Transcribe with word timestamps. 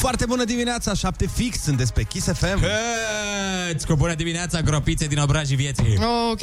Foarte 0.00 0.26
bună 0.26 0.44
dimineața, 0.44 0.94
7 0.94 1.26
fix, 1.26 1.60
sunteți 1.62 1.92
pe 1.92 2.02
Kiss 2.02 2.26
FM. 2.32 2.64
Îți 3.74 3.86
cu 3.86 3.94
bună 3.94 4.14
dimineața, 4.14 4.60
gropițe 4.60 5.06
din 5.06 5.18
obrajii 5.18 5.56
vieții. 5.56 5.98
Ok, 6.30 6.40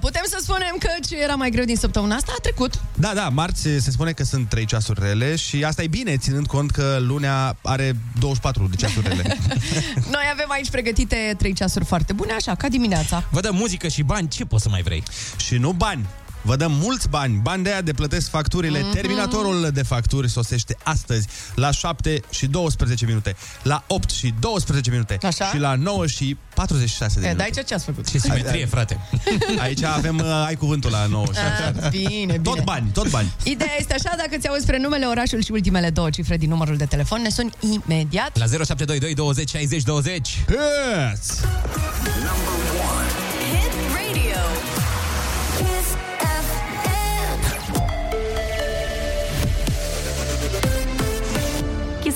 putem 0.00 0.22
să 0.26 0.38
spunem 0.42 0.76
că 0.78 0.88
ce 1.08 1.22
era 1.22 1.34
mai 1.34 1.50
greu 1.50 1.64
din 1.64 1.76
săptămâna 1.76 2.14
asta 2.14 2.32
a 2.36 2.40
trecut. 2.40 2.80
Da, 2.94 3.12
da, 3.14 3.28
marți 3.28 3.62
se 3.62 3.90
spune 3.90 4.12
că 4.12 4.24
sunt 4.24 4.48
3 4.48 4.64
ceasuri 4.64 5.00
rele 5.02 5.36
și 5.36 5.64
asta 5.64 5.82
e 5.82 5.86
bine, 5.86 6.16
ținând 6.16 6.46
cont 6.46 6.70
că 6.70 6.96
lunea 7.00 7.56
are 7.62 7.96
24 8.20 8.66
de 8.70 8.76
ceasuri 8.76 9.08
rele. 9.08 9.22
Noi 10.14 10.24
avem 10.32 10.50
aici 10.50 10.70
pregătite 10.70 11.34
3 11.38 11.52
ceasuri 11.52 11.84
foarte 11.84 12.12
bune, 12.12 12.32
așa, 12.32 12.54
ca 12.54 12.68
dimineața. 12.68 13.24
Vă 13.30 13.40
dăm 13.40 13.54
muzică 13.54 13.88
și 13.88 14.02
bani, 14.02 14.28
ce 14.28 14.44
poți 14.44 14.62
să 14.62 14.68
mai 14.68 14.82
vrei? 14.82 15.02
și 15.36 15.56
nu 15.56 15.72
bani. 15.72 16.06
Vă 16.42 16.56
dăm 16.56 16.72
mulți 16.72 17.08
bani, 17.08 17.38
bani 17.42 17.62
de 17.62 17.70
aia 17.70 17.80
de 17.80 17.92
plătesc 17.92 18.28
facturile. 18.30 18.78
Mhm. 18.78 18.88
Mm-hmm. 18.88 18.92
Terminatorul 18.94 19.70
de 19.72 19.82
facturi 19.82 20.30
sosește 20.30 20.76
astăzi 20.82 21.26
la 21.54 21.70
7 21.70 22.20
și 22.30 22.46
12 22.46 23.06
minute, 23.06 23.36
la 23.62 23.84
8 23.86 24.10
și 24.10 24.34
12 24.38 24.90
minute 24.90 25.18
Așa? 25.22 25.44
și 25.46 25.58
la 25.58 25.74
9 25.74 26.06
și 26.06 26.36
46 26.54 27.20
de 27.20 27.26
E, 27.26 27.28
minute. 27.28 27.42
dai 27.50 27.62
ce 27.62 27.68
ce-ați 27.68 27.84
făcut? 27.84 28.10
Ce 28.10 28.18
simetrie, 28.18 28.66
frate. 28.66 28.98
Aici 29.58 29.82
avem, 29.82 30.18
uh, 30.18 30.44
ai 30.46 30.54
cuvântul 30.56 30.90
la 30.90 31.06
9 31.06 31.24
și 31.24 31.30
Ah, 31.38 31.88
bine, 31.90 32.08
bine. 32.18 32.38
Tot 32.38 32.62
bani, 32.64 32.90
tot 32.92 33.10
bani. 33.10 33.32
Ideea 33.42 33.74
este 33.78 33.92
așa, 33.94 34.14
dacă 34.16 34.36
ți 34.40 34.48
auzi 34.48 34.62
spre 34.62 34.78
numele, 34.78 35.06
orașul 35.06 35.42
și 35.42 35.52
ultimele 35.52 35.90
două 35.90 36.10
cifre 36.10 36.36
din 36.36 36.48
numărul 36.48 36.76
de 36.76 36.84
telefon, 36.84 37.22
ne 37.22 37.28
suni 37.30 37.50
imediat. 37.60 38.38
La 38.38 38.44
0722 38.46 39.14
20 39.14 39.48
60 39.50 39.82
20. 39.82 40.44
Yes! 40.48 41.40
Hit 42.04 43.07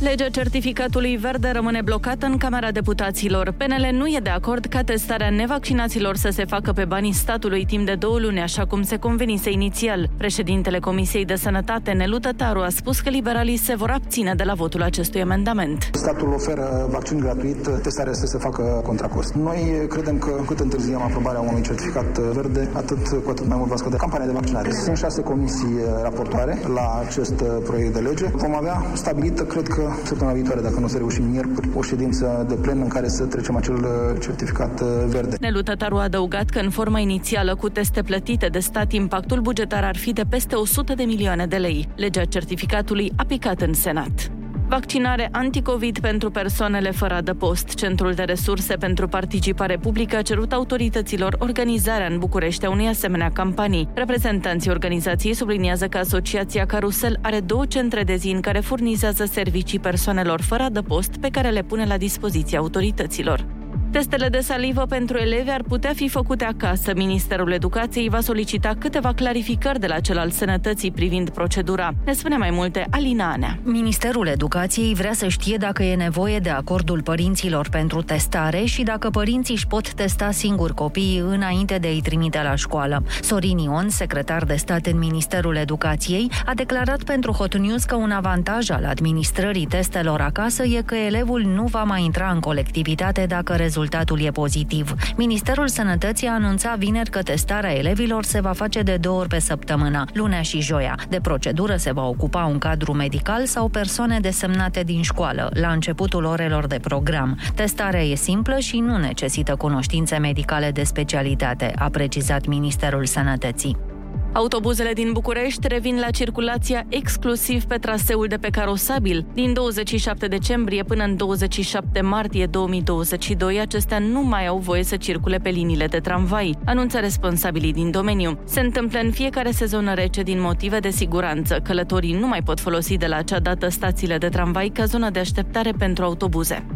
Legea 0.00 0.28
certificatului 0.28 1.16
verde 1.16 1.50
rămâne 1.54 1.80
blocată 1.84 2.26
în 2.26 2.36
Camera 2.36 2.70
Deputaților. 2.70 3.54
PNL 3.56 3.88
nu 3.92 4.06
e 4.06 4.18
de 4.22 4.30
acord 4.30 4.64
ca 4.64 4.82
testarea 4.82 5.30
nevaccinaților 5.30 6.16
să 6.16 6.28
se 6.32 6.44
facă 6.44 6.72
pe 6.72 6.84
banii 6.84 7.12
statului 7.12 7.64
timp 7.64 7.86
de 7.86 7.94
două 7.94 8.18
luni, 8.18 8.40
așa 8.40 8.66
cum 8.66 8.82
se 8.82 8.96
convenise 8.96 9.50
inițial. 9.50 10.08
Președintele 10.16 10.78
Comisiei 10.78 11.24
de 11.24 11.34
Sănătate, 11.34 11.90
Nelu 11.92 12.18
Tătaru, 12.18 12.60
a 12.60 12.68
spus 12.68 13.00
că 13.00 13.10
liberalii 13.10 13.56
se 13.56 13.74
vor 13.74 13.90
abține 13.90 14.34
de 14.34 14.44
la 14.44 14.54
votul 14.54 14.82
acestui 14.82 15.22
amendament. 15.22 15.88
Statul 15.92 16.32
oferă 16.32 16.86
vaccin 16.90 17.18
gratuit, 17.18 17.68
testarea 17.82 18.12
să 18.12 18.26
se 18.26 18.38
facă 18.38 18.62
contra 18.84 19.06
cost. 19.06 19.32
Noi 19.32 19.86
credem 19.88 20.18
că 20.18 20.30
cât 20.46 20.60
întârziem 20.60 21.02
aprobarea 21.02 21.40
unui 21.40 21.62
certificat 21.62 22.18
verde, 22.18 22.68
atât 22.72 23.08
cu 23.24 23.30
atât 23.30 23.46
mai 23.46 23.56
mult 23.56 23.68
va 23.70 23.76
scădea 23.76 23.98
campania 23.98 24.26
de 24.26 24.32
vaccinare. 24.32 24.70
Sunt 24.70 24.96
șase 24.96 25.22
comisii 25.22 25.78
raportoare 26.02 26.58
la 26.74 27.02
acest 27.06 27.42
proiect 27.42 27.92
de 27.92 28.00
lege. 28.00 28.26
Vom 28.34 28.54
avea 28.54 28.82
stabilită, 28.92 29.42
cred 29.42 29.66
că 29.66 29.88
săptămâna 30.04 30.36
viitoare, 30.36 30.60
dacă 30.60 30.78
nu 30.78 30.84
o 30.84 30.88
să 30.88 30.96
reușim 30.96 31.24
miercuri, 31.24 31.68
o 31.74 31.82
ședință 31.82 32.44
de 32.48 32.54
plen 32.54 32.80
în 32.80 32.88
care 32.88 33.08
să 33.08 33.24
trecem 33.24 33.56
acel 33.56 33.86
certificat 34.20 34.80
verde. 34.82 35.36
Nelu 35.40 35.62
Tătaru 35.62 35.96
a 35.96 36.02
adăugat 36.02 36.48
că 36.48 36.58
în 36.58 36.70
forma 36.70 36.98
inițială 36.98 37.54
cu 37.54 37.68
teste 37.68 38.02
plătite 38.02 38.46
de 38.46 38.58
stat, 38.58 38.92
impactul 38.92 39.40
bugetar 39.40 39.84
ar 39.84 39.96
fi 39.96 40.12
de 40.12 40.22
peste 40.28 40.54
100 40.54 40.94
de 40.94 41.02
milioane 41.02 41.46
de 41.46 41.56
lei. 41.56 41.88
Legea 41.96 42.24
certificatului 42.24 43.12
a 43.16 43.24
picat 43.24 43.60
în 43.60 43.72
Senat. 43.72 44.30
Vaccinare 44.70 45.28
anticovid 45.32 45.98
pentru 45.98 46.30
persoanele 46.30 46.90
fără 46.90 47.14
adăpost. 47.14 47.74
Centrul 47.74 48.12
de 48.12 48.22
resurse 48.22 48.76
pentru 48.76 49.08
participare 49.08 49.78
publică 49.78 50.16
a 50.16 50.22
cerut 50.22 50.52
autorităților 50.52 51.36
organizarea 51.38 52.06
în 52.06 52.18
București 52.18 52.66
a 52.66 52.70
unei 52.70 52.86
asemenea 52.86 53.30
campanii. 53.30 53.88
Reprezentanții 53.94 54.70
organizației 54.70 55.34
subliniază 55.34 55.86
că 55.86 55.98
Asociația 55.98 56.66
Carusel 56.66 57.18
are 57.22 57.40
două 57.40 57.66
centre 57.66 58.02
de 58.02 58.14
zi 58.14 58.28
în 58.28 58.40
care 58.40 58.60
furnizează 58.60 59.24
servicii 59.24 59.78
persoanelor 59.78 60.40
fără 60.40 60.62
adăpost 60.62 61.16
pe 61.20 61.28
care 61.28 61.48
le 61.48 61.62
pune 61.62 61.86
la 61.86 61.96
dispoziția 61.96 62.58
autorităților. 62.58 63.49
Testele 63.92 64.28
de 64.28 64.40
salivă 64.40 64.86
pentru 64.88 65.16
elevi 65.16 65.50
ar 65.50 65.62
putea 65.62 65.92
fi 65.94 66.08
făcute 66.08 66.44
acasă. 66.44 66.92
Ministerul 66.94 67.52
Educației 67.52 68.08
va 68.08 68.20
solicita 68.20 68.74
câteva 68.78 69.12
clarificări 69.12 69.80
de 69.80 69.86
la 69.86 70.00
cel 70.00 70.18
al 70.18 70.30
sănătății 70.30 70.90
privind 70.90 71.30
procedura. 71.30 71.94
Ne 72.04 72.12
spune 72.12 72.36
mai 72.36 72.50
multe 72.50 72.86
Alina 72.90 73.32
Anea. 73.32 73.58
Ministerul 73.62 74.26
Educației 74.26 74.94
vrea 74.94 75.12
să 75.12 75.28
știe 75.28 75.56
dacă 75.56 75.82
e 75.82 75.94
nevoie 75.94 76.38
de 76.38 76.50
acordul 76.50 77.02
părinților 77.02 77.68
pentru 77.68 78.02
testare 78.02 78.64
și 78.64 78.82
dacă 78.82 79.10
părinții 79.10 79.54
își 79.54 79.66
pot 79.66 79.92
testa 79.92 80.30
singuri 80.30 80.74
copiii 80.74 81.18
înainte 81.18 81.78
de 81.78 81.86
a-i 81.86 82.00
trimite 82.02 82.42
la 82.42 82.54
școală. 82.54 83.02
Sorin 83.22 83.58
Ion, 83.58 83.88
secretar 83.88 84.44
de 84.44 84.54
stat 84.54 84.86
în 84.86 84.98
Ministerul 84.98 85.56
Educației, 85.56 86.30
a 86.46 86.54
declarat 86.54 87.02
pentru 87.02 87.32
Hot 87.32 87.56
News 87.56 87.84
că 87.84 87.94
un 87.94 88.10
avantaj 88.10 88.70
al 88.70 88.84
administrării 88.84 89.66
testelor 89.66 90.20
acasă 90.20 90.64
e 90.64 90.82
că 90.84 90.94
elevul 90.94 91.42
nu 91.42 91.64
va 91.64 91.82
mai 91.82 92.04
intra 92.04 92.30
în 92.30 92.40
colectivitate 92.40 93.24
dacă 93.28 93.54
rezultatul 93.80 94.20
e 94.20 94.30
pozitiv. 94.30 94.94
Ministerul 95.16 95.68
Sănătății 95.68 96.26
a 96.26 96.32
anunțat 96.32 96.78
vineri 96.78 97.10
că 97.10 97.22
testarea 97.22 97.76
elevilor 97.76 98.24
se 98.24 98.40
va 98.40 98.52
face 98.52 98.82
de 98.82 98.96
două 98.96 99.18
ori 99.18 99.28
pe 99.28 99.38
săptămână, 99.38 100.04
lunea 100.12 100.42
și 100.42 100.60
joia. 100.60 100.98
De 101.08 101.18
procedură 101.22 101.76
se 101.76 101.92
va 101.92 102.06
ocupa 102.06 102.44
un 102.44 102.58
cadru 102.58 102.92
medical 102.92 103.46
sau 103.46 103.68
persoane 103.68 104.20
desemnate 104.20 104.82
din 104.82 105.02
școală, 105.02 105.50
la 105.54 105.68
începutul 105.68 106.24
orelor 106.24 106.66
de 106.66 106.78
program. 106.78 107.38
Testarea 107.54 108.02
e 108.02 108.14
simplă 108.14 108.58
și 108.58 108.78
nu 108.78 108.96
necesită 108.96 109.56
cunoștințe 109.56 110.18
medicale 110.18 110.70
de 110.70 110.82
specialitate, 110.82 111.72
a 111.78 111.88
precizat 111.88 112.46
Ministerul 112.46 113.06
Sănătății. 113.06 113.89
Autobuzele 114.32 114.92
din 114.92 115.12
București 115.12 115.68
revin 115.68 115.98
la 115.98 116.10
circulația 116.10 116.84
exclusiv 116.88 117.64
pe 117.64 117.76
traseul 117.76 118.26
de 118.26 118.36
pe 118.36 118.48
carosabil. 118.48 119.26
Din 119.34 119.52
27 119.52 120.26
decembrie 120.26 120.82
până 120.82 121.04
în 121.04 121.16
27 121.16 122.00
martie 122.00 122.46
2022, 122.46 123.60
acestea 123.60 123.98
nu 123.98 124.22
mai 124.22 124.46
au 124.46 124.58
voie 124.58 124.82
să 124.82 124.96
circule 124.96 125.38
pe 125.38 125.48
liniile 125.48 125.86
de 125.86 125.98
tramvai, 125.98 126.56
anunță 126.64 126.98
responsabilii 126.98 127.72
din 127.72 127.90
domeniu. 127.90 128.38
Se 128.44 128.60
întâmplă 128.60 128.98
în 128.98 129.10
fiecare 129.10 129.50
sezonă 129.50 129.94
rece 129.94 130.22
din 130.22 130.40
motive 130.40 130.78
de 130.78 130.90
siguranță. 130.90 131.60
Călătorii 131.62 132.18
nu 132.18 132.26
mai 132.26 132.42
pot 132.42 132.60
folosi 132.60 132.96
de 132.96 133.06
la 133.06 133.16
acea 133.16 133.40
dată 133.40 133.68
stațiile 133.68 134.18
de 134.18 134.28
tramvai 134.28 134.68
ca 134.68 134.84
zonă 134.84 135.10
de 135.10 135.18
așteptare 135.18 135.72
pentru 135.78 136.04
autobuze. 136.04 136.66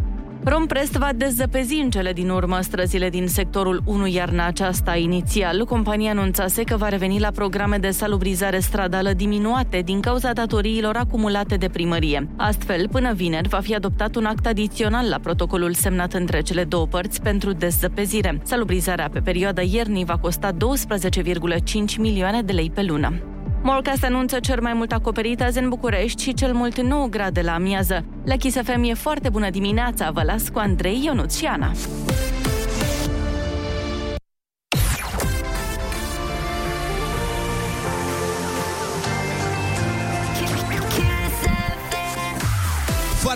Romprest 0.47 0.93
va 0.93 1.10
dezăpezi 1.16 1.75
în 1.75 1.91
cele 1.91 2.12
din 2.12 2.31
urmă 2.31 2.59
străzile 2.60 3.09
din 3.09 3.27
sectorul 3.27 3.82
1 3.84 4.06
iarna 4.06 4.47
aceasta. 4.47 4.97
Inițial, 4.97 5.65
compania 5.65 6.10
anunțase 6.10 6.62
că 6.62 6.77
va 6.77 6.88
reveni 6.88 7.21
la 7.21 7.31
programe 7.31 7.78
de 7.78 7.91
salubrizare 7.91 8.59
stradală 8.59 9.12
diminuate 9.12 9.81
din 9.84 10.00
cauza 10.00 10.33
datoriilor 10.33 10.97
acumulate 10.97 11.56
de 11.56 11.69
primărie. 11.69 12.28
Astfel, 12.37 12.88
până 12.88 13.12
vineri 13.12 13.49
va 13.49 13.60
fi 13.60 13.75
adoptat 13.75 14.15
un 14.15 14.25
act 14.25 14.47
adițional 14.47 15.09
la 15.09 15.19
protocolul 15.19 15.72
semnat 15.72 16.12
între 16.12 16.41
cele 16.41 16.65
două 16.65 16.87
părți 16.87 17.22
pentru 17.22 17.53
dezăpezire. 17.53 18.41
Salubrizarea 18.43 19.09
pe 19.09 19.21
perioada 19.21 19.62
iernii 19.62 20.04
va 20.04 20.16
costa 20.16 20.53
12,5 20.53 20.59
milioane 21.99 22.43
de 22.43 22.53
lei 22.53 22.71
pe 22.75 22.83
lună. 22.83 23.12
Morcast 23.67 24.05
anunță 24.05 24.41
cer 24.41 24.61
mai 24.61 24.73
mult 24.73 24.93
acoperit 24.93 25.43
azi 25.43 25.59
în 25.59 25.69
București 25.69 26.23
și 26.23 26.35
cel 26.35 26.53
mult 26.53 26.81
9 26.81 27.07
grade 27.07 27.41
la 27.41 27.55
amiază. 27.55 28.05
La 28.25 28.37
Kiss 28.37 28.57
FM 28.63 28.83
e 28.83 28.95
foarte 28.95 29.29
bună 29.29 29.51
dimineața, 29.51 30.11
vă 30.11 30.23
las 30.23 30.49
cu 30.49 30.59
Andrei, 30.59 31.03
Ionuț 31.05 31.37
și 31.37 31.45
Ana. 31.45 31.73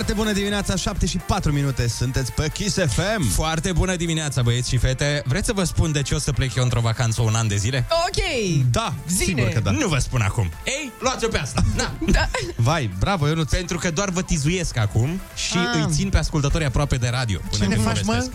Foarte 0.09 0.27
bună 0.27 0.39
dimineața, 0.39 0.77
7 0.77 1.07
și 1.07 1.17
4 1.17 1.53
minute, 1.53 1.89
sunteți 1.89 2.33
pe 2.33 2.49
Kiss 2.53 2.77
FM. 2.77 3.29
Foarte 3.31 3.73
bună 3.73 3.97
dimineața, 3.97 4.43
băieți 4.43 4.69
și 4.69 4.77
fete. 4.77 5.23
Vreți 5.27 5.47
să 5.47 5.53
vă 5.53 5.65
spun 5.65 5.93
de 5.93 6.03
ce 6.03 6.15
o 6.15 6.19
să 6.19 6.33
plec 6.33 6.55
eu 6.55 6.63
într-o 6.63 6.81
vacanță 6.81 7.23
un 7.23 7.35
an 7.35 7.49
de 7.49 7.57
zile? 7.57 7.87
Ok! 8.07 8.25
Da, 8.71 8.95
Zine. 9.09 9.25
sigur 9.25 9.49
că 9.49 9.61
da. 9.61 9.71
Nu 9.71 9.89
vă 9.89 9.99
spun 9.99 10.21
acum. 10.21 10.51
Ei, 10.65 10.93
luați-o 11.01 11.29
pe 11.29 11.39
asta. 11.39 11.63
Na. 11.77 11.93
Da. 12.11 12.29
Vai, 12.57 12.91
bravo, 12.99 13.27
Ionuț. 13.27 13.51
Pentru 13.51 13.79
că 13.79 13.91
doar 13.91 14.11
vă 14.11 14.23
tizuiesc 14.23 14.77
acum 14.77 15.21
și 15.35 15.57
Ah. 15.57 15.75
îi 15.81 15.87
țin 15.93 16.09
pe 16.09 16.19
ascultătorii 16.19 16.67
aproape 16.67 16.97
de 16.97 17.09
radio. 17.09 17.39
Până 17.51 17.63
Ce 17.63 17.69
ne 17.69 17.75
când 17.75 17.87
faci, 17.87 18.05
mă? 18.05 18.29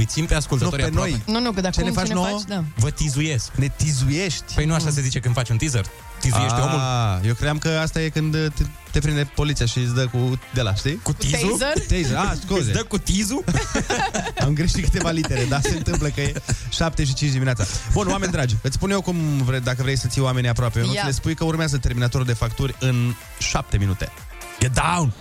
Povestesc. 0.00 0.16
Îi 0.16 0.22
țin 0.22 0.24
pe 0.24 0.34
ascultătorii 0.34 0.84
Nu, 0.84 0.90
pe 0.90 0.96
aproape. 0.98 1.22
noi. 1.26 1.34
Nu, 1.34 1.40
nu, 1.44 1.52
că 1.52 1.60
dacă 1.60 1.74
Ce 1.78 1.82
ne 1.84 1.90
faci 1.90 2.06
ce 2.06 2.12
nouă? 2.12 2.26
faci, 2.26 2.42
da. 2.48 2.64
Vă 2.74 2.90
tizuiesc. 2.90 3.50
Ne 3.54 3.68
tizuiești. 3.76 4.54
Păi 4.54 4.64
nu 4.64 4.74
așa 4.74 4.90
se 4.90 5.00
zice 5.00 5.20
când 5.20 5.34
faci 5.34 5.48
un 5.48 5.56
teaser? 5.56 5.84
Tizuiește 6.20 6.60
omul. 6.60 6.78
Ah, 6.78 7.26
eu 7.26 7.34
credeam 7.34 7.58
că 7.58 7.68
asta 7.68 8.00
e 8.00 8.08
când 8.08 8.32
te, 8.32 8.64
te 8.90 8.98
prinde 8.98 9.30
poliția 9.34 9.66
și 9.66 9.78
îți 9.78 9.94
dă 9.94 10.06
cu 10.06 10.40
de 10.54 10.60
la, 10.62 10.74
știi? 10.74 11.00
Cu 11.02 11.12
tizul? 11.12 11.56
Taser? 11.58 11.86
Taser, 11.86 12.16
ah, 12.16 12.32
scuze. 12.44 12.60
Îți 12.70 12.72
dă 12.72 12.82
cu 12.82 12.98
tizul? 12.98 13.44
Am 14.44 14.52
greșit 14.54 14.84
câteva 14.84 15.10
litere, 15.10 15.44
dar 15.48 15.60
se 15.60 15.76
întâmplă 15.76 16.08
că 16.08 16.20
e 16.20 16.32
7 16.68 17.04
și 17.04 17.14
5 17.14 17.32
dimineața. 17.32 17.64
Bun, 17.92 18.06
oameni 18.08 18.32
dragi, 18.32 18.56
îți 18.62 18.74
spun 18.74 18.90
eu 18.90 19.00
cum 19.00 19.16
vre, 19.44 19.58
dacă 19.58 19.82
vrei 19.82 19.96
să 19.98 20.06
ții 20.06 20.20
oamenii 20.20 20.48
aproape. 20.50 20.78
Eu 20.78 20.92
Ia. 20.92 21.02
le 21.04 21.10
spui 21.10 21.34
că 21.34 21.44
urmează 21.44 21.78
terminatorul 21.78 22.26
de 22.26 22.32
facturi 22.32 22.74
în 22.80 23.14
7 23.38 23.76
minute. 23.78 24.12
Get 24.60 24.72
down! 24.74 25.12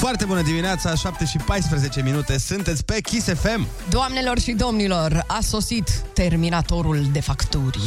Foarte 0.00 0.24
bună 0.24 0.42
dimineața, 0.42 0.94
7 0.94 1.24
și 1.24 1.36
14 1.36 2.02
minute, 2.02 2.38
sunteți 2.38 2.84
pe 2.84 3.00
Kiss 3.00 3.26
FM. 3.26 3.66
Doamnelor 3.88 4.38
și 4.38 4.52
domnilor, 4.52 5.24
a 5.26 5.38
sosit 5.40 5.90
terminatorul 6.14 7.06
de 7.12 7.20
facturi. 7.20 7.78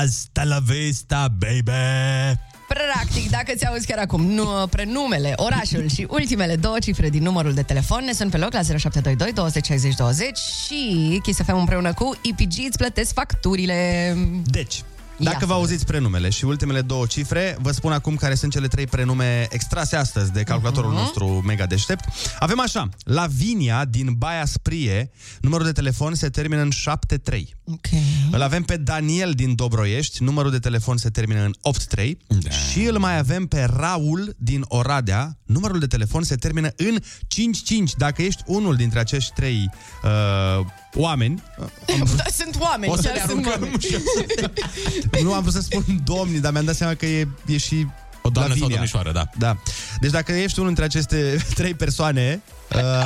Asta 0.00 0.44
la 0.44 0.58
vista, 0.58 1.26
baby! 1.38 2.53
Practic, 2.74 3.30
dacă 3.30 3.52
ți 3.56 3.66
auzi 3.66 3.86
chiar 3.86 3.98
acum 3.98 4.24
nu, 4.26 4.66
prenumele, 4.70 5.32
orașul 5.36 5.88
și 5.88 6.06
ultimele 6.10 6.56
două 6.56 6.78
cifre 6.78 7.08
din 7.08 7.22
numărul 7.22 7.54
de 7.54 7.62
telefon 7.62 8.04
ne 8.04 8.12
sunt 8.12 8.30
pe 8.30 8.36
loc 8.36 8.52
la 8.52 8.62
0722 8.62 9.32
20 9.32 9.64
60 9.66 9.94
20 9.94 10.28
și 10.66 11.20
Kiss 11.22 11.40
FM 11.42 11.56
împreună 11.58 11.92
cu 11.92 12.14
EPG 12.22 12.52
îți 12.68 12.78
plătesc 12.78 13.12
facturile. 13.12 14.14
Deci, 14.44 14.82
dacă 15.18 15.36
Ia 15.40 15.46
vă 15.46 15.52
să 15.52 15.58
auziți 15.58 15.84
prenumele 15.86 16.28
și 16.30 16.44
ultimele 16.44 16.80
două 16.80 17.06
cifre, 17.06 17.56
vă 17.60 17.70
spun 17.70 17.92
acum 17.92 18.16
care 18.16 18.34
sunt 18.34 18.52
cele 18.52 18.66
trei 18.66 18.86
prenume 18.86 19.46
extrase 19.50 19.96
astăzi 19.96 20.32
de 20.32 20.42
calculatorul 20.42 20.90
Mhm. 20.90 21.00
nostru 21.00 21.26
mega 21.26 21.66
deștept. 21.66 22.04
Avem 22.38 22.60
așa, 22.60 22.88
Lavinia 23.04 23.84
din 23.84 24.12
Baia 24.16 24.44
Sprie, 24.44 25.10
numărul 25.40 25.66
de 25.66 25.72
telefon 25.72 26.14
se 26.14 26.28
termină 26.28 26.60
în 26.60 26.70
73. 26.70 27.54
Ok. 27.72 27.86
Îl 28.30 28.42
avem 28.42 28.62
pe 28.62 28.76
Daniel 28.76 29.32
din 29.32 29.54
Dobroiești, 29.54 30.22
numărul 30.22 30.50
de 30.50 30.58
telefon 30.58 30.96
se 30.96 31.08
termină 31.10 31.40
în 31.44 31.54
83 31.60 32.18
Da. 32.26 32.50
și 32.50 32.82
îl 32.82 32.98
mai 32.98 33.18
avem 33.18 33.46
pe 33.46 33.68
Raul 33.76 34.34
din 34.38 34.64
Oradea, 34.68 35.38
numărul 35.44 35.78
de 35.78 35.86
telefon 35.86 36.22
se 36.22 36.34
termină 36.36 36.68
în 36.76 36.96
55. 37.26 37.92
Dacă 37.94 38.22
ești 38.22 38.42
unul 38.46 38.76
dintre 38.76 38.98
acești 38.98 39.32
trei 39.32 39.70
uh, 40.02 40.66
oameni, 40.94 41.42
uh, 41.58 42.10
Da, 42.16 42.24
sunt 42.32 42.56
oameni, 42.60 42.92
O 42.92 42.96
să 42.96 43.02
chiar 43.02 43.14
le 43.14 43.20
sunt 43.20 43.46
aruncăm 43.46 43.62
oameni. 43.62 45.22
nu 45.22 45.32
am 45.32 45.40
vrut 45.40 45.54
să 45.54 45.60
spun 45.60 46.00
domni, 46.04 46.40
dar 46.40 46.52
mi-am 46.52 46.64
dat 46.64 46.76
seama 46.76 46.94
că 46.94 47.06
e, 47.06 47.28
e 47.46 47.56
și 47.56 47.86
O 48.22 48.28
doamnă 48.30 48.54
sau 48.54 48.68
Lavinia. 48.68 48.68
domnișoară, 48.74 49.12
da. 49.12 49.28
Da. 49.38 49.56
Deci 50.00 50.10
dacă 50.10 50.32
ești 50.32 50.58
unul 50.58 50.74
dintre 50.74 50.84
aceste 50.98 51.36
trei 51.58 51.74
persoane 51.74 52.42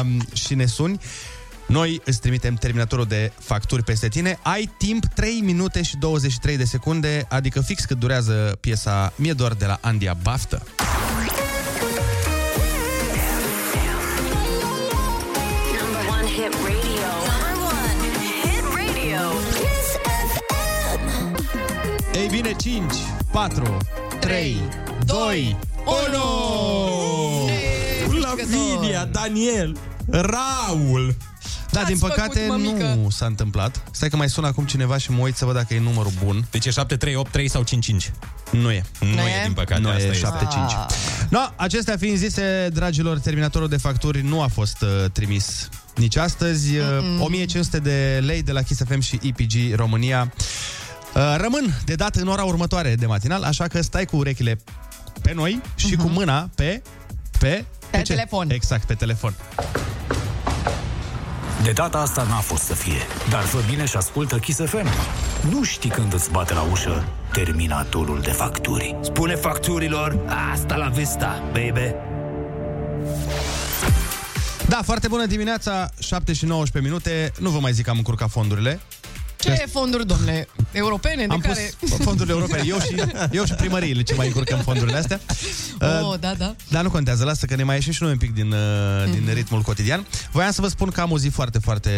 um, 0.01 0.27
și 0.33 0.55
ne 0.55 0.67
suni, 0.67 1.01
noi 1.69 2.01
îți 2.05 2.21
trimitem 2.21 2.55
terminatorul 2.55 3.05
de 3.05 3.33
facturi 3.39 3.83
peste 3.83 4.09
tine. 4.09 4.39
Ai 4.43 4.71
timp 4.79 5.05
3 5.05 5.41
minute 5.41 5.83
și 5.83 5.97
23 5.97 6.57
de 6.57 6.65
secunde, 6.65 7.27
adică 7.29 7.61
fix 7.61 7.85
cât 7.85 7.99
durează 7.99 8.57
piesa 8.61 9.13
Mie 9.17 9.33
doar 9.33 9.53
de 9.53 9.67
la 9.67 9.79
Andia 9.81 10.17
Baftă. 10.23 10.63
Number 15.81 16.03
one 16.11 16.27
hit 16.27 16.53
radio. 16.53 17.11
Number 17.33 17.75
one 17.83 18.03
hit 18.43 18.65
radio. 18.75 19.21
Kiss 19.51 19.89
FM. 20.33 21.03
Ei 22.15 22.29
bine, 22.29 22.53
5, 22.53 22.83
4, 23.33 23.77
3, 24.21 24.57
2, 25.07 25.57
1! 26.13 27.49
Lavinia, 28.21 29.05
Daniel, 29.05 29.77
Raul. 30.11 31.15
Da, 31.81 31.85
din 31.87 31.97
făcut, 31.97 32.15
păcate 32.15 32.45
mămică? 32.49 32.99
nu 33.03 33.11
s-a 33.11 33.27
întâmplat. 33.27 33.83
Stai 33.91 34.09
că 34.09 34.17
mai 34.17 34.29
sună 34.29 34.47
acum 34.47 34.65
cineva 34.65 34.97
și 34.99 35.11
mă 35.11 35.23
uit 35.23 35.37
să 35.37 35.45
văd 35.45 35.55
dacă 35.55 35.75
e 35.75 35.81
numărul 35.81 36.13
bun. 36.25 36.47
Deci 36.51 36.67
e 36.67 36.71
7, 36.71 36.97
3, 36.97 37.15
8, 37.15 37.31
3 37.31 37.49
sau 37.49 37.63
5, 37.63 37.85
5? 37.85 38.13
Nu 38.51 38.71
e. 38.71 38.83
Nu, 39.01 39.07
Nu 39.09 39.21
e, 39.21 39.41
e? 39.41 39.45
din 39.45 39.53
păcate. 39.53 39.81
Nu 39.81 39.89
asta 39.89 40.03
e 40.03 40.09
este. 40.11 40.27
7-5. 40.27 41.29
No, 41.29 41.41
acestea 41.57 41.97
fiind 41.97 42.17
zise, 42.17 42.69
dragilor, 42.73 43.19
terminatorul 43.19 43.69
de 43.69 43.77
facturi 43.77 44.23
nu 44.23 44.43
a 44.43 44.47
fost 44.47 44.83
uh, 44.83 45.11
trimis 45.13 45.69
nici 45.97 46.17
astăzi. 46.17 46.77
Uh, 46.77 46.85
1500 47.21 47.79
de 47.79 48.23
lei 48.25 48.43
de 48.43 48.53
la 48.53 48.63
Kiss 48.63 48.81
FM 48.89 49.01
și 49.01 49.19
EPG 49.23 49.75
România 49.75 50.33
uh, 51.15 51.35
rămân 51.41 51.75
de 51.85 51.95
dat 51.95 52.17
în 52.17 52.29
ora 52.29 52.43
următoare 52.43 52.95
de 52.95 53.07
matinal, 53.07 53.43
așa 53.43 53.67
că 53.67 53.83
stai 53.83 54.05
cu 54.05 54.17
urechile 54.17 54.59
pe 55.23 55.33
noi 55.35 55.61
și 55.75 55.97
cu 55.97 56.09
mâna 56.09 56.51
pe... 56.55 56.83
Pe, 57.39 57.65
Pe 57.91 57.97
ce? 58.03 58.13
telefon. 58.13 58.51
Exact, 58.51 58.85
pe 58.87 58.95
telefon. 58.95 59.35
De 61.63 61.73
data 61.73 61.99
asta 61.99 62.23
n-a 62.23 62.41
fost 62.41 62.63
să 62.63 62.75
fie, 62.75 63.07
dar 63.31 63.43
fă 63.43 63.59
bine 63.71 63.85
și 63.85 63.97
ascultă 63.97 64.39
Kiss 64.39 64.61
FM. 64.65 64.87
Nu 65.51 65.65
știi 65.65 65.91
când 65.91 66.13
îți 66.13 66.31
bate 66.31 66.55
la 66.55 66.63
ușă 66.71 67.05
terminatorul 67.33 68.21
de 68.21 68.31
facturi. 68.31 68.97
Spune 69.01 69.35
facturilor, 69.35 70.19
asta 70.53 70.77
la 70.77 70.89
vista, 70.89 71.43
baby. 71.53 71.95
Da, 74.69 74.81
foarte 74.85 75.09
bună 75.09 75.27
dimineața, 75.27 75.91
7 75.99 76.33
și 76.33 76.45
19 76.45 76.93
minute. 76.93 77.33
Nu 77.41 77.51
vă 77.51 77.59
mai 77.59 77.73
zic 77.73 77.85
că 77.85 77.91
am 77.91 77.97
încurcat 77.97 78.31
fondurile. 78.31 78.81
Ce 79.39 79.65
fonduri, 79.73 80.07
domnule? 80.07 80.49
Europene? 80.73 81.27
De 81.27 81.33
Am 81.33 81.41
care... 81.41 81.71
pus 81.81 81.91
fondurile 81.97 82.35
europene. 82.35 82.63
Eu 82.67 82.79
și, 82.81 82.95
eu 83.31 83.45
și 83.45 83.53
primăriile 83.53 84.03
ce 84.03 84.15
mai 84.15 84.27
încurcăm 84.27 84.59
fondurile 84.59 84.97
astea. 84.97 85.21
Oh, 85.81 86.13
Uh, 86.13 86.19
da, 86.21 86.35
da. 86.39 86.55
Dar 86.69 86.83
nu 86.83 86.91
contează, 86.91 87.25
lasă 87.25 87.47
că 87.47 87.55
ne 87.55 87.63
mai 87.63 87.75
ieșim 87.75 87.93
și 87.93 88.03
noi 88.03 88.11
un 88.13 88.19
pic 88.19 88.35
din, 88.35 88.53
uh, 88.53 89.11
din 89.13 89.31
ritmul 89.35 89.61
cotidian. 89.61 90.07
Voiam 90.33 90.51
să 90.51 90.61
vă 90.61 90.69
spun 90.69 90.91
că 90.91 91.01
am 91.01 91.11
o 91.11 91.19
zi 91.19 91.29
foarte, 91.29 91.59
foarte 91.59 91.91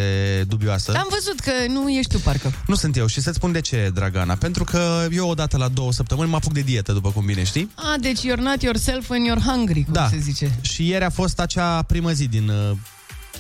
dubioasă. 0.49 0.93
Am 0.97 1.07
văzut 1.11 1.41
că 1.41 1.51
nu 1.69 1.89
ești 1.91 2.13
tu, 2.13 2.19
parcă. 2.19 2.53
Nu 2.67 2.75
sunt 2.75 2.97
eu 2.97 3.07
și 3.07 3.21
să-ți 3.21 3.37
spun 3.37 3.53
de 3.53 3.61
ce, 3.61 3.91
Dragana. 3.95 4.35
Pentru 4.35 4.65
că 4.65 5.07
eu 5.13 5.29
odată 5.29 5.57
la 5.57 5.69
două 5.69 5.93
săptămâni 5.93 6.31
mă 6.31 6.37
apuc 6.37 6.53
de 6.53 6.61
dietă, 6.61 6.93
după 6.93 7.11
cum 7.11 7.25
bine 7.25 7.45
știi. 7.45 7.71
Ah, 7.75 8.01
deci 8.01 8.19
you're 8.21 8.41
not 8.41 8.63
yourself 8.63 9.09
when 9.09 9.23
you're 9.31 9.45
hungry, 9.47 9.83
cum 9.85 9.93
Da. 9.93 10.09
se 10.11 10.19
zice. 10.19 10.59
Și 10.61 10.89
ieri 10.89 11.05
a 11.05 11.11
fost 11.11 11.41
acea 11.41 11.83
primă 11.83 12.11
zi 12.13 12.29
din 12.29 12.49
uh, 12.49 12.77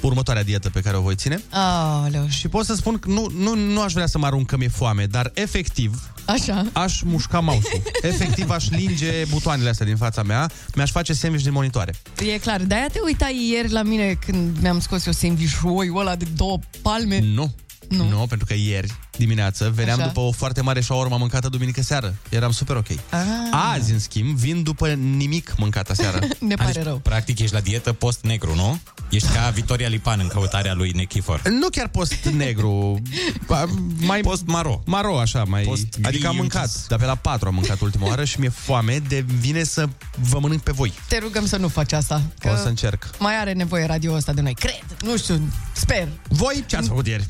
următoarea 0.00 0.43
dietă 0.43 0.70
pe 0.70 0.81
care 0.81 0.97
o 0.97 1.00
voi 1.00 1.14
ține. 1.14 1.43
Aoleu. 1.50 2.29
Și 2.29 2.49
pot 2.49 2.64
să 2.64 2.75
spun 2.75 2.99
că 2.99 3.08
nu, 3.08 3.26
nu, 3.37 3.55
nu 3.55 3.81
aș 3.81 3.93
vrea 3.93 4.06
să 4.06 4.19
mă 4.19 4.26
arunc 4.26 4.47
că 4.47 4.56
mi-e 4.56 4.69
foame, 4.69 5.05
dar 5.06 5.31
efectiv 5.35 6.11
Așa. 6.25 6.67
aș 6.73 7.00
mușca 7.02 7.41
mouse-ul. 7.41 7.82
Efectiv 8.02 8.50
aș 8.50 8.69
linge 8.69 9.25
butoanele 9.29 9.69
astea 9.69 9.87
din 9.87 9.97
fața 9.97 10.23
mea, 10.23 10.50
mi-aș 10.75 10.91
face 10.91 11.12
sandwich 11.12 11.44
de 11.44 11.50
monitoare. 11.50 11.94
E 12.26 12.38
clar. 12.38 12.61
De-aia 12.62 12.87
te 12.93 12.99
uitai 13.05 13.50
ieri 13.52 13.73
la 13.73 13.82
mine 13.82 14.19
când 14.26 14.58
mi-am 14.61 14.81
scos 14.81 15.06
eu 15.06 15.12
sandwich-ul 15.12 15.99
ăla 16.00 16.17
de 16.17 16.26
două 16.37 16.58
palme. 16.82 17.20
Nu. 17.20 17.55
Nu? 17.88 18.09
Nu, 18.09 18.27
pentru 18.29 18.47
că 18.47 18.55
ieri 18.55 18.93
dimineață 19.17 19.73
veneam 19.75 19.99
Așa. 19.99 20.06
după 20.06 20.21
o 20.21 20.31
foarte 20.32 20.60
mare 20.60 20.81
shawarma 20.81 21.17
mâncată 21.17 21.49
duminică 21.49 21.82
seară. 21.82 22.15
Eram 22.29 22.51
super 22.51 22.77
ok. 22.77 22.87
Ah. 22.91 23.19
Azi, 23.51 23.93
în 23.93 23.99
schimb, 23.99 24.37
vin 24.37 24.63
după 24.63 24.89
nimic 24.89 25.55
mâncat 25.56 25.91
aseară. 25.91 26.19
Ne 26.39 26.55
pare 26.55 26.72
Deci, 26.72 26.82
rău. 26.82 26.96
Practic 26.99 27.39
ești 27.39 27.55
la 27.55 27.60
dietă 27.60 27.93
post 27.93 28.19
negru, 28.22 28.55
nu? 28.55 28.81
Ești 29.10 29.29
ca 29.29 29.51
Victoria 29.51 29.89
Lipan 29.89 30.20
în 30.20 30.29
căutarea 30.29 30.75
lui 30.75 30.91
Nechifor. 30.91 31.43
nu 31.49 31.69
chiar 31.69 31.89
post 31.89 32.25
negru, 32.25 33.03
ba, 33.46 33.65
mai 34.01 34.20
Post 34.20 34.43
maro. 34.46 34.82
maro 34.87 35.19
așa, 35.20 35.44
mai... 35.44 35.63
Post 35.63 35.87
gri 35.99 36.05
adică 36.08 36.27
am 36.29 36.37
mâncat, 36.37 36.63
închis. 36.65 36.87
dar 36.89 36.99
pe 36.99 37.05
la 37.05 37.15
4 37.15 37.49
am 37.49 37.55
mâncat 37.55 37.81
ultima 37.81 38.06
oară 38.06 38.25
și 38.25 38.41
mi-e 38.41 38.49
foame 38.49 38.99
de 39.08 39.25
vine 39.41 39.63
să 39.63 39.89
vă 40.29 40.39
mănânc 40.39 40.60
pe 40.60 40.72
voi. 40.72 40.93
Te 41.08 41.19
rugăm 41.19 41.46
să 41.46 41.56
nu 41.56 41.69
faci 41.69 41.93
asta. 41.93 42.22
Că 42.39 42.51
O 42.53 42.56
să 42.56 42.69
încerc. 42.69 43.10
mai 43.19 43.37
are 43.41 43.53
nevoie 43.53 43.87
radio 43.87 44.13
ăsta 44.13 44.32
de 44.32 44.41
noi. 44.41 44.55
Cred. 44.55 44.84
Nu 45.05 45.17
știu. 45.17 45.41
Sper. 45.72 46.08
Voi 46.29 46.65
ce 46.67 46.77
ați 46.77 46.89
făcut 46.89 47.06
ieri? 47.06 47.27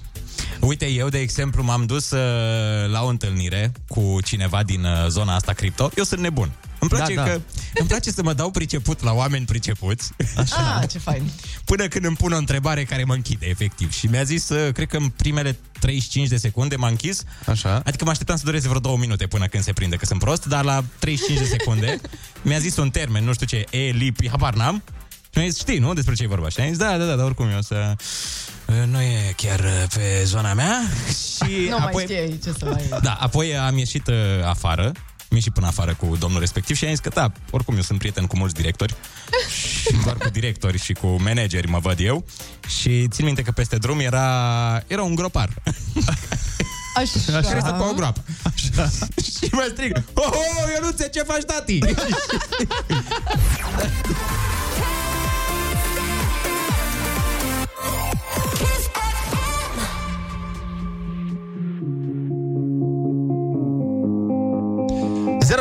Uite, 0.61 0.87
eu, 0.91 1.09
de 1.09 1.19
exemplu, 1.19 1.63
m-am 1.63 1.87
dus 1.87 2.11
uh, 2.11 2.19
la 2.91 3.03
o 3.03 3.07
întâlnire 3.09 3.73
cu 3.89 4.19
cineva 4.25 4.63
din 4.63 4.85
uh, 4.85 5.07
zona 5.09 5.35
asta 5.35 5.53
cripto. 5.53 5.91
Eu 5.97 6.05
sunt 6.05 6.21
nebun. 6.21 6.51
Îmi 6.79 6.91
place, 6.91 7.15
Da, 7.15 7.23
da, 7.23 7.29
da. 7.29 7.33
Că, 7.35 7.41
îmi 7.75 7.89
place 7.89 8.11
să 8.11 8.23
mă 8.23 8.33
dau 8.33 8.51
priceput 8.51 9.03
la 9.03 9.13
oameni 9.13 9.45
pricepuți, 9.45 10.11
Ah, 10.37 10.89
ce 10.89 10.99
fain. 10.99 11.31
până 11.65 11.87
când 11.89 12.05
îmi 12.05 12.17
pun 12.17 12.33
o 12.33 12.37
întrebare 12.37 12.85
care 12.85 13.05
mă 13.05 13.15
închide, 13.15 13.47
efectiv. 13.47 13.93
Și 13.93 14.07
mi-a 14.07 14.23
zis, 14.23 14.49
uh, 14.49 14.73
cred 14.73 14.89
că 14.89 14.97
în 14.97 15.09
primele 15.09 15.59
35 15.81 16.29
de 16.29 16.37
secunde 16.37 16.77
m-a 16.77 16.89
închis. 16.89 17.23
Așa. 17.47 17.83
Adică 17.85 18.05
mă 18.05 18.11
așteptam 18.11 18.37
să 18.37 18.45
dureze 18.45 18.69
vreo 18.69 18.81
două 18.81 18.97
minute 18.97 19.27
până 19.27 19.47
când 19.47 19.63
se 19.63 19.73
prinde 19.73 19.97
că 19.97 20.07
sunt 20.07 20.21
prost, 20.21 20.47
dar 20.47 20.65
la 20.65 20.85
35 20.99 21.39
de 21.39 21.45
secunde 21.45 22.01
mi-a 22.43 22.59
zis 22.59 22.77
un 22.77 22.91
termen, 22.91 23.25
nu 23.25 23.33
știu 23.33 23.47
ce, 23.47 23.65
e, 23.71 23.91
lip, 23.91 24.29
habar 24.29 24.55
n-am. 24.55 24.83
Și 25.33 25.39
mi-a 25.39 25.49
zis, 25.49 25.59
știi, 25.59 25.79
nu, 25.79 25.93
despre 25.95 26.15
ce 26.15 26.23
e 26.23 26.27
vorba? 26.27 26.49
Și 26.49 26.61
am 26.61 26.67
zis, 26.69 26.77
da, 26.77 26.97
da, 26.97 27.05
da, 27.05 27.15
dar 27.15 27.25
oricum 27.25 27.49
eu 27.49 27.59
o 27.59 27.63
să... 27.63 27.97
uh, 28.71 28.87
Nu 28.87 29.01
e 29.01 29.33
chiar 29.37 29.61
uh, 29.61 29.85
pe 29.95 30.23
zona 30.25 30.55
mea 30.55 30.81
și 31.09 31.53
Nu 31.71 31.77
apoi... 31.77 31.93
mai 31.93 32.05
știi 32.05 32.39
ce 32.39 32.55
să 32.59 32.65
mai... 32.65 33.01
Da, 33.03 33.13
apoi 33.13 33.57
am 33.57 33.79
ieșit 33.79 34.07
uh, 34.07 34.15
afară, 34.45 34.85
am 35.31 35.37
ieșit 35.37 35.53
până 35.53 35.67
afară 35.67 35.95
cu 35.95 36.17
domnul 36.19 36.41
respectiv 36.41 36.77
și 36.77 36.85
am 36.85 36.91
zis 36.91 37.01
că 37.01 37.09
da, 37.09 37.33
oricum 37.51 37.75
eu 37.75 37.83
sunt 37.83 37.99
prieten 37.99 38.27
cu 38.27 38.37
mulți 38.37 38.55
directori 38.55 38.95
și 39.87 39.97
doar 40.05 40.17
cu 40.17 40.29
directori 40.29 40.79
și 40.79 40.93
cu 40.93 41.07
manageri 41.07 41.69
mă 41.69 41.79
văd 41.79 42.01
eu 42.01 42.25
și 42.81 43.09
țin 43.09 43.25
minte 43.25 43.43
că 43.43 43.51
peste 43.51 43.77
drum 43.77 44.01
era, 44.01 44.83
era 44.87 45.03
un 45.03 45.15
gropar 45.15 45.49
Așa. 46.95 47.41
care 47.41 47.61
stă 47.61 47.73
pe 47.79 47.83
o 47.83 47.93
groapă. 47.93 48.25
Așa. 48.43 48.89
și 49.23 49.49
mă 49.53 49.69
strig, 49.73 50.03
oh, 50.15 50.27
oh, 50.27 50.73
Ionuțe, 50.75 51.09
ce 51.09 51.23
faci, 51.23 51.43
tati? 51.43 51.79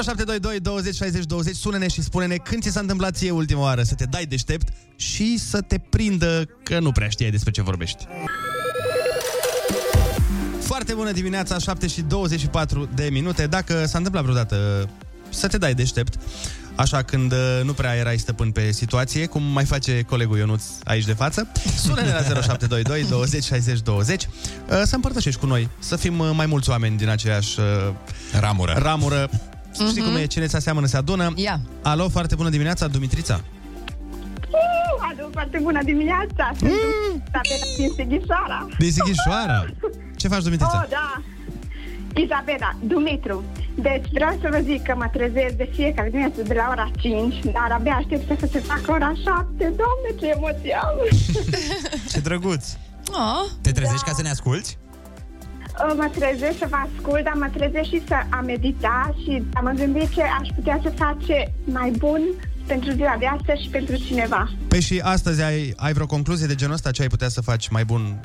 0722 0.04 0.60
20 0.60 0.96
60 0.96 1.26
20 1.26 1.56
Sună-ne 1.56 1.88
și 1.88 2.02
spune-ne 2.02 2.36
când 2.36 2.62
ți 2.62 2.72
s-a 2.72 2.80
întâmplat 2.80 3.16
ție 3.16 3.32
ultima 3.32 3.62
oară 3.62 3.84
Să 3.84 3.96
te 3.96 4.06
dai 4.06 4.26
deștept 4.26 4.68
și 4.96 5.38
să 5.38 5.62
te 5.62 5.78
prindă 5.78 6.46
că 6.64 6.80
nu 6.80 6.92
prea 6.92 7.10
știai 7.10 7.30
despre 7.30 7.52
ce 7.52 7.62
vorbești. 7.62 8.08
Foarte 10.62 10.94
bună 10.94 11.12
dimineața, 11.12 11.58
7 11.58 11.88
și 11.88 12.02
24 12.02 12.90
de 12.96 13.10
minute. 13.12 13.48
Dacă 13.48 13.86
s-a 13.86 13.98
întâmplat 13.98 14.24
vreodată 14.24 14.90
să 15.30 15.48
te 15.48 15.58
dai 15.58 15.74
deștept 15.74 16.14
Așa 16.76 17.02
când 17.02 17.32
uh, 17.32 17.62
nu 17.64 17.74
prea 17.74 17.96
erai 17.96 18.18
stăpân 18.18 18.52
pe 18.52 18.72
situație 18.72 19.26
Cum 19.26 19.44
mai 19.44 19.66
face 19.66 20.02
colegul 20.02 20.38
Ionuț 20.38 20.64
aici 20.84 21.06
de 21.06 21.14
față 21.14 21.48
Sună-ne 21.78 22.12
la 22.12 22.42
0722 22.42 23.04
20 23.10 23.44
60 23.44 23.80
20 23.80 24.24
uh, 24.26 24.82
Să 24.86 24.96
împărtășești 24.96 25.40
cu 25.40 25.46
noi 25.46 25.70
Să 25.80 25.96
fim 25.96 26.20
uh, 26.20 26.30
mai 26.34 26.46
mulți 26.46 26.70
oameni 26.70 26.98
din 26.98 27.10
aceeași 27.10 27.60
uh, 27.60 27.66
Ramură. 28.40 29.30
Ramură 29.78 29.90
Știi 29.90 30.04
cum 30.04 30.16
e, 30.16 30.26
cine 30.26 30.48
se 30.48 30.56
aseamănă 30.56 30.86
se 30.86 30.98
adună 30.98 31.32
Ia. 31.36 31.60
Alo, 31.82 32.10
foarte 32.10 32.36
bună 32.36 32.50
dimineața, 32.50 32.88
Dumitrița 32.88 33.42
Uh, 34.50 35.08
alo, 35.10 35.30
foarte 35.32 35.60
bună 35.62 35.84
dimineața! 35.84 36.52
Sunt 36.58 36.72
mm. 36.72 37.24
din 37.78 37.90
Sighișoara. 37.96 38.68
Din 38.78 38.92
Sighișoara 38.92 39.66
Ce 40.16 40.28
faci, 40.28 40.44
Dumitrița? 40.44 40.82
Oh, 40.84 40.90
da. 40.90 41.22
Isabela, 42.22 42.76
Dumitru. 42.82 43.44
Deci 43.76 44.08
vreau 44.12 44.38
să 44.42 44.48
vă 44.52 44.60
zic 44.64 44.84
că 44.84 44.94
mă 44.96 45.10
trezesc 45.14 45.54
de 45.54 45.70
fiecare 45.74 46.10
dimineață 46.10 46.42
de 46.42 46.54
la 46.54 46.68
ora 46.70 46.92
5, 47.00 47.40
dar 47.44 47.70
abia 47.72 47.94
aștept 47.94 48.40
să 48.40 48.48
se 48.52 48.60
facă 48.60 48.92
ora 48.92 49.12
7. 49.24 49.46
Doamne, 49.58 50.10
ce 50.20 50.28
emoție 50.28 50.80
am! 50.82 50.96
Ce 52.12 52.20
drăguț! 52.20 52.66
Oh. 53.12 53.50
Te 53.62 53.72
trezești 53.72 54.06
ca 54.06 54.14
să 54.14 54.22
ne 54.22 54.30
asculti? 54.30 54.78
Uh, 55.88 55.94
Mă 55.98 56.10
trezesc 56.18 56.58
să 56.58 56.68
vă 56.70 56.76
ascult, 56.76 57.24
dar 57.24 57.34
mă 57.34 57.50
trezesc 57.54 57.90
și 57.90 58.02
să 58.08 58.16
am 58.30 58.46
medita 58.46 59.16
și 59.24 59.44
am 59.54 59.64
mă 59.64 59.72
gândit 59.72 60.10
ce 60.10 60.22
aș 60.22 60.48
putea 60.56 60.80
să 60.84 60.90
face 60.90 61.54
mai 61.64 61.92
bun 61.98 62.22
pentru 62.68 62.92
ziua 62.92 63.16
de 63.20 63.26
astăzi 63.26 63.62
și 63.64 63.70
pentru 63.70 63.96
cineva. 63.96 64.50
Păi 64.68 64.82
și 64.82 65.00
astăzi 65.04 65.42
ai, 65.42 65.74
ai 65.76 65.94
vreo 65.94 66.06
concluzie 66.06 66.48
de 66.48 66.56
genul 66.56 66.74
ăsta? 66.74 66.92
Ce 66.92 67.02
ai 67.02 67.08
putea 67.08 67.28
să 67.28 67.42
faci 67.42 67.68
mai 67.68 67.86
bun 67.86 68.20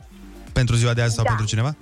pentru 0.53 0.75
ziua 0.75 0.95
de 0.95 1.03
azi 1.03 1.15
sau 1.15 1.25
Da. 1.25 1.29
pentru 1.29 1.47
cineva? 1.47 1.77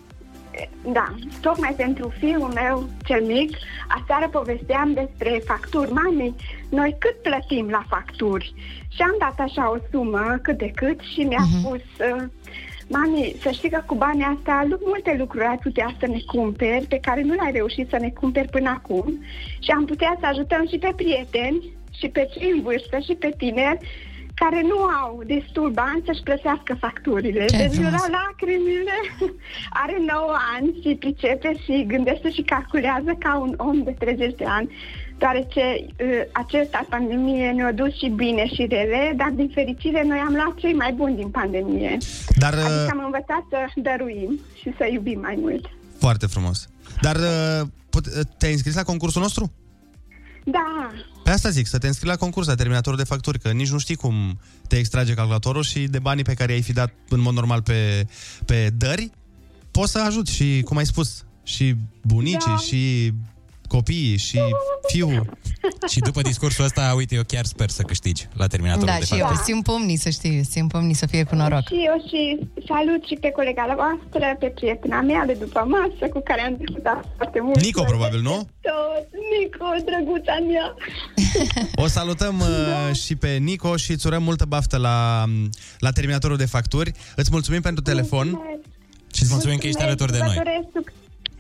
Da, 0.93 1.15
tocmai 1.41 1.75
pentru 1.77 2.13
fiul 2.19 2.51
meu 2.55 2.89
cel 3.05 3.23
mic, 3.25 3.57
aseară 3.89 4.29
povesteam 4.29 4.93
despre 4.93 5.43
facturi. 5.47 5.93
Mami, 5.93 6.35
noi 6.69 6.97
cât 6.99 7.17
plătim 7.23 7.69
la 7.71 7.85
facturi? 7.89 8.55
Și 8.89 9.03
am 9.03 9.17
dat 9.19 9.35
așa 9.39 9.71
o 9.71 9.77
sumă, 9.91 10.39
cât 10.43 10.59
de 10.59 10.71
cât, 10.75 11.01
și 11.13 11.21
mi-a 11.21 11.45
uh-huh. 11.47 11.59
spus... 11.59 11.81
Uh, 11.81 12.25
Mami, 12.93 13.35
să 13.43 13.51
știi 13.51 13.71
că 13.71 13.83
cu 13.87 13.95
banii 13.95 14.35
astea 14.37 14.65
lu- 14.69 14.79
multe 14.85 15.15
lucruri 15.19 15.45
ai 15.45 15.59
putea 15.63 15.95
să 16.01 16.07
ne 16.07 16.19
cumperi 16.27 16.87
pe 16.87 16.99
care 17.03 17.23
nu 17.23 17.33
le-ai 17.35 17.53
reușit 17.53 17.89
să 17.89 17.97
ne 18.01 18.11
cumperi 18.11 18.49
până 18.49 18.69
acum 18.69 19.25
și 19.59 19.71
am 19.71 19.85
putea 19.85 20.17
să 20.21 20.27
ajutăm 20.27 20.67
și 20.67 20.79
pe 20.79 20.93
prieteni 20.97 21.73
și 21.99 22.09
pe 22.09 22.29
cei 22.33 22.51
în 22.51 22.63
vârstă 22.63 22.99
și 22.99 23.15
pe 23.15 23.35
tineri 23.37 23.79
care 24.35 24.61
nu 24.63 24.79
au 25.03 25.23
destul 25.27 25.71
bani 25.71 26.03
să-și 26.07 26.23
plătească 26.23 26.75
facturile. 26.75 27.45
Ce 27.45 27.57
deci 27.57 27.73
frumos. 27.73 27.91
la 27.93 28.07
lacrimile. 28.19 28.97
Are 29.83 29.97
9 30.07 30.35
ani 30.57 30.79
și 30.83 30.95
pricepe 30.95 31.53
și 31.65 31.85
gândește 31.87 32.31
și 32.31 32.43
calculează 32.43 33.17
ca 33.19 33.39
un 33.39 33.55
om 33.57 33.83
de 33.83 33.95
30 33.99 34.35
de 34.35 34.45
ani, 34.45 34.71
deoarece 35.23 35.65
uh, 35.87 36.07
acesta 36.43 36.87
pandemie 36.95 37.51
ne-a 37.51 37.73
dus 37.73 37.93
și 38.01 38.09
bine 38.23 38.45
și 38.55 38.63
rele, 38.75 39.03
dar 39.17 39.31
din 39.41 39.51
fericire 39.55 40.03
noi 40.07 40.19
am 40.27 40.35
luat 40.35 40.55
cei 40.63 40.73
mai 40.83 40.93
buni 41.01 41.17
din 41.17 41.29
pandemie. 41.39 41.97
Dar 42.43 42.53
Adică 42.55 42.83
uh, 42.87 42.93
am 42.97 43.03
învățat 43.05 43.45
să 43.51 43.81
dăruim 43.89 44.41
și 44.61 44.69
să 44.79 44.85
iubim 44.93 45.21
mai 45.21 45.37
mult. 45.45 45.65
foarte 45.99 46.27
frumos. 46.27 46.69
Dar 47.01 47.17
uh, 47.17 47.61
put- 47.91 48.07
uh, 48.07 48.21
te-ai 48.39 48.53
înscris 48.53 48.75
la 48.75 48.83
concursul 48.83 49.23
nostru? 49.23 49.53
Da, 50.45 50.91
Pe 51.25 51.31
asta 51.31 51.49
zic, 51.51 51.67
să 51.67 51.79
te 51.79 51.87
înscrii 51.87 52.11
la 52.11 52.17
concurs, 52.17 52.47
la 52.47 52.55
terminatorul 52.55 52.99
de 52.99 53.05
facturi, 53.05 53.39
că 53.39 53.49
nici 53.53 53.71
nu 53.71 53.79
știi 53.79 53.95
cum 53.95 54.15
te 54.69 54.77
extrage 54.77 55.15
calculatorul 55.15 55.63
și 55.63 55.79
de 55.87 55.99
banii 55.99 56.25
pe 56.25 56.35
care 56.35 56.53
i-ai 56.53 56.63
fi 56.63 56.73
dat 56.73 56.93
în 57.09 57.21
mod 57.21 57.35
normal 57.35 57.63
pe, 57.63 58.07
pe 58.47 58.71
dări, 58.77 59.11
poți 59.71 59.93
să 59.93 59.99
ajuți 60.07 60.33
și, 60.35 60.63
cum 60.65 60.77
ai 60.77 60.87
spus, 60.87 61.25
și 61.45 61.75
bunicii, 62.03 62.39
Da. 62.47 62.57
și 62.57 63.13
copiii, 63.77 64.17
și 64.17 64.39
fiul. 64.93 65.25
Și 65.93 65.99
după 66.09 66.21
discursul 66.23 66.65
ăsta, 66.65 66.93
uite, 66.97 67.15
eu 67.15 67.23
chiar 67.33 67.45
sper 67.45 67.69
să 67.79 67.83
câștigi 67.83 68.29
la 68.41 68.47
terminatorul 68.47 68.87
Da, 68.93 68.97
de 68.99 69.05
și 69.05 69.13
eu 69.13 69.19
facturi. 69.19 69.39
îți 69.41 69.47
țin 69.51 69.61
pumnii, 69.69 69.97
să 69.97 70.11
știi, 70.11 70.39
îți 70.39 70.51
țin 70.51 70.67
pumnii 70.67 70.95
să 71.03 71.07
fie 71.07 71.23
cu 71.25 71.35
noroc. 71.35 71.65
și 71.73 71.79
eu 71.91 71.97
și 72.09 72.21
salut 72.71 73.03
și 73.09 73.15
pe 73.25 73.31
colega 73.39 73.65
la 73.71 73.75
voastră, 73.83 74.27
pe 74.43 74.47
prietena 74.59 75.01
mea 75.01 75.23
de 75.27 75.33
după 75.45 75.61
masă, 75.75 76.05
cu 76.15 76.21
care 76.29 76.41
am 76.49 76.55
discutat 76.65 77.05
foarte 77.17 77.39
mult. 77.41 77.61
Nico, 77.65 77.83
probabil, 77.83 78.21
nu? 78.21 78.37
Tot, 78.69 79.07
Nico, 79.33 79.67
drăguța 79.89 80.37
mea. 80.51 80.67
O 81.85 81.87
salutăm 81.87 82.35
uh, 82.41 82.95
și 83.05 83.17
pe 83.17 83.29
Nico 83.49 83.77
și 83.77 83.91
îți 83.93 84.07
urăm 84.07 84.23
multă 84.23 84.45
baftă 84.45 84.77
la, 84.77 85.25
la 85.79 85.91
terminatorul 85.91 86.37
de 86.37 86.47
facturi. 86.57 86.93
Îți 87.17 87.29
mulțumim 87.33 87.61
pentru 87.61 87.83
telefon 87.83 88.27
Și 89.15 89.23
îți 89.23 89.31
mulțumim 89.33 89.59
că 89.59 89.67
ești 89.67 89.83
alături 89.83 90.13
de 90.13 90.19
Vă 90.19 90.25
noi. 90.25 90.35
doresc 90.37 90.67
suc- 90.79 90.93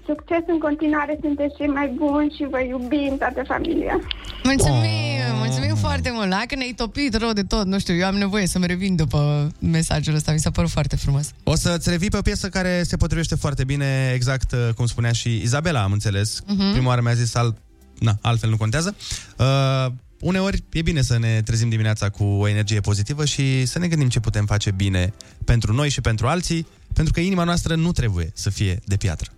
succes 0.06 0.42
în 0.46 0.58
continuare, 0.58 1.18
sunteți 1.20 1.56
cei 1.58 1.66
mai 1.66 1.88
buni 1.96 2.34
și 2.36 2.46
vă 2.50 2.60
iubim 2.60 3.12
toată 3.18 3.42
familia. 3.46 3.96
Mulțumim, 4.44 5.10
Oh. 5.32 5.38
mulțumim 5.38 5.74
foarte 5.74 6.10
mult. 6.14 6.32
Hai 6.32 6.46
că 6.46 6.54
ne-ai 6.54 6.72
topit 6.76 7.14
rău 7.14 7.32
de 7.32 7.42
tot, 7.42 7.66
nu 7.66 7.78
știu, 7.78 7.94
eu 7.94 8.06
am 8.06 8.14
nevoie 8.14 8.46
să-mi 8.46 8.66
revin 8.66 8.96
după 8.96 9.50
mesajul 9.58 10.14
ăsta, 10.14 10.32
mi 10.32 10.38
s-a 10.38 10.50
părut 10.50 10.70
foarte 10.70 10.96
frumos. 10.96 11.30
O 11.44 11.54
să-ți 11.54 11.90
revii 11.90 12.08
pe 12.10 12.16
o 12.16 12.20
piesă 12.22 12.48
care 12.48 12.82
se 12.82 12.96
potrivește 12.96 13.34
foarte 13.34 13.64
bine, 13.64 14.12
exact 14.14 14.52
uh, 14.52 14.68
cum 14.74 14.86
spunea 14.86 15.12
și 15.12 15.36
Izabela, 15.42 15.82
am 15.82 15.92
înțeles. 15.92 16.40
Mhm. 16.46 16.56
Uh-huh. 16.56 16.72
Prima 16.72 16.88
oară 16.88 17.00
mi-a 17.00 17.12
zis, 17.14 17.34
al... 17.34 17.54
na, 17.98 18.12
altfel 18.20 18.50
nu 18.50 18.56
contează. 18.56 18.96
Uh, 19.38 19.86
uneori 20.20 20.62
e 20.72 20.82
bine 20.82 21.02
să 21.02 21.18
ne 21.18 21.42
trezim 21.44 21.68
dimineața 21.68 22.08
cu 22.08 22.24
o 22.24 22.48
energie 22.48 22.80
pozitivă 22.80 23.24
și 23.24 23.64
să 23.66 23.78
ne 23.78 23.88
gândim 23.88 24.08
ce 24.08 24.20
putem 24.20 24.46
face 24.46 24.70
bine 24.70 25.12
pentru 25.44 25.72
noi 25.72 25.88
și 25.88 26.00
pentru 26.00 26.26
alții, 26.26 26.66
pentru 26.94 27.12
că 27.12 27.20
inima 27.20 27.44
noastră 27.44 27.74
nu 27.74 27.92
trebuie 27.92 28.30
să 28.34 28.50
fie 28.50 28.80
de 28.84 28.96
piatră. 28.96 29.30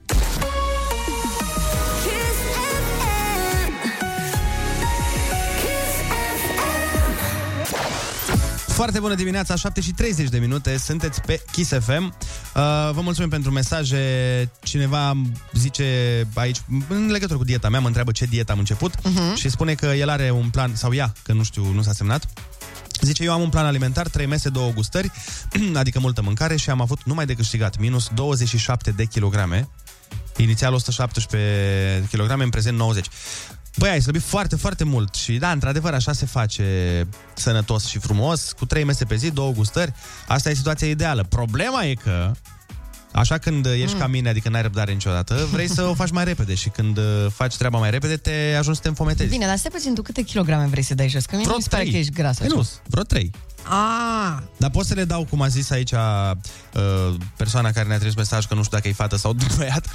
Foarte 8.75 9.01
bună 9.01 9.15
dimineața, 9.15 9.57
7 9.57 9.81
și 9.81 9.93
30 9.93 10.29
de 10.29 10.39
minute, 10.39 10.77
sunteți 10.77 11.21
pe 11.21 11.43
Kiss 11.53 11.73
FM. 11.81 12.05
Uh, 12.05 12.13
vă 12.93 13.01
mulțumim 13.01 13.29
pentru 13.31 13.51
mesaje. 13.51 13.99
Cineva 14.63 15.17
zice 15.53 15.85
aici, 16.35 16.63
în 16.89 17.11
legătură 17.11 17.39
cu 17.39 17.45
dieta 17.45 17.69
mea, 17.69 17.81
mă 17.81 17.87
întreabă 17.87 18.13
ce 18.13 18.25
dietă 18.25 18.53
am 18.53 18.59
început 18.59 18.95
uh-huh. 18.97 19.35
și 19.35 19.49
spune 19.49 19.75
că 19.75 19.87
el 19.87 20.09
are 20.09 20.31
un 20.31 20.49
plan, 20.51 20.75
sau 20.75 20.95
ea, 20.95 21.13
că 21.23 21.33
nu 21.33 21.43
știu, 21.43 21.73
nu 21.73 21.83
s-a 21.83 21.93
semnat. 21.93 22.27
Zice, 23.01 23.25
eu 23.25 23.33
am 23.33 23.41
un 23.41 23.49
plan 23.49 23.65
alimentar, 23.65 24.09
3 24.09 24.27
mese, 24.27 24.49
2 24.49 24.73
gustări, 24.75 25.11
adică 25.75 25.99
multă 25.99 26.23
mâncare 26.23 26.57
și 26.57 26.71
am 26.71 26.81
avut 26.81 27.03
numai 27.05 27.27
de 27.27 27.35
câștigat, 27.35 27.79
minus 27.79 28.11
27 28.15 28.91
de 28.91 29.05
kilograme. 29.05 29.69
Inițial 30.37 30.73
117 30.73 32.09
kg, 32.13 32.41
în 32.41 32.51
prezent 32.51 32.77
90. 32.77 33.07
Băi, 33.77 33.91
ai 33.91 34.03
slăbit 34.03 34.23
foarte, 34.23 34.57
foarte 34.57 34.85
mult 34.85 35.15
și 35.15 35.33
da, 35.33 35.51
într-adevăr, 35.51 35.95
așa 35.95 36.13
se 36.13 36.27
face 36.27 36.65
sănătos 37.35 37.87
și 37.87 37.99
frumos, 37.99 38.53
cu 38.53 38.67
trei 38.67 38.85
mese 38.85 39.05
pe 39.05 39.17
zi, 39.17 39.31
două 39.31 39.53
gustări. 39.53 39.93
Asta 40.29 40.51
e 40.51 40.55
situația 40.55 40.89
ideală. 40.89 41.27
Problema 41.29 41.85
e 41.85 41.95
că, 41.95 42.33
așa 43.13 43.39
când 43.39 43.67
ești 43.67 43.93
mm. 43.93 44.01
ca 44.01 44.07
mine, 44.07 44.29
adică 44.29 44.49
n-ai 44.49 44.63
răbdare 44.63 44.93
niciodată, 44.93 45.49
vrei 45.53 45.69
să 45.69 45.83
o 45.83 45.95
faci 45.95 46.11
mai 46.11 46.25
repede 46.25 46.55
și 46.55 46.69
când 46.69 46.99
uh, 46.99 47.27
faci 47.29 47.57
treaba 47.57 47.79
mai 47.79 47.91
repede, 47.91 48.17
te 48.17 48.55
ajungi 48.59 48.77
să 48.77 48.83
te 48.83 48.89
înfometezi. 48.89 49.31
Bine, 49.31 49.47
dar 49.47 49.57
stai 49.57 49.71
puțin, 49.71 49.95
tu 49.95 50.03
câte 50.03 50.23
kilograme 50.23 50.67
vrei 50.67 50.83
să 50.83 50.95
dai 50.95 51.09
jos? 51.09 51.25
Că 51.25 51.37
mie 51.37 51.45
Vreo 51.45 51.57
mi 51.57 51.63
se 51.63 51.69
pare 51.69 51.83
trei. 51.83 51.95
că 51.95 52.01
ești 52.01 52.13
gras. 52.13 52.37
Păi 52.37 52.47
așa. 52.47 52.57
nu, 52.57 52.69
vreo 52.87 53.03
trei. 53.03 53.31
Ah, 53.69 54.37
Dar 54.57 54.71
pot 54.71 54.87
să 54.87 54.95
le 54.95 55.05
dau, 55.05 55.27
cum 55.31 55.43
a 55.43 55.49
zis 55.49 55.71
aici 55.71 55.91
uh, 55.93 56.31
persoana 57.37 57.71
care 57.71 57.87
ne-a 57.89 57.97
trimis 57.97 58.15
mesaj, 58.17 58.47
că 58.47 58.55
nu 58.55 58.63
știu 58.63 58.77
dacă 58.77 58.89
e 58.89 58.93
fată 58.93 59.17
sau 59.17 59.33
băiat. 59.57 59.87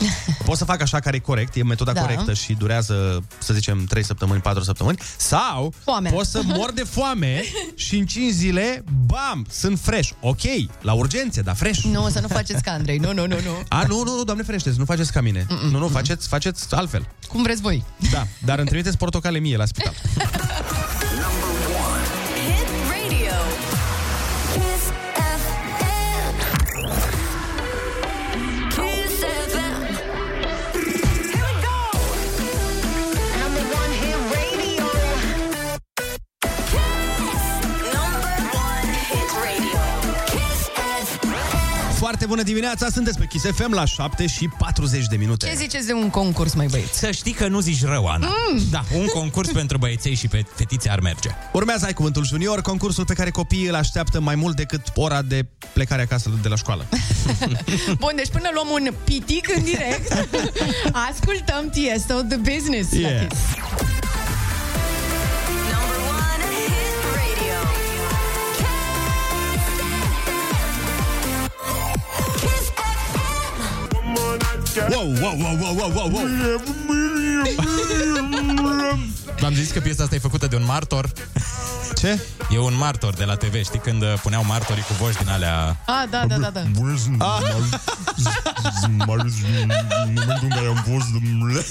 pot 0.45 0.57
să 0.57 0.65
fac 0.65 0.81
așa 0.81 0.99
care 0.99 1.15
e 1.15 1.19
corect, 1.19 1.55
e 1.55 1.63
metoda 1.63 1.91
Da. 1.93 2.01
corectă 2.01 2.33
și 2.33 2.53
durează, 2.53 3.23
să 3.37 3.53
zicem, 3.53 3.85
3 3.85 4.03
săptămâni, 4.03 4.41
4 4.41 4.63
săptămâni. 4.63 4.97
Sau 5.17 5.73
Foamea. 5.83 6.11
pot 6.11 6.25
să 6.25 6.41
mor 6.45 6.71
de 6.71 6.83
foame 6.83 7.43
și 7.75 7.97
în 7.97 8.05
5 8.05 8.31
zile, 8.33 8.83
bam, 9.05 9.45
sunt 9.49 9.79
fresh. 9.79 10.09
Ok, 10.21 10.41
la 10.81 10.93
urgențe, 10.93 11.41
dar 11.41 11.55
fresh. 11.55 11.81
nu, 11.83 12.09
să 12.09 12.19
nu 12.19 12.27
faceți 12.27 12.63
ca 12.63 12.71
Andrei. 12.71 12.97
Nu, 12.97 13.13
nu, 13.13 13.21
nu, 13.27 13.35
nu. 13.43 13.51
A, 13.67 13.83
nu, 13.87 14.03
nu, 14.03 14.15
nu, 14.15 14.23
doamne 14.23 14.43
ferește, 14.43 14.73
nu 14.77 14.85
faceți 14.85 15.11
ca 15.11 15.21
mine. 15.21 15.45
Mm-mm, 15.49 15.69
nu, 15.71 15.79
nu, 15.79 15.87
faceți, 15.87 16.27
faceți 16.27 16.75
altfel. 16.75 17.07
Cum 17.27 17.43
vreți 17.43 17.61
voi. 17.61 17.83
Da, 18.11 18.27
dar 18.45 18.57
îmi 18.59 18.67
trimiteți 18.67 18.97
portocale 18.97 19.39
mie 19.39 19.57
la 19.57 19.65
spital. 19.65 19.93
Foarte 42.19 42.37
bună 42.37 42.49
dimineața! 42.49 42.87
Sunteți 42.89 43.17
pe 43.17 43.25
Kiss 43.25 43.45
FM 43.45 43.73
la 43.73 43.85
7 43.85 44.27
și 44.27 44.49
40 44.57 45.05
de 45.05 45.15
minute. 45.15 45.47
Ce 45.47 45.55
ziceți 45.55 45.85
de 45.85 45.93
un 45.93 46.09
concurs, 46.09 46.53
mai 46.53 46.67
băieți? 46.67 46.97
Să 46.99 47.11
știi 47.11 47.31
că 47.31 47.47
nu 47.47 47.59
zici 47.59 47.83
rău, 47.83 48.05
Ana. 48.05 48.27
Mm. 48.27 48.61
Da, 48.71 48.83
un 48.95 49.05
concurs 49.05 49.49
pentru 49.51 49.77
băieței 49.77 50.15
și 50.15 50.27
pe 50.27 50.43
fetițe 50.55 50.89
ar 50.89 50.99
merge. 50.99 51.29
Urmează 51.53 51.85
Ai 51.85 51.93
Cuvântul 51.93 52.25
Junior, 52.25 52.61
concursul 52.61 53.05
pe 53.05 53.13
care 53.13 53.29
copiii 53.29 53.67
îl 53.67 53.75
așteaptă 53.75 54.19
mai 54.19 54.35
mult 54.35 54.55
decât 54.55 54.81
ora 54.95 55.21
de 55.21 55.45
plecare 55.73 56.01
acasă 56.01 56.31
de 56.41 56.47
la 56.47 56.55
școală. 56.55 56.85
Bun, 58.03 58.11
deci 58.15 58.29
până 58.29 58.49
luăm 58.53 58.67
un 58.71 58.93
pitic 59.03 59.55
în 59.55 59.63
direct, 59.63 60.11
ascultăm 61.09 61.69
Tiesto 61.71 62.13
The 62.13 62.37
Business. 62.37 62.91
la 62.91 62.99
Yeah. 62.99 63.27
Kiss. 63.27 63.41
Wow, 74.77 75.13
wow, 75.21 75.37
wow, 75.39 75.57
wow, 75.59 75.75
wow, 75.75 75.91
wow, 75.93 76.09
wow. 76.11 76.27
V-am 79.39 79.53
zis 79.53 79.71
că 79.71 79.79
piesa 79.79 80.03
asta 80.03 80.15
e 80.15 80.19
făcută 80.19 80.47
de 80.47 80.55
un 80.55 80.65
martor. 80.65 81.11
Ce? 81.97 82.19
E 82.49 82.59
un 82.59 82.75
martor 82.77 83.13
de 83.13 83.23
la 83.23 83.35
TV, 83.35 83.63
știi 83.63 83.79
când 83.79 84.01
uh, 84.01 84.13
puneau 84.21 84.45
martorii 84.45 84.83
cu 84.83 84.93
voci 84.93 85.15
din 85.15 85.29
alea... 85.29 85.83
Ah, 85.85 86.03
da, 86.09 86.25
da, 86.27 86.37
da, 86.37 86.49
da. 86.49 86.61
Bună, 86.71 86.97
sunt 86.97 87.21
Ah. 87.21 87.41
Marius, 89.05 89.33
în 90.03 90.13
momentul 90.13 90.39
în 90.41 90.49
care 90.49 90.67
am 90.67 90.85
fost, 90.93 91.07
domnule... 91.11 91.65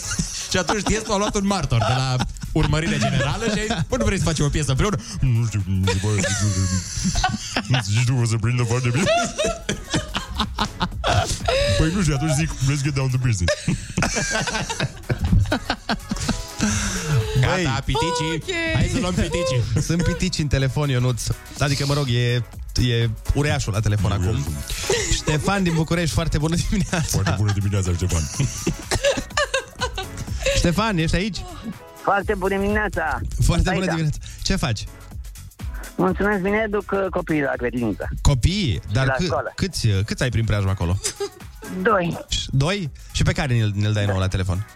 Și 0.51 0.57
atunci 0.57 0.83
Tiesto 0.83 1.13
a 1.13 1.17
luat 1.17 1.35
un 1.35 1.47
martor 1.47 1.79
de 1.79 1.93
la 1.97 2.17
urmărire 2.53 2.99
generală 2.99 3.45
și 3.45 3.59
a 3.59 3.75
zis, 3.75 3.85
bă, 3.89 3.97
nu 3.97 4.05
vrei 4.05 4.19
să 4.19 4.25
facem 4.25 4.45
o 4.45 4.49
piesă 4.49 4.71
împreună? 4.71 4.97
Nu 5.21 5.47
știu, 5.47 5.63
nu 5.67 5.87
se 5.87 5.99
pare 6.03 6.21
Nu 7.67 7.79
zici 7.85 8.05
tu, 8.05 8.15
o 8.23 8.25
să 8.27 8.37
prindă 8.41 8.63
foarte 8.63 8.89
bine. 8.89 9.05
Păi 11.79 11.93
nu 11.95 12.03
știu, 12.03 12.15
atunci 12.15 12.33
zic, 12.33 12.51
let's 12.51 12.83
get 12.83 12.95
down 12.95 13.11
to 13.11 13.17
business. 13.27 13.55
Gata, 17.41 17.83
piticii. 17.85 18.33
Ok. 18.35 18.75
Hai 18.75 18.91
să 18.93 18.99
luăm 19.01 19.15
piticii. 19.15 19.63
Sunt 19.83 20.03
pitici 20.03 20.39
în 20.39 20.47
telefon, 20.47 20.89
Ionuț. 20.89 21.23
Adică, 21.59 21.87
mă 21.87 21.95
rog, 21.95 22.07
e, 22.09 22.35
e 22.91 23.11
ureașul 23.35 23.73
la 23.73 23.81
telefon 23.81 24.13
acum. 24.13 24.45
Ștefan 25.13 25.63
din 25.63 25.75
București, 25.75 26.15
foarte 26.15 26.39
bună 26.39 26.57
dimineața. 26.69 27.07
Foarte 27.09 27.35
bună 27.37 27.53
dimineața, 27.53 27.93
Ștefan. 27.93 28.23
Ștefan, 30.57 30.99
ești 30.99 31.17
aici? 31.17 31.37
Foarte 32.03 32.35
bună 32.35 32.59
dimineața! 32.59 33.21
Foarte 33.45 33.69
Aici. 33.69 33.79
bună 33.79 33.91
dimineața. 33.91 34.19
Ce 34.43 34.57
faci? 34.57 34.85
Mulțumesc 35.97 36.41
bine, 36.43 36.67
duc 36.71 36.91
uh, 36.93 37.07
copiii 37.11 37.41
la 37.43 37.53
grădiniță. 37.57 38.09
Copiii? 38.23 38.81
Dar 38.93 39.07
La 39.07 39.13
câ- 39.13 39.25
școală. 39.25 39.53
câți, 39.55 39.87
câți 40.05 40.23
ai 40.23 40.29
prin 40.29 40.45
preajmă 40.45 40.71
acolo? 40.71 40.99
Doi. 41.83 42.19
Doi? 42.51 42.91
Și 43.13 43.23
pe 43.23 43.33
care 43.33 43.55
ne-l, 43.59 43.73
ne-l 43.75 43.93
dai 43.93 44.07
nou 44.07 44.19
la 44.19 44.29
telefon? 44.29 44.67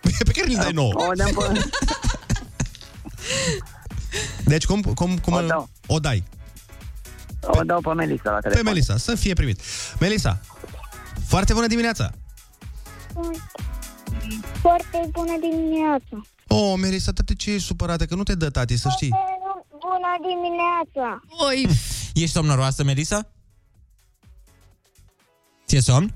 Pe 0.00 0.32
care 0.32 0.46
ne-l 0.46 0.56
dai 0.56 0.72
nou? 0.72 0.88
O 0.88 1.12
dăm 1.14 1.30
pe... 1.34 1.60
Deci 4.44 4.64
cum, 4.66 4.80
cum, 4.82 5.18
cum 5.18 5.32
O 5.32 5.36
îl- 5.38 5.46
dau. 5.46 5.68
o 5.86 5.98
dai? 5.98 6.24
O 7.40 7.62
dau 7.62 7.80
pe 7.80 7.92
Melissa 7.92 8.30
la 8.30 8.36
Pe 8.36 8.48
telefon. 8.48 8.64
Melisa, 8.72 8.96
să 8.96 9.14
fie 9.14 9.32
primit. 9.32 9.60
Melisa, 10.00 10.40
foarte 11.26 11.52
bună 11.52 11.66
dimineața! 11.66 12.10
Foarte 14.60 15.08
bună 15.12 15.32
dimineața! 15.40 16.20
Oh, 16.48 16.74
Melisa, 16.80 17.12
tati, 17.12 17.36
ce 17.36 17.52
ești 17.52 17.66
supărată? 17.66 18.06
Că 18.06 18.14
nu 18.14 18.22
te 18.22 18.34
dă 18.34 18.50
tati, 18.50 18.76
să 18.76 18.88
știi. 18.88 19.08
Bună 19.70 20.14
dimineața! 20.20 21.20
Oi, 21.46 21.66
Ești 22.14 22.30
somnoroasă, 22.34 22.84
Melisa? 22.84 23.28
Ție 25.66 25.80
somn? 25.80 26.14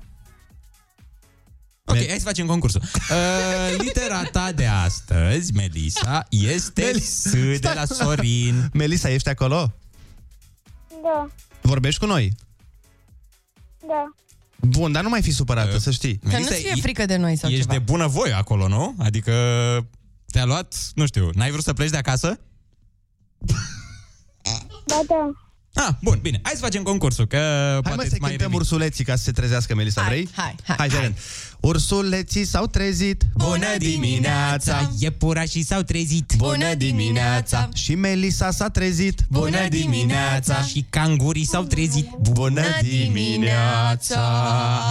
Ok, 1.89 1.95
Mel- 1.95 2.07
hai 2.07 2.17
să 2.17 2.25
facem 2.25 2.45
concursul. 2.45 2.81
Uh, 3.09 3.75
litera 3.77 4.23
ta 4.23 4.51
de 4.51 4.65
astăzi, 4.65 5.53
Melisa, 5.53 6.25
este 6.29 6.81
Mel- 6.81 6.99
S 6.99 7.31
de 7.59 7.71
la 7.75 7.85
Sorin. 7.85 8.69
Melisa, 8.73 9.09
ești 9.09 9.29
acolo? 9.29 9.73
Da, 11.03 11.27
Vorbești 11.61 11.99
cu 11.99 12.05
noi? 12.05 12.33
da. 13.87 14.13
Bun, 14.61 14.91
dar 14.91 15.03
nu 15.03 15.09
mai 15.09 15.21
fi 15.21 15.31
supărată, 15.31 15.75
Uh, 15.75 15.81
să 15.81 15.91
știi. 15.91 16.17
că 16.29 16.37
nu-ți 16.37 16.53
fie 16.53 16.75
frică 16.81 17.05
de 17.05 17.15
noi 17.15 17.35
sau 17.35 17.49
Ești 17.49 17.61
ceva. 17.61 17.73
de 17.73 17.79
bună 17.79 18.07
voie 18.07 18.33
acolo, 18.33 18.67
nu? 18.67 18.95
Adică 18.99 19.31
te-a 20.31 20.45
luat, 20.45 20.75
nu 20.95 21.05
știu, 21.05 21.29
n-ai 21.33 21.51
vrut 21.51 21.63
să 21.63 21.73
pleci 21.73 21.89
de 21.89 21.97
acasă? 21.97 22.39
Da, 24.85 24.99
da. 25.07 25.31
Ah, 25.87 25.93
bun, 26.01 26.19
bine. 26.21 26.39
Hai 26.43 26.53
să 26.55 26.61
facem 26.61 26.83
concursul, 26.83 27.27
că 27.27 27.37
Hai 27.37 27.79
poate 27.81 27.95
mă 27.95 28.01
îți 28.01 28.09
să 28.11 28.17
mai 28.19 28.29
cântăm 28.29 28.47
revin. 28.47 28.59
ursuleții 28.59 29.03
ca 29.05 29.15
să 29.15 29.23
se 29.23 29.31
trezească, 29.31 29.75
Melisa, 29.75 30.01
Hai, 30.01 30.09
vrei? 30.09 30.29
hai, 30.35 30.55
hai, 30.63 30.75
Hai, 30.77 30.89
hai. 30.89 31.13
Ursuleții 31.59 32.45
s-au 32.45 32.65
trezit 32.67 33.23
Bună 33.37 33.65
dimineața! 33.77 34.91
Iepurașii 34.99 35.63
s-au 35.63 35.81
trezit. 35.81 36.33
Bună 36.37 36.73
dimineața! 36.73 37.69
Și 37.73 37.95
Melisa 37.95 38.51
s-a 38.51 38.69
trezit 38.69 39.21
Bună 39.29 39.67
dimineața! 39.69 40.61
Și 40.61 40.85
cangurii 40.89 41.45
s-au 41.45 41.63
trezit. 41.63 42.09
Bună 42.19 42.61
dimineața! 42.81 44.19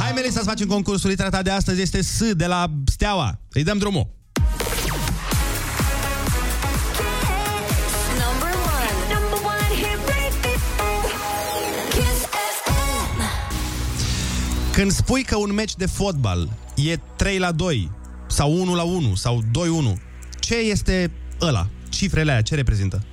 Hai, 0.01 0.13
Melisa, 0.15 0.39
să 0.39 0.45
facem 0.45 0.67
concursul. 0.67 1.11
Litera 1.11 1.29
ta 1.29 1.43
de 1.43 1.51
astăzi 1.51 1.81
este 1.81 2.03
S 2.03 2.33
de 2.33 2.47
la 2.47 2.71
Steaua. 2.87 3.41
Îi 3.53 3.63
dăm 3.63 3.79
drumul. 3.79 4.17
Când 14.79 14.91
spui 14.91 15.23
că 15.23 15.37
un 15.37 15.53
meci 15.55 15.75
de 15.77 15.87
fotbal 15.87 16.49
e 16.77 16.97
3 16.97 17.39
la 17.39 17.53
2 17.53 17.91
sau 18.27 18.61
1 18.61 18.75
la 18.75 18.83
1 18.83 19.15
sau 19.15 19.41
2-1, 19.41 19.45
ce 20.41 20.55
este 20.55 21.11
ăla? 21.41 21.69
Cifrele 21.89 22.31
aia, 22.31 22.43
ce 22.43 22.55
reprezintă? 22.55 23.05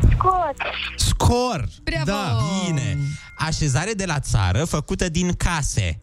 Scot! 0.00 0.56
Scor! 0.96 1.68
Bravo! 1.82 2.04
Da. 2.04 2.38
Bine. 2.66 2.96
Așezare 3.38 3.92
de 3.92 4.04
la 4.04 4.20
țară 4.20 4.64
făcută 4.64 5.08
din 5.08 5.32
case. 5.32 5.98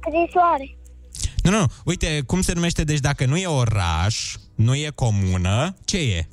Scrisoare! 0.00 0.76
Nu, 1.42 1.50
nu, 1.50 1.66
uite 1.84 2.22
cum 2.26 2.40
se 2.40 2.52
numește, 2.52 2.84
deci 2.84 3.00
dacă 3.00 3.26
nu 3.26 3.36
e 3.36 3.46
oraș, 3.46 4.34
nu 4.54 4.74
e 4.74 4.92
comună, 4.94 5.76
ce 5.84 5.98
e? 5.98 6.28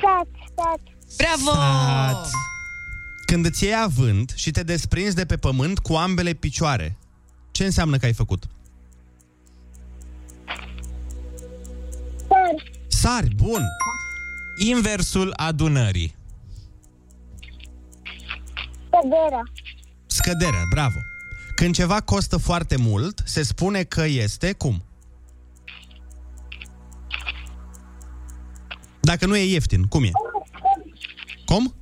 Sat! 0.00 0.28
Sat! 0.56 0.98
Bravo! 1.20 1.50
Sat. 1.50 2.30
Când 3.26 3.44
îți 3.44 3.64
iei 3.64 3.74
avânt 3.82 4.32
și 4.36 4.50
te 4.50 4.62
desprinzi 4.62 5.14
de 5.14 5.24
pe 5.24 5.36
pământ 5.36 5.78
cu 5.78 5.92
ambele 5.92 6.32
picioare, 6.32 6.96
ce 7.50 7.64
înseamnă 7.64 7.96
că 7.96 8.04
ai 8.04 8.12
făcut? 8.12 8.44
Sar! 12.28 12.54
Sari, 12.88 13.34
bun! 13.34 13.62
Inversul 14.58 15.32
adunării. 15.36 16.14
Căderea! 18.90 19.42
Scăderea, 20.06 20.62
bravo! 20.70 20.98
Când 21.54 21.74
ceva 21.74 22.00
costă 22.00 22.36
foarte 22.36 22.76
mult, 22.76 23.22
se 23.24 23.42
spune 23.42 23.82
că 23.82 24.04
este 24.04 24.52
cum? 24.52 24.82
Dacă 29.00 29.26
nu 29.26 29.36
e 29.36 29.52
ieftin, 29.52 29.82
cum 29.82 30.04
e? 30.04 30.10
Cum? 31.50 31.74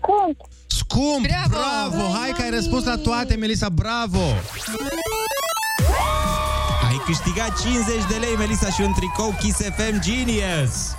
Scump! 0.00 0.36
Scump! 0.66 1.26
Bravo! 1.26 1.48
Bravo! 1.48 2.12
Hai 2.20 2.30
că 2.36 2.42
ai 2.42 2.50
răspuns 2.50 2.84
la 2.84 2.96
toate, 2.96 3.34
Melisa, 3.34 3.68
bravo! 3.68 4.22
Ai 6.88 7.00
câștigat 7.04 7.60
50 7.62 7.86
de 8.08 8.14
lei, 8.20 8.34
Melisa, 8.38 8.70
și 8.70 8.80
un 8.80 8.92
tricou 8.92 9.34
Kiss 9.40 9.56
FM 9.58 10.00
Genius. 10.00 10.94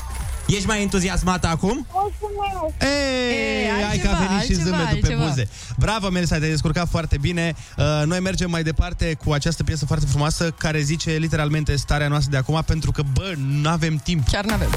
Ești 0.47 0.65
mai 0.67 0.81
entuziasmată 0.81 1.47
acum? 1.47 1.87
Mulțumesc! 1.91 2.81
Ei, 2.81 3.63
Ei, 3.63 3.69
hai 3.71 3.83
altceva, 3.83 4.09
că 4.09 4.23
a 4.23 4.27
venit 4.27 4.43
și 4.43 4.51
altceva, 4.51 4.63
zâmbetul 4.63 4.99
pe 4.99 5.07
altceva. 5.07 5.25
buze. 5.27 5.47
Bravo, 5.77 6.09
Melisa, 6.09 6.37
te-ai 6.37 6.49
descurcat 6.49 6.89
foarte 6.89 7.17
bine. 7.17 7.55
Uh, 7.77 7.85
noi 8.05 8.19
mergem 8.19 8.49
mai 8.49 8.63
departe 8.63 9.17
cu 9.25 9.31
această 9.31 9.63
piesă 9.63 9.85
foarte 9.85 10.05
frumoasă 10.05 10.51
care 10.57 10.79
zice 10.81 11.11
literalmente 11.11 11.75
starea 11.75 12.07
noastră 12.07 12.31
de 12.31 12.37
acum 12.37 12.61
pentru 12.65 12.91
că, 12.91 13.01
bă, 13.13 13.33
nu 13.37 13.69
avem 13.69 13.95
timp. 13.95 14.27
Chiar 14.27 14.43
n-avem. 14.45 14.69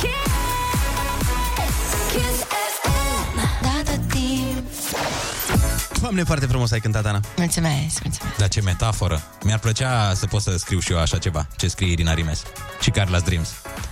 Kiss 0.00 0.49
Doamne, 6.00 6.22
foarte 6.22 6.46
frumos 6.46 6.70
ai 6.72 6.80
cântat, 6.80 7.06
Ana. 7.06 7.20
Mulțumesc, 7.36 8.02
mulțumesc. 8.02 8.36
Da, 8.38 8.48
ce 8.48 8.60
metaforă. 8.60 9.22
Mi-ar 9.44 9.58
plăcea 9.58 10.14
să 10.14 10.26
pot 10.26 10.42
să 10.42 10.54
scriu 10.58 10.78
și 10.78 10.92
eu 10.92 10.98
așa 10.98 11.18
ceva, 11.18 11.46
ce 11.56 11.68
scrie 11.68 11.90
Irina 11.92 12.14
Rimes. 12.14 12.42
Și 12.80 12.90
Carla's 12.90 13.24
Dreams. 13.24 13.48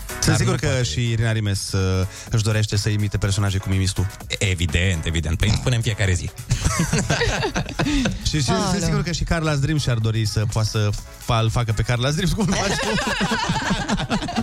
Sunt 0.06 0.24
Dar 0.26 0.36
sigur 0.36 0.52
nu 0.52 0.58
că 0.58 0.66
poate. 0.66 0.82
și 0.82 1.10
Irina 1.10 1.32
Rimes 1.32 1.72
uh, 1.72 2.06
își 2.30 2.42
dorește 2.42 2.76
să 2.76 2.88
imite 2.88 3.18
personaje 3.18 3.58
cum 3.58 3.72
imiți 3.72 3.92
tu. 3.92 4.06
Evident, 4.38 5.04
evident. 5.04 5.38
Păi 5.38 5.48
îmi 5.48 5.56
spunem 5.60 5.80
fiecare 5.80 6.12
zi. 6.12 6.30
Și, 8.28 8.36
și 8.36 8.42
sunt 8.42 8.56
Aoleu. 8.58 8.80
sigur 8.80 9.02
că 9.02 9.12
și 9.12 9.24
Carla's 9.24 9.58
Dream 9.60 9.78
și-ar 9.78 9.96
dori 9.96 10.24
să 10.26 10.44
poată 10.52 10.68
să 10.68 10.88
fa- 11.22 11.40
îl 11.42 11.50
facă 11.50 11.72
pe 11.72 11.82
Carla's 11.82 12.14
Dream 12.14 12.30
cum 12.36 12.46
îl 12.48 12.54
faci 12.54 12.76
tu. 12.76 12.86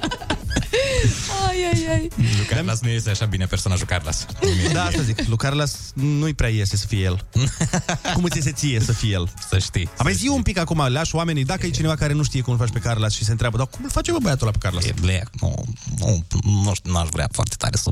Ai, 1.55 1.63
ai, 1.73 1.93
ai. 1.93 2.09
Lui 2.15 2.45
Carlos 2.45 2.79
nu 2.79 2.89
este 2.89 3.09
așa 3.09 3.25
bine 3.25 3.45
personajul 3.45 3.85
Carlos. 3.85 4.25
Da, 4.73 4.85
asta 4.85 5.01
zic. 5.01 5.27
Lui 5.27 5.37
Carlos 5.37 5.91
nu-i 5.93 6.33
prea 6.33 6.49
iese 6.49 6.77
să 6.77 6.87
fie 6.87 7.03
el. 7.03 7.25
Cum 8.13 8.23
îți 8.23 8.37
iese 8.37 8.51
ție 8.51 8.79
să 8.79 8.91
fie 8.91 9.11
el? 9.11 9.33
Să 9.49 9.59
știi. 9.59 9.89
Am 9.97 10.09
zi 10.09 10.27
un 10.27 10.41
pic 10.41 10.57
acum, 10.57 10.85
lași 10.87 11.15
oamenii, 11.15 11.45
dacă 11.45 11.65
e 11.65 11.69
cineva 11.69 11.95
care 11.95 12.13
nu 12.13 12.23
știe 12.23 12.41
cum 12.41 12.53
îl 12.53 12.59
faci 12.59 12.71
pe 12.71 12.79
Carlos 12.79 13.13
și 13.13 13.23
se 13.23 13.31
întreabă, 13.31 13.57
dar 13.57 13.67
cum 13.67 13.83
îl 13.83 13.89
face 13.89 14.11
bă 14.11 14.17
băiatul 14.21 14.47
ăla 14.47 14.57
pe 14.57 14.65
Carlos? 14.67 14.85
E 14.85 14.93
blec, 15.01 15.29
nu, 15.41 15.63
nu, 15.97 16.25
nu 16.43 16.73
știu, 16.73 16.91
n-aș 16.91 17.07
vrea 17.09 17.27
foarte 17.31 17.55
tare 17.57 17.77
să, 17.77 17.91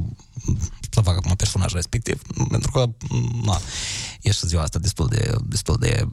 să 0.89 1.02
fac 1.02 1.17
acum 1.17 1.36
personajul 1.36 1.76
respectiv, 1.76 2.21
pentru 2.49 2.71
că, 2.71 2.86
na, 3.43 3.62
e 4.21 4.32
și 4.32 4.47
ziua 4.47 4.62
asta 4.62 4.80
destul 4.80 5.08
de, 5.08 5.36
destul 5.43 5.78
de 5.80 6.08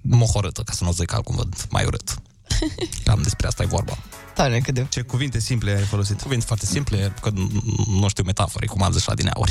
mohorâtă, 0.00 0.62
ca 0.62 0.72
să 0.72 0.84
nu 0.84 0.92
zic 0.92 1.12
altcum 1.12 1.34
văd 1.36 1.66
mai 1.70 1.84
urât. 1.84 2.18
Cam 3.04 3.22
despre 3.22 3.46
asta 3.46 3.62
e 3.62 3.66
vorba. 3.66 3.98
Tare, 4.34 4.60
cât 4.60 4.74
de... 4.74 4.86
Ce 4.88 5.00
cuvinte 5.00 5.38
simple 5.40 5.76
ai 5.76 5.82
folosit? 5.82 6.20
Cuvinte 6.20 6.44
foarte 6.46 6.66
simple, 6.66 7.14
că 7.22 7.30
nu 7.86 8.08
știu 8.08 8.24
metafore, 8.24 8.66
cum 8.66 8.82
am 8.82 8.92
zis 8.92 9.04
la 9.04 9.14
din 9.14 9.30
aur. 9.34 9.48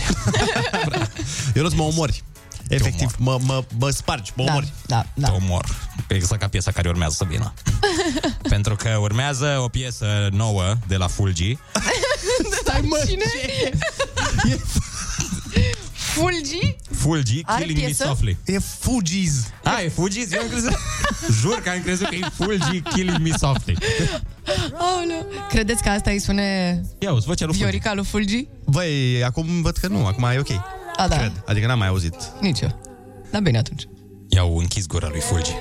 Eu 1.56 1.64
nu 1.64 1.70
mă 1.76 1.84
omori. 1.84 2.24
Efectiv, 2.68 3.16
mă, 3.18 3.38
mă, 3.42 3.64
mă 3.78 3.90
spargi, 3.90 4.32
mă 4.36 4.44
omori. 4.44 4.74
Da, 4.86 5.06
da. 5.14 5.28
Te 5.28 5.34
omor. 5.34 5.66
Exact 6.08 6.42
ca 6.42 6.48
piesa 6.48 6.72
care 6.72 6.90
urmează 6.90 7.16
să 7.18 7.26
vină. 7.30 7.54
Pentru 8.54 8.76
că 8.76 8.98
urmează 9.00 9.60
o 9.60 9.68
piesă 9.68 10.28
nouă 10.32 10.74
de 10.88 10.96
la 10.96 11.08
Fulgi. 11.08 11.58
Stai 12.62 12.82
mă, 12.82 13.04
Cine? 13.08 13.24
E 14.44 14.60
Fulgi? 16.16 16.76
Fulgi, 16.92 17.42
Are 17.46 17.62
Killing 17.62 17.80
Me 17.80 17.86
piesă? 17.86 18.04
Softly. 18.04 18.38
E 18.46 18.60
Fugees. 18.60 19.52
A, 19.64 19.82
e 19.82 19.90
Fugees? 19.90 20.32
Eu 20.32 20.42
am 20.42 20.48
crezut... 20.50 20.74
Jur 21.42 21.62
că 21.62 21.70
am 21.70 21.82
crezut 21.82 22.08
că 22.08 22.16
e 22.16 22.28
Fulgi, 22.36 22.82
Killing 22.82 23.18
Me 23.18 23.30
Softly. 23.38 23.78
Aoleu. 24.74 25.28
Credeți 25.50 25.84
că 25.84 25.90
asta 25.90 26.12
îi 26.12 26.20
spune 26.20 26.82
Ia 27.00 27.14
uzi, 27.14 27.26
vocea 27.26 27.46
lui 27.46 27.56
Fulgi. 27.56 27.70
Viorica 27.72 27.94
lui 27.94 28.06
Fulgi? 28.06 28.48
Băi, 28.66 29.24
acum 29.24 29.62
văd 29.62 29.78
că 29.78 29.88
nu, 29.88 30.06
acum 30.06 30.24
e 30.24 30.40
ok. 30.40 30.50
A, 30.98 31.08
da. 31.08 31.18
Cred. 31.18 31.44
Adică 31.46 31.68
n-am 31.68 31.78
mai 31.78 31.88
auzit. 31.88 32.16
Nici 32.42 32.60
eu. 32.60 32.80
Da, 33.32 33.40
bine 33.40 33.58
atunci. 33.58 33.84
I-au 34.30 34.58
închis 34.58 34.86
gura 34.88 35.08
lui 35.12 35.20
Fulgi. 35.20 35.52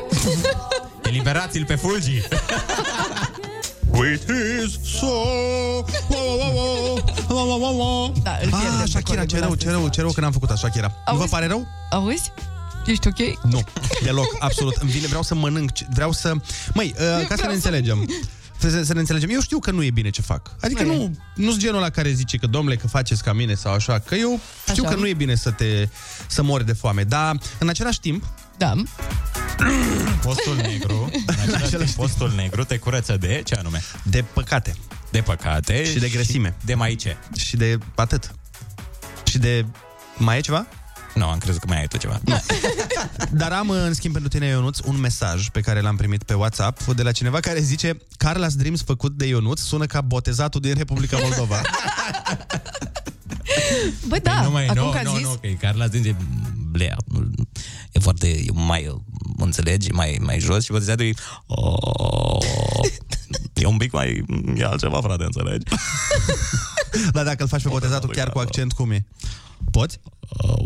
Eliberați-l 1.08 1.64
pe 1.64 1.74
Fulgi! 1.74 2.20
It 3.94 4.22
is 4.64 4.78
so... 4.98 5.06
Da, 8.22 8.38
îl 8.42 8.48
pierdem 8.48 8.52
Ah, 8.52 8.80
pe 8.82 8.88
Shakira, 8.88 9.24
colegul 9.24 9.26
ce 9.26 9.38
rău, 9.38 9.54
ce 9.54 9.70
rău, 9.70 9.88
ce 9.88 10.00
rău 10.00 10.12
că 10.12 10.20
n-am 10.20 10.32
făcut 10.32 10.48
așa, 10.50 10.58
Shakira. 10.58 10.86
Nu 10.86 11.12
vă 11.14 11.18
Auzi? 11.20 11.30
pare 11.30 11.46
rău? 11.46 11.66
Auzi? 11.90 12.32
Ești 12.86 13.08
ok? 13.08 13.42
Nu, 13.50 13.60
deloc, 14.02 14.36
absolut. 14.38 14.74
Îmi 14.76 14.90
vine, 14.90 15.06
vreau 15.06 15.22
să 15.22 15.34
mănânc, 15.34 15.72
ce- 15.72 15.86
vreau 15.94 16.12
să... 16.12 16.34
Măi, 16.74 16.94
uh, 17.20 17.26
ca 17.26 17.34
să 17.36 17.46
ne 17.46 17.52
înțelegem. 17.54 18.08
Să, 18.58 18.82
să 18.84 18.92
ne 18.94 19.00
înțelegem. 19.00 19.30
Eu 19.32 19.40
știu 19.40 19.58
că 19.58 19.70
nu 19.70 19.82
e 19.82 19.90
bine 19.90 20.10
ce 20.10 20.22
fac. 20.22 20.50
Adică 20.60 20.82
Nu 20.82 20.92
e. 20.92 20.96
nu, 20.96 21.14
nu 21.34 21.48
sunt 21.50 21.60
genul 21.62 21.76
ăla 21.76 21.90
care 21.90 22.10
zice 22.12 22.36
că, 22.36 22.46
domnule, 22.46 22.76
că 22.76 22.86
faceți 22.88 23.22
ca 23.22 23.32
mine 23.32 23.54
sau 23.54 23.72
așa. 23.72 23.98
Că 23.98 24.14
eu 24.14 24.40
știu 24.70 24.82
Așa. 24.84 24.94
că 24.94 25.00
nu 25.00 25.06
e 25.06 25.14
bine 25.14 25.34
să 25.34 25.50
te 25.50 25.88
să 26.26 26.42
mori 26.42 26.66
de 26.66 26.72
foame. 26.72 27.02
Dar, 27.02 27.36
în 27.58 27.68
același 27.68 28.00
timp, 28.00 28.24
Da. 28.56 28.74
Postul 30.22 30.56
negru, 30.56 31.10
în 31.26 31.34
același 31.54 31.70
timp, 31.70 31.90
postul 31.90 32.32
negru 32.36 32.64
te 32.64 32.78
curăță 32.78 33.16
de 33.16 33.42
ce 33.44 33.54
anume? 33.54 33.82
de 34.02 34.24
păcate 34.32 34.74
De 35.10 35.20
păcate 35.20 35.84
și 35.84 35.98
de 35.98 36.08
grăsime. 36.08 36.56
de 36.64 36.74
mai 36.74 36.94
ce? 36.94 37.16
Și 37.36 37.56
de 37.56 37.78
atât. 37.94 38.34
Și 39.24 39.38
de... 39.38 39.64
Mai 40.16 40.38
e 40.38 40.40
ceva? 40.40 40.66
Nu, 41.14 41.28
am 41.28 41.38
crezut 41.38 41.60
că 41.60 41.66
mai 41.68 41.78
ai 41.78 41.86
tu 41.86 41.96
ceva. 41.96 42.20
Nu. 42.24 42.40
Dar 43.40 43.52
am, 43.52 43.70
în 43.70 43.94
schimb, 43.94 44.12
pentru 44.12 44.30
tine, 44.30 44.46
Ionuț, 44.46 44.78
un 44.84 45.00
mesaj 45.00 45.48
pe 45.48 45.60
care 45.60 45.80
l-am 45.80 45.96
primit 45.96 46.22
pe 46.22 46.34
WhatsApp 46.34 46.82
de 46.84 47.02
la 47.02 47.12
cineva 47.12 47.40
care 47.40 47.60
zice 47.60 47.96
Carla's 47.96 48.54
Dreams 48.56 48.82
făcut 48.82 49.12
de 49.16 49.26
Ionuț 49.26 49.60
sună 49.60 49.86
ca 49.86 50.00
botezatul 50.00 50.60
din 50.60 50.74
Republica 50.74 51.18
Moldova. 51.22 51.60
Băi, 54.08 54.20
da, 54.20 54.42
nu, 54.42 54.50
mai, 54.50 54.66
acum 54.66 54.82
nu, 54.82 54.90
că 54.90 54.98
a 54.98 55.02
nu, 55.02 55.16
zis... 55.16 55.26
nu, 55.26 55.30
că 55.30 55.48
Carla 55.60 55.86
zice, 55.86 56.16
blea, 56.74 56.96
e 57.92 57.98
foarte, 57.98 58.26
e 58.28 58.50
mai, 58.52 58.96
mă 59.36 59.44
înțelegi, 59.44 59.90
mai, 59.90 60.18
mai 60.22 60.38
jos 60.38 60.64
și 60.64 60.70
vă 60.70 60.78
zicea 60.78 60.94
de 60.94 61.10
oh, 61.46 62.44
e 63.54 63.66
un 63.66 63.76
pic 63.76 63.92
mai, 63.92 64.24
e 64.56 64.64
altceva, 64.64 65.00
frate, 65.00 65.24
înțelegi? 65.24 65.64
Dar 67.14 67.24
dacă 67.24 67.42
îl 67.42 67.48
faci 67.48 67.62
pe 67.62 67.68
botezatul 67.68 68.10
chiar 68.10 68.30
cu 68.30 68.38
accent, 68.38 68.72
cum 68.72 68.90
e? 68.90 69.06
Poți? 69.70 70.00
Uh, 70.42 70.64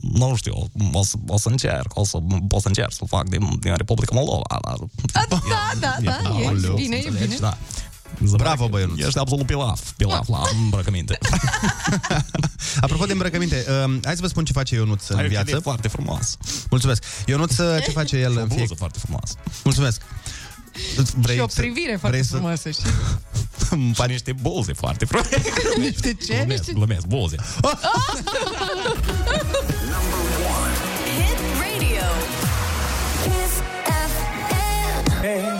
nu 0.00 0.34
știu, 0.36 0.70
o 0.92 1.02
să, 1.02 1.16
o 1.26 1.38
să 1.38 1.48
încerc, 1.48 1.90
o 1.94 2.04
să, 2.04 2.18
o 2.50 2.60
să 2.60 2.68
încerc 2.68 2.92
să 2.92 3.04
fac 3.06 3.28
din, 3.28 3.58
din 3.60 3.74
Republica 3.76 4.14
Moldova. 4.14 4.42
Dar, 5.12 5.26
Da, 5.32 5.78
da, 5.80 5.96
da, 6.02 6.38
e 6.40 6.46
Aoleu, 6.46 6.74
bine, 6.74 6.96
e 6.96 6.98
înțelegi? 6.98 7.24
bine. 7.24 7.36
Da. 7.40 7.58
Bravo, 8.18 8.68
băi, 8.68 8.80
Ionuț. 8.80 8.98
Ești 8.98 9.18
absolut 9.18 9.46
pilaf, 9.46 9.80
pilaf 9.96 10.28
la 10.28 10.40
îmbrăcăminte. 10.62 11.18
Apropo 12.80 13.04
de 13.04 13.12
îmbrăcăminte, 13.12 13.64
uh, 13.68 13.98
hai 14.04 14.14
să 14.14 14.20
vă 14.20 14.26
spun 14.26 14.44
ce 14.44 14.52
face 14.52 14.74
Ionuț 14.74 15.08
în 15.08 15.18
Ai 15.18 15.24
o 15.24 15.28
viață. 15.28 15.44
chestie 15.44 15.62
foarte 15.62 15.88
frumos. 15.88 16.36
Mulțumesc. 16.70 17.04
Ionuț, 17.26 17.56
uh, 17.58 17.82
ce 17.84 17.90
face 17.90 18.16
el 18.16 18.26
O 18.26 18.28
în 18.28 18.34
bluză 18.34 18.54
fiecare... 18.54 18.74
foarte 18.78 18.98
frumos. 18.98 19.34
Mulțumesc. 19.64 20.00
Vrei 21.16 21.34
Și 21.36 21.40
o 21.42 21.48
să- 21.48 21.60
privire 21.60 21.96
foarte 22.00 22.08
vrei 22.08 22.22
să- 22.24 22.34
frumoasă, 22.34 22.70
știi? 22.70 22.90
Îmi 23.70 23.94
Faci 23.94 24.08
niște 24.08 24.32
buze 24.32 24.72
foarte 24.72 25.04
frumoase. 25.04 25.42
Niște 25.78 26.14
ce? 26.26 26.34
Glumesc, 26.36 26.70
glumesc, 26.72 27.06
buze. 27.06 27.36
Hit 31.04 31.38
radio. 31.60 32.06
Kiss 33.22 33.54
FM. 33.86 35.56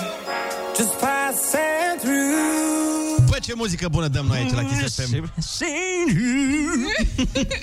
Just 0.76 0.92
passing 1.00 1.07
through. 1.98 2.67
Bă, 3.48 3.54
ce 3.54 3.58
muzică 3.58 3.88
bună 3.88 4.08
dăm 4.08 4.26
noi 4.26 4.38
aici 4.38 4.52
la 4.52 4.62
Kiss 4.62 4.94
FM. 4.94 5.32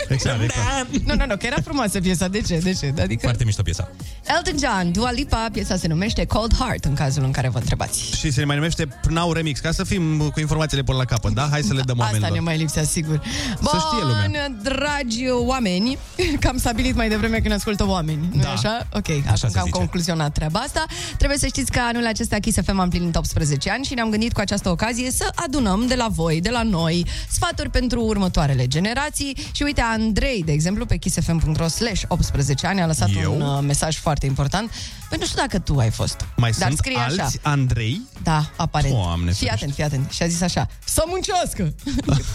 Exact, 0.10 0.42
exact. 0.42 1.06
Nu, 1.06 1.14
nu, 1.16 1.26
nu, 1.28 1.38
că 1.38 1.46
era 1.46 1.56
frumoasă 1.64 2.00
piesa. 2.00 2.28
De 2.28 2.42
ce? 2.42 2.58
De 2.58 2.74
ce? 2.74 2.94
Adică... 3.02 3.20
Foarte 3.24 3.44
mișto 3.44 3.62
piesa. 3.62 3.92
Elton 4.38 4.54
John, 4.60 4.92
Dua 4.92 5.12
Lipa, 5.12 5.48
piesa 5.52 5.76
se 5.76 5.88
numește 5.88 6.26
Cold 6.26 6.54
Heart, 6.56 6.86
în 6.86 6.94
cazul 6.94 7.24
în 7.24 7.32
care 7.32 7.50
vă 7.50 7.58
întrebați. 7.58 8.16
Și 8.18 8.32
se 8.32 8.46
mai 8.46 8.56
numește 8.56 8.88
Now 9.10 9.32
Remix, 9.34 9.60
ca 9.60 9.72
să 9.72 9.84
fim 9.84 10.30
cu 10.34 10.40
informațiile 10.40 10.84
până 10.84 10.98
la 10.98 11.06
capăt, 11.06 11.34
da? 11.34 11.48
Hai 11.52 11.62
să 11.62 11.74
le 11.74 11.82
dăm 11.82 12.00
Asta 12.00 12.12
oamenilor. 12.12 12.32
ne 12.38 12.44
mai 12.44 12.58
lipsea, 12.58 12.84
sigur. 12.84 13.22
Bun, 13.62 13.70
Să 13.72 13.78
știe 13.78 14.02
lumea. 14.02 14.50
dragi 14.64 15.30
oameni, 15.30 15.98
că 16.40 16.48
am 16.48 16.58
stabilit 16.58 16.96
mai 16.96 17.10
devreme 17.10 17.40
când 17.40 17.54
ascultă 17.54 17.88
oameni, 17.88 18.30
nu 18.34 18.42
Da. 18.42 18.52
așa? 18.52 18.88
Ok, 18.94 19.10
Așa 19.10 19.20
acum 19.28 19.36
se 19.36 19.48
că 19.52 19.60
am 19.60 19.66
zice. 19.66 19.78
concluzionat 19.78 20.32
treaba 20.34 20.60
asta. 20.60 20.86
Trebuie 21.18 21.38
să 21.40 21.48
știți 21.48 21.72
că 21.72 21.80
anul 21.80 22.06
acesta 22.06 22.38
Kiss 22.40 22.58
FM 22.66 22.80
a 22.80 22.84
împlinit 22.84 23.16
18 23.16 23.70
ani 23.70 23.84
și 23.86 23.94
ne-am 23.94 24.10
gândit 24.10 24.34
cu 24.34 24.40
această 24.40 24.70
ocazie 24.70 25.12
să 25.12 25.30
adunăm 25.36 25.75
de 25.88 25.96
la 25.96 26.08
voi, 26.08 26.42
de 26.42 26.50
la 26.50 26.64
noi, 26.64 27.06
sfaturi 27.30 27.70
pentru 27.70 28.02
următoarele 28.04 28.68
generații. 28.68 29.38
Și 29.52 29.64
uite, 29.64 29.82
Andrei, 29.82 30.44
de 30.44 30.52
exemplu, 30.52 30.86
pe 30.86 30.96
kissfm.ro 30.96 31.68
slash 31.68 32.02
18 32.08 32.68
ani 32.68 32.82
a 32.82 32.86
lăsat 32.86 33.10
Eu? 33.22 33.36
un 33.36 33.42
uh, 33.42 33.60
mesaj 33.64 33.98
foarte 33.98 34.26
important. 34.26 34.72
Păi 35.10 35.18
nu 35.20 35.26
știu 35.26 35.38
dacă 35.40 35.60
tu 35.60 35.78
ai 35.78 35.90
fost. 35.90 36.26
Mai 36.36 36.52
dar 36.58 36.68
sunt 36.68 36.78
scrie 36.78 36.98
alți 36.98 37.20
așa. 37.20 37.30
Andrei? 37.42 38.02
Da, 38.24 38.50
aparent. 38.56 38.94
Doamne 38.94 39.32
fii 39.32 39.48
ferește. 39.48 39.54
atent, 39.56 39.74
fii 39.74 39.84
atent. 39.84 40.12
Și 40.12 40.24
a 40.24 40.28
zis 40.28 40.42
așa, 40.42 40.68
să 40.86 41.04
muncească! 41.08 41.62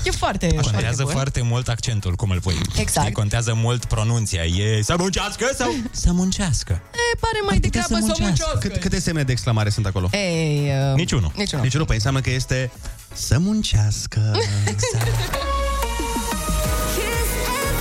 e 0.05 0.11
foarte, 0.11 0.47
foarte 0.49 0.71
Contează 0.71 1.03
bun. 1.03 1.13
foarte 1.13 1.43
mult 1.43 1.69
accentul, 1.69 2.15
cum 2.15 2.31
îl 2.31 2.41
pui. 2.41 2.55
Exact. 2.77 3.01
Știi, 3.07 3.13
contează 3.13 3.55
mult 3.55 3.85
pronunția. 3.85 4.43
E 4.43 4.83
să 4.83 4.95
muncească 4.99 5.51
sau 5.59 5.75
să 5.91 6.13
muncească? 6.13 6.73
E, 6.73 7.17
pare 7.21 7.39
mai 7.47 7.59
degrabă 7.59 7.87
să 7.87 7.95
muncească. 7.99 8.23
muncească. 8.23 8.59
Cât, 8.59 8.77
câte 8.77 9.01
semne 9.01 9.23
de 9.23 9.33
exclamare 9.33 9.71
sunt 9.71 9.87
acolo? 9.87 10.09
Ei, 10.13 10.71
uh, 10.91 10.95
Niciunul. 10.95 11.33
Niciunul. 11.37 11.65
Deci 11.65 11.77
nu, 11.77 11.85
păi 11.85 11.95
înseamnă 11.95 12.21
că 12.21 12.31
este 12.31 12.71
să 13.13 13.39
muncească. 13.39 14.21
Kiss 14.67 14.85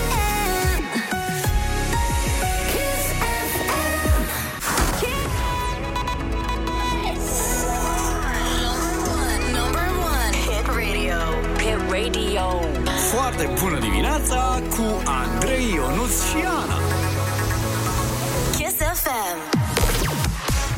FM. 0.10 0.82
Kiss 2.72 3.06
FM. 3.52 4.24
Kiss. 7.04 7.28
Number 9.58 9.88
one. 10.14 10.36
Hit 10.48 10.68
radio. 10.68 11.20
Hit 11.58 11.80
radio. 11.92 12.60
Foarte 13.12 13.50
bună 13.62 13.80
dimineața 13.80 14.62
cu 14.70 15.02
Andrei, 15.06 15.74
Ionuț 15.74 16.12
și 16.30 16.46
Ana. 16.46 16.80
Kiss 18.58 18.76
FM. 19.02 19.59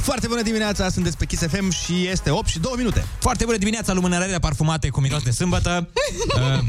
Foarte 0.01 0.27
bună 0.27 0.41
dimineața, 0.41 0.89
sunteți 0.89 1.17
pe 1.17 1.25
Kiss 1.25 1.41
FM 1.47 1.69
și 1.71 2.07
este 2.07 2.29
8 2.29 2.47
și 2.47 2.59
2 2.59 2.73
minute. 2.77 3.05
Foarte 3.19 3.45
bună 3.45 3.57
dimineața, 3.57 3.93
lumânărele 3.93 4.39
parfumate 4.39 4.89
cu 4.89 5.01
miros 5.01 5.23
de 5.23 5.31
sâmbătă. 5.31 5.89
uh, 6.35 6.59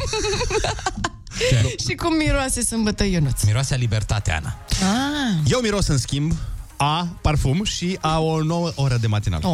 Și 1.86 1.94
cum 1.94 2.16
miroase 2.16 2.62
sâmbătă 2.62 3.04
Ionuț? 3.04 3.42
miroase 3.42 3.74
a 3.74 3.76
libertate, 3.76 4.32
Ana. 4.32 4.56
Ah. 4.68 5.50
Eu 5.50 5.60
miros, 5.60 5.86
în 5.86 5.98
schimb, 5.98 6.32
A, 6.84 7.08
parfum 7.20 7.64
și 7.64 7.98
A, 8.00 8.18
o 8.20 8.42
nouă 8.42 8.72
oră 8.74 8.96
de 9.00 9.06
matinal. 9.06 9.40
Oh, 9.44 9.50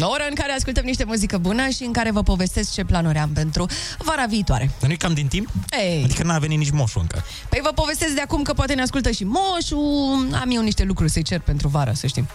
o 0.00 0.08
oră 0.08 0.22
în 0.28 0.34
care 0.34 0.52
ascultăm 0.52 0.84
niște 0.84 1.04
muzică 1.04 1.38
bună 1.38 1.68
și 1.68 1.82
în 1.84 1.92
care 1.92 2.10
vă 2.10 2.22
povestesc 2.22 2.72
ce 2.72 2.84
planuri 2.84 3.18
am 3.18 3.30
pentru 3.30 3.66
vara 3.98 4.24
viitoare. 4.26 4.70
Dar 4.80 4.88
nu-i 4.88 4.96
cam 4.98 5.12
din 5.14 5.26
timp? 5.26 5.48
Ei. 5.82 6.02
Adică 6.04 6.22
n-a 6.22 6.38
venit 6.38 6.58
nici 6.58 6.70
moșul 6.70 7.00
încă. 7.00 7.24
Păi 7.48 7.60
vă 7.62 7.70
povestesc 7.74 8.14
de 8.14 8.20
acum 8.20 8.42
că 8.42 8.52
poate 8.52 8.74
ne 8.74 8.82
ascultă 8.82 9.10
și 9.10 9.24
moșul. 9.24 10.28
Am 10.40 10.50
eu 10.50 10.62
niște 10.62 10.84
lucruri 10.84 11.10
să-i 11.10 11.22
cer 11.22 11.40
pentru 11.40 11.68
vară, 11.68 11.92
să 11.94 12.06
știm. 12.06 12.28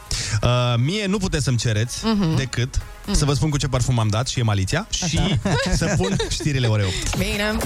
Uh, 0.43 0.49
mie 0.77 1.05
nu 1.05 1.17
puteți 1.17 1.43
să-mi 1.43 1.57
cereți 1.57 2.05
Mhm. 2.05 2.35
decât 2.35 2.81
să 3.11 3.25
vă 3.25 3.33
spun 3.33 3.49
cu 3.49 3.57
ce 3.57 3.67
parfum 3.67 3.99
am 3.99 4.07
dat 4.07 4.27
și 4.27 4.39
e 4.39 4.43
maliția 4.43 4.87
și 5.07 5.19
să 5.75 5.93
pun 5.97 6.15
știrile 6.29 6.67
ore 6.67 6.83
8. 6.83 7.17
Bine. 7.17 7.57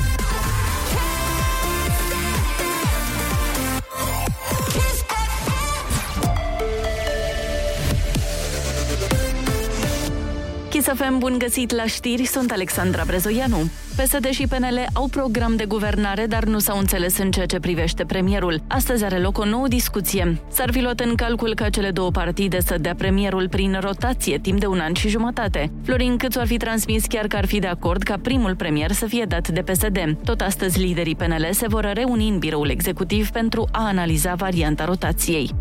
Chisafem, 10.71 11.17
bun 11.17 11.36
găsit 11.38 11.71
la 11.75 11.86
știri, 11.86 12.25
sunt 12.25 12.51
Alexandra 12.51 13.03
Brezoianu. 13.05 13.57
PSD 13.95 14.25
și 14.29 14.47
PNL 14.47 14.86
au 14.93 15.07
program 15.07 15.55
de 15.55 15.65
guvernare, 15.65 16.25
dar 16.25 16.43
nu 16.43 16.60
s-au 16.60 16.77
înțeles 16.77 17.17
în 17.17 17.31
ceea 17.31 17.45
ce 17.45 17.60
privește 17.60 18.05
premierul. 18.05 18.62
Astăzi 18.67 19.03
are 19.03 19.19
loc 19.19 19.38
o 19.38 19.45
nouă 19.45 19.67
discuție. 19.67 20.41
S-ar 20.51 20.71
fi 20.71 20.81
luat 20.81 20.99
în 20.99 21.15
calcul 21.15 21.53
ca 21.55 21.69
cele 21.69 21.91
două 21.91 22.12
partide 22.12 22.60
să 22.60 22.77
dea 22.77 22.95
premierul 22.95 23.49
prin 23.49 23.77
rotație 23.81 24.38
timp 24.38 24.60
de 24.60 24.65
un 24.65 24.79
an 24.79 24.93
și 24.93 25.10
jumătate. 25.10 25.71
Florin 25.84 26.17
Câțu 26.17 26.39
ar 26.39 26.47
fi 26.47 26.57
transmis 26.57 27.05
chiar 27.05 27.27
că 27.27 27.36
ar 27.36 27.45
fi 27.45 27.60
de 27.60 27.67
acord 27.67 28.03
ca 28.03 28.17
primul 28.21 28.55
premier 28.55 28.91
să 28.91 29.05
fie 29.05 29.25
dat 29.27 29.47
de 29.47 29.62
PSD. 29.62 30.17
Tot 30.23 30.41
astăzi 30.41 30.79
liderii 30.79 31.15
PNL 31.15 31.47
se 31.51 31.67
vor 31.67 31.91
reuni 31.93 32.29
în 32.29 32.38
biroul 32.38 32.69
executiv 32.69 33.29
pentru 33.29 33.67
a 33.71 33.88
analiza 33.88 34.34
varianta 34.34 34.86
rotației. 34.86 35.61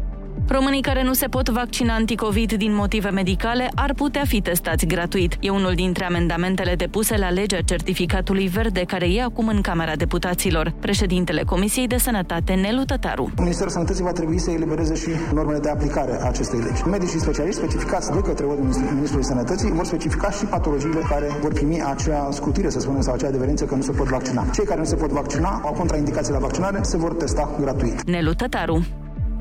Românii 0.52 0.80
care 0.80 1.02
nu 1.02 1.12
se 1.12 1.26
pot 1.26 1.48
vaccina 1.48 1.94
anticovid 1.94 2.52
din 2.52 2.74
motive 2.74 3.10
medicale 3.10 3.70
ar 3.74 3.94
putea 3.94 4.24
fi 4.26 4.40
testați 4.40 4.86
gratuit. 4.86 5.36
E 5.40 5.50
unul 5.50 5.74
dintre 5.74 6.04
amendamentele 6.04 6.74
depuse 6.74 7.16
la 7.16 7.30
legea 7.30 7.60
certificatului 7.60 8.46
verde 8.46 8.80
care 8.80 9.14
e 9.14 9.22
acum 9.22 9.48
în 9.48 9.60
Camera 9.60 9.96
Deputaților. 9.96 10.72
Președintele 10.80 11.42
Comisiei 11.42 11.86
de 11.86 11.96
Sănătate, 11.98 12.52
Nelu 12.52 12.84
Tătaru. 12.84 13.32
Ministerul 13.38 13.70
Sănătății 13.70 14.04
va 14.04 14.12
trebui 14.12 14.38
să 14.38 14.50
elibereze 14.50 14.94
și 14.94 15.08
normele 15.34 15.58
de 15.58 15.68
aplicare 15.68 16.18
a 16.22 16.26
acestei 16.26 16.60
legi. 16.60 16.82
Medicii 16.88 17.20
specialiști 17.20 17.60
specificați 17.60 18.12
de 18.12 18.20
către 18.20 18.44
ordinul 18.46 18.74
Ministrului 18.92 19.24
Sănătății 19.24 19.70
vor 19.70 19.84
specifica 19.84 20.30
și 20.30 20.44
patologiile 20.44 21.00
care 21.08 21.26
vor 21.40 21.52
primi 21.52 21.82
acea 21.82 22.28
scutire, 22.30 22.70
să 22.70 22.80
spunem, 22.80 23.00
sau 23.00 23.14
acea 23.14 23.26
adeverință 23.26 23.64
că 23.64 23.74
nu 23.74 23.82
se 23.82 23.92
pot 23.92 24.06
vaccina. 24.06 24.46
Cei 24.54 24.64
care 24.64 24.78
nu 24.78 24.86
se 24.86 24.96
pot 24.96 25.10
vaccina, 25.10 25.60
au 25.64 25.72
contraindicații 25.72 26.32
la 26.32 26.38
vaccinare, 26.38 26.78
se 26.82 26.96
vor 26.96 27.14
testa 27.14 27.50
gratuit. 27.60 28.02
Nelu 28.02 28.32
Tătaru. 28.32 28.86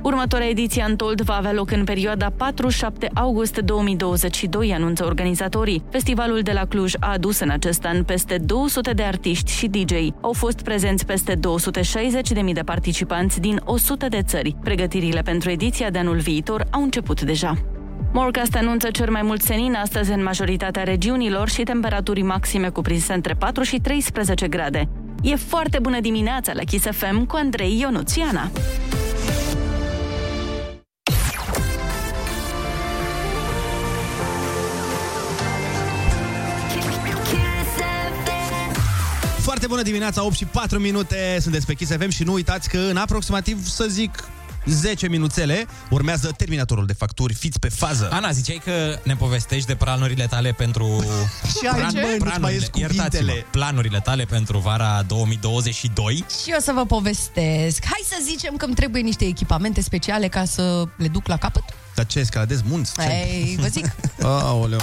Următoarea 0.01 0.47
ediție 0.47 0.81
Antold 0.81 1.21
va 1.21 1.35
avea 1.35 1.53
loc 1.53 1.71
în 1.71 1.83
perioada 1.83 2.29
4-7 2.29 2.33
august 3.13 3.57
2022, 3.57 4.73
anunță 4.73 5.05
organizatorii. 5.05 5.83
Festivalul 5.89 6.41
de 6.41 6.51
la 6.51 6.65
Cluj 6.65 6.93
a 6.99 7.11
adus 7.11 7.39
în 7.39 7.49
acest 7.49 7.85
an 7.85 8.03
peste 8.03 8.37
200 8.37 8.91
de 8.91 9.03
artiști 9.03 9.51
și 9.51 9.67
DJ. 9.67 9.93
Au 10.21 10.33
fost 10.33 10.61
prezenți 10.61 11.05
peste 11.05 11.35
260.000 11.35 12.53
de 12.53 12.61
participanți 12.65 13.39
din 13.39 13.61
100 13.65 14.07
de 14.07 14.21
țări. 14.21 14.55
Pregătirile 14.63 15.21
pentru 15.21 15.49
ediția 15.49 15.89
de 15.89 15.97
anul 15.97 16.17
viitor 16.17 16.67
au 16.71 16.81
început 16.81 17.21
deja. 17.21 17.57
Morcast 18.13 18.55
anunță 18.55 18.89
cer 18.89 19.09
mai 19.09 19.21
mult 19.21 19.41
senin 19.41 19.73
astăzi 19.73 20.11
în 20.11 20.23
majoritatea 20.23 20.83
regiunilor 20.83 21.49
și 21.49 21.63
temperaturi 21.63 22.21
maxime 22.21 22.69
cuprinse 22.69 23.13
între 23.13 23.33
4 23.33 23.63
și 23.63 23.79
13 23.79 24.47
grade. 24.47 24.89
E 25.21 25.35
foarte 25.35 25.79
bună 25.81 25.99
dimineața 25.99 26.51
la 26.55 26.63
Kiss 26.63 26.85
FM 26.91 27.25
cu 27.25 27.35
Andrei 27.35 27.79
Ionuțiana. 27.79 28.51
Bună 39.69 39.81
dimineața, 39.81 40.25
8 40.25 40.35
și 40.35 40.45
4 40.45 40.79
minute, 40.79 41.37
sunteți 41.41 41.65
pe 41.65 41.73
Kiss 41.73 41.91
FM 41.91 42.09
și 42.09 42.23
nu 42.23 42.33
uitați 42.33 42.69
că 42.69 42.77
în 42.77 42.97
aproximativ, 42.97 43.67
să 43.67 43.85
zic, 43.87 44.23
10 44.65 45.07
minuțele 45.07 45.65
urmează 45.89 46.31
terminatorul 46.37 46.85
de 46.85 46.93
facturi, 46.93 47.33
fiți 47.33 47.59
pe 47.59 47.69
fază. 47.69 48.09
Ana, 48.11 48.31
ziceai 48.31 48.61
că 48.63 48.99
ne 49.03 49.15
povestești 49.15 49.67
de 49.67 49.75
planurile 49.75 50.25
tale 50.25 50.51
pentru... 50.51 51.05
Și 51.47 51.67
ai, 51.67 51.81
bă, 51.93 52.25
nu-ți 52.25 52.39
mai 52.39 52.53
ies 52.53 52.69
iertați-mă, 52.73 53.03
cuvintele. 53.03 53.45
planurile 53.51 53.99
tale 53.99 54.23
pentru 54.23 54.57
vara 54.57 55.03
2022. 55.07 56.25
Și 56.43 56.51
eu 56.51 56.59
să 56.59 56.71
vă 56.75 56.85
povestesc. 56.85 57.85
Hai 57.85 58.01
să 58.03 58.15
zicem 58.23 58.55
că 58.55 58.65
îmi 58.65 58.75
trebuie 58.75 59.01
niște 59.01 59.25
echipamente 59.25 59.81
speciale 59.81 60.27
ca 60.27 60.45
să 60.45 60.83
le 60.97 61.07
duc 61.07 61.27
la 61.27 61.37
capăt. 61.37 61.63
Dar 61.95 62.05
ce, 62.05 62.19
escaladezi 62.19 62.63
munți? 62.65 62.93
Ce? 62.93 63.01
Ei, 63.01 63.57
vă 63.59 63.67
zic. 63.67 63.95
Aoleu. 64.23 64.79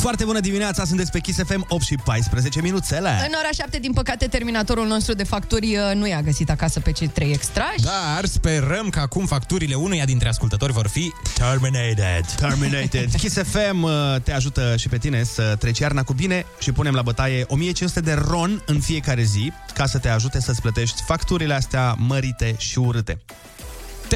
Foarte 0.00 0.24
bună 0.24 0.40
dimineața, 0.40 0.84
sunteți 0.84 1.10
pe 1.10 1.18
Kiss 1.18 1.38
FM, 1.46 1.64
8 1.68 1.82
și 1.82 1.94
14 2.04 2.60
minuțele. 2.60 3.08
În 3.08 3.32
ora 3.38 3.48
7, 3.52 3.78
din 3.78 3.92
păcate, 3.92 4.26
terminatorul 4.26 4.86
nostru 4.86 5.14
de 5.14 5.24
facturi 5.24 5.76
uh, 5.76 5.94
nu 5.94 6.06
i-a 6.06 6.22
găsit 6.22 6.50
acasă 6.50 6.80
pe 6.80 6.92
cei 6.92 7.08
trei 7.08 7.32
extrași. 7.32 7.82
Dar 7.82 8.24
sperăm 8.24 8.88
că 8.88 9.00
acum 9.00 9.26
facturile 9.26 9.74
unuia 9.74 10.04
dintre 10.04 10.28
ascultători 10.28 10.72
vor 10.72 10.86
fi 10.86 11.12
terminated. 11.34 12.24
Terminated. 12.36 13.14
Kiss 13.20 13.36
FM 13.42 13.82
uh, 13.82 13.92
te 14.22 14.32
ajută 14.32 14.76
și 14.76 14.88
pe 14.88 14.98
tine 14.98 15.22
să 15.22 15.56
treci 15.58 15.78
iarna 15.78 16.02
cu 16.02 16.12
bine 16.12 16.46
și 16.58 16.72
punem 16.72 16.94
la 16.94 17.02
bătaie 17.02 17.44
1500 17.48 18.00
de 18.00 18.12
ron 18.12 18.62
în 18.66 18.80
fiecare 18.80 19.22
zi 19.22 19.52
ca 19.74 19.86
să 19.86 19.98
te 19.98 20.08
ajute 20.08 20.40
să-ți 20.40 20.60
plătești 20.60 21.02
facturile 21.02 21.54
astea 21.54 21.94
mărite 21.98 22.54
și 22.58 22.78
urâte. 22.78 23.18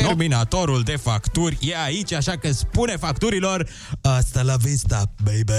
Terminatorul 0.00 0.83
de 0.83 0.96
facturi 0.96 1.59
e 1.61 1.83
aici, 1.85 2.12
așa 2.12 2.37
că 2.37 2.52
spune 2.52 2.96
facturilor 2.96 3.68
Asta 4.00 4.42
la 4.42 4.57
vista, 4.57 5.14
baby! 5.22 5.52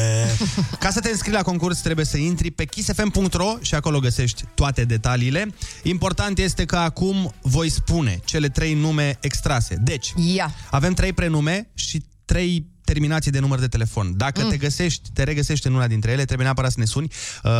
Ca 0.80 0.90
să 0.90 1.00
te 1.00 1.10
înscrii 1.10 1.34
la 1.34 1.42
concurs 1.42 1.80
trebuie 1.80 2.06
să 2.06 2.18
intri 2.18 2.52
pe 2.52 2.66
kissfm.ro 2.66 3.56
și 3.62 3.76
acolo 3.76 4.00
găsești 4.00 4.44
toate 4.54 4.86
detaliile. 4.86 5.54
Important 5.84 6.38
este 6.38 6.66
că 6.66 6.76
acum 6.76 7.34
voi 7.42 7.70
spune 7.70 8.20
cele 8.26 8.50
trei 8.50 8.74
nume 8.74 9.18
extrase. 9.22 9.76
Deci, 9.82 10.14
Ia. 10.16 10.54
avem 10.72 10.94
trei 10.94 11.14
prenume 11.14 11.70
și 11.74 12.04
trei 12.26 12.66
terminații 12.84 13.32
de 13.32 13.40
număr 13.40 13.60
de 13.60 13.68
telefon. 13.68 14.18
Dacă 14.18 14.44
mm. 14.44 14.50
te 14.50 14.58
găsești, 14.58 15.10
te 15.14 15.24
regăsești 15.24 15.68
în 15.68 15.74
una 15.74 15.88
dintre 15.88 16.12
ele, 16.12 16.26
trebuie 16.26 16.46
neapărat 16.46 16.72
să 16.72 16.80
ne 16.80 16.86
suni 16.86 17.12
uh, 17.44 17.52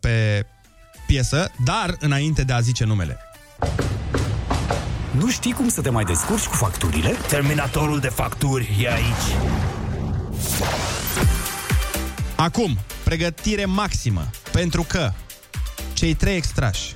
pe 0.00 0.46
piesă, 1.06 1.50
dar 1.64 1.96
înainte 2.00 2.42
de 2.42 2.52
a 2.52 2.60
zice 2.60 2.84
numele. 2.84 3.18
Nu 5.18 5.30
știi 5.30 5.52
cum 5.52 5.68
să 5.68 5.80
te 5.80 5.90
mai 5.90 6.04
descurci 6.04 6.44
cu 6.46 6.54
facturile? 6.54 7.10
Terminatorul 7.28 8.00
de 8.00 8.08
facturi 8.08 8.76
e 8.82 8.92
aici. 8.92 9.36
Acum, 12.36 12.78
pregătire 13.04 13.64
maximă, 13.64 14.30
pentru 14.52 14.82
că 14.82 15.12
cei 15.92 16.14
trei 16.14 16.36
extrași 16.36 16.94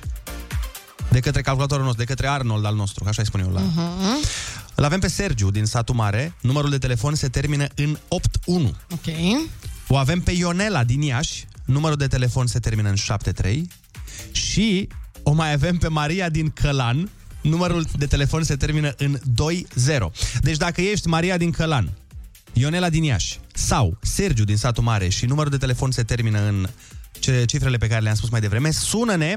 de 1.09 1.19
către 1.19 1.41
calculatorul 1.41 1.83
nostru, 1.83 2.03
de 2.03 2.13
către 2.13 2.27
Arnold 2.27 2.65
al 2.65 2.75
nostru, 2.75 3.03
așa 3.07 3.21
îi 3.21 3.27
spun 3.27 3.39
eu 3.39 3.51
la... 3.51 3.61
Uh-huh. 3.61 4.27
Îl 4.75 4.83
avem 4.83 4.99
pe 4.99 5.07
Sergiu 5.07 5.51
din 5.51 5.65
satul 5.65 5.95
mare, 5.95 6.33
numărul 6.41 6.69
de 6.69 6.77
telefon 6.77 7.15
se 7.15 7.27
termină 7.27 7.67
în 7.75 7.97
81. 8.07 8.75
Ok. 8.91 9.15
O 9.87 9.97
avem 9.97 10.21
pe 10.21 10.31
Ionela 10.31 10.83
din 10.83 11.01
Iași, 11.01 11.45
numărul 11.65 11.97
de 11.97 12.07
telefon 12.07 12.47
se 12.47 12.59
termină 12.59 12.89
în 12.89 12.95
73. 12.95 13.67
Și 14.31 14.87
o 15.23 15.31
mai 15.31 15.53
avem 15.53 15.77
pe 15.77 15.87
Maria 15.87 16.29
din 16.29 16.49
Călan, 16.49 17.09
numărul 17.41 17.85
de 17.97 18.05
telefon 18.05 18.43
se 18.43 18.55
termină 18.55 18.93
în 18.97 19.17
20. 19.23 19.97
Deci 20.41 20.57
dacă 20.57 20.81
ești 20.81 21.07
Maria 21.07 21.37
din 21.37 21.51
Călan, 21.51 21.89
Ionela 22.53 22.89
din 22.89 23.03
Iași 23.03 23.39
sau 23.53 23.97
Sergiu 24.01 24.43
din 24.43 24.57
satul 24.57 24.83
mare 24.83 25.07
și 25.07 25.25
numărul 25.25 25.51
de 25.51 25.57
telefon 25.57 25.91
se 25.91 26.03
termină 26.03 26.39
în 26.47 26.67
ce, 27.19 27.45
cifrele 27.45 27.77
pe 27.77 27.87
care 27.87 28.01
le-am 28.01 28.15
spus 28.15 28.29
mai 28.29 28.39
devreme, 28.39 28.71
sună-ne, 28.71 29.35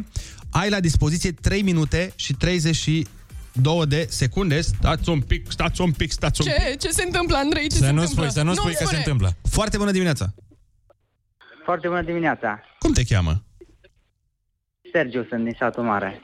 ai 0.50 0.70
la 0.70 0.80
dispoziție 0.80 1.32
3 1.32 1.62
minute 1.62 2.12
și 2.16 2.32
32 2.32 3.86
de 3.86 4.06
secunde. 4.10 4.60
Stați 4.60 5.08
un 5.08 5.20
pic, 5.20 5.50
stați 5.50 5.80
un 5.80 5.92
pic, 5.92 6.10
stați 6.10 6.40
un 6.40 6.46
pic. 6.46 6.56
Ce? 6.64 6.74
Ce 6.76 6.90
se 6.90 7.02
întâmplă, 7.02 7.36
Andrei? 7.36 7.68
Ce 7.68 7.76
Să 7.76 7.84
se 7.84 7.90
nu 7.90 8.00
întâmplă? 8.00 8.22
spui, 8.28 8.32
să 8.34 8.42
nu 8.42 8.54
spui 8.54 8.70
că 8.72 8.76
se 8.78 8.84
spune. 8.84 8.98
întâmplă. 8.98 9.36
Foarte 9.50 9.76
bună 9.76 9.90
dimineața! 9.90 10.34
Foarte 11.64 11.88
bună 11.88 12.02
dimineața. 12.02 12.60
Cum 12.78 12.92
te 12.92 13.04
cheamă? 13.04 13.44
Sergiu 14.92 15.26
sunt 15.28 15.44
din 15.44 15.56
satul 15.58 15.82
mare. 15.82 16.22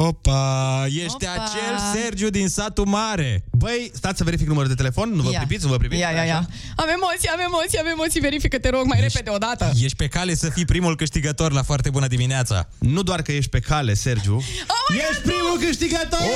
Opa, 0.00 0.84
ești 0.86 1.24
Opa. 1.24 1.32
acel 1.32 1.74
Sergiu 1.94 2.28
din 2.28 2.48
satul 2.48 2.84
mare. 2.86 3.44
Băi, 3.50 3.90
stați 3.94 4.18
să 4.18 4.24
verific 4.24 4.46
numărul 4.46 4.68
de 4.68 4.74
telefon, 4.74 5.08
nu 5.14 5.22
vă 5.22 5.30
Ia. 5.30 5.38
pripiți, 5.38 5.64
nu 5.64 5.70
vă 5.70 5.76
pripiți. 5.76 6.00
Ia, 6.00 6.10
ia, 6.10 6.22
ia. 6.22 6.48
Am 6.76 6.88
emoții, 6.88 7.28
am 7.28 7.38
emoții, 7.46 7.78
am 7.78 7.86
emoții. 7.86 8.20
Verifică, 8.20 8.58
te 8.58 8.68
rog, 8.68 8.84
mai 8.84 9.00
repede 9.00 9.30
odată. 9.30 9.72
Ești 9.82 9.96
pe 9.96 10.06
cale 10.06 10.34
să 10.34 10.48
fii 10.48 10.64
primul 10.64 10.96
câștigător 10.96 11.52
la 11.52 11.62
foarte 11.62 11.90
bună 11.90 12.06
dimineața. 12.06 12.68
Nu 12.78 13.02
doar 13.02 13.22
că 13.22 13.32
ești 13.32 13.50
pe 13.50 13.58
cale, 13.60 13.94
Sergiu, 13.94 14.36
Oh 14.36 14.96
ești 15.10 15.22
primul 15.22 15.58
câștigător! 15.66 16.18
Oh, 16.20 16.28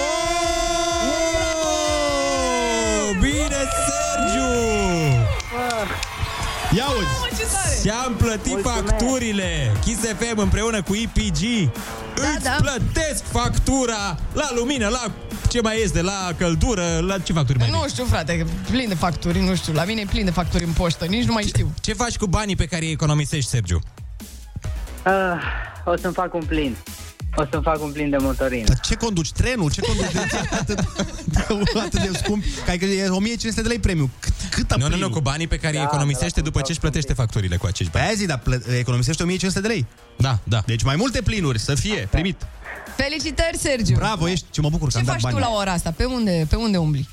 bine, 3.21 3.61
Sergiu! 3.87 4.51
Ia 6.77 6.85
uzi! 6.99 7.37
ce 7.37 7.47
tare! 7.53 7.75
Ți-am 7.81 8.15
plătit 8.17 8.59
facturile! 8.63 9.73
Kiss 9.85 10.01
FM 10.01 10.39
împreună 10.39 10.83
cu 10.83 10.95
EPG 10.95 11.71
da, 12.15 12.29
îți 12.35 12.43
da. 12.43 12.57
plătesc 12.61 13.25
factura 13.25 14.19
la 14.33 14.49
lumină, 14.55 14.89
la 14.89 15.13
ce 15.49 15.61
mai 15.61 15.81
este, 15.83 16.03
la 16.03 16.33
căldură, 16.37 16.99
la 17.07 17.19
ce 17.19 17.33
facturi 17.33 17.59
mai 17.59 17.71
Nu 17.71 17.89
știu, 17.89 18.05
frate, 18.05 18.47
plin 18.71 18.89
de 18.89 18.95
facturi, 18.95 19.39
nu 19.39 19.55
știu. 19.55 19.73
La 19.73 19.85
mine 19.85 20.01
e 20.01 20.05
plin 20.05 20.25
de 20.25 20.31
facturi 20.31 20.65
în 20.65 20.73
poștă, 20.73 21.05
nici 21.05 21.25
nu 21.25 21.33
mai 21.33 21.43
știu. 21.43 21.73
Ce 21.81 21.93
faci 21.93 22.17
cu 22.17 22.27
banii 22.27 22.57
pe 22.57 22.65
care 22.65 22.85
îi 22.85 22.91
economisești, 22.91 23.51
Sergiu? 23.51 23.81
Uh, 25.07 25.13
o 25.85 25.97
să-mi 25.97 26.15
fac 26.15 26.35
un 26.35 26.45
plin. 26.45 26.77
O 27.37 27.45
să-mi 27.51 27.63
fac 27.63 27.83
un 27.83 27.93
plin 27.93 28.11
de 28.11 28.17
motorină. 28.21 28.65
Dar 28.67 28.81
ce 28.81 28.95
conduci? 28.95 29.33
Trenul? 29.33 29.71
Ce 29.71 29.81
conduci 29.81 30.13
de 30.13 30.19
atât, 30.51 30.77
de, 31.25 31.45
atât 31.79 32.01
de 32.01 32.19
scump? 32.23 32.45
Ca 32.67 32.73
că 32.79 32.85
e 32.85 33.09
1500 33.09 33.63
de 33.63 33.69
lei 33.69 33.79
premiu. 33.79 34.11
Cât, 34.55 34.69
cât 34.69 34.77
Nu, 34.81 34.89
nu, 34.89 34.97
nu, 34.97 35.11
cu 35.11 35.21
banii 35.21 35.47
pe 35.47 35.57
care 35.57 35.73
îi 35.73 35.79
Da, 35.79 35.89
economisește 35.93 36.27
da, 36.41 36.41
da, 36.41 36.43
după 36.43 36.61
ce 36.61 36.71
își 36.71 36.81
plătește 36.81 37.13
facturile 37.13 37.57
cu 37.57 37.67
acești 37.67 37.93
Pe 37.93 37.99
bani. 37.99 38.09
aia 38.11 38.17
zi, 38.19 38.27
dar 38.27 38.39
plă- 38.39 38.75
economisește 38.79 39.23
1500 39.23 39.61
de 39.61 39.69
lei. 39.75 39.87
Da, 40.19 40.39
da. 40.45 40.63
Deci 40.67 40.83
mai 40.83 40.97
multe 40.97 41.23
plinuri 41.23 41.59
să 41.59 41.75
fie 41.75 42.09
primit. 42.11 42.47
Felicitări, 42.97 43.57
Sergiu! 43.59 43.95
Bravo, 43.95 44.29
ești 44.29 44.47
ce 44.51 44.61
mă 44.61 44.69
bucur 44.71 44.87
că 44.87 44.93
Ce 44.93 44.99
am 44.99 45.05
dat 45.05 45.13
faci 45.15 45.23
bani. 45.23 45.35
tu 45.35 45.41
la 45.41 45.51
ora 45.59 45.73
asta? 45.73 45.91
Pe 45.97 46.05
unde, 46.05 46.47
pe 46.49 46.57
unde 46.57 46.77
umbli? 46.77 47.09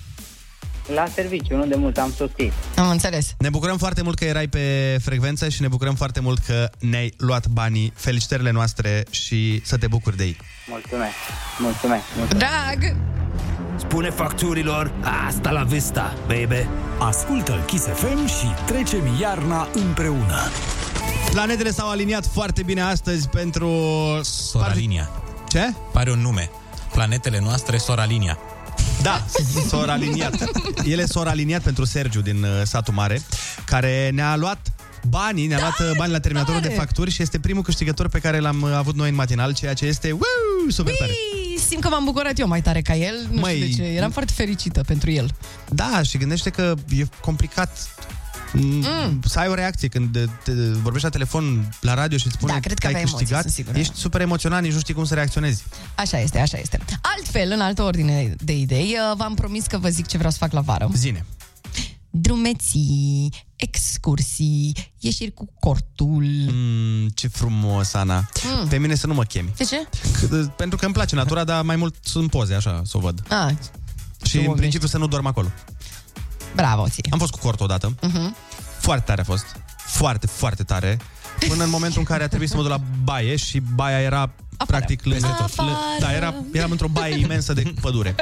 La 0.93 1.05
serviciu, 1.13 1.55
nu 1.55 1.65
de 1.65 1.75
mult, 1.75 1.97
am 1.97 2.13
sosit. 2.17 2.51
Am 2.75 2.89
înțeles. 2.89 3.33
Ne 3.37 3.49
bucurăm 3.49 3.77
foarte 3.77 4.01
mult 4.01 4.17
că 4.17 4.25
erai 4.25 4.47
pe 4.47 4.97
frecvență 5.03 5.49
și 5.49 5.61
ne 5.61 5.67
bucurăm 5.67 5.95
foarte 5.95 6.19
mult 6.19 6.39
că 6.45 6.69
ne-ai 6.79 7.13
luat 7.17 7.47
banii. 7.47 7.93
Felicitările 7.95 8.51
noastre 8.51 9.03
și 9.09 9.61
să 9.65 9.77
te 9.77 9.87
bucuri 9.87 10.17
de 10.17 10.23
ei. 10.23 10.37
Mulțumesc, 10.67 11.13
mulțumesc, 11.59 12.03
mulțumesc. 12.17 12.45
Drag! 12.47 12.95
Spune 13.79 14.09
facturilor, 14.09 14.91
asta 15.27 15.51
la 15.51 15.63
vista, 15.63 16.13
baby. 16.27 16.67
Ascultă 16.99 17.63
Kiss 17.65 17.85
FM 17.85 18.25
și 18.25 18.45
trecem 18.65 19.01
iarna 19.21 19.67
împreună. 19.73 20.39
Planetele 21.31 21.71
s-au 21.71 21.89
aliniat 21.89 22.25
foarte 22.25 22.63
bine 22.63 22.81
astăzi 22.81 23.27
pentru... 23.27 23.69
Soralinia. 24.23 25.09
Ce? 25.47 25.73
Pare 25.91 26.11
un 26.11 26.19
nume. 26.19 26.49
Planetele 26.91 27.39
noastre, 27.43 27.77
Soralinia. 27.77 28.37
Da, 29.01 29.25
s-au 29.67 29.81
aliniat. 29.81 30.35
Ele 30.83 31.05
s-au 31.05 31.23
aliniat 31.23 31.61
pentru 31.61 31.85
Sergiu 31.85 32.21
din 32.21 32.43
uh, 32.43 32.49
satul 32.63 32.93
mare, 32.93 33.21
care 33.65 34.09
ne-a 34.13 34.35
luat 34.35 34.59
banii, 35.09 35.47
ne-a 35.47 35.59
luat 35.59 35.79
uh, 35.79 35.97
bani 35.97 36.11
la 36.11 36.19
terminatorul 36.19 36.61
de 36.61 36.67
tare! 36.67 36.79
facturi 36.79 37.11
și 37.11 37.21
este 37.21 37.39
primul 37.39 37.63
câștigător 37.63 38.09
pe 38.09 38.19
care 38.19 38.39
l-am 38.39 38.61
uh, 38.61 38.71
avut 38.73 38.95
noi 38.95 39.09
în 39.09 39.15
matinal, 39.15 39.53
ceea 39.53 39.73
ce 39.73 39.85
este 39.85 40.11
woo, 40.11 40.69
super 40.69 40.93
tare. 40.99 41.11
Ui, 41.59 41.65
Simt 41.65 41.81
că 41.81 41.89
m-am 41.89 42.03
bucurat 42.03 42.39
eu 42.39 42.47
mai 42.47 42.61
tare 42.61 42.81
ca 42.81 42.95
el. 42.95 43.27
Nu 43.31 43.39
Măi, 43.39 43.55
știu 43.55 43.67
de 43.67 43.73
ce. 43.73 43.83
Eram 43.83 44.11
foarte 44.11 44.33
fericită 44.35 44.81
pentru 44.81 45.11
el. 45.11 45.29
Da, 45.69 46.01
și 46.01 46.17
gândește 46.17 46.49
că 46.49 46.73
e 46.89 47.05
complicat 47.21 47.89
mm. 48.53 49.19
să 49.25 49.39
ai 49.39 49.47
o 49.47 49.53
reacție 49.53 49.87
când 49.87 50.29
te 50.43 50.51
vorbești 50.53 51.03
la 51.03 51.09
telefon 51.09 51.75
la 51.81 51.93
radio 51.93 52.17
și 52.17 52.25
îți 52.25 52.35
spune 52.35 52.53
Da, 52.53 52.59
cred 52.59 52.79
că 52.79 52.85
ai 52.85 52.91
avea 52.91 53.05
emoții, 53.05 53.17
câștigat, 53.17 53.41
sunt 53.41 53.53
sigură. 53.53 53.77
ești 53.77 53.95
super 53.95 54.21
emoționat, 54.21 54.61
nici 54.61 54.73
nu 54.73 54.79
știi 54.79 54.93
cum 54.93 55.05
să 55.05 55.13
reacționezi. 55.13 55.63
Așa 55.95 56.19
este, 56.19 56.39
așa 56.39 56.57
este. 56.57 56.79
Altfel, 57.01 57.51
în 57.51 57.61
altă 57.61 57.83
ordine 57.83 58.35
de 58.37 58.57
idei, 58.57 58.95
uh, 59.11 59.17
v-am 59.17 59.33
promis 59.33 59.65
că 59.65 59.77
vă 59.77 59.89
zic 59.89 60.07
ce 60.07 60.17
vreau 60.17 60.31
să 60.31 60.37
fac 60.37 60.51
la 60.51 60.61
vară. 60.61 60.89
Zine. 60.93 61.25
Drumeții, 62.09 63.33
excursii, 63.55 64.75
ieșiri 64.99 65.33
cu 65.33 65.47
cortul. 65.59 66.23
Mm, 66.51 67.07
ce 67.07 67.27
frumos, 67.27 67.93
Ana. 67.93 68.29
Mm. 68.61 68.67
Pe 68.67 68.77
mine 68.77 68.95
să 68.95 69.07
nu 69.07 69.13
mă 69.13 69.23
chemi. 69.23 69.53
De 69.57 69.63
ce? 69.63 69.87
C- 69.87 70.55
Pentru 70.55 70.77
că 70.77 70.85
îmi 70.85 70.93
place 70.93 71.15
natura, 71.15 71.43
dar 71.43 71.63
mai 71.63 71.75
mult 71.75 71.95
sunt 72.01 72.29
poze, 72.29 72.53
așa, 72.53 72.81
să 72.85 72.97
o 72.97 72.99
văd. 72.99 73.23
Ah, 73.29 73.53
Și 74.23 74.37
în 74.39 74.45
om 74.47 74.55
principiu 74.55 74.87
să 74.87 74.97
nu 74.97 75.07
dorm 75.07 75.25
acolo. 75.25 75.47
bravo 76.55 76.87
ție. 76.89 77.03
Am 77.11 77.19
fost 77.19 77.31
cu 77.31 77.37
cort 77.39 77.59
odată. 77.61 77.95
Uh-huh. 77.95 78.29
Foarte 78.79 79.03
tare 79.05 79.21
a 79.21 79.23
fost. 79.23 79.45
Foarte, 79.77 80.27
foarte 80.27 80.63
tare. 80.63 80.99
Până 81.47 81.63
în 81.63 81.69
momentul 81.69 81.99
în 81.99 82.05
care 82.05 82.23
a 82.23 82.27
trebuit 82.27 82.49
să 82.49 82.55
mă 82.55 82.61
duc 82.61 82.71
la 82.71 82.81
baie 83.03 83.35
și 83.35 83.59
baia 83.59 83.99
era 83.99 84.31
practic 84.67 85.05
lângă 85.05 85.27
tot. 85.37 85.45
Afară. 85.45 85.69
Lă- 85.69 85.99
Da, 85.99 86.13
era, 86.13 86.33
eram 86.53 86.71
într-o 86.71 86.87
baie 86.87 87.17
imensă 87.19 87.53
de 87.53 87.73
pădure. 87.81 88.15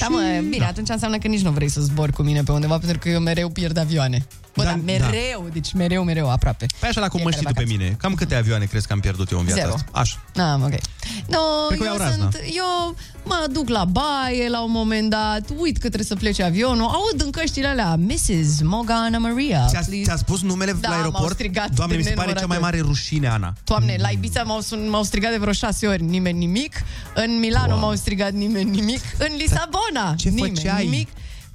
Da, 0.00 0.06
mă, 0.08 0.18
bine, 0.50 0.64
atunci 0.64 0.88
înseamnă 0.88 1.18
că 1.18 1.28
nici 1.28 1.40
nu 1.40 1.50
vrei 1.50 1.68
să 1.68 1.80
zbori 1.80 2.12
cu 2.12 2.22
mine 2.22 2.42
pe 2.42 2.52
undeva, 2.52 2.78
pentru 2.78 2.98
că 2.98 3.08
eu 3.08 3.20
mereu 3.20 3.48
pierd 3.48 3.76
avioane. 3.76 4.26
Bă, 4.56 4.62
da, 4.62 4.68
Da, 4.70 4.76
mereu, 4.84 5.48
deci 5.52 5.72
mereu, 5.72 6.02
mereu, 6.04 6.30
aproape. 6.30 6.66
Păi 6.78 6.88
așa 6.88 7.00
la 7.00 7.08
cum 7.08 7.20
mă 7.22 7.28
Fiecare 7.30 7.52
știi 7.54 7.64
tu 7.64 7.68
pe 7.76 7.84
mine. 7.84 7.96
Cam 7.98 8.14
câte 8.14 8.34
avioane 8.34 8.64
crezi 8.64 8.86
că 8.86 8.92
am 8.92 9.00
pierdut 9.00 9.30
eu 9.30 9.38
în 9.38 9.44
viața 9.44 9.60
Zero. 9.60 9.74
asta? 9.74 9.88
Așa. 9.92 10.22
Ah, 10.36 10.64
ok. 10.64 10.74
No, 11.26 11.38
Cred 11.68 11.78
că 11.78 11.84
eu, 11.84 11.90
iau 11.90 11.96
razna. 11.96 12.30
sunt, 12.30 12.36
eu 12.54 12.94
mă 13.24 13.46
duc 13.50 13.68
la 13.68 13.84
baie 13.84 14.48
la 14.48 14.62
un 14.62 14.70
moment 14.70 15.10
dat, 15.10 15.42
uit 15.58 15.74
că 15.74 15.86
trebuie 15.86 16.04
să 16.04 16.14
plece 16.16 16.42
avionul, 16.42 16.86
aud 16.86 17.20
în 17.22 17.30
căștile 17.30 17.66
alea, 17.66 17.94
Mrs. 17.96 18.60
Morgana 18.62 19.18
Maria, 19.18 19.66
Ți-a, 19.68 19.80
please. 19.86 20.02
ți-a 20.04 20.16
spus 20.16 20.42
numele 20.42 20.72
Da, 20.72 20.88
la 20.88 20.94
m-au 20.94 21.04
aeroport? 21.04 21.32
strigat 21.34 21.70
Doamne, 21.70 21.94
de 21.94 22.00
mi 22.02 22.06
se 22.06 22.14
pare 22.14 22.26
nenumărate 22.32 22.40
cea 22.40 22.46
mai 22.46 22.56
ori. 22.56 22.64
mare 22.64 22.80
rușine, 22.80 23.28
Ana. 23.28 23.52
Doamne, 23.64 23.96
la 24.00 24.08
Ibiza 24.08 24.42
m-au, 24.42 24.60
sun, 24.60 24.88
m-au 24.88 25.02
strigat 25.02 25.30
de 25.30 25.36
vreo 25.38 25.52
șase 25.52 25.86
ori, 25.86 26.02
nimeni 26.02 26.38
nimic. 26.38 26.72
În 27.14 27.38
Milano 27.38 27.72
Wow. 27.72 27.78
m-au 27.80 27.94
strigat 27.94 28.32
nimeni 28.32 28.70
nimic. 28.70 29.00
În 29.18 29.28
Lisabona, 29.38 30.14
ce 30.16 30.28
nimeni 30.28 30.54
făceai? 30.56 30.84
nimic. 30.84 31.08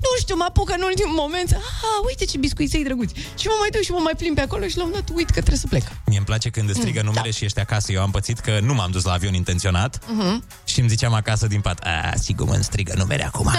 Nu 0.06 0.12
știu, 0.20 0.36
mă 0.36 0.46
apuc 0.48 0.70
în 0.70 0.82
ultimul 0.90 1.16
moment. 1.24 1.52
Ah, 1.52 2.00
uite 2.08 2.26
ce 2.26 2.38
biscuiței 2.38 2.84
drăguți. 2.84 3.14
Și 3.40 3.48
mă 3.48 3.56
mai 3.60 3.70
duc 3.70 3.82
și 3.82 3.92
mă 3.92 4.00
mai 4.04 4.14
plimb 4.18 4.36
pe 4.36 4.42
acolo 4.42 4.68
și 4.68 4.78
la 4.78 4.84
un 4.84 4.92
dat 4.92 5.10
uit 5.16 5.26
că 5.30 5.40
trebuie 5.40 5.58
să 5.58 5.68
plec. 5.68 5.84
Mie 6.06 6.18
îmi 6.18 6.26
place 6.26 6.50
când 6.50 6.70
îți 6.70 6.80
strigă 6.80 7.00
Mm, 7.00 7.06
numele 7.06 7.30
da. 7.30 7.36
și 7.38 7.46
ești 7.46 7.60
acasă. 7.60 7.92
Eu 7.92 8.02
am 8.02 8.12
pățit 8.12 8.40
că 8.40 8.60
nu 8.62 8.74
m-am 8.74 8.92
dus 8.92 9.04
la 9.04 9.12
avion 9.12 9.34
intenționat 9.34 9.98
Uh-huh. 9.98 10.64
și 10.64 10.80
îmi 10.80 10.90
ziceam 10.90 11.14
acasă 11.14 11.48
din 11.48 11.62
pat, 11.62 11.80
a, 11.84 12.14
sigur 12.16 12.48
mă 12.48 12.58
strigă 12.62 12.94
numele 12.98 13.26
acum. 13.26 13.52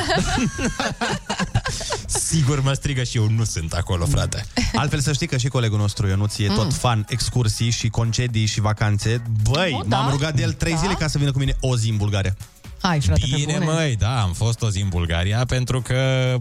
sigur 2.31 2.63
mă 2.63 2.73
strigă 2.73 3.03
și 3.03 3.17
eu 3.17 3.29
nu 3.29 3.45
sunt 3.45 3.73
acolo, 3.73 4.07
frate. 4.07 4.47
Altfel 4.75 5.01
să 5.01 5.13
știi 5.13 5.27
că 5.27 5.37
și 5.37 5.49
colegul 5.49 5.79
nostru 5.79 6.07
Ionuț 6.09 6.39
e 6.39 6.47
tot 6.47 6.75
fan 6.75 7.05
excursii 7.09 7.71
și 7.71 7.89
concedii 7.89 8.47
și 8.47 8.61
vacanțe. 8.61 9.23
Băi, 9.51 9.73
Oh, 9.75 9.85
da? 9.87 9.97
m-am 9.97 10.11
rugat 10.11 10.35
de 10.35 10.43
el 10.43 10.53
trei 10.53 10.73
Da? 10.73 10.79
zile 10.79 10.95
ca 10.95 11.09
să 11.09 11.19
vină 11.19 11.33
cu 11.33 11.39
mine 11.39 11.57
o 11.61 11.77
zi 11.77 11.89
în 11.91 11.97
Bulgaria. 11.97 12.37
Hai, 12.83 13.01
frate, 13.01 13.21
pe 13.31 13.37
Bine, 13.37 13.53
bune. 13.53 13.65
măi, 13.65 13.97
da, 13.97 14.23
am 14.23 14.33
fost 14.33 14.63
o 14.63 14.71
zi 14.71 14.81
în 14.81 14.89
Bulgaria 14.89 15.45
pentru 15.45 15.81
că, 15.83 16.35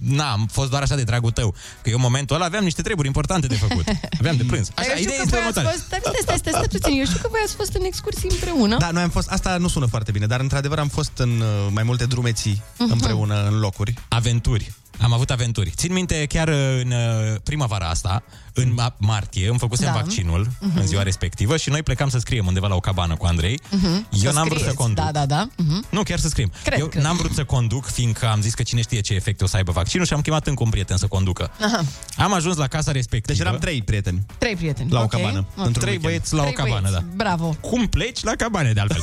na, 0.00 0.30
am 0.32 0.48
fost 0.52 0.70
doar 0.70 0.82
așa 0.82 0.94
de 0.96 1.02
dragul 1.02 1.30
tău. 1.30 1.54
Că 1.82 1.88
eu 1.88 1.94
în 1.96 2.00
momentul 2.02 2.36
ăla 2.36 2.44
aveam 2.44 2.64
niște 2.64 2.82
treburi 2.82 3.06
importante 3.06 3.46
de 3.46 3.54
făcut. 3.54 3.84
Aveam 4.20 4.36
de 4.36 4.42
plâns. 4.44 4.68
Dar 4.68 4.84
Așa, 4.84 4.90
eu 4.90 4.96
știu 4.96 5.08
ideea 5.08 5.16
că 5.16 5.22
este 5.24 5.36
voi 5.36 5.46
ați 5.46 5.58
următoarea. 5.58 5.70
fost... 5.70 5.84
Stai, 5.84 5.98
stai, 6.02 6.12
stai, 6.22 6.36
stai, 6.38 6.52
stai 6.52 6.68
puțin. 6.80 6.98
Eu 6.98 7.04
știu 7.04 7.18
că 7.18 7.28
voi 7.30 7.40
ați 7.44 7.54
fost 7.54 7.72
în 7.74 7.84
excursii 7.84 8.28
împreună. 8.30 8.76
Da, 8.76 8.90
noi 8.90 9.02
am 9.02 9.10
fost, 9.10 9.28
asta 9.30 9.56
nu 9.56 9.68
sună 9.68 9.86
foarte 9.86 10.10
bine, 10.10 10.26
dar 10.26 10.40
într-adevăr 10.40 10.78
am 10.78 10.88
fost 10.88 11.12
în 11.18 11.30
uh, 11.40 11.46
mai 11.70 11.82
multe 11.82 12.04
drumeții 12.06 12.62
Mhm. 12.78 12.92
împreună 12.92 13.46
în 13.50 13.58
locuri. 13.58 13.94
Aventuri. 14.08 14.72
Am 15.00 15.12
avut 15.12 15.30
aventuri. 15.30 15.70
Țin 15.70 15.92
minte 15.92 16.26
chiar 16.28 16.48
în 16.82 16.90
uh, 16.90 17.34
primăvara 17.42 17.86
asta, 17.88 18.22
în 18.58 18.74
ma- 18.80 18.96
martie, 18.98 19.48
îmi 19.48 19.58
făcusem 19.58 19.86
Da. 19.86 19.92
vaccinul 19.92 20.48
Mhm. 20.60 20.78
în 20.78 20.86
ziua 20.86 21.02
respectivă 21.02 21.56
și 21.56 21.70
noi 21.70 21.82
plecam 21.82 22.08
să 22.08 22.18
scriem 22.18 22.46
undeva 22.46 22.66
la 22.66 22.74
o 22.74 22.80
cabană 22.80 23.16
cu 23.16 23.26
Andrei. 23.26 23.60
Mhm. 23.70 23.84
Eu 24.10 24.30
Să 24.30 24.30
n-am 24.32 24.44
vrut 24.44 24.50
să 24.50 24.58
scrieți. 24.58 24.76
conduc. 24.76 25.04
Da, 25.04 25.10
da, 25.12 25.26
da. 25.26 25.48
Mhm. 25.56 25.84
Nu, 25.90 26.02
chiar 26.02 26.18
să 26.18 26.28
scriem. 26.28 26.52
Cred, 26.64 26.78
eu 26.78 26.86
cred. 26.86 27.02
n-am 27.02 27.16
vrut 27.16 27.32
să 27.34 27.44
conduc, 27.44 27.86
fiindcă 27.86 28.26
am 28.28 28.40
zis 28.40 28.54
că 28.54 28.62
cine 28.62 28.80
știe 28.80 29.00
ce 29.00 29.14
efecte 29.14 29.44
o 29.44 29.46
să 29.46 29.56
aibă 29.56 29.72
vaccinul 29.72 30.06
și 30.06 30.12
am 30.12 30.20
chemat 30.20 30.46
încă 30.46 30.62
un 30.62 30.70
prieten 30.70 30.96
să 30.96 31.06
conducă. 31.06 31.50
Aha. 31.60 31.84
Am 32.16 32.32
ajuns 32.32 32.56
la 32.56 32.66
casa 32.66 32.92
respectivă. 32.92 33.32
Deci 33.38 33.46
eram 33.46 33.58
trei 33.60 33.82
prieteni. 33.82 34.24
Trei 34.38 34.56
prieteni. 34.56 34.90
La 34.90 35.00
o 35.00 35.02
ok. 35.02 35.10
cabană, 35.10 35.38
Ok. 35.38 35.46
într-un 35.66 35.72
Trei 35.72 35.84
weekend. 35.84 36.02
băieți 36.02 36.34
la 36.34 36.40
Trei 36.40 36.54
o 36.58 36.62
cabană, 36.62 36.88
băieți. 36.88 37.00
da. 37.04 37.12
Bravo. 37.24 37.56
Cum 37.60 37.86
pleci 37.86 38.22
la 38.22 38.32
cabane, 38.36 38.72
de 38.72 38.80
altfel. 38.80 39.02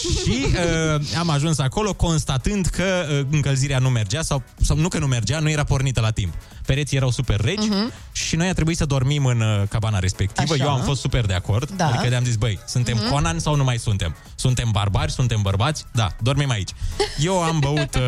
și 0.00 0.44
uh, 0.46 1.18
am 1.18 1.30
ajuns 1.30 1.58
acolo 1.58 1.92
constatând 1.94 2.66
că 2.66 3.06
uh, 3.10 3.26
încălzirea 3.30 3.78
nu 3.78 3.88
mergea 3.88 4.22
sau, 4.22 4.42
sau 4.60 4.76
nu 4.76 4.88
că 4.88 4.98
nu 4.98 5.06
mergea, 5.06 5.38
nu 5.38 5.50
era 5.50 5.64
pornită 5.64 6.00
la 6.00 6.10
timp. 6.10 6.34
Pereții 6.68 6.96
erau 6.96 7.10
super 7.10 7.40
reci 7.40 7.66
Mhm. 7.68 7.92
și 8.12 8.36
noi 8.36 8.48
a 8.48 8.52
trebuit 8.52 8.76
să 8.76 8.84
dormim 8.84 9.24
în 9.26 9.40
uh, 9.40 9.62
cabana 9.68 9.98
respectivă. 9.98 10.52
Așa. 10.54 10.64
Eu 10.64 10.70
am 10.70 10.80
fost 10.82 11.00
super 11.00 11.24
de 11.26 11.34
acord. 11.34 11.70
Da. 11.76 11.86
Adică 11.86 12.06
le-am 12.08 12.24
zis, 12.24 12.36
băi, 12.36 12.58
suntem 12.66 12.96
Mhm. 12.96 13.08
Conan 13.10 13.38
sau 13.38 13.54
nu 13.56 13.64
mai 13.64 13.78
suntem? 13.78 14.16
Suntem 14.34 14.68
barbari, 14.70 15.12
suntem 15.12 15.42
bărbați? 15.42 15.84
Da, 15.92 16.08
dormim 16.22 16.50
aici. 16.50 16.70
Eu 17.18 17.42
am 17.42 17.58
băut 17.58 17.94
uh, 17.94 18.02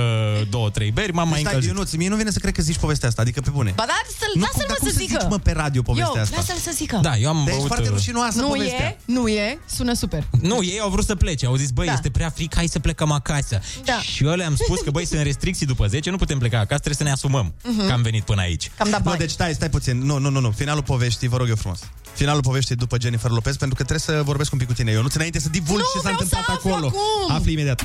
două, 0.51 0.70
trei 0.70 0.90
beri, 0.90 1.12
m-am 1.12 1.29
mai 1.29 1.37
Deci, 1.38 1.46
stai, 1.46 1.55
încălzit. 1.55 1.77
Ionuț, 1.77 1.92
mie 1.94 2.09
nu 2.09 2.16
vine 2.16 2.31
să 2.31 2.38
cred 2.38 2.55
că 2.55 2.62
zici 2.62 2.77
povestea 2.79 3.09
asta, 3.09 3.23
adică 3.23 3.40
pe 3.40 3.51
bune. 3.51 3.73
Ba 3.77 3.85
da, 3.87 3.92
să-l, 4.18 4.33
Nu, 4.35 4.40
lasă-l 4.40 4.53
cum- 4.53 4.64
dar 4.68 4.68
mă 4.70 4.77
cum 4.79 4.88
să 4.88 4.94
să 4.94 5.01
zică. 5.01 5.18
zici, 5.20 5.31
mă, 5.31 5.38
pe 5.38 5.53
radio 5.53 5.83
povestea 5.83 6.12
Eu, 6.16 6.23
asta? 6.23 6.37
lasă-l 6.37 6.57
să 6.57 6.70
zică. 6.75 6.99
Da, 7.03 7.16
eu 7.16 7.29
am 7.29 7.42
Deci 7.44 7.55
băut... 7.55 7.66
foarte 7.66 7.88
uh, 7.88 7.94
rușinoasă 7.94 8.40
Nu 8.40 8.46
povestea. 8.49 8.87
e, 8.87 8.96
nu 9.05 9.29
e, 9.29 9.59
sună 9.77 9.92
super. 9.92 10.27
Nu, 10.42 10.62
ei 10.62 10.81
au 10.81 10.90
vrut 10.90 11.05
să 11.05 11.14
plece, 11.14 11.46
au 11.46 11.55
zis, 11.57 11.70
băi, 11.70 11.85
Da. 11.87 11.90
da. 11.92 11.96
este 11.96 12.11
prea 12.11 12.31
fric, 12.31 12.55
hai 12.55 12.66
să 12.66 12.79
plecăm 12.79 13.11
acasă. 13.12 13.61
Da. 13.85 13.99
Și 14.01 14.25
eu 14.25 14.35
le-am 14.35 14.55
spus 14.57 14.81
că, 14.81 14.90
băi, 14.90 15.05
sunt 15.07 15.23
restricții 15.23 15.66
după 15.66 15.87
10, 15.87 16.11
nu 16.11 16.16
putem 16.16 16.38
pleca 16.38 16.57
acasă, 16.59 16.81
trebuie 16.81 16.94
să 16.94 17.02
ne 17.02 17.11
asumăm 17.11 17.54
Mhm. 17.65 17.87
că 17.87 17.92
am 17.92 18.02
venit 18.02 18.23
până 18.23 18.40
aici. 18.40 18.50
Aici. 18.51 18.71
Cam 18.79 18.90
da 18.90 18.96
Nu, 18.96 19.03
bani. 19.03 19.19
deci 19.19 19.31
stai, 19.31 19.55
stai 19.55 19.71
puțin. 19.71 19.98
Nu, 19.98 20.19
nu, 20.19 20.29
nu, 20.31 20.40
nu. 20.40 20.51
Finalul 20.51 20.83
poveștii, 20.83 21.29
vă 21.29 21.37
rog 21.37 21.48
eu 21.48 21.57
frumos. 21.57 21.79
Finalul 22.15 22.42
poveștii 22.42 22.77
după 22.77 22.96
Jennifer 23.01 23.31
Lopez, 23.31 23.57
pentru 23.57 23.77
că 23.77 23.85
trebuie 23.85 24.17
să 24.17 24.23
vorbesc 24.25 24.53
un 24.53 24.59
pic 24.59 24.67
cu 24.67 24.73
tine. 24.73 24.90
Eu 24.90 25.03
nu 25.03 25.09
înainte 25.15 25.40
să 25.40 25.48
divulgi 25.48 25.85
Nu, 25.94 26.01
ce 26.01 26.07
s-a 26.07 26.13
vreau 26.13 26.17
să 26.19 26.23
întâmplat 26.37 26.57
aflu 26.57 26.71
acolo. 26.71 26.87
acum. 26.87 27.35
Afli 27.37 27.53
imediat. 27.53 27.83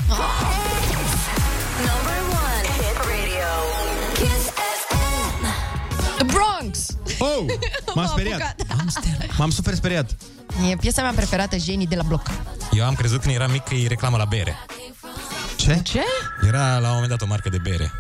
Number 1.90 2.20
one 2.46 2.68
hit 2.78 2.98
radio. 3.12 3.50
Kiss 4.20 4.46
FM. 4.88 5.44
The 6.18 6.26
Bronx! 6.34 6.78
Oh, 7.20 7.46
m-am 7.96 8.08
speriat. 8.08 8.42
apucat. 8.42 9.38
M-am 9.38 9.50
super 9.50 9.74
speriat. 9.76 10.16
E 10.72 10.76
piesa 10.76 11.02
mea 11.02 11.12
preferată, 11.16 11.58
Jenny 11.58 11.88
de 11.88 11.96
la 11.96 12.04
bloc. 12.04 12.22
Eu 12.72 12.86
am 12.86 12.94
crezut 12.96 13.22
când 13.22 13.36
eram 13.36 13.52
mic 13.52 13.64
că 13.64 13.74
e 13.76 13.88
reclamă 13.88 14.18
la 14.18 14.26
bere. 14.26 14.56
Ce? 15.56 15.80
Ce? 15.84 16.00
Era 16.48 16.78
la 16.78 16.88
un 16.88 16.94
moment 16.94 17.10
dat 17.10 17.22
o 17.22 17.26
marcă 17.26 17.50
de 17.50 17.58
bere. 17.64 17.92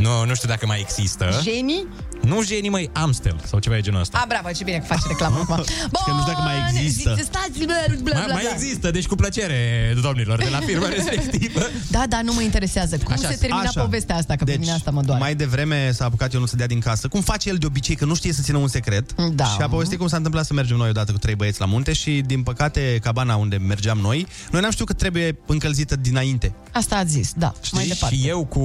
Nu, 0.00 0.24
nu 0.24 0.34
știu 0.34 0.48
dacă 0.48 0.66
mai 0.66 0.80
există. 0.80 1.40
Jenny? 1.42 1.86
Nu 2.24 2.42
Jenny, 2.42 2.68
măi, 2.68 2.90
Amstel 2.92 3.40
sau 3.46 3.58
ceva 3.58 3.74
de 3.74 3.80
genul 3.80 4.00
ăsta. 4.00 4.18
A, 4.18 4.24
bravo, 4.28 4.48
ce 4.50 4.64
bine 4.64 4.78
că 4.78 4.84
faci 4.84 5.06
reclamă 5.08 5.36
acum. 5.42 5.54
Bun, 5.94 6.02
că 6.04 6.10
nu 6.10 6.20
știu 6.20 6.32
dacă 6.32 6.40
mai 6.42 6.54
există. 6.76 7.10
zice, 7.14 7.22
Stați, 7.22 7.58
bla, 7.64 7.74
bla, 7.86 7.96
bla, 8.02 8.12
Mai, 8.14 8.24
bla, 8.24 8.34
mai 8.34 8.42
bla. 8.42 8.52
există, 8.54 8.90
deci 8.90 9.06
cu 9.06 9.14
plăcere, 9.14 9.56
domnilor, 10.02 10.38
de 10.38 10.48
la 10.50 10.58
firma 10.58 10.88
respectivă. 10.96 11.60
Da, 11.90 12.04
da, 12.08 12.22
nu 12.22 12.32
mă 12.32 12.40
interesează. 12.42 12.96
Cum 12.98 13.12
Așa, 13.12 13.28
se 13.28 13.36
termina 13.36 13.60
așa. 13.62 13.80
povestea 13.80 14.16
asta? 14.16 14.36
Că 14.36 14.44
pe 14.44 14.56
mine 14.58 14.72
asta 14.72 14.90
mă 14.90 15.02
doare. 15.02 15.20
Mai 15.20 15.34
devreme 15.34 15.90
s-a 15.92 16.04
apucat 16.04 16.34
eu 16.34 16.40
nu 16.40 16.46
să 16.46 16.56
dea 16.56 16.66
din 16.66 16.80
casă, 16.80 17.08
cum 17.08 17.20
face 17.20 17.48
el 17.48 17.56
de 17.56 17.66
obicei, 17.66 17.94
că 17.94 18.04
nu 18.04 18.14
știe 18.14 18.32
să 18.32 18.42
țină 18.42 18.58
un 18.58 18.68
secret. 18.68 19.12
Da. 19.32 19.44
Și 19.44 19.60
a 19.60 19.68
povestit 19.68 19.98
cum 19.98 20.08
s-a 20.08 20.16
întâmplat 20.16 20.44
să 20.46 20.52
mergem 20.54 20.76
noi 20.76 20.88
odată 20.88 21.12
cu 21.12 21.18
trei 21.18 21.34
băieți 21.34 21.60
la 21.60 21.66
munte 21.66 21.92
și, 21.92 22.22
din 22.26 22.42
păcate, 22.42 22.98
cabana 23.02 23.36
unde 23.36 23.56
mergeam 23.56 23.98
noi, 23.98 24.26
noi 24.50 24.60
n-am 24.60 24.70
știut 24.70 24.88
că 24.88 24.94
trebuie 24.94 25.38
încălzită 25.46 25.96
dinainte. 25.96 26.54
Asta 26.72 26.96
ați 26.96 27.10
zis, 27.10 27.32
da. 27.36 27.46
Mai 27.72 27.82
Știi? 27.82 27.94
departe. 27.94 28.16
Și 28.16 28.28
eu, 28.28 28.44
cu, 28.44 28.60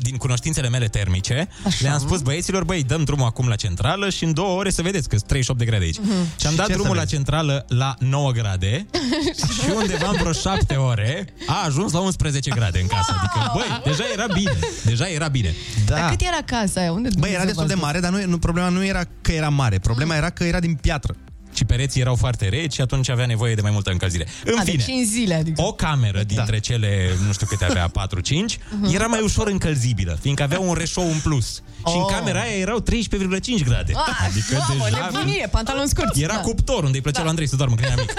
din 0.00 0.16
cunoștințele 0.16 0.68
mele 0.68 0.86
termice, 0.86 1.48
Așa. 1.66 1.76
le-am 1.80 1.98
spus 1.98 2.20
băieților, 2.20 2.64
băi, 2.64 2.82
dăm 2.82 2.99
drumul 3.04 3.26
acum 3.26 3.48
la 3.48 3.54
centrală 3.54 4.10
și 4.10 4.24
în 4.24 4.32
două 4.34 4.58
ore 4.58 4.70
să 4.70 4.82
vedeți 4.82 5.08
că 5.08 5.16
sunt 5.16 5.28
38 5.28 5.58
de 5.60 5.66
grade 5.66 5.84
aici. 5.84 5.98
Mhm. 5.98 6.08
Și 6.40 6.46
am 6.46 6.50
Și 6.50 6.56
dat 6.56 6.66
ce 6.66 6.72
să 6.72 6.78
drumul 6.78 6.94
la 6.96 7.00
vezi? 7.02 7.14
centrală 7.14 7.64
la 7.68 7.94
9 7.98 8.30
grade 8.32 8.86
și 9.62 9.70
undeva 9.76 10.08
în 10.10 10.16
vreo 10.20 10.32
7 10.32 10.74
ore 10.74 11.24
a 11.46 11.64
ajuns 11.66 11.92
la 11.92 11.98
11 12.00 12.50
grade 12.50 12.80
în 12.80 12.86
casă. 12.86 13.14
Adică, 13.18 13.50
băi, 13.54 13.80
deja 13.84 14.04
era 14.12 14.26
bine. 14.34 14.58
Deja 14.84 15.08
era 15.08 15.28
bine. 15.28 15.54
Da. 15.86 15.94
Dar 15.94 16.08
cât 16.10 16.20
era 16.20 16.38
casa 16.46 16.80
aia? 16.80 16.92
Unde 16.92 17.08
Băi, 17.18 17.30
era 17.32 17.44
destul 17.44 17.66
de 17.66 17.74
mare, 17.74 18.00
dar 18.00 18.10
nu, 18.10 18.26
nu, 18.26 18.38
problema 18.38 18.68
nu 18.68 18.84
era 18.84 19.02
că 19.20 19.32
era 19.32 19.48
mare, 19.48 19.78
problema 19.78 20.16
era 20.16 20.30
că 20.30 20.44
era 20.44 20.60
din 20.60 20.74
piatră. 20.74 21.14
Și 21.54 21.64
pereții 21.64 22.00
erau 22.00 22.14
foarte 22.14 22.48
reci 22.48 22.72
și 22.72 22.80
atunci 22.80 23.08
avea 23.08 23.26
nevoie 23.26 23.54
de 23.54 23.60
mai 23.60 23.70
multă 23.70 23.90
încălzire. 23.90 24.26
În 24.44 24.58
A, 24.58 24.62
fine, 24.62 24.76
deci 24.76 24.84
5 24.84 25.06
zile, 25.06 25.34
adică. 25.34 25.62
o 25.62 25.72
cameră 25.72 26.22
dintre 26.22 26.58
cele, 26.58 27.08
nu 27.26 27.32
știu 27.32 27.46
câte 27.46 27.64
avea, 27.64 27.88
4-5, 28.06 28.58
Mhm. 28.70 28.94
era 28.94 29.06
mai 29.06 29.20
ușor 29.20 29.46
încălzibilă, 29.48 30.18
fiindcă 30.20 30.42
avea 30.42 30.60
un 30.60 30.74
reșou 30.74 31.04
în 31.10 31.18
plus. 31.22 31.46
Și 31.76 31.94
în 31.96 32.00
Oh. 32.02 32.10
camera 32.14 32.40
aia 32.40 32.56
erau 32.56 32.80
13,5 32.80 33.64
grade. 33.64 33.92
Ah, 33.94 34.26
adică 34.28 34.64
mamă, 34.68 34.84
deja... 34.84 35.08
nebunie, 35.12 35.48
pantalon 35.50 35.86
scurt. 35.92 36.16
Era 36.16 36.34
da. 36.34 36.40
cuptor 36.40 36.84
unde 36.84 36.96
îi 36.96 37.02
plăcea 37.02 37.16
Da. 37.16 37.22
lui 37.22 37.30
Andrei 37.30 37.48
să 37.48 37.56
doarmă 37.56 37.74
când 37.74 37.86
era 37.92 38.00
mic. 38.00 38.12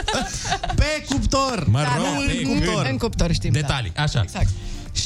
Pe 0.76 1.04
cuptor! 1.10 1.66
Mă 1.68 1.80
Da, 1.82 1.96
rog, 1.96 2.06
nu, 2.06 2.26
pe 2.26 2.32
în 2.44 2.44
cuptor. 2.60 2.86
În 2.92 2.98
cuptor, 2.98 3.34
știm. 3.34 3.52
Detalii, 3.52 3.92
așa. 3.96 4.22
Exact. 4.22 4.48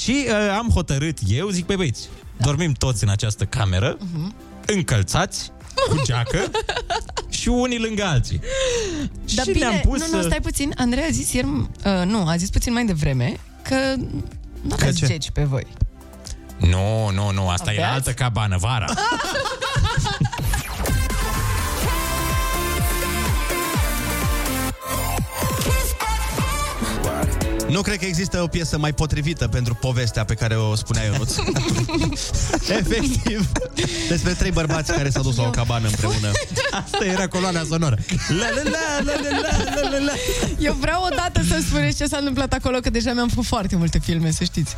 Și 0.02 0.26
uh, 0.28 0.34
am 0.58 0.70
hotărât 0.74 1.18
eu, 1.28 1.50
zic, 1.50 1.66
pe 1.66 1.76
băieți, 1.76 2.08
dormim 2.38 2.72
toți 2.72 3.04
în 3.04 3.10
această 3.10 3.44
cameră, 3.46 3.98
Mhm. 4.14 4.36
încălțați, 4.66 5.52
cu 5.90 6.02
geacă 6.04 6.52
și 7.30 7.48
unii 7.48 7.80
lângă 7.80 8.04
alții. 8.04 8.40
Dar 9.36 9.46
și 9.46 9.52
bine, 9.52 9.66
ne-am 9.66 9.80
pus... 9.80 10.10
nu, 10.12 10.18
nu, 10.18 10.24
stai 10.24 10.40
puțin. 10.42 10.74
Andrei 10.78 11.04
a 11.04 11.12
zis 11.12 11.32
ieri, 11.34 11.48
uh, 11.48 12.02
nu, 12.06 12.28
a 12.28 12.36
zis 12.38 12.50
puțin 12.50 12.74
mai 12.74 12.86
devreme 12.86 13.38
că 13.62 13.76
nu 14.62 14.76
Că 14.76 14.84
aveți 14.84 14.98
ce? 14.98 15.06
geci 15.06 15.30
pe 15.32 15.44
voi. 15.44 15.68
Nu, 16.58 17.10
nu, 17.10 17.32
nu, 17.32 17.50
asta 17.50 17.72
e 17.72 17.76
Aveați? 17.76 17.94
altă 17.94 18.12
cabană, 18.12 18.58
vara. 18.58 18.86
Nu 27.76 27.82
cred 27.82 27.98
că 27.98 28.06
există 28.06 28.42
o 28.42 28.48
piesă 28.48 28.78
mai 28.78 28.94
potrivită 28.94 29.48
pentru 29.48 29.74
povestea 29.74 30.26
pe 30.26 30.34
care 30.34 30.56
o 30.56 30.76
spunea 30.76 31.04
Ionuț. 31.04 31.36
Efectiv. 32.80 33.52
Despre 34.10 34.34
trei 34.34 34.52
bărbați 34.52 34.92
care 34.92 35.10
s-au 35.10 35.24
dus 35.24 35.36
la 35.36 35.44
o 35.44 35.50
cabană 35.50 35.88
împreună. 35.88 36.32
Asta 36.72 37.06
era 37.06 37.28
coloana 37.28 37.64
sonoră. 37.70 37.98
La, 38.28 38.36
la, 38.36 38.62
la, 38.64 39.04
la, 39.04 39.14
la, 39.76 39.90
la, 39.90 39.98
la. 39.98 40.12
Eu 40.60 40.74
vreau 40.74 41.04
o 41.04 41.16
dată 41.16 41.44
să-mi 41.48 41.64
spuneți 41.64 41.98
ce 41.98 42.06
s-a 42.06 42.18
întâmplat 42.18 42.54
acolo, 42.54 42.80
că 42.80 42.90
deja 42.90 43.14
mi-am 43.14 43.28
făcut 43.28 43.46
foarte 43.46 43.76
multe 43.76 44.00
filme, 44.00 44.32
să 44.32 44.44
știți. 44.44 44.76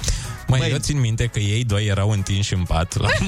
Mai 0.48 0.60
Băi, 0.60 0.72
eu 0.72 0.78
țin 0.78 1.00
minte 1.00 1.26
că 1.26 1.40
ei 1.40 1.64
doi 1.64 1.86
erau 1.86 2.10
întinși 2.10 2.54
în 2.54 2.64
pat 2.64 2.98
la 2.98 3.08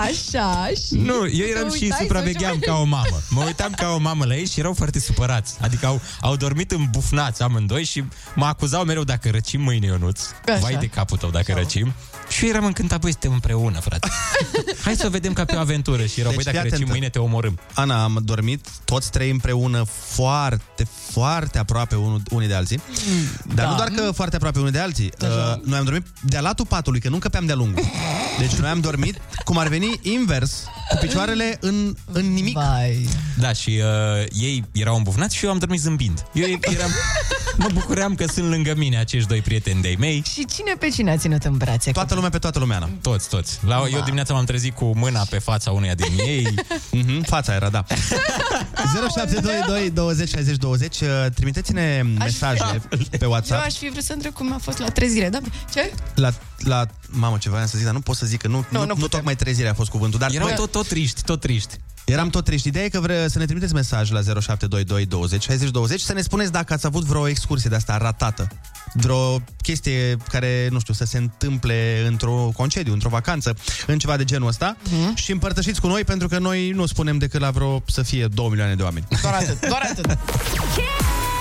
Așa, 0.00 0.66
și... 0.68 0.94
Nu, 0.94 1.14
eu 1.14 1.46
eram 1.46 1.68
Te 1.68 1.76
și 1.76 1.82
uitai 1.82 1.98
supravegheam 2.00 2.58
sau 2.64 2.74
ca 2.74 2.80
o 2.80 2.84
mamă. 2.84 3.22
Mă 3.30 3.42
uitam 3.44 3.72
ca 3.72 3.88
o 3.88 3.98
mamă 3.98 4.24
la 4.24 4.36
ei 4.36 4.46
și 4.46 4.58
erau 4.60 4.72
foarte 4.74 4.98
supărați. 5.00 5.54
Adică 5.60 5.86
au, 5.86 6.00
au 6.20 6.36
dormit 6.36 6.70
îmbufnați 6.70 7.42
amândoi 7.42 7.84
și 7.84 8.04
mă 8.34 8.44
acuzau 8.44 8.84
mereu 8.84 9.04
dacă 9.04 9.30
răcim 9.30 9.60
mâine, 9.60 9.86
Ionuț. 9.86 10.20
Așa. 10.48 10.58
Vai 10.58 10.76
de 10.76 10.86
capul 10.86 11.16
tău 11.16 11.30
dacă 11.30 11.52
răcim. 11.56 11.92
Și 12.28 12.44
eu 12.44 12.50
eram 12.50 12.64
încântat, 12.64 13.00
băi, 13.00 13.10
suntem 13.10 13.32
împreună, 13.32 13.78
frate. 13.80 14.08
Hai 14.84 14.94
să 14.96 15.06
o 15.06 15.10
vedem 15.10 15.32
ca 15.32 15.44
pe 15.44 15.54
o 15.56 15.58
aventură. 15.58 16.04
Și 16.06 16.20
erau, 16.20 16.32
Deci, 16.32 16.42
băi, 16.44 16.52
dacă 16.52 16.66
fii 16.66 16.70
răcim 16.70 16.86
atentă. 16.86 16.90
mâine, 16.90 17.08
te 17.08 17.18
omorâm. 17.18 17.58
Ana, 17.74 18.02
am 18.02 18.20
dormit 18.24 18.66
toți 18.84 19.10
trei 19.10 19.30
împreună 19.30 19.84
foarte, 20.08 20.86
foarte 21.10 21.58
aproape 21.58 21.94
unul, 21.94 22.22
unii 22.30 22.48
de 22.48 22.54
alții. 22.54 22.80
Dar 23.54 23.64
Da. 23.64 23.70
nu 23.70 23.76
doar 23.76 23.88
că 23.88 24.12
foarte 24.12 24.36
aproape 24.36 24.58
unii 24.58 24.70
de 24.72 24.78
alții. 24.78 25.12
Uh, 25.22 25.28
noi 25.64 25.78
am 25.78 25.84
dormit 25.84 26.06
de-a 26.20 26.40
latul 26.40 26.66
patului, 26.66 27.00
că 27.00 27.08
nu 27.08 27.14
încăpeam 27.14 27.46
de-a 27.46 27.54
lungul. 27.54 27.84
Deci 28.38 28.52
noi 28.54 28.70
am 28.70 28.80
dormit 28.80 29.20
cum 29.44 29.58
ar 29.58 29.68
veni 29.68 29.83
invers, 30.02 30.64
cu 30.88 30.96
picioarele 31.00 31.56
în, 31.60 31.94
în 32.12 32.32
nimic. 32.32 32.54
Vai. 32.54 33.08
Da, 33.38 33.52
și 33.52 33.70
uh, 33.70 34.26
ei 34.40 34.64
erau 34.72 34.96
îmbufnați 34.96 35.36
și 35.36 35.44
eu 35.44 35.50
am 35.50 35.58
dormit 35.58 35.80
zâmbind. 35.80 36.24
Eu 36.32 36.46
eram, 36.48 36.90
mă 37.56 37.68
bucuream 37.72 38.14
că 38.14 38.24
sunt 38.26 38.48
lângă 38.48 38.74
mine 38.76 38.98
acești 38.98 39.28
doi 39.28 39.40
prieteni 39.40 39.82
de-ai 39.82 39.96
mei. 39.98 40.22
Și 40.32 40.46
cine 40.46 40.74
pe 40.78 40.88
cine 40.88 41.10
a 41.10 41.16
ținut 41.16 41.44
în 41.44 41.56
brațe? 41.56 41.90
Toată 41.90 42.14
lumea 42.14 42.30
pe 42.30 42.38
toată 42.38 42.58
lumea, 42.58 42.76
Ana. 42.76 42.90
Toți, 43.02 43.28
toți. 43.28 43.58
La, 43.66 43.84
eu 43.92 44.00
dimineața 44.00 44.34
m-am 44.34 44.44
trezit 44.44 44.74
cu 44.74 44.84
mâna 44.84 45.26
pe 45.30 45.38
fața 45.38 45.70
uneia 45.70 45.94
din 45.94 46.18
ei. 46.18 46.54
Mhm, 46.90 47.22
fața 47.22 47.54
era, 47.54 47.68
da. 47.68 47.84
0722 49.10 49.90
20 49.90 50.28
60 50.28 50.56
20 50.56 51.00
uh, 51.00 51.08
Trimiteți-ne 51.34 52.02
mesaje 52.18 52.82
pe 53.10 53.18
Eu 53.20 53.30
WhatsApp 53.30 53.64
aș 53.64 53.74
fi 53.74 53.88
vrut 53.90 54.02
să 54.02 54.12
întreb 54.12 54.32
cum 54.32 54.52
a 54.52 54.58
fost 54.62 54.78
la 54.78 54.88
trezire, 54.88 55.28
da? 55.28 55.38
Ce? 55.72 55.92
la, 56.14 56.32
la... 56.58 56.86
Mamă, 57.08 57.38
ce 57.38 57.48
voiam 57.48 57.66
să 57.66 57.72
zic, 57.76 57.84
dar 57.84 57.94
nu 57.94 58.00
pot 58.00 58.16
să 58.16 58.26
zic 58.26 58.40
că 58.40 58.48
nu, 58.48 58.64
nu, 58.68 58.78
nu, 58.78 58.84
nu 58.86 58.94
nu 58.96 59.06
tocmai 59.06 59.36
trezirea 59.36 59.70
a 59.70 59.74
fost 59.74 59.90
cuvântul 59.90 60.18
dar 60.18 60.30
Erau 60.32 60.46
băi, 60.46 60.56
tot, 60.56 60.70
tot 60.70 60.88
triști, 60.88 61.22
tot 61.22 61.40
triști. 61.40 61.78
Eram 62.04 62.28
tot 62.28 62.44
triști. 62.44 62.68
Ideea 62.68 62.84
e 62.84 62.88
că 62.88 63.00
vre, 63.00 63.28
să 63.28 63.38
ne 63.38 63.44
trimiteți 63.44 63.74
mesaj 63.74 64.10
la 64.10 64.20
0722 64.20 65.04
20 65.06 65.42
60 65.42 65.70
20 65.70 66.00
să 66.00 66.12
ne 66.12 66.20
spuneți 66.20 66.52
dacă 66.52 66.72
ați 66.72 66.86
avut 66.86 67.04
vreo 67.04 67.28
excursie 67.28 67.70
de 67.70 67.76
asta 67.76 67.96
ratată. 67.96 68.48
Vreo 68.92 69.42
chestie 69.62 70.16
care, 70.30 70.68
nu 70.70 70.78
știu, 70.80 70.94
să 70.94 71.04
se 71.04 71.18
întâmple 71.18 72.04
într-o 72.06 72.50
concediu, 72.56 72.92
într-o 72.92 73.08
vacanță, 73.08 73.56
în 73.86 73.98
ceva 73.98 74.16
de 74.16 74.24
genul 74.24 74.48
ăsta 74.48 74.76
Mhm. 74.90 75.14
și 75.14 75.32
împărtășiți 75.32 75.80
cu 75.80 75.86
noi 75.86 76.04
pentru 76.04 76.28
că 76.28 76.38
noi 76.38 76.70
nu 76.70 76.86
spunem 76.86 77.18
decât 77.18 77.40
la 77.40 77.50
vreo 77.50 77.82
să 77.86 78.02
fie 78.02 78.26
2 78.26 78.48
milioane 78.48 78.74
de 78.74 78.82
oameni. 78.82 79.06
Doar 79.22 79.34
atât, 79.34 79.68
doar 79.68 79.82
atât. 79.90 80.18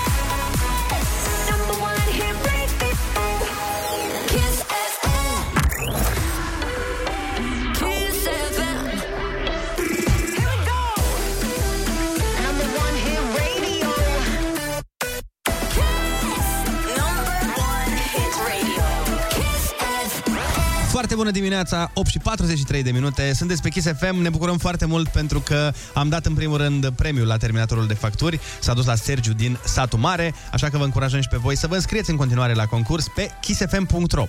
Foarte 20.93 21.15
bună 21.15 21.31
dimineața, 21.31 21.91
8 21.93 22.09
și 22.09 22.19
43 22.19 22.83
de 22.83 22.91
minute. 22.91 23.33
Sunteți 23.33 23.61
pe 23.61 23.69
Kiss 23.69 23.87
FM, 23.97 24.15
ne 24.21 24.29
bucurăm 24.29 24.57
foarte 24.57 24.85
mult 24.85 25.07
pentru 25.07 25.39
că 25.39 25.73
am 25.93 26.09
dat 26.09 26.25
în 26.25 26.33
primul 26.33 26.57
rând 26.57 26.89
premiul 26.89 27.27
la 27.27 27.37
terminatorul 27.37 27.87
de 27.87 27.93
facturi. 27.93 28.39
S-a 28.59 28.73
dus 28.73 28.85
la 28.85 28.95
Sergiu 28.95 29.33
din 29.33 29.57
Satu 29.65 29.97
Mare, 29.97 30.33
așa 30.51 30.69
că 30.69 30.77
vă 30.77 30.83
încurajăm 30.83 31.21
și 31.21 31.27
pe 31.27 31.37
voi 31.37 31.57
să 31.57 31.67
vă 31.67 31.75
înscrieți 31.75 32.09
în 32.09 32.15
continuare 32.15 32.53
la 32.53 32.65
concurs 32.65 33.07
pe 33.15 33.29
kissfm.ro. 33.41 34.27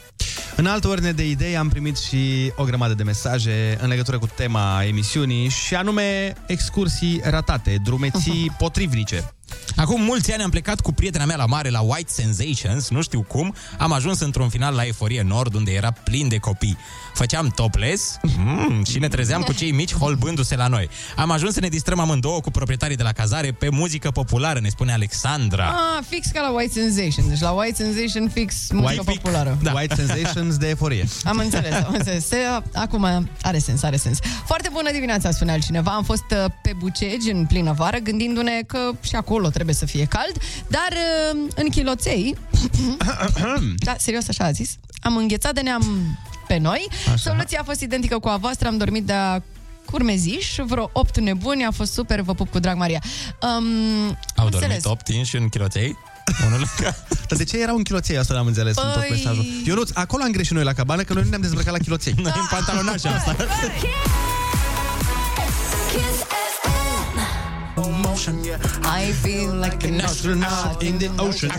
În 0.56 0.66
altă 0.66 0.88
ordine 0.88 1.12
de 1.12 1.28
idei 1.28 1.56
am 1.56 1.68
primit 1.68 1.96
și 1.96 2.52
o 2.56 2.64
grămadă 2.64 2.94
de 2.94 3.02
mesaje 3.02 3.78
în 3.80 3.88
legătură 3.88 4.18
cu 4.18 4.26
tema 4.36 4.84
emisiunii 4.84 5.48
și 5.48 5.74
anume 5.74 6.34
excursii 6.46 7.20
ratate, 7.24 7.76
drumeții 7.82 8.52
potrivnice. 8.58 9.34
Acum 9.76 10.02
mulți 10.02 10.32
ani 10.32 10.42
am 10.42 10.50
plecat 10.50 10.80
cu 10.80 10.92
prietena 10.92 11.24
mea 11.24 11.36
la 11.36 11.46
mare 11.46 11.70
la 11.70 11.80
White 11.80 12.12
Sensations, 12.12 12.88
nu 12.90 13.02
știu 13.02 13.22
cum. 13.22 13.54
Am 13.78 13.92
ajuns 13.92 14.20
într-un 14.20 14.48
final 14.48 14.74
la 14.74 14.84
Eforie 14.86 15.22
Nord, 15.22 15.54
unde 15.54 15.72
era 15.72 15.90
plin 15.90 16.28
de 16.28 16.36
copii. 16.38 16.76
Făceam 17.14 17.48
topless 17.54 18.16
mm, 18.36 18.84
și 18.84 18.98
ne 18.98 19.08
trezeam 19.08 19.42
cu 19.42 19.52
cei 19.52 19.70
mici 19.72 19.94
holbându-se 19.94 20.56
la 20.56 20.66
noi. 20.66 20.88
Am 21.16 21.30
ajuns 21.30 21.54
să 21.54 21.60
ne 21.60 21.68
distrăm 21.68 21.98
amândouă 21.98 22.40
cu 22.40 22.50
proprietarii 22.50 22.96
de 22.96 23.02
la 23.02 23.12
cazare 23.12 23.52
pe 23.52 23.68
muzică 23.68 24.10
populară, 24.10 24.60
ne 24.60 24.68
spune 24.68 24.92
Alexandra. 24.92 25.64
Ah, 25.68 26.04
fix 26.08 26.26
ca 26.32 26.40
la 26.40 26.50
White 26.52 26.72
Sensation. 26.72 27.28
Deci 27.28 27.40
la 27.40 27.50
White 27.50 27.82
Sensation 27.84 28.28
fix 28.28 28.54
muzică 28.70 29.02
White- 29.06 29.20
populară. 29.20 29.58
Da. 29.62 29.72
White 29.72 29.94
Sensations 29.94 30.56
de 30.56 30.68
eforie. 30.68 31.04
Am 31.24 31.38
înțeles, 31.38 31.72
am 31.72 31.94
înțeles. 31.94 32.26
Se, 32.26 32.36
acum 32.74 33.28
are 33.42 33.58
sens, 33.58 33.82
are 33.82 33.96
sens. 33.96 34.18
Foarte 34.46 34.68
bună 34.72 34.90
dimineața, 34.92 35.30
spune 35.30 35.52
altcineva. 35.52 35.90
Am 35.90 36.04
fost 36.04 36.24
uh, 36.30 36.44
pe 36.62 36.72
Bucegi 36.78 37.30
în 37.30 37.46
plină 37.46 37.72
vară, 37.72 37.96
gândindu-ne 37.98 38.60
că 38.66 38.78
și 39.00 39.14
acolo 39.16 39.43
trebuie 39.50 39.74
să 39.74 39.86
fie 39.86 40.04
cald, 40.04 40.32
dar 40.66 40.88
uh, 40.92 41.50
în 41.54 41.68
chiloței, 41.68 42.36
da, 43.86 43.94
serios 43.98 44.28
așa 44.28 44.44
a 44.44 44.50
zis, 44.50 44.76
am 45.00 45.16
înghețat 45.16 45.54
de 45.54 45.60
neam 45.60 46.18
pe 46.46 46.56
noi. 46.58 46.88
Așa. 47.06 47.16
Soluția 47.16 47.58
a 47.60 47.64
fost 47.64 47.80
identică 47.80 48.18
cu 48.18 48.28
a 48.28 48.36
voastră, 48.36 48.68
am 48.68 48.76
dormit 48.76 49.04
de 49.04 49.14
curmeziș, 49.84 50.54
vreo 50.66 50.90
8 50.92 51.18
nebuni, 51.18 51.64
a 51.64 51.70
fost 51.70 51.92
super, 51.92 52.20
vă 52.20 52.34
pup 52.34 52.50
cu 52.50 52.58
drag, 52.58 52.76
Maria. 52.76 53.02
Um, 53.42 53.48
Au 54.36 54.44
am 54.44 54.50
dormit 54.50 54.54
înțeles. 54.54 54.84
8 54.84 55.08
inși 55.08 55.36
în 55.36 55.48
chiloței? 55.48 55.96
Unul 56.46 56.64
ca... 56.76 56.96
Dar 57.28 57.38
de 57.38 57.44
ce 57.44 57.60
erau 57.60 57.76
în 57.76 57.82
chiloței? 57.82 58.18
Asta 58.18 58.34
n-am 58.34 58.46
înțeles 58.46 58.76
în 58.76 58.90
tot 58.92 59.04
Păi- 59.04 59.10
mesajul. 59.10 59.44
Ionuț, 59.64 59.90
acolo 59.94 60.22
am 60.22 60.30
greșit 60.30 60.52
noi 60.52 60.64
la 60.64 60.72
cabană, 60.72 61.02
că 61.02 61.12
noi 61.12 61.22
nu 61.22 61.28
ne-am 61.28 61.40
dezbrăcat 61.40 61.72
la 61.72 61.78
chiloței. 61.78 62.14
Noi 62.16 62.32
în 62.34 62.46
pantalonașe 62.50 63.08
asta. 63.08 63.36
I 68.14 69.12
feel 69.22 69.58
like 69.60 69.86
an 69.86 70.00
astronaut 70.00 70.82
in 70.82 70.98
the 70.98 71.08
ocean. 71.16 71.50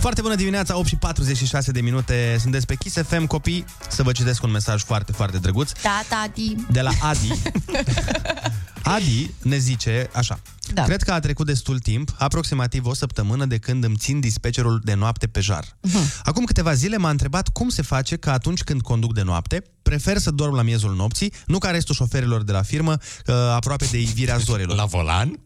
Foarte 0.00 0.20
bună 0.20 0.34
dimineața, 0.34 0.76
8 0.76 0.86
și 0.86 0.96
46 0.96 1.70
de 1.72 1.80
minute. 1.80 2.36
Sunteți 2.40 2.66
pe 2.66 2.74
Kiss 2.74 2.96
FM, 3.06 3.26
copii. 3.26 3.64
Să 3.88 4.02
vă 4.02 4.12
citesc 4.12 4.42
un 4.42 4.50
mesaj 4.50 4.82
foarte, 4.82 5.12
foarte 5.12 5.38
drăguț. 5.38 5.72
Da, 5.82 6.02
tati. 6.08 6.54
De 6.70 6.80
la 6.80 6.90
Adi. 7.02 7.28
Adi 8.82 9.30
ne 9.42 9.58
zice 9.58 10.10
așa. 10.12 10.40
Da. 10.74 10.82
Cred 10.82 11.02
că 11.02 11.12
a 11.12 11.20
trecut 11.20 11.46
destul 11.46 11.78
timp, 11.78 12.14
aproximativ 12.18 12.86
o 12.86 12.94
săptămână 12.94 13.46
de 13.46 13.58
când 13.58 13.84
îmi 13.84 13.96
țin 13.96 14.20
dispecerul 14.20 14.80
de 14.84 14.94
noapte 14.94 15.26
pe 15.26 15.40
jar. 15.40 15.64
Uh-huh. 15.64 16.22
Acum 16.22 16.44
câteva 16.44 16.74
zile 16.74 16.96
m-a 16.96 17.10
întrebat 17.10 17.48
cum 17.48 17.68
se 17.68 17.82
face 17.82 18.16
că 18.16 18.30
atunci 18.30 18.62
când 18.62 18.80
conduc 18.80 19.14
de 19.14 19.22
noapte, 19.22 19.62
prefer 19.82 20.18
să 20.18 20.30
dorm 20.30 20.54
la 20.54 20.62
miezul 20.62 20.94
nopții, 20.94 21.32
nu 21.46 21.58
ca 21.58 21.70
restul 21.70 21.94
șoferilor 21.94 22.42
de 22.42 22.52
la 22.52 22.62
firmă, 22.62 22.96
uh, 23.26 23.34
aproape 23.34 23.86
de 23.90 24.00
ivirea 24.00 24.36
zorelor. 24.36 24.76
La 24.76 24.84
volan? 24.84 25.40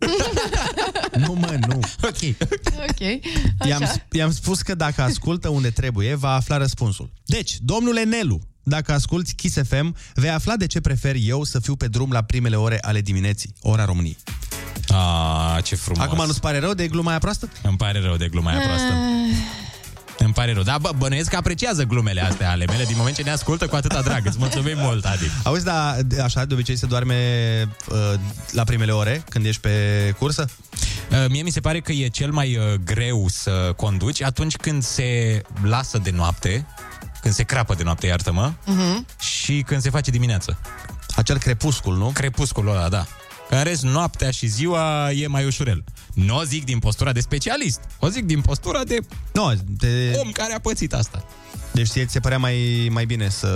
nu, 1.26 1.32
mă, 1.32 1.58
nu. 1.68 1.80
Ok. 2.02 2.36
Ok, 2.88 3.00
I-am, 3.66 3.82
așa. 3.82 4.06
i-am 4.12 4.32
spus 4.32 4.62
că 4.62 4.74
dacă 4.74 5.02
ascultă 5.02 5.48
unde 5.48 5.70
trebuie, 5.70 6.14
va 6.14 6.34
afla 6.34 6.56
răspunsul. 6.56 7.10
Deci, 7.24 7.56
domnule 7.60 8.04
Nelu, 8.04 8.40
dacă 8.64 8.92
asculti 8.92 9.34
Kiss 9.34 9.56
FM, 9.68 9.96
vei 10.14 10.30
afla 10.30 10.56
de 10.56 10.66
ce 10.66 10.80
prefer 10.80 11.14
eu 11.18 11.44
să 11.44 11.60
fiu 11.60 11.76
pe 11.76 11.88
drum 11.88 12.10
la 12.12 12.22
primele 12.22 12.56
ore 12.56 12.78
ale 12.80 13.00
dimineții, 13.00 13.54
ora 13.60 13.84
României. 13.84 14.16
Ah, 14.88 15.62
ce 15.62 15.76
frumos. 15.76 16.04
Acum 16.04 16.26
nu-ți 16.26 16.40
pare 16.40 16.58
rău 16.58 16.74
de 16.74 16.88
gluma 16.88 17.10
aia 17.10 17.18
proastă? 17.18 17.48
Îmi 17.62 17.76
pare 17.76 18.00
rău 18.00 18.16
de 18.16 18.28
gluma 18.28 18.50
aia 18.50 18.60
proastă. 18.60 18.92
Îmi 20.18 20.32
pare 20.32 20.52
rău. 20.52 20.62
Da, 20.62 20.78
bă, 20.78 20.90
bănuiesc 20.98 21.30
că 21.30 21.36
apreciază 21.36 21.82
glumele 21.84 22.20
astea 22.24 22.50
ale 22.50 22.64
mele 22.66 22.84
din 22.84 22.94
moment 22.96 23.16
ce 23.16 23.22
ne 23.22 23.30
ascultă 23.30 23.66
cu 23.66 23.76
atâta 23.76 24.02
drag. 24.02 24.26
Îți 24.26 24.36
mulțumim 24.38 24.76
mult, 24.78 25.04
Adi. 25.04 25.24
Auzi, 25.42 25.64
da, 25.64 25.96
de- 26.06 26.20
așa, 26.20 26.44
de 26.44 26.54
obicei 26.54 26.76
se 26.76 26.86
doarme 26.86 27.16
uh, 27.90 28.14
la 28.50 28.64
primele 28.64 28.92
ore, 28.92 29.22
când 29.28 29.44
ești 29.46 29.60
pe 29.60 29.70
cursă? 30.18 30.48
Uh, 31.10 31.24
Mie 31.28 31.42
mi 31.42 31.50
se 31.50 31.60
pare 31.60 31.80
că 31.80 31.92
e 31.92 32.08
cel 32.08 32.30
mai 32.30 32.56
uh, 32.56 32.74
greu 32.84 33.26
să 33.28 33.72
conduci 33.76 34.22
atunci 34.22 34.56
când 34.56 34.82
se 34.82 35.42
lasă 35.62 35.98
de 35.98 36.10
noapte, 36.10 36.66
când 37.24 37.36
se 37.36 37.42
crapă 37.42 37.74
de 37.74 37.82
noapte, 37.82 38.06
iartă-mă, 38.06 38.52
Mhm. 38.66 39.06
și 39.20 39.62
când 39.66 39.82
se 39.82 39.90
face 39.90 40.10
dimineață. 40.10 40.58
Acel 41.16 41.38
crepuscul, 41.38 41.96
nu? 41.96 42.10
Crepusculul 42.14 42.70
ăla, 42.70 42.88
da. 42.88 43.06
Că 43.48 43.54
în 43.54 43.62
rest, 43.62 43.82
noaptea 43.82 44.30
și 44.30 44.46
ziua 44.46 45.10
e 45.12 45.26
mai 45.26 45.44
ușurel. 45.46 45.84
Nu 46.14 46.36
o 46.36 46.42
zic 46.44 46.64
din 46.64 46.78
postura 46.78 47.12
de 47.12 47.20
specialist, 47.20 47.80
o 47.98 48.08
zic 48.08 48.24
din 48.24 48.40
postura 48.40 48.84
de 48.84 48.98
no, 49.32 49.50
de... 49.66 50.18
om 50.24 50.30
care 50.30 50.52
a 50.54 50.58
pățit 50.60 50.92
asta. 50.94 51.24
Deci 51.72 51.86
ție 51.88 52.04
ți 52.04 52.12
se 52.12 52.20
părea 52.20 52.38
mai, 52.38 52.88
mai 52.90 53.04
bine 53.04 53.28
să 53.28 53.48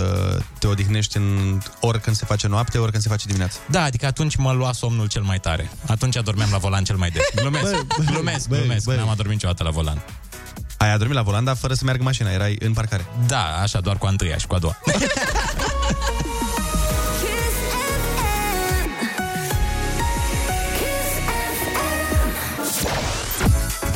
te 0.59 0.67
odihnești 0.67 1.17
în, 1.17 1.57
ori 1.79 2.01
când 2.01 2.15
se 2.15 2.25
face 2.25 2.47
noapte, 2.47 2.77
ori 2.77 2.91
când 2.91 3.03
se 3.03 3.09
face 3.09 3.25
dimineața. 3.25 3.57
Da, 3.69 3.83
adică 3.83 4.05
atunci 4.05 4.35
mă 4.35 4.51
lua 4.51 4.71
somnul 4.73 5.07
cel 5.07 5.21
mai 5.21 5.39
tare. 5.39 5.69
Atunci 5.87 6.17
adormeam 6.17 6.49
la 6.51 6.57
volan 6.57 6.83
cel 6.83 6.95
mai 6.95 7.09
des. 7.09 7.23
Glumesc, 7.41 7.71
Bă, 7.71 7.85
bă, 7.97 8.03
glumesc, 8.11 8.47
bă, 8.47 8.57
glumesc. 8.57 8.85
bă. 8.85 8.95
N-am 8.95 9.09
adormit 9.09 9.33
niciodată 9.33 9.63
la 9.63 9.69
volan. 9.69 10.01
Ai 10.79 10.91
adormit 10.91 11.15
la 11.15 11.21
volan, 11.21 11.43
dar 11.43 11.55
fără 11.55 11.73
să 11.73 11.81
meargă 11.83 12.03
mașina, 12.03 12.31
erai 12.31 12.55
în 12.59 12.73
parcare. 12.73 13.05
Da, 13.27 13.59
așa, 13.61 13.79
doar 13.79 13.97
cu 13.97 14.05
a 14.05 14.09
întâia 14.09 14.37
și 14.37 14.47
cu 14.47 14.55
a 14.55 14.59
doua. 14.59 14.77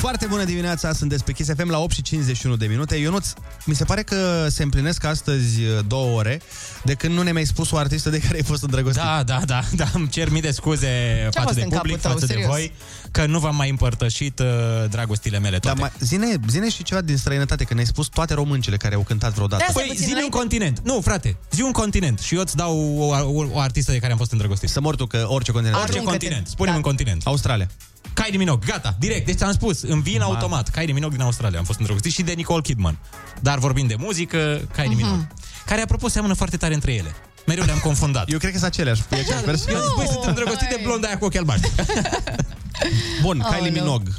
Foarte 0.03 0.25
bună 0.25 0.43
dimineața, 0.43 0.93
sunteți 0.93 1.23
pe 1.23 1.31
Kiss 1.31 1.49
FM 1.57 1.69
la 1.69 1.79
8 1.79 1.93
și 1.93 2.01
51 2.01 2.55
de 2.55 2.65
minute. 2.65 2.95
Ionuț, 2.95 3.27
mi 3.65 3.75
se 3.75 3.83
pare 3.83 4.01
că 4.01 4.47
se 4.49 4.63
împlinesc 4.63 5.03
astăzi 5.03 5.61
uh, 5.61 5.79
două 5.87 6.17
ore 6.17 6.41
de 6.83 6.93
când 6.93 7.13
nu 7.13 7.21
ne 7.21 7.31
mai 7.31 7.45
spus 7.45 7.71
o 7.71 7.77
artistă 7.77 8.09
de 8.09 8.19
care 8.19 8.35
ai 8.35 8.43
fost 8.43 8.63
îndrăgostit. 8.63 9.03
Da, 9.03 9.23
da, 9.25 9.41
da, 9.45 9.61
da, 9.71 9.85
îmi 9.93 10.07
cer 10.07 10.29
mii 10.29 10.41
de 10.41 10.51
scuze 10.51 11.17
Ce-a 11.21 11.41
față 11.41 11.43
fost 11.43 11.55
de 11.55 11.61
în 11.61 11.69
capul 11.69 11.79
public, 11.79 12.01
tău, 12.01 12.11
față 12.11 12.25
de 12.25 12.31
serios? 12.31 12.49
voi, 12.51 12.71
că 13.11 13.25
nu 13.25 13.39
v-am 13.39 13.55
mai 13.55 13.69
împărtășit 13.69 14.39
uh, 14.39 14.45
dragostile 14.89 15.39
mele 15.39 15.59
toate. 15.59 15.79
Dar 15.79 15.91
mai, 15.99 16.07
zine, 16.07 16.39
zine 16.49 16.69
și 16.69 16.83
ceva 16.83 17.01
din 17.01 17.17
străinătate, 17.17 17.63
că 17.63 17.73
ne-ai 17.73 17.85
spus 17.85 18.07
toate 18.07 18.33
româncele 18.33 18.77
care 18.77 18.95
au 18.95 19.01
cântat 19.01 19.33
vreodată. 19.33 19.63
Păi, 19.73 19.91
zi 19.95 20.13
un 20.23 20.29
continent. 20.29 20.79
Nu, 20.83 21.01
frate, 21.01 21.37
zi 21.51 21.61
un 21.61 21.71
continent 21.71 22.19
și 22.19 22.35
eu 22.35 22.41
îți 22.41 22.55
dau 22.55 22.97
o, 22.97 23.05
o, 23.05 23.45
o 23.51 23.59
artistă 23.59 23.91
de 23.91 23.97
care 23.97 24.11
am 24.11 24.17
fost 24.17 24.31
îndrăgostit. 24.31 24.69
Să 24.69 24.81
mor 24.81 24.95
tu, 24.95 25.05
că 25.05 25.25
orice 25.27 25.51
continent. 25.51 25.77
Orice 25.81 25.91
Aruncă-te. 25.91 26.17
continent. 26.17 26.47
Spune-mi 26.47 26.75
Da. 26.75 26.81
un 26.83 26.89
continent. 26.89 27.21
Australia. 27.25 27.67
Kylie 28.13 28.37
Minogue, 28.37 28.67
gata, 28.71 28.95
direct. 28.99 29.25
Deci 29.25 29.35
ți-am 29.37 29.51
spus, 29.51 29.81
îmi 29.81 30.01
vin 30.01 30.17
Ma. 30.19 30.25
automat. 30.25 30.69
Kylie 30.69 30.93
Minogue 30.93 31.15
din 31.17 31.25
Australia. 31.25 31.59
Am 31.59 31.65
fost 31.65 31.77
îndrăgostit 31.79 32.11
și 32.13 32.21
de 32.21 32.33
Nicole 32.33 32.61
Kidman. 32.61 32.97
Dar 33.41 33.57
vorbim 33.59 33.87
de 33.87 33.95
muzică, 33.97 34.37
Kylie 34.73 34.87
Mhm. 34.89 34.95
Minogue. 34.97 35.27
Care, 35.65 35.81
apropo, 35.81 36.07
seamănă 36.07 36.33
foarte 36.33 36.57
tare 36.57 36.73
între 36.73 36.93
ele. 36.93 37.15
Mereu 37.45 37.63
le-am 37.65 37.77
confundat. 37.79 38.31
Eu 38.31 38.37
cred 38.37 38.51
că 38.51 38.57
sunt 38.57 38.69
aceleași. 38.71 39.01
E 39.11 39.15
aceeași 39.19 39.43
persoană. 39.43 39.77
Eu 39.77 39.83
zic, 39.85 39.95
băi, 39.95 40.07
sunt 40.11 40.23
îndrăgostit 40.25 40.67
de 40.67 40.79
blonda 40.83 41.07
aia 41.07 41.17
cu 41.17 41.25
ochi 41.25 41.35
albaștri. 41.35 41.71
Bun, 43.21 43.41
Aoleu. 43.41 43.59
Kylie 43.61 43.79
Minogue. 43.81 44.11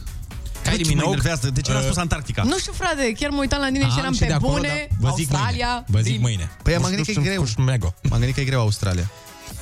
Kylie 0.62 0.82
Mă 0.84 0.88
Minogue. 0.88 1.10
enervează. 1.12 1.50
De 1.50 1.60
ce 1.60 1.72
n-a 1.72 1.78
uh, 1.78 1.84
spus 1.84 1.96
Antarctica? 1.96 2.42
Nu 2.42 2.58
știu, 2.58 2.72
frate, 2.72 3.12
chiar 3.18 3.30
mă 3.30 3.38
uitam 3.40 3.60
la 3.60 3.66
tine 3.66 3.78
și 3.78 3.90
Am 3.90 3.98
eram 3.98 4.12
și 4.12 4.18
pe 4.18 4.26
de 4.26 4.32
acolo, 4.32 4.52
bune, 4.52 4.68
dar 4.68 5.10
vă 5.10 5.14
zic 5.16 5.32
Australia. 5.32 5.66
mâine. 5.68 5.84
Vă 5.86 6.00
zic 6.00 6.12
din- 6.12 6.20
mâine. 6.20 6.50
Păi 6.62 6.74
am 6.74 6.80
Nu 6.80 6.86
gândit 6.86 7.04
că 7.04 7.10
știu, 7.10 7.22
e 7.22 7.26
greu. 7.26 7.40
nu 7.40 7.46
știu, 7.46 7.62
mego. 7.62 7.94
M-am 8.02 8.18
gândit 8.18 8.34
că 8.34 8.40
e 8.40 8.44
greu 8.44 8.60
Australia. 8.60 9.10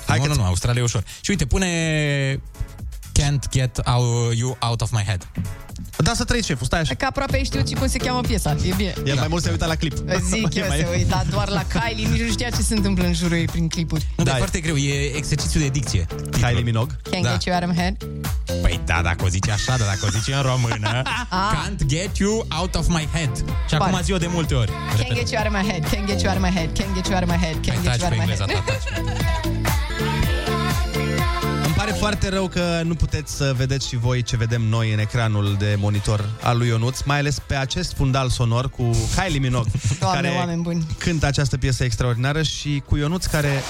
Hai 0.07 0.19
nu, 0.19 0.27
nu, 0.27 0.35
nu, 0.35 0.45
Australia 0.45 0.81
e 0.81 0.85
ușor. 0.85 1.05
Și 1.21 1.31
uite, 1.31 1.47
pune 1.47 1.69
Can't 3.21 3.49
get 3.51 3.81
out, 3.87 4.35
you 4.37 4.57
out 4.61 4.81
of 4.81 4.91
my 4.91 5.03
head. 5.07 5.27
Da, 5.97 6.13
să 6.15 6.25
trăiți 6.25 6.47
șeful, 6.47 6.67
stai 6.67 6.81
așa. 6.81 6.95
Că 6.95 7.05
aproape 7.05 7.45
știu 7.45 7.63
și 7.67 7.75
cum 7.75 7.89
se 7.89 7.99
cheamă 7.99 8.21
piesa, 8.21 8.57
e 8.65 8.73
bine. 8.77 8.93
El 9.05 9.15
mai 9.17 9.27
mult 9.29 9.43
se 9.43 9.51
uita 9.51 9.67
la 9.67 9.75
clip. 9.75 9.93
Zic 10.29 10.55
eu, 10.61 10.67
Mai- 10.69 10.79
se 10.79 10.87
uita 10.97 11.25
doar 11.31 11.49
la 11.49 11.65
Kylie, 11.65 12.07
nici 12.09 12.21
nu 12.21 12.31
știa 12.31 12.51
ce 12.51 12.63
se 12.63 12.75
întâmplă 12.75 13.05
în 13.05 13.13
jurul 13.15 13.37
ei 13.37 13.45
prin 13.45 13.69
clipuri. 13.69 14.07
Nu, 14.17 14.25
Da, 14.25 14.31
dar 14.31 14.33
e 14.33 14.37
e- 14.37 14.39
foarte 14.39 14.61
greu, 14.61 14.77
e 14.77 15.17
exercițiu 15.17 15.61
de 15.61 15.69
dicție. 15.69 16.07
Kylie 16.31 16.63
Minogue. 16.63 16.97
Can't 17.11 17.23
Da. 17.23 17.31
get 17.31 17.43
you 17.45 17.55
out 17.55 17.65
of 17.65 17.71
my 17.71 17.77
head. 17.83 17.97
Păi 18.63 18.81
da, 18.85 19.01
dacă 19.03 19.25
o 19.25 19.29
zici 19.29 19.49
așa, 19.49 19.77
dar 19.77 19.87
dacă 19.87 19.99
o 20.05 20.09
zici 20.09 20.35
în 20.35 20.43
română, 20.43 21.03
Ah. 21.31 21.53
can't 21.55 21.87
get 21.87 22.17
you 22.17 22.47
out 22.61 22.75
of 22.75 22.87
my 22.89 23.09
head. 23.13 23.45
Și 23.69 23.75
acum 23.75 23.91
Bun. 23.91 24.01
zi-o 24.03 24.17
de 24.17 24.27
multe 24.31 24.55
ori. 24.55 24.71
Can't 24.71 25.15
get 25.15 25.31
you 25.31 25.43
out 25.43 25.53
of 25.53 25.61
my 25.63 25.69
head, 25.71 25.85
can't 25.85 26.07
get 26.07 26.21
you 26.23 26.33
out 26.33 26.43
of 26.43 26.49
my 26.49 26.55
head, 26.59 26.69
can't 26.79 26.95
get 26.95 27.07
you 27.07 27.15
out 27.17 27.23
of 27.23 27.29
my 27.29 27.39
head, 27.45 27.55
can't 27.55 27.75
Hai, 27.75 27.83
get 27.83 27.85
taci 27.85 28.01
you 28.01 28.07
out 28.07 28.15
pe 28.15 28.21
of 28.21 28.27
my 28.27 28.33
engleza 28.33 28.45
head. 28.47 29.61
foarte 32.09 32.29
rău 32.29 32.49
că 32.49 32.81
nu 32.85 32.95
puteți 32.95 33.35
să 33.37 33.53
vedeți 33.57 33.89
și 33.89 33.97
voi 33.97 34.23
ce 34.23 34.37
vedem 34.37 34.63
noi 34.63 34.93
în 34.93 34.99
ecranul 34.99 35.57
de 35.59 35.75
monitor 35.79 36.29
al 36.43 36.59
lui 36.59 36.67
Ionuț, 36.69 37.01
mai 37.03 37.19
ales 37.19 37.39
pe 37.47 37.55
acest 37.55 37.93
fundal 37.93 38.29
sonor 38.29 38.71
cu 38.71 38.91
Kylie 39.17 39.39
Minogue, 39.39 39.73
Doamne, 40.01 40.21
care 40.21 40.35
oameni 40.39 40.63
buni. 40.63 40.87
cântă 40.99 41.27
această 41.27 41.57
piesă 41.59 41.85
extraordinară 41.85 42.43
și 42.43 42.83
cu 42.87 42.97
Ionuț 42.97 43.25
care 43.27 43.63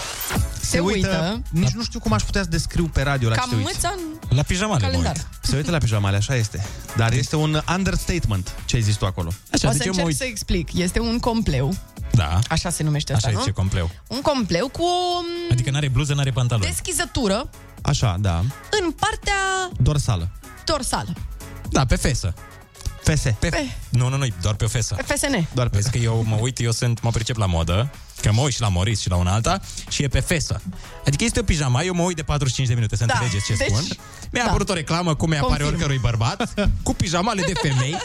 se, 0.61 0.67
Se 0.67 0.79
uită, 0.79 1.09
uită. 1.09 1.43
nici 1.51 1.71
nu 1.71 1.83
știu 1.83 1.99
cum 2.01 2.13
aș 2.13 2.23
putea 2.23 2.43
să 2.43 2.49
descriu 2.49 2.85
pe 2.93 3.03
radio 3.03 3.29
la 3.29 3.35
Ca 3.35 3.43
ce 3.43 3.49
te 3.49 3.55
uiți. 3.55 3.71
mâța 3.75 3.95
în 4.29 4.37
La 4.37 4.43
pijamale, 4.43 4.81
mă 4.81 4.87
calendar. 4.87 5.15
uit. 5.17 5.27
Se 5.43 5.57
uită 5.57 5.71
la 5.71 5.79
pijamale, 5.79 6.17
așa 6.17 6.35
este. 6.37 6.67
Dar 6.97 7.13
este 7.13 7.37
un 7.37 7.61
understatement 7.77 8.55
ce 8.65 8.77
ai 8.77 8.83
zis 8.83 8.95
tu 8.97 9.07
acolo. 9.07 9.31
Așa, 9.53 9.69
o 9.69 9.71
deci 9.71 9.81
să 9.81 9.87
eu 9.87 9.93
mă 9.95 10.01
încerc 10.01 10.07
uit. 10.07 10.17
să 10.17 10.25
explic. 10.25 10.73
Este 10.75 11.01
un 11.01 11.19
compleu, 11.19 11.75
Da, 12.13 12.39
așa 12.49 12.71
se 12.71 12.83
numește 12.83 13.13
așa 13.13 13.27
asta, 13.27 13.31
e 13.39 13.41
nu? 13.41 13.45
ce 13.45 13.51
compleu. 13.51 13.91
Un 14.07 14.21
compleu 14.21 14.69
cu 14.69 14.83
o 14.83 15.21
m, 15.49 15.53
Adică 15.53 15.71
n-are 15.71 15.89
bluză, 15.89 16.15
n-are 16.15 16.31
pantaloni. 16.31 16.67
deschizătură 16.71 17.51
Așa, 17.83 18.17
da. 18.21 18.39
în 18.83 18.91
partea 18.91 19.35
Dorsală. 19.81 20.29
dorsală. 20.65 21.13
Da, 21.71 21.85
pe 21.87 21.97
fesă. 21.97 22.35
FS. 23.05 23.23
Pe... 23.39 23.67
Nu, 23.89 24.09
nu, 24.09 24.17
nu, 24.17 24.27
doar 24.43 24.55
pe 24.55 24.65
o 24.65 24.69
fesă. 24.69 24.95
Pe 24.95 25.15
FSN. 25.15 25.49
Doar 25.55 25.69
pe 25.69 25.77
Vezi 25.77 25.91
că 25.91 25.99
eu 25.99 26.25
mă 26.27 26.37
uit, 26.41 26.61
eu 26.61 26.71
sunt, 26.71 27.03
mă 27.03 27.11
pricep 27.11 27.37
la 27.37 27.47
modă, 27.47 27.91
că 28.23 28.33
mă 28.33 28.41
uit 28.41 28.53
și 28.55 28.61
la 28.61 28.69
Moris 28.69 29.01
și 29.01 29.09
la 29.09 29.17
una 29.17 29.33
alta 29.33 29.61
și 29.89 30.03
e 30.03 30.09
pe 30.09 30.21
fesă. 30.21 30.61
Adică 31.07 31.25
este 31.25 31.41
o 31.41 31.43
pijama, 31.43 31.83
eu 31.83 31.95
mă 31.95 32.03
uit 32.03 32.17
de 32.17 32.23
45 32.23 32.69
de 32.69 32.75
minute 32.75 32.97
să 32.97 33.05
Da, 33.05 33.13
înțelegeți 33.15 33.47
ce 33.47 33.55
deci- 33.55 33.67
spun. 33.69 33.85
Mi-a 34.33 34.43
da. 34.43 34.49
apărut 34.49 34.69
o 34.69 34.73
reclamă 34.73 35.15
cum 35.15 35.29
mi 35.29 35.37
apare 35.37 35.49
Confirm. 35.51 35.69
oricărui 35.75 35.99
bărbat, 35.99 36.55
cu 36.83 36.95
pijamale 36.95 37.43
de 37.43 37.53
femei, 37.63 37.97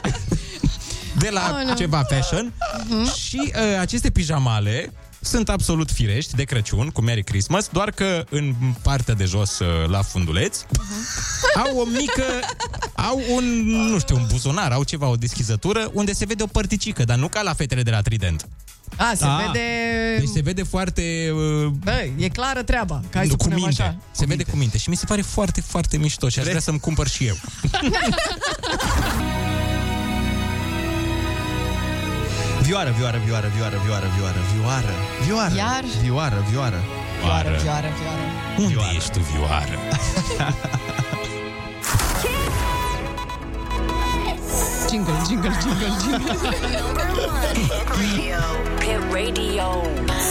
de 1.24 1.30
la 1.30 1.56
Oh, 1.60 1.66
nu. 1.66 1.76
ceva 1.76 2.04
fashion. 2.10 2.54
Mhm. 2.88 3.14
Și 3.14 3.42
uh, 3.56 3.80
aceste 3.80 4.10
pijamale 4.10 4.94
sunt 5.28 5.50
absolut 5.50 5.92
firești 5.92 6.36
de 6.36 6.44
Crăciun, 6.44 6.90
cu 6.90 7.02
Merry 7.02 7.24
Christmas, 7.24 7.68
doar 7.72 7.92
că 7.92 8.24
în 8.30 8.54
partea 8.82 9.14
de 9.14 9.26
jos, 9.26 9.60
uh, 9.60 9.68
la 9.90 10.02
funduleț, 10.02 10.60
Mhm. 10.72 11.64
au 11.68 11.78
o 11.78 11.86
mică, 11.86 12.24
au 12.96 13.22
un, 13.36 13.44
nu 13.66 14.00
știu, 14.00 14.16
un 14.16 14.26
buzunar, 14.32 14.72
au 14.72 14.84
ceva, 14.84 15.08
o 15.08 15.16
deschizătură, 15.16 15.90
unde 15.94 16.14
se 16.14 16.26
vede 16.26 16.44
o 16.44 16.48
părticică, 16.48 17.04
dar 17.04 17.18
nu 17.18 17.28
ca 17.28 17.42
la 17.42 17.54
fetele 17.54 17.82
de 17.84 17.92
la 17.92 18.02
Trident. 18.02 18.48
A, 18.96 19.12
se 19.16 19.26
Ah. 19.26 19.46
vede... 19.46 19.66
Deci 20.20 20.30
se 20.34 20.42
vede 20.42 20.64
foarte... 20.64 21.32
Uh, 21.34 21.66
Băi, 21.84 22.14
e 22.18 22.28
clară 22.28 22.64
treaba. 22.64 23.02
Că 23.10 23.18
hai 23.18 23.24
nu, 23.24 23.30
să 23.30 23.36
cu 23.36 23.44
punem 23.44 23.60
minte. 23.64 23.82
așa. 23.82 23.96
Se 24.12 24.26
vede 24.26 24.44
cu 24.44 24.56
minte 24.56 24.78
și 24.78 24.90
mi 24.90 24.96
se 24.98 25.06
pare 25.06 25.22
foarte, 25.22 25.62
foarte 25.62 25.98
mișto 25.98 26.30
și 26.30 26.40
aș 26.40 26.46
vrea 26.46 26.60
să-mi 26.60 26.80
cumpăr 26.80 27.08
și 27.08 27.26
eu. 27.26 27.36
Vioară, 32.68 32.92
vioară, 32.98 33.20
vioară, 33.26 33.48
vioară, 33.56 33.78
vioară, 33.86 34.08
vioară, 34.18 34.40
vioară, 34.54 34.94
vioară, 35.26 35.54
Iar? 35.56 35.84
vioară, 36.02 36.44
vioară. 36.50 36.80
Vioară, 37.22 37.50
vioară, 37.62 37.88
vioară. 38.00 38.22
Unde 38.58 38.74
vioară. 38.74 38.92
ești 38.96 39.12
tu, 39.12 39.20
vioară? 39.20 39.78
Jingle, 44.90 45.14
jingle, 45.28 45.52
jingle, 45.62 45.88
jingle. 46.02 46.34
Radio. 48.00 48.42
Hit 48.84 49.02
radio. 49.14 49.68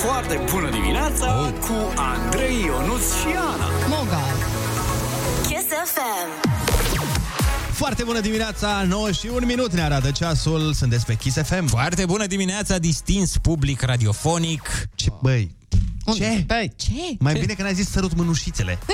Foarte 0.05 0.41
bună 0.51 0.70
dimineața 0.70 1.26
Oh. 1.41 1.49
cu 1.66 1.93
Andrei, 2.14 2.64
Ionuț 2.64 3.05
și 3.20 3.28
Ana. 3.51 3.68
Mogal. 3.89 4.37
Kiss 5.49 5.66
FM. 5.95 6.55
Foarte 7.77 8.05
bună 8.05 8.20
dimineața, 8.20 8.85
9 8.89 9.11
și 9.12 9.27
un 9.35 9.43
minut 9.47 9.72
ne 9.72 9.83
arată 9.83 10.11
ceasul, 10.11 10.72
sunteți 10.72 11.05
pe 11.05 11.14
Kiss 11.14 11.37
FM. 11.43 11.66
Foarte 11.66 12.05
bună 12.05 12.27
dimineața, 12.27 12.79
distins 12.79 13.37
public 13.43 13.81
radiofonic. 13.83 14.89
Ce, 14.95 15.09
băi, 15.22 15.55
ce? 16.16 16.45
Băi, 16.47 16.72
ce? 16.77 16.93
Mai 17.18 17.33
bine 17.39 17.53
că 17.53 17.62
n-ai 17.62 17.74
zis 17.74 17.91
sărut 17.91 18.14
mânușițele. 18.16 18.79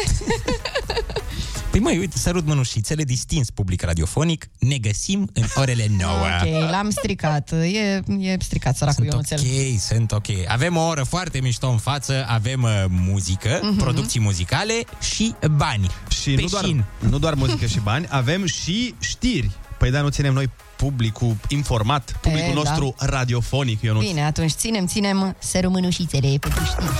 Păi 1.70 1.80
măi, 1.80 1.98
uite, 1.98 2.18
sărut 2.18 2.46
mânușițele, 2.46 3.04
distins 3.04 3.50
public 3.50 3.82
radiofonic, 3.82 4.46
ne 4.58 4.76
găsim 4.78 5.30
în 5.32 5.44
orele 5.54 5.86
9. 5.98 6.12
Ok, 6.12 6.70
l-am 6.70 6.90
stricat. 6.90 7.52
E, 7.52 8.02
e 8.18 8.36
stricat, 8.40 8.76
săracul 8.76 9.06
Sunt 9.10 9.28
Ionuțel. 9.28 9.38
ok, 9.72 9.80
sunt 9.80 10.12
ok. 10.12 10.26
Avem 10.48 10.76
o 10.76 10.86
oră 10.86 11.02
foarte 11.02 11.40
mișto 11.40 11.68
în 11.68 11.76
față, 11.78 12.24
avem 12.28 12.62
uh, 12.62 12.84
muzică, 12.88 13.60
Mhm. 13.62 13.76
producții 13.76 14.20
muzicale 14.20 14.74
și 15.14 15.34
bani. 15.56 15.90
Și 16.22 16.30
Pe 16.34 16.40
nu 16.40 16.46
doar, 16.48 16.64
șin. 16.64 16.84
nu 16.98 17.18
doar 17.18 17.34
muzică 17.34 17.66
și 17.66 17.80
bani, 17.80 18.06
avem 18.08 18.46
și 18.46 18.94
știri. 19.00 19.50
Păi 19.78 19.90
da, 19.90 20.00
nu 20.00 20.08
ținem 20.08 20.32
noi 20.32 20.50
publicul 20.76 21.36
informat, 21.48 22.18
publicul 22.20 22.50
E, 22.50 22.54
da. 22.54 22.60
nostru 22.60 22.94
radiofonic, 22.98 23.82
Ionuț. 23.82 24.04
Bine, 24.06 24.24
atunci 24.24 24.50
ținem, 24.50 24.86
ținem 24.86 25.36
sărumânușițele 25.38 26.36
pentru 26.40 26.64
știri. 26.64 26.90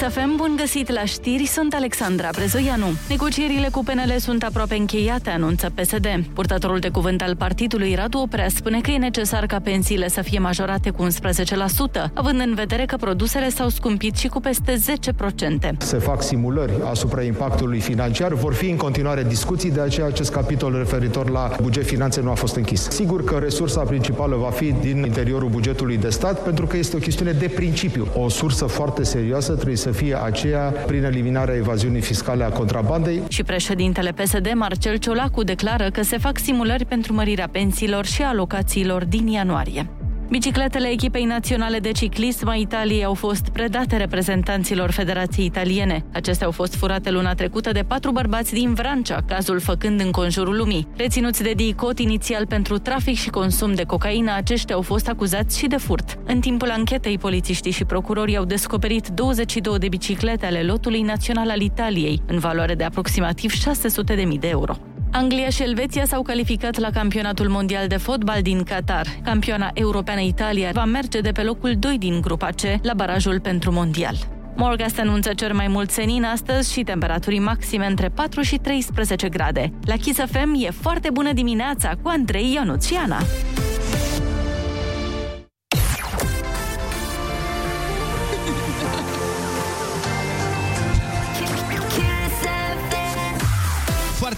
Kiss 0.00 0.12
FM, 0.14 0.36
bun 0.36 0.54
găsit 0.56 0.90
la 0.92 1.04
știri, 1.04 1.46
sunt 1.46 1.74
Alexandra 1.74 2.28
Brezoianu. 2.32 2.86
Negocierile 3.08 3.68
cu 3.72 3.82
PNL 3.84 4.14
sunt 4.18 4.42
aproape 4.42 4.74
încheiate, 4.74 5.30
anunță 5.30 5.70
PSD. 5.74 6.06
Purtătorul 6.34 6.78
de 6.78 6.88
cuvânt 6.88 7.22
al 7.22 7.36
partidului, 7.36 7.94
Radu 7.94 8.18
Oprea, 8.18 8.48
spune 8.48 8.80
că 8.80 8.90
e 8.90 8.98
necesar 8.98 9.46
ca 9.46 9.58
pensiile 9.60 10.08
să 10.08 10.22
fie 10.22 10.38
majorate 10.38 10.90
cu 10.90 11.06
11%, 11.06 11.10
având 12.14 12.40
în 12.40 12.54
vedere 12.54 12.84
că 12.84 12.96
produsele 12.96 13.48
s-au 13.48 13.68
scumpit 13.68 14.16
și 14.16 14.28
cu 14.28 14.40
peste 14.40 14.74
10%. 15.72 15.76
Se 15.78 15.96
fac 15.96 16.22
simulări 16.22 16.72
asupra 16.90 17.22
impactului 17.22 17.80
financiar, 17.80 18.32
vor 18.32 18.54
fi 18.54 18.70
în 18.70 18.76
continuare 18.76 19.24
discuții, 19.28 19.70
de 19.70 19.80
aceea 19.80 20.06
acest 20.06 20.32
capitol 20.32 20.76
referitor 20.76 21.30
la 21.30 21.50
buget 21.62 21.86
finanțe 21.86 22.20
nu 22.20 22.30
a 22.30 22.34
fost 22.34 22.56
închis. 22.56 22.88
Sigur 22.90 23.24
că 23.24 23.38
resursa 23.38 23.80
principală 23.80 24.36
va 24.36 24.50
fi 24.50 24.72
din 24.72 24.96
interiorul 24.96 25.48
bugetului 25.48 25.96
de 25.96 26.08
stat, 26.08 26.42
pentru 26.42 26.66
că 26.66 26.76
este 26.76 26.96
o 26.96 26.98
chestiune 26.98 27.32
de 27.32 27.48
principiu. 27.48 28.06
O 28.14 28.28
sursă 28.28 28.64
foarte 28.64 29.02
serioasă 29.02 29.52
trebuie 29.52 29.76
să 29.76 29.88
fie 29.90 30.22
aceea 30.22 30.72
prin 30.86 31.04
eliminarea 31.04 31.54
evaziunii 31.54 32.00
fiscale 32.00 32.44
a 32.44 32.48
contrabandei. 32.48 33.22
Și 33.28 33.42
președintele 33.42 34.12
PSD, 34.12 34.52
Marcel 34.54 34.96
Ciolacu, 34.96 35.42
declară 35.42 35.90
că 35.90 36.02
se 36.02 36.18
fac 36.18 36.38
simulări 36.38 36.84
pentru 36.84 37.12
mărirea 37.12 37.48
pensiilor 37.52 38.04
și 38.04 38.22
alocațiilor 38.22 39.04
din 39.04 39.26
ianuarie. 39.26 39.86
Bicicletele 40.30 40.88
echipei 40.88 41.24
naționale 41.24 41.78
de 41.78 41.90
ciclism 41.90 42.48
a 42.48 42.54
Italiei 42.54 43.04
au 43.04 43.14
fost 43.14 43.48
predate 43.48 43.96
reprezentanților 43.96 44.90
Federației 44.90 45.46
Italiene. 45.46 46.04
Acestea 46.12 46.46
au 46.46 46.52
fost 46.52 46.74
furate 46.74 47.10
luna 47.10 47.34
trecută 47.34 47.72
de 47.72 47.82
patru 47.82 48.10
bărbați 48.10 48.52
din 48.52 48.74
Vrancea, 48.74 49.22
cazul 49.26 49.60
făcând 49.60 50.00
în 50.00 50.10
conjurul 50.10 50.56
lumii. 50.56 50.86
Reținuți 50.96 51.42
de 51.42 51.52
DICOT 51.52 51.98
inițial 51.98 52.46
pentru 52.46 52.78
trafic 52.78 53.16
și 53.16 53.30
consum 53.30 53.74
de 53.74 53.84
cocaină, 53.84 54.32
aceștia 54.34 54.74
au 54.74 54.82
fost 54.82 55.08
acuzați 55.08 55.58
și 55.58 55.66
de 55.66 55.76
furt. 55.76 56.18
În 56.26 56.40
timpul 56.40 56.70
anchetei, 56.70 57.18
polițiștii 57.18 57.70
și 57.70 57.84
procurorii 57.84 58.36
au 58.36 58.44
descoperit 58.44 59.08
22 59.08 59.78
de 59.78 59.88
biciclete 59.88 60.46
ale 60.46 60.62
lotului 60.62 61.02
național 61.02 61.50
al 61.50 61.60
Italiei, 61.60 62.22
în 62.26 62.38
valoare 62.38 62.74
de 62.74 62.84
aproximativ 62.84 63.52
600.000 63.52 64.38
de 64.38 64.48
euro. 64.48 64.76
Anglia 65.12 65.48
și 65.48 65.62
Elveția 65.62 66.04
s-au 66.04 66.22
calificat 66.22 66.78
la 66.78 66.90
campionatul 66.90 67.48
mondial 67.48 67.86
de 67.86 67.96
fotbal 67.96 68.42
din 68.42 68.62
Qatar. 68.62 69.06
Campioana 69.24 69.70
europeană 69.74 70.20
Italia 70.20 70.70
va 70.72 70.84
merge 70.84 71.20
de 71.20 71.30
pe 71.30 71.42
locul 71.42 71.74
2 71.78 71.98
din 71.98 72.20
grupa 72.20 72.46
C 72.46 72.60
la 72.82 72.94
barajul 72.94 73.40
pentru 73.40 73.72
mondial. 73.72 74.14
Morgast 74.56 74.98
anunță 74.98 75.34
cer 75.34 75.52
mai 75.52 75.68
mult 75.68 75.90
senin 75.90 76.24
astăzi 76.24 76.72
și 76.72 76.82
temperaturi 76.82 77.38
maxime 77.38 77.86
între 77.86 78.08
4 78.08 78.42
și 78.42 78.56
13 78.56 79.28
grade. 79.28 79.72
La 79.84 79.94
Kiss 79.94 80.18
FM 80.18 80.54
e 80.66 80.70
foarte 80.70 81.10
bună 81.12 81.32
dimineața 81.32 81.92
cu 82.02 82.08
Andrei 82.08 82.52
Ionuț 82.52 82.88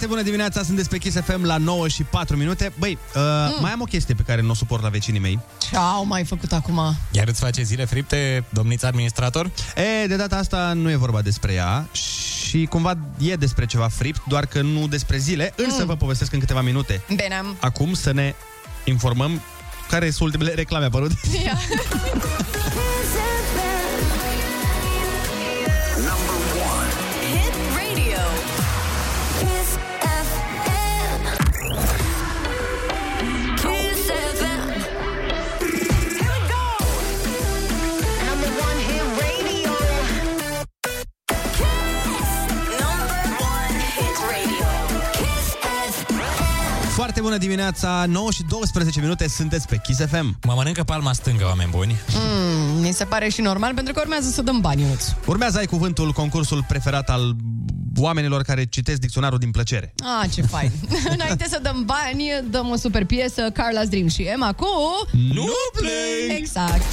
Foarte 0.03 0.21
bună 0.21 0.35
dimineața, 0.35 0.67
sunteți 0.67 0.89
pe 0.89 0.97
Kiss 0.97 1.17
FM 1.25 1.43
la 1.45 1.57
9 1.57 1.87
și 1.87 2.03
4 2.03 2.37
minute. 2.37 2.73
Băi, 2.79 2.97
uh, 3.15 3.21
mm. 3.21 3.61
mai 3.61 3.71
am 3.71 3.81
o 3.81 3.83
chestie 3.83 4.13
pe 4.15 4.21
care 4.25 4.41
nu 4.41 4.49
o 4.49 4.53
suport 4.53 4.83
la 4.83 4.89
vecinii 4.89 5.19
mei. 5.19 5.39
Ce 5.69 5.75
au 5.75 6.05
mai 6.05 6.23
făcut 6.23 6.51
acum? 6.51 6.95
Iar 7.11 7.27
îți 7.27 7.39
face 7.39 7.63
zile 7.63 7.85
fripte, 7.85 8.43
domnița 8.49 8.87
administrator? 8.87 9.51
E, 10.03 10.07
de 10.07 10.15
data 10.15 10.35
asta 10.35 10.73
nu 10.75 10.89
e 10.91 10.95
vorba 10.95 11.21
despre 11.21 11.53
ea 11.53 11.87
și 11.91 12.65
cumva 12.65 12.97
e 13.19 13.35
despre 13.35 13.65
ceva 13.65 13.87
fript, 13.87 14.21
doar 14.27 14.45
că 14.45 14.61
nu 14.61 14.87
despre 14.87 15.17
zile, 15.17 15.53
însă 15.55 15.79
Mm. 15.79 15.85
vă 15.85 15.95
povestesc 15.95 16.33
în 16.33 16.39
câteva 16.39 16.61
minute. 16.61 17.01
Bine, 17.07 17.35
am... 17.39 17.55
Acum 17.59 17.93
să 17.93 18.11
ne 18.11 18.35
informăm 18.83 19.41
care 19.89 20.09
sunt 20.09 20.21
ultimele 20.21 20.53
reclame 20.53 20.85
apărute. 20.85 21.15
Ia. 21.43 21.57
Foarte 47.03 47.21
bună 47.21 47.37
dimineața, 47.37 48.05
9 48.07 48.31
și 48.31 48.43
12 48.49 48.99
minute, 48.99 49.27
sunteți 49.27 49.67
pe 49.67 49.77
Kiss 49.83 49.99
FM. 49.99 50.37
Mă 50.45 50.53
mănâncă 50.55 50.83
palma 50.83 51.13
stângă, 51.13 51.45
oameni 51.45 51.69
buni. 51.69 51.95
Mm, 52.09 52.81
mi 52.81 52.93
se 52.93 53.05
pare 53.05 53.29
și 53.29 53.41
normal, 53.41 53.73
pentru 53.73 53.93
că 53.93 53.99
urmează 54.03 54.29
să 54.29 54.41
dăm 54.41 54.59
bani, 54.59 54.81
Ionuț. 54.81 55.05
Urmează 55.25 55.57
ai 55.57 55.65
cuvântul, 55.65 56.11
concursul 56.11 56.65
preferat 56.67 57.09
al 57.09 57.35
oamenilor 57.97 58.41
care 58.41 58.65
citesc 58.65 58.99
dicționarul 58.99 59.37
din 59.37 59.51
plăcere. 59.51 59.93
Ah, 60.21 60.29
ce 60.33 60.41
fain. 60.41 60.71
Înainte 61.13 61.45
să 61.49 61.59
dăm 61.61 61.83
bani, 61.85 62.23
dăm 62.49 62.69
o 62.69 62.75
super 62.75 63.05
piesă, 63.05 63.51
Carla's 63.51 63.89
Dream 63.89 64.07
și 64.07 64.21
Emma 64.21 64.53
cu... 64.53 64.67
Nu 65.11 65.47
plâng! 65.73 66.37
Exact. 66.37 66.83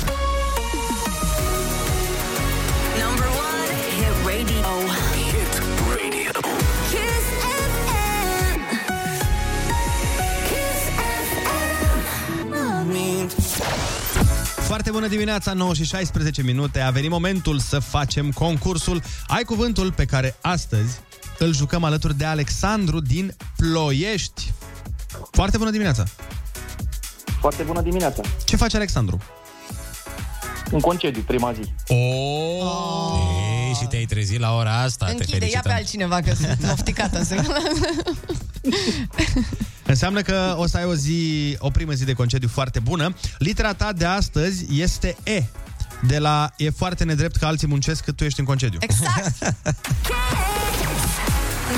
Number 3.06 3.26
one 3.26 3.74
hit 3.98 4.24
radio. 4.26 4.58
Hit 4.58 5.04
radio. 5.04 5.09
Kiss 12.94 13.54
FM. 13.54 14.62
Foarte 14.62 14.90
bună 14.90 15.06
dimineața, 15.06 15.52
9 15.52 15.74
și 15.74 15.84
16 15.84 16.42
minute. 16.42 16.80
A 16.80 16.90
venit 16.90 17.10
momentul 17.10 17.58
să 17.58 17.78
facem 17.78 18.30
concursul 18.30 19.02
Ai 19.26 19.42
cuvântul 19.42 19.92
pe 19.92 20.04
care 20.04 20.36
astăzi 20.40 21.00
îl 21.38 21.54
jucăm 21.54 21.84
alături 21.84 22.16
de 22.18 22.24
Alexandru 22.24 23.00
din 23.00 23.36
Ploiești. 23.56 24.52
Foarte 25.30 25.56
bună 25.56 25.70
dimineața! 25.70 26.04
Foarte 27.40 27.62
bună 27.62 27.80
dimineața. 27.80 28.22
Ce 28.44 28.56
face 28.56 28.76
Alexandru? 28.76 29.18
Un 30.70 30.80
concediu, 30.80 31.22
prima 31.26 31.52
zi. 31.52 31.60
Oh. 31.88 31.98
Ei, 33.66 33.74
și 33.80 33.86
te-ai 33.86 34.04
trezit 34.04 34.40
la 34.40 34.54
ora 34.54 34.80
asta, 34.80 35.06
te 35.06 35.12
Închide, 35.12 35.32
ia 35.32 35.38
felicităm. 35.38 35.62
pe 35.72 35.72
altcineva, 35.72 36.20
că 36.20 36.34
sunt 36.34 36.64
mofticată. 36.68 37.22
Să... 39.90 39.96
Înseamnă 40.06 40.22
că 40.22 40.54
o 40.58 40.66
să 40.66 40.76
ai 40.76 40.84
o 40.84 40.94
zi, 40.94 41.56
o 41.58 41.70
primă 41.70 41.92
zi 41.92 42.04
de 42.04 42.12
concediu 42.12 42.48
foarte 42.48 42.78
bună. 42.78 43.14
Litera 43.38 43.72
ta 43.72 43.92
de 43.92 44.04
astăzi 44.04 44.80
este 44.80 45.16
E. 45.24 45.42
De 46.06 46.18
la 46.18 46.50
e 46.56 46.70
foarte 46.70 47.04
nedrept 47.04 47.36
că 47.36 47.46
alții 47.46 47.66
muncesc 47.66 48.04
cât 48.04 48.16
tu 48.16 48.24
ești 48.24 48.40
în 48.40 48.46
concediu. 48.46 48.78
Exact! 48.82 49.38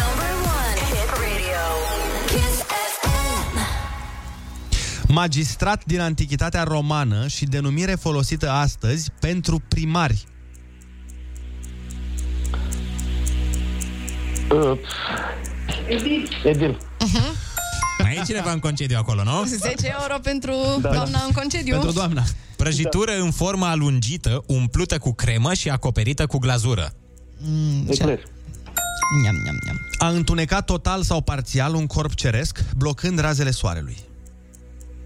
Number 0.01 0.33
one 0.45 0.79
hit 0.91 1.09
radio. 1.11 1.65
Kiss 2.27 2.63
FM. 3.01 3.59
Magistrat 5.13 5.85
din 5.85 6.01
antichitatea 6.01 6.63
romană 6.63 7.27
și 7.27 7.45
denumire 7.45 7.95
folosită 7.95 8.51
astăzi 8.51 9.11
pentru 9.21 9.63
primari. 9.69 10.25
Uh, 14.51 14.79
Edil. 16.45 16.79
Mai 18.03 18.17
e 18.21 18.23
cineva 18.27 18.53
în 18.53 18.59
concediu 18.59 18.97
acolo, 18.99 19.23
nu? 19.23 19.45
10 19.45 19.95
euro 20.01 20.19
pentru 20.23 20.53
da, 20.81 20.91
doamna 20.91 21.23
în 21.27 21.33
concediu. 21.35 21.91
doamna. 21.93 22.23
Prăjitură 22.57 23.13
în 23.21 23.31
formă 23.31 23.67
alungită, 23.67 24.43
umplută 24.47 24.99
cu 24.99 25.13
cremă 25.13 25.55
și 25.55 25.71
acoperită 25.71 26.27
cu 26.27 26.39
glazură. 26.39 26.93
Mm, 27.39 27.85
ce- 27.87 27.93
Ecler. 28.03 28.21
Niam, 29.23 29.35
niam, 29.43 29.59
niam. 29.65 29.77
A 29.99 30.09
întunecat 30.09 30.65
total 30.65 31.03
sau 31.03 31.21
parțial 31.21 31.75
un 31.75 31.87
corp 31.87 32.15
ceresc, 32.15 32.65
blocând 32.77 33.19
razele 33.21 33.51
soarelui. 33.51 33.97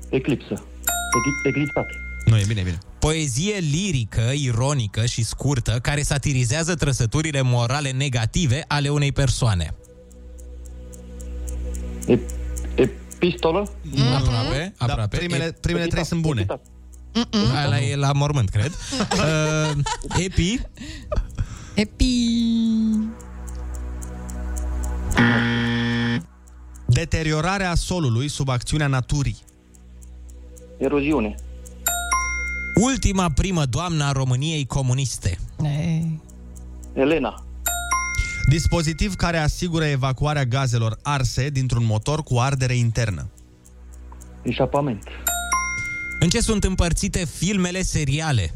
Eclipsă. 0.09 0.53
Eclip- 0.55 1.47
Eclipsat. 1.49 1.87
Nu, 2.25 2.39
e 2.39 2.45
bine, 2.47 2.61
e 2.61 2.65
bine. 2.65 2.79
Poezie 2.99 3.57
lirică, 3.59 4.31
ironică 4.35 5.07
și 5.07 5.25
scurtă 5.25 5.79
care 5.83 6.03
satirizează 6.03 6.75
trăsăturile 6.75 7.41
morale 7.41 7.91
negative 7.91 8.65
ale 8.69 8.89
unei 8.89 9.13
persoane. 9.13 9.75
Epistolă. 12.77 13.69
Mm-hmm. 13.69 14.15
Aproape, 14.17 14.75
Da, 14.79 14.85
aproape. 14.85 15.17
primele, 15.17 15.53
primele 15.61 15.87
trei 15.87 16.05
sunt 16.05 16.21
bune. 16.21 16.47
Ala 17.55 17.81
e 17.81 17.97
la 17.97 18.13
mormânt, 18.13 18.49
cred. 18.49 18.73
Uh, 19.17 19.83
epi, 20.25 20.61
Epi... 21.75 22.07
Deteriorarea 26.87 27.75
solului 27.75 28.29
sub 28.29 28.49
acțiunea 28.49 28.87
naturii. 28.87 29.37
Eroziune. 30.79 31.35
ultima 32.83 33.31
primă 33.31 33.65
doamnă 33.65 34.05
a 34.05 34.13
României 34.13 34.67
comuniste. 34.67 35.39
Ei. 35.65 36.21
Elena. 36.93 37.46
Dispozitiv 38.49 39.15
care 39.15 39.39
asigură 39.39 39.85
evacuarea 39.85 40.45
gazelor 40.45 40.99
arse 41.03 41.49
dintr-un 41.49 41.85
motor 41.85 42.23
cu 42.23 42.39
ardere 42.39 42.75
internă. 42.75 43.31
Eșapament. 44.43 45.03
În 46.21 46.29
ce 46.29 46.41
sunt 46.41 46.65
împărțite 46.65 47.25
filmele 47.25 47.83
seriale? 47.83 48.55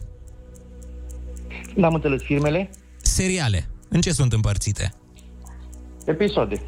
N-am 1.74 1.95
înțeles 1.95 2.22
firmele. 2.22 2.70
Seriale. 3.03 3.68
În 3.88 4.01
ce 4.01 4.12
sunt 4.12 4.32
împărțite? 4.32 4.93
Episoade. 6.05 6.62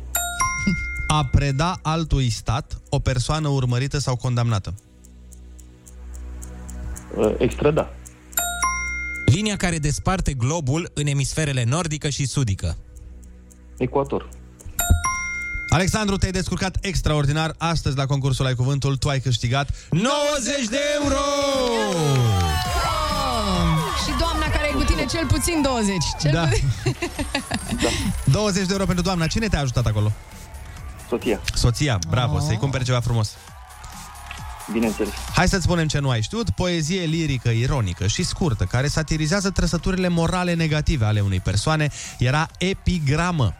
A 1.06 1.24
preda 1.24 1.78
altui 1.82 2.30
stat 2.30 2.80
o 2.88 2.98
persoană 2.98 3.48
urmărită 3.48 3.98
sau 3.98 4.16
condamnată. 4.16 4.74
Uh, 7.16 7.34
extrada. 7.38 7.90
Linia 9.26 9.56
care 9.56 9.78
desparte 9.78 10.32
globul 10.32 10.90
în 10.94 11.06
emisferele 11.06 11.64
nordică 11.64 12.08
și 12.08 12.26
sudică. 12.26 12.76
Ecuator. 13.83 14.28
Alexandru, 15.68 16.16
te-ai 16.16 16.33
descurcat 16.33 16.76
extraordinar. 16.80 17.55
Astăzi, 17.59 17.97
la 17.97 18.07
concursul 18.07 18.47
Ai 18.47 18.55
Cuvântul, 18.55 18.97
tu 18.97 19.09
ai 19.09 19.20
câștigat 19.20 19.68
90 19.91 20.68
de 20.70 20.78
euro! 21.03 21.16
Oh, 22.74 23.78
și 24.07 24.18
doamna 24.18 24.49
care 24.49 24.68
e 24.70 24.72
cu 24.72 24.83
tine 24.83 25.05
cel 25.05 25.26
puțin 25.26 25.62
20. 25.62 25.97
Cel 26.20 26.30
Da. 26.33 26.41
puțin... 26.47 26.68
20 28.24 28.66
de 28.66 28.72
euro 28.72 28.85
pentru 28.85 29.05
doamna. 29.05 29.26
Cine 29.26 29.47
te-a 29.49 29.61
ajutat 29.61 29.87
acolo? 29.87 30.12
Soția. 31.09 31.41
Soția, 31.55 31.99
bravo, 32.09 32.35
Oh. 32.37 32.43
să-i 32.47 32.57
cumperi 32.57 32.85
ceva 32.85 33.01
frumos. 33.01 33.30
Bineînțeles. 34.72 35.12
Hai 35.35 35.49
să-ți 35.49 35.62
spunem 35.62 35.87
ce 35.87 35.99
nu 35.99 36.09
ai 36.11 36.22
știut. 36.22 36.51
Poezie 36.51 37.05
lirică, 37.05 37.49
ironică 37.49 38.07
și 38.07 38.22
scurtă, 38.22 38.64
care 38.64 38.87
satirizează 38.87 39.51
trăsăturile 39.51 40.09
morale 40.09 40.55
negative 40.55 41.05
ale 41.05 41.20
unei 41.20 41.41
persoane, 41.41 41.89
era 42.18 42.49
epigramă. 42.59 43.55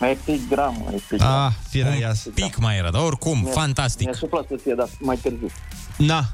Epigramă. 0.00 0.90
epigramă. 0.94 1.44
Ah, 1.46 1.52
firea 1.68 1.94
ias. 1.94 2.26
Pic 2.34 2.56
mai 2.56 2.76
era, 2.76 2.90
dar 2.90 3.02
oricum, 3.02 3.40
Mi-a- 3.42 3.52
fantastic. 3.52 4.04
Mi-a 4.06 4.14
suflat 4.18 4.44
să 4.48 4.54
fie, 4.62 4.74
dar 4.76 4.88
mai 5.00 5.16
târziu. 5.16 5.50
Na. 5.96 6.24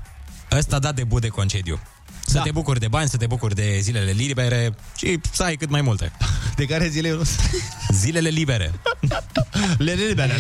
Ăsta 0.53 0.79
da 0.79 0.93
debut 0.93 1.21
de 1.21 1.29
concediu. 1.29 1.79
Să 2.27 2.35
Da. 2.37 2.43
te 2.43 2.51
bucuri 2.51 2.81
de 2.81 2.89
bani, 2.89 3.09
să 3.09 3.17
te 3.17 3.27
bucuri 3.27 3.55
de 3.55 3.79
zilele 3.81 4.11
libere 4.11 4.75
și 4.97 5.21
să 5.33 5.43
ai 5.43 5.57
cât 5.57 5.71
mai 5.71 5.81
multe. 5.81 6.13
De 6.57 6.65
care 6.67 6.89
zile 6.89 7.09
eu 7.09 7.21
Zilele 7.91 8.29
libere. 8.29 8.73
Le 9.79 9.93
libere. 9.93 10.33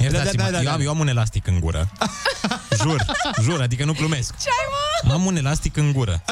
Iertați-mă, 0.00 0.42
Da, 0.42 0.50
da, 0.50 0.58
da, 0.58 0.62
da, 0.62 0.62
eu, 0.62 0.70
am, 0.70 0.76
da. 0.78 0.82
eu 0.84 0.90
am 0.90 0.98
un 0.98 1.08
elastic 1.08 1.46
în 1.46 1.60
gură. 1.60 1.90
jur, 2.82 3.04
jur, 3.42 3.60
adică 3.60 3.84
nu 3.84 3.92
glumesc. 3.92 4.34
Ce 4.40 4.48
ai, 4.48 4.66
mă? 5.04 5.12
Am 5.12 5.24
un 5.24 5.36
elastic 5.36 5.76
în 5.76 5.92
gură. 5.92 6.22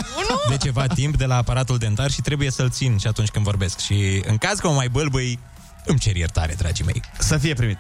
De 0.49 0.57
ceva 0.57 0.87
timp 0.87 1.17
de 1.17 1.25
la 1.25 1.37
aparatul 1.37 1.79
dentar 1.79 2.11
și 2.11 2.21
trebuie 2.21 2.51
să-l 2.51 2.71
țin 2.71 2.99
și 2.99 3.07
atunci 3.07 3.29
când 3.29 3.45
vorbesc. 3.45 3.79
Și 3.79 4.23
în 4.27 4.39
caz 4.39 4.59
că 4.59 4.69
mă 4.69 4.75
mai 4.75 4.89
bâlbâi, 4.89 5.39
îmi 5.85 5.99
cer 5.99 6.17
iertare, 6.17 6.55
dragii 6.59 6.85
mei. 6.85 7.03
Să 7.19 7.37
fie 7.37 7.55
primit. 7.55 7.79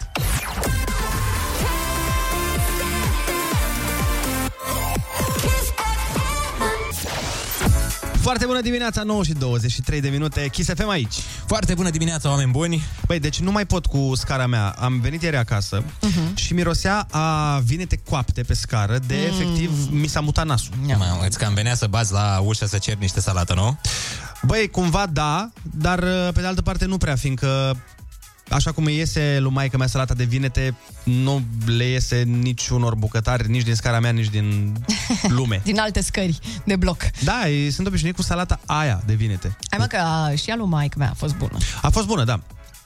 Foarte 8.20 8.46
bună 8.46 8.60
dimineața, 8.60 9.02
9 9.02 9.24
și 9.24 9.32
23 9.32 10.00
de 10.00 10.08
minute, 10.08 10.48
Kiss 10.48 10.68
FM 10.74 10.88
aici. 10.88 11.14
Foarte 11.46 11.74
bună 11.74 11.90
dimineața, 11.90 12.28
oameni 12.28 12.50
buni. 12.50 12.82
Băi, 13.06 13.18
deci 13.18 13.40
nu 13.40 13.50
mai 13.50 13.66
pot 13.66 13.86
cu 13.86 14.12
scara 14.14 14.46
mea. 14.46 14.74
Am 14.78 15.00
venit 15.00 15.22
ieri 15.22 15.36
acasă 15.36 15.82
uh-huh. 15.82 16.34
și 16.34 16.52
mirosea 16.52 17.06
a 17.10 17.58
vinete 17.58 18.00
coapte 18.08 18.42
pe 18.42 18.54
scară 18.54 18.98
de 19.06 19.14
mm. 19.30 19.40
efectiv 19.40 19.70
mi 19.90 20.06
s-a 20.06 20.20
mutat 20.20 20.46
nasul. 20.46 20.74
Mă, 20.96 21.24
îți 21.26 21.38
cam 21.38 21.54
venea 21.54 21.74
să 21.74 21.86
bați 21.86 22.12
la 22.12 22.40
ușă 22.44 22.66
să 22.66 22.78
ceri 22.78 23.00
niște 23.00 23.20
salată, 23.20 23.54
nu? 23.54 23.78
Băi, 24.42 24.68
cumva 24.68 25.06
da, 25.12 25.50
dar 25.62 25.98
pe 26.34 26.40
de 26.40 26.46
altă 26.46 26.62
parte 26.62 26.84
nu 26.84 26.98
prea, 26.98 27.16
fiindcă 27.16 27.76
așa 28.50 28.72
cum 28.72 28.84
îi 28.84 28.96
iese 28.96 29.38
lui 29.40 29.50
maică 29.52 29.76
mea 29.76 29.86
salata 29.86 30.14
de 30.14 30.24
vinete, 30.24 30.74
nu 31.04 31.42
le 31.66 31.84
iese 31.84 32.22
niciunor 32.22 32.94
bucătari, 32.94 33.50
nici 33.50 33.62
din 33.62 33.74
scara 33.74 34.00
mea, 34.00 34.10
nici 34.10 34.28
din 34.28 34.76
lume. 35.36 35.60
Din 35.64 35.78
alte 35.78 36.02
scări 36.02 36.38
de 36.64 36.76
bloc. 36.76 37.02
Da, 37.24 37.48
ei 37.48 37.70
sunt 37.70 37.86
obișnuit 37.86 38.14
cu 38.16 38.22
salata 38.22 38.60
aia 38.66 39.02
de 39.06 39.14
vinete. 39.14 39.56
Hai 39.70 39.78
mă 39.78 39.86
că 39.86 39.96
a, 39.96 40.34
și 40.34 40.50
a 40.50 40.56
lui 40.56 40.66
maică 40.66 40.98
mea 40.98 41.10
a 41.10 41.14
fost 41.16 41.36
bună. 41.36 41.56
A 41.82 41.88
fost 41.90 42.06
bună, 42.06 42.24
da. 42.24 42.40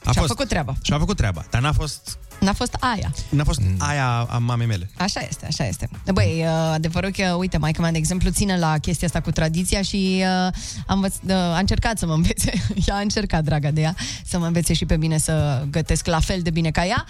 A 0.05 0.11
Și-a 0.11 0.21
fost. 0.21 0.27
făcut 0.33 0.47
treaba. 0.47 0.73
Și-a 0.81 0.97
făcut 0.97 1.15
treaba, 1.17 1.45
dar 1.49 1.61
n-a 1.61 1.71
fost, 1.71 2.17
N-a 2.39 2.53
fost 2.53 2.73
aia. 2.79 3.13
n-a 3.29 3.43
fost 3.43 3.61
aia 3.77 4.17
a 4.19 4.37
mamei 4.37 4.67
mele. 4.67 4.89
Așa 4.97 5.19
este, 5.29 5.45
așa 5.45 5.67
este. 5.67 5.89
Băi, 6.13 6.41
uh, 6.43 6.47
adevărul 6.73 7.11
că, 7.11 7.33
uite, 7.33 7.57
maica 7.57 7.81
mea, 7.81 7.91
de 7.91 7.97
exemplu, 7.97 8.29
ține 8.29 8.57
la 8.57 8.77
chestia 8.77 9.07
asta 9.07 9.21
cu 9.21 9.31
tradiția 9.31 9.81
și 9.81 10.17
uh, 10.21 10.53
am 10.87 10.95
învăț, 10.95 11.13
uh, 11.23 11.31
a 11.31 11.57
încercat 11.57 11.97
să 11.97 12.05
mă 12.05 12.13
învețe, 12.13 12.51
ea 12.87 12.95
a 12.95 12.99
încercat, 12.99 13.43
draga 13.43 13.71
de 13.71 13.81
ea, 13.81 13.95
să 14.25 14.39
mă 14.39 14.45
învețe 14.45 14.73
și 14.73 14.85
pe 14.85 14.95
mine 14.97 15.17
să 15.17 15.65
gătesc 15.69 16.05
la 16.05 16.19
fel 16.19 16.41
de 16.41 16.49
bine 16.49 16.71
ca 16.71 16.85
ea. 16.85 17.05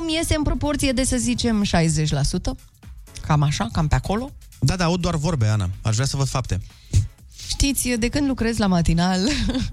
Îmi 0.00 0.14
iese 0.14 0.34
în 0.34 0.42
proporție 0.42 0.92
de, 0.92 1.04
să 1.04 1.16
zicem, 1.16 1.64
60%. 1.64 1.70
Cam 3.26 3.42
așa, 3.42 3.68
cam 3.72 3.88
pe 3.88 3.94
acolo. 3.94 4.30
Da, 4.58 4.76
da, 4.76 4.84
aud 4.84 5.00
doar 5.00 5.16
vorbe, 5.16 5.46
Ana. 5.46 5.68
Aș 5.82 5.94
vrea 5.94 6.06
să 6.06 6.16
văd 6.16 6.28
fapte. 6.28 6.60
Știți, 7.48 7.88
de 7.88 8.08
când 8.08 8.28
lucrez 8.28 8.56
la 8.56 8.66
matinal, 8.66 9.28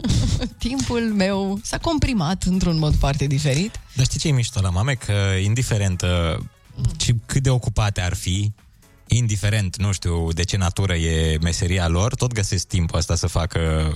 timpul 0.58 1.14
meu 1.16 1.60
s-a 1.64 1.78
comprimat 1.78 2.44
într-un 2.44 2.78
mod 2.78 2.96
foarte 2.96 3.26
diferit. 3.26 3.80
Dar 3.96 4.06
știi 4.06 4.20
ce 4.20 4.28
e 4.28 4.32
mișto 4.32 4.62
la 4.62 4.70
mame? 4.70 4.94
Că 4.94 5.14
indiferent 5.44 6.02
uh, 6.02 6.44
ci 6.98 7.12
cât 7.26 7.44
de 7.44 7.50
ocupate 7.50 8.02
ar 8.02 8.14
fi, 8.14 8.52
indiferent, 9.08 9.78
nu 9.78 9.92
știu, 9.92 10.32
de 10.32 10.44
ce 10.44 10.58
natură 10.58 10.96
e 10.96 11.38
meseria 11.42 11.88
lor, 11.88 12.16
tot 12.16 12.34
găsesc 12.34 12.68
timpul 12.68 12.98
ăsta 12.98 13.16
să 13.16 13.28
facă 13.28 13.94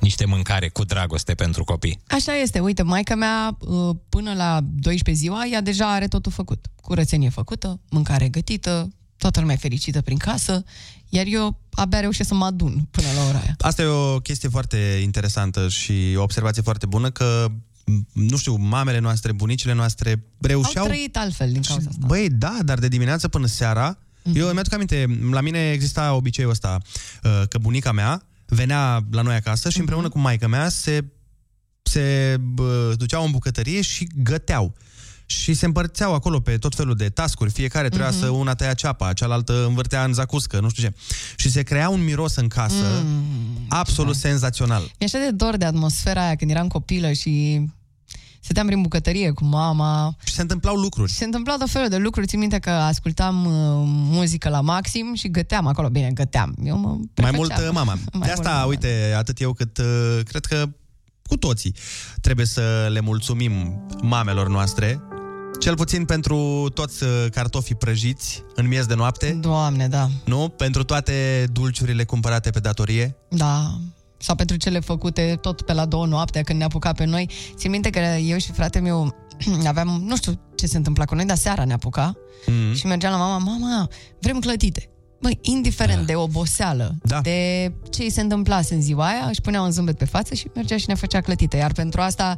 niște 0.00 0.24
mâncare 0.24 0.68
cu 0.68 0.84
dragoste 0.84 1.34
pentru 1.34 1.64
copii. 1.64 1.98
Așa 2.06 2.36
este, 2.36 2.60
uite, 2.60 2.82
maica 2.82 3.14
mea 3.14 3.56
uh, 3.58 3.96
până 4.08 4.34
la 4.34 4.60
12 4.62 5.24
ziua, 5.24 5.46
ea 5.46 5.60
deja 5.60 5.92
are 5.92 6.08
totul 6.08 6.32
făcut. 6.32 6.66
Curățenie 6.80 7.28
făcută, 7.28 7.80
mâncare 7.90 8.28
gătită, 8.28 8.88
toată 9.22 9.40
lumea 9.40 9.54
e 9.54 9.58
fericită 9.58 10.00
prin 10.02 10.16
casă, 10.16 10.64
iar 11.08 11.24
eu 11.28 11.60
abia 11.70 12.00
reușesc 12.00 12.28
să 12.28 12.34
mă 12.34 12.44
adun 12.44 12.88
până 12.90 13.06
la 13.16 13.24
ora 13.28 13.38
aia. 13.38 13.56
Asta 13.60 13.82
e 13.82 13.84
o 13.86 14.18
chestie 14.20 14.48
foarte 14.48 14.76
interesantă 15.02 15.68
și 15.68 16.14
o 16.16 16.22
observație 16.22 16.62
foarte 16.62 16.86
bună 16.86 17.10
că 17.10 17.46
m, 17.84 18.06
nu 18.12 18.36
știu, 18.36 18.54
mamele 18.56 18.98
noastre, 18.98 19.32
bunicile 19.32 19.72
noastre 19.72 20.24
reușeau... 20.40 20.84
Au 20.84 20.90
trăit 20.90 21.16
altfel 21.16 21.52
din 21.52 21.62
cauza 21.62 21.88
asta. 21.88 22.06
Băi, 22.06 22.28
da, 22.30 22.58
dar 22.64 22.78
de 22.78 22.88
dimineață 22.88 23.28
până 23.28 23.46
seara, 23.46 23.98
Mhm. 24.24 24.36
eu 24.36 24.52
mi-aduc 24.52 24.72
aminte, 24.72 25.18
la 25.30 25.40
mine 25.40 25.70
exista 25.70 26.14
obiceiul 26.14 26.50
ăsta, 26.50 26.78
uh, 27.24 27.42
că 27.48 27.58
bunica 27.58 27.92
mea 27.92 28.22
venea 28.46 29.00
la 29.10 29.22
noi 29.22 29.34
acasă 29.34 29.70
și 29.70 29.78
împreună 29.78 30.06
Mhm. 30.06 30.12
cu 30.16 30.18
maica 30.22 30.46
mea 30.46 30.68
se, 30.68 31.04
se 31.82 32.36
bă, 32.40 32.94
duceau 32.96 33.24
în 33.24 33.30
bucătărie 33.30 33.80
și 33.80 34.08
găteau. 34.22 34.74
Și 35.26 35.54
se 35.54 35.66
împărțeau 35.66 36.14
acolo 36.14 36.40
pe 36.40 36.56
tot 36.58 36.74
felul 36.74 36.94
de 36.94 37.08
tascuri, 37.08 37.50
fiecare 37.50 37.88
trebuia 37.88 38.08
Mhm. 38.10 38.18
să 38.18 38.28
una 38.28 38.54
tăia 38.54 38.74
ceapa, 38.74 39.12
cealaltă 39.12 39.64
învârtea 39.66 40.04
în 40.04 40.12
zacuscă, 40.12 40.60
nu 40.60 40.68
știu 40.68 40.82
ce. 40.82 40.94
Și 41.36 41.50
se 41.50 41.62
crea 41.62 41.88
un 41.88 42.04
miros 42.04 42.36
în 42.36 42.48
casă 42.48 43.02
Mm. 43.04 43.22
absolut 43.68 44.16
senzațional. 44.16 44.80
Mi-e 44.82 45.08
așa 45.14 45.18
de 45.18 45.30
dor 45.30 45.56
de 45.56 45.64
atmosfera 45.64 46.24
aia 46.24 46.34
când 46.36 46.50
eram 46.50 46.68
copilă 46.68 47.12
și 47.12 47.60
stăteam 48.40 48.66
prin 48.66 48.82
bucătărie 48.82 49.30
cu 49.30 49.44
mama. 49.44 50.16
Și 50.24 50.32
se 50.34 50.40
întâmplau 50.40 50.74
lucruri. 50.74 51.10
Și 51.10 51.16
se 51.16 51.24
întâmplau 51.24 51.56
tot 51.56 51.70
felul 51.70 51.88
de 51.88 51.96
lucruri. 51.96 52.26
Țin 52.26 52.38
minte 52.38 52.58
că 52.58 52.70
ascultam 52.70 53.44
uh, 53.44 53.52
muzică 53.86 54.48
la 54.48 54.60
maxim 54.60 55.14
și 55.14 55.30
găteam 55.30 55.66
acolo. 55.66 55.88
Bine, 55.88 56.10
găteam. 56.10 56.54
Eu 56.64 56.76
mă 56.78 56.88
Mai 56.88 57.00
prefăceam. 57.14 57.36
mult 57.36 57.52
uh, 57.58 57.68
mama. 57.72 57.84
Mai 57.94 58.02
de 58.10 58.16
mult 58.18 58.30
asta, 58.30 58.50
mama. 58.50 58.64
uite, 58.64 59.14
atât 59.16 59.40
eu 59.40 59.52
cât 59.52 59.78
uh, 59.78 60.20
cred 60.24 60.44
că 60.44 60.64
cu 61.26 61.36
toții 61.36 61.74
trebuie 62.20 62.46
să 62.46 62.88
le 62.92 63.00
mulțumim 63.00 63.80
mamelor 64.02 64.48
noastre, 64.48 65.00
cel 65.62 65.74
puțin 65.74 66.04
pentru 66.04 66.68
toți 66.74 67.02
uh, 67.02 67.26
cartofii 67.30 67.74
prăjiți 67.74 68.42
în 68.54 68.68
miez 68.68 68.86
de 68.86 68.94
noapte. 68.94 69.38
Doamne, 69.40 69.88
da. 69.88 70.08
Nu? 70.24 70.48
Pentru 70.48 70.84
toate 70.84 71.46
dulciurile 71.52 72.04
cumpărate 72.04 72.50
pe 72.50 72.58
datorie. 72.58 73.16
Da. 73.28 73.78
Sau 74.16 74.34
pentru 74.34 74.56
cele 74.56 74.80
făcute 74.80 75.38
tot 75.40 75.62
pe 75.62 75.72
la 75.72 75.86
două 75.86 76.06
noaptea 76.06 76.42
când 76.42 76.58
ne 76.58 76.64
apuca 76.64 76.92
pe 76.92 77.04
noi. 77.04 77.30
Țin 77.54 77.70
minte 77.70 77.90
că 77.90 77.98
eu 77.98 78.38
și 78.38 78.52
fratele 78.52 78.84
meu 78.84 79.14
aveam, 79.66 80.02
nu 80.06 80.16
știu 80.16 80.40
ce 80.54 80.66
se 80.66 80.76
întâmpla 80.76 81.04
cu 81.04 81.14
noi, 81.14 81.24
dar 81.24 81.36
seara 81.36 81.64
ne 81.64 81.72
apuca 81.72 82.16
mm. 82.46 82.74
și 82.74 82.86
mergeam 82.86 83.12
la 83.12 83.18
mama, 83.18 83.38
mama, 83.38 83.88
vrem 84.20 84.38
clătite. 84.38 84.91
Măi, 85.22 85.38
indiferent 85.40 85.98
da. 85.98 86.04
de 86.04 86.14
oboseală, 86.14 86.94
da. 87.02 87.20
de 87.20 87.72
ce 87.90 88.02
îi 88.02 88.10
se 88.10 88.20
întâmplase 88.20 88.74
în 88.74 88.82
ziua 88.82 89.06
aia, 89.06 89.26
își 89.28 89.40
punea 89.40 89.62
un 89.62 89.70
zâmbet 89.70 89.98
pe 89.98 90.04
față 90.04 90.34
și 90.34 90.50
mergea 90.54 90.76
și 90.76 90.84
ne 90.88 90.94
făcea 90.94 91.20
clătite. 91.20 91.56
Iar 91.56 91.72
pentru 91.72 92.00
asta, 92.00 92.34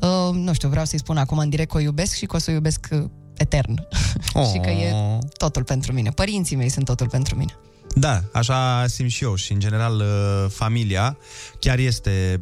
uh, 0.00 0.30
nu 0.32 0.52
știu, 0.52 0.68
vreau 0.68 0.84
să-i 0.84 0.98
spun 0.98 1.16
acum 1.16 1.38
în 1.38 1.48
direct 1.48 1.70
că 1.70 1.76
o 1.76 1.80
iubesc 1.80 2.14
și 2.14 2.26
că 2.26 2.36
o 2.36 2.38
să 2.38 2.50
o 2.50 2.54
iubesc 2.54 2.88
uh, 2.90 3.04
etern. 3.36 3.86
Oh. 4.32 4.46
și 4.52 4.58
că 4.58 4.70
e 4.70 4.94
totul 5.36 5.64
pentru 5.64 5.92
mine. 5.92 6.10
Părinții 6.10 6.56
mei 6.56 6.68
sunt 6.68 6.84
totul 6.84 7.08
pentru 7.08 7.36
mine. 7.36 7.58
Da, 7.94 8.22
așa 8.32 8.86
simt 8.86 9.10
și 9.10 9.24
eu 9.24 9.34
și 9.34 9.52
în 9.52 9.58
general 9.58 9.96
uh, 9.96 10.50
familia 10.50 11.18
chiar 11.58 11.78
este 11.78 12.40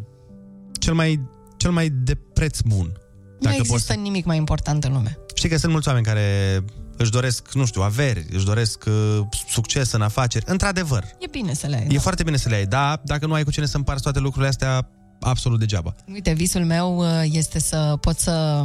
cel 0.78 0.94
mai, 0.94 1.20
cel 1.56 1.70
mai 1.70 1.88
de 1.88 2.14
preț 2.14 2.60
bun. 2.60 2.92
nu 3.40 3.52
există 3.52 3.94
nimic 3.94 4.24
mai 4.24 4.36
important 4.36 4.84
în 4.84 4.92
lume. 4.92 5.18
Știi 5.34 5.48
că 5.48 5.56
sunt 5.56 5.72
mulți 5.72 5.88
oameni 5.88 6.06
care 6.06 6.60
își 6.96 7.10
doresc, 7.10 7.52
nu 7.52 7.64
știu, 7.66 7.82
averi, 7.82 8.26
își 8.32 8.44
doresc 8.44 8.84
uh, 8.86 9.20
succes 9.48 9.92
în 9.92 10.02
afaceri. 10.02 10.44
Într-adevăr, 10.48 11.04
E 11.18 11.26
bine 11.30 11.54
să 11.54 11.66
le 11.66 11.76
ai. 11.76 11.94
e 11.94 11.98
foarte 11.98 12.22
bine 12.22 12.36
să 12.36 12.48
le 12.48 12.54
ai, 12.54 12.66
da, 12.66 13.00
dacă 13.04 13.26
nu 13.26 13.32
ai 13.32 13.44
cu 13.44 13.50
cine 13.50 13.66
să 13.66 13.76
împarți 13.76 14.02
toate 14.02 14.18
lucrurile 14.18 14.48
astea, 14.48 14.88
absolut 15.20 15.58
degeaba. 15.58 15.94
Uite, 16.12 16.32
visul 16.32 16.64
meu 16.64 16.98
uh, 16.98 17.22
este 17.30 17.58
să 17.60 17.96
pot 18.00 18.18
să 18.18 18.64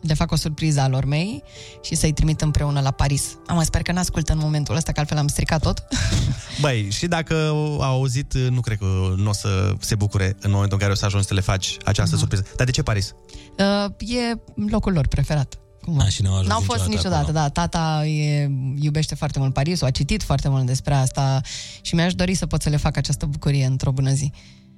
le 0.00 0.14
fac 0.14 0.30
o 0.32 0.36
surpriză 0.36 0.80
alor 0.80 1.04
mei 1.04 1.42
și 1.82 1.94
să-i 1.94 2.12
trimit 2.12 2.40
împreună 2.40 2.80
la 2.80 2.90
Paris. 2.90 3.36
Am 3.46 3.62
sper 3.62 3.82
că 3.82 3.92
n-ascultă 3.92 4.32
în 4.32 4.38
momentul 4.38 4.76
ăsta, 4.76 4.92
că 4.92 5.00
altfel 5.00 5.18
am 5.18 5.26
stricat 5.28 5.62
tot. 5.62 5.84
Băi, 6.60 6.90
și 6.90 7.06
dacă 7.06 7.34
au 7.80 7.80
auzit, 7.80 8.34
nu 8.34 8.60
cred 8.60 8.78
că 8.78 8.84
nu 9.16 9.28
o 9.28 9.32
să 9.32 9.74
se 9.80 9.94
bucure 9.94 10.36
în 10.40 10.50
momentul 10.50 10.72
în 10.72 10.78
care 10.78 10.92
o 10.92 10.94
să 10.94 11.04
ajungi 11.04 11.26
să 11.26 11.34
le 11.34 11.40
faci 11.40 11.76
această 11.84 12.16
surpriză. 12.16 12.44
Dar 12.56 12.66
de 12.66 12.72
ce 12.72 12.82
Paris? 12.82 13.14
Uh, 13.58 13.90
e 13.98 14.40
locul 14.70 14.92
lor 14.92 15.06
preferat. 15.06 15.58
Cum? 15.84 15.98
A, 15.98 16.08
și 16.08 16.22
n-au 16.22 16.32
ajuns 16.32 16.48
N-au 16.48 16.60
fost 16.60 16.86
niciodată, 16.86 17.32
da. 17.32 17.48
Tata 17.48 18.06
e, 18.06 18.50
iubește 18.80 19.14
foarte 19.14 19.38
mult 19.38 19.52
Parisul, 19.52 19.86
a 19.86 19.90
citit 19.90 20.22
foarte 20.22 20.48
mult 20.48 20.66
despre 20.66 20.94
asta 20.94 21.40
și 21.80 21.94
mi-aș 21.94 22.14
dori 22.14 22.34
să 22.34 22.46
pot 22.46 22.62
să 22.62 22.68
le 22.68 22.76
fac 22.76 22.96
această 22.96 23.26
bucurie 23.26 23.64
într-o 23.64 23.92
bună 23.92 24.12
zi. 24.12 24.32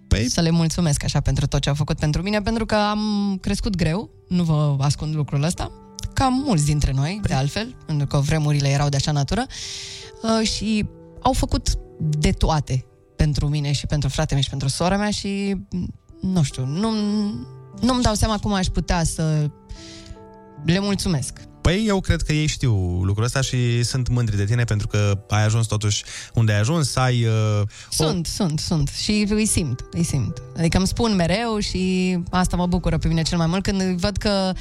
Păi... 0.09 0.29
Să 0.29 0.41
le 0.41 0.51
mulțumesc 0.51 1.05
așa 1.05 1.21
pentru 1.21 1.47
tot 1.47 1.61
ce 1.61 1.69
au 1.69 1.75
făcut 1.75 1.99
pentru 1.99 2.23
mine, 2.23 2.41
pentru 2.41 2.67
că 2.67 2.75
am 2.75 3.37
crescut 3.41 3.77
greu, 3.77 4.11
nu 4.29 4.43
vă 4.43 4.77
ascund 4.79 5.15
lucrul 5.15 5.43
ăsta, 5.43 5.71
ca 6.13 6.29
mulți 6.29 6.65
dintre 6.65 6.93
noi, 6.95 7.21
de 7.23 7.35
altfel, 7.35 7.77
pentru 7.87 8.07
că 8.07 8.19
vremurile 8.19 8.69
erau 8.69 8.89
de 8.89 8.97
așa 8.97 9.13
natură, 9.13 9.47
uh, 10.23 10.49
și 10.49 10.87
au 11.23 11.33
făcut 11.33 11.69
de 11.99 12.31
toate 12.31 12.87
pentru 13.17 13.49
mine 13.49 13.73
și 13.73 13.87
pentru 13.87 14.09
fratele 14.09 14.35
meu 14.35 14.43
și 14.43 14.49
pentru 14.49 14.69
sora 14.69 14.97
mea 14.97 15.11
și, 15.11 15.57
nu 16.21 16.43
știu, 16.43 16.65
nu, 16.65 16.91
nu-mi 17.81 18.03
dau 18.03 18.15
seama 18.15 18.39
cum 18.39 18.53
aș 18.53 18.67
putea 18.67 19.05
să 19.05 19.51
le 20.73 20.79
mulțumesc. 20.79 21.33
Păi 21.61 21.85
eu 21.87 22.01
cred 22.01 22.23
că 22.23 22.33
ei 22.33 22.47
știu 22.47 22.75
lucrul 23.03 23.25
ăsta 23.25 23.41
și 23.41 23.83
sunt 23.83 24.09
mândri 24.09 24.37
de 24.37 24.45
tine 24.45 24.65
pentru 24.65 24.87
că 24.87 25.25
ai 25.29 25.45
ajuns 25.45 25.67
totuși 25.67 26.05
unde 26.35 26.53
ai 26.53 26.59
ajuns, 26.59 26.97
ai... 26.97 27.25
Uh, 27.25 27.63
Sunt, 27.91 28.27
sunt, 28.27 28.59
sunt 28.59 28.89
și 28.89 29.27
îi 29.29 29.47
simt, 29.47 29.85
îi 29.91 30.03
simt. 30.03 30.43
Adică 30.57 30.77
îmi 30.77 30.87
spun 30.87 31.15
mereu 31.15 31.59
și 31.59 32.19
asta 32.31 32.57
mă 32.57 32.67
bucură 32.67 32.99
pe 32.99 33.09
mine 33.09 33.23
cel 33.23 33.39
mai 33.39 33.47
mult 33.47 33.63
când 33.63 33.81
îi 33.81 33.97
văd 33.97 34.17
că, 34.17 34.53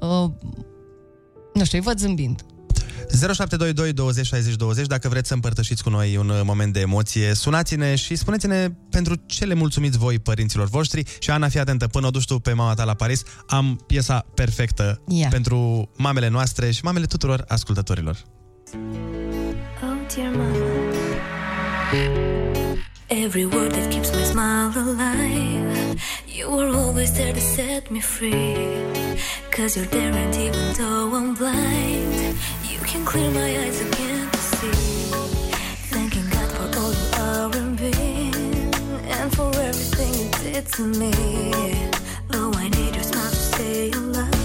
uh, 0.00 0.30
nu 1.54 1.64
știu, 1.64 1.78
îi 1.78 1.84
văd 1.84 1.98
zâmbind. 1.98 2.44
0722 3.14 3.92
20 3.92 4.26
60 4.26 4.54
20 4.54 4.86
Dacă 4.86 5.08
vreți 5.08 5.28
să 5.28 5.34
împărtășiți 5.34 5.82
cu 5.82 5.90
noi 5.90 6.16
un 6.16 6.28
uh, 6.28 6.40
moment 6.44 6.72
de 6.72 6.80
emoție 6.80 7.34
Sunați-ne 7.34 7.94
și 7.94 8.16
spuneți-ne 8.16 8.68
Pentru 8.90 9.14
ce 9.26 9.44
le 9.44 9.54
mulțumiți 9.54 9.98
voi 9.98 10.18
părinților 10.18 10.68
voștri. 10.68 11.02
Și 11.18 11.30
Ana, 11.30 11.48
fii 11.48 11.60
atentă, 11.60 11.86
până 11.86 12.06
o 12.06 12.10
duci 12.10 12.24
tu 12.24 12.38
pe 12.38 12.52
mama 12.52 12.74
ta 12.74 12.84
la 12.84 12.94
Paris 12.94 13.22
Am 13.46 13.84
piesa 13.86 14.26
perfectă 14.34 15.02
Ia. 15.08 15.28
Pentru 15.28 15.90
mamele 15.96 16.28
noastre 16.28 16.70
Și 16.70 16.80
mamele 16.84 17.06
tuturor 17.06 17.44
ascultătorilor. 17.48 18.16
Oh 19.82 20.14
dear 20.14 20.30
mama. 20.36 20.56
Every 23.08 23.44
word 23.44 23.72
that 23.72 23.90
keeps 23.90 24.10
my 24.10 24.24
smile 24.24 24.72
alive. 24.74 26.00
You 26.38 26.50
were 26.50 26.76
always 26.76 27.12
there 27.12 27.32
to 27.32 27.40
set 27.40 27.90
me 27.90 28.00
free. 28.00 28.56
Cause 29.56 29.76
you're 29.76 29.86
there 29.86 30.12
and 30.12 30.34
even 30.34 30.72
though 30.78 31.14
I'm 31.14 31.34
blind 31.34 32.34
You 32.63 32.63
can 32.94 33.04
clear 33.04 33.30
my 33.32 33.50
eyes 33.62 33.80
see. 34.38 34.70
Thanking 35.90 36.28
God 36.30 36.48
for 36.54 36.78
all 36.80 36.92
you 37.00 37.08
are 37.26 37.56
and 37.60 37.76
been 37.76 38.72
And 39.16 39.34
for 39.34 39.50
everything 39.68 40.12
you 40.20 40.28
did 40.42 40.66
to 40.74 40.82
me. 41.00 41.12
Oh, 42.34 42.52
I 42.54 42.68
need 42.68 42.94
your 42.94 43.02
smile 43.02 43.30
to 43.30 43.36
stay 43.36 43.90
alive 43.90 44.43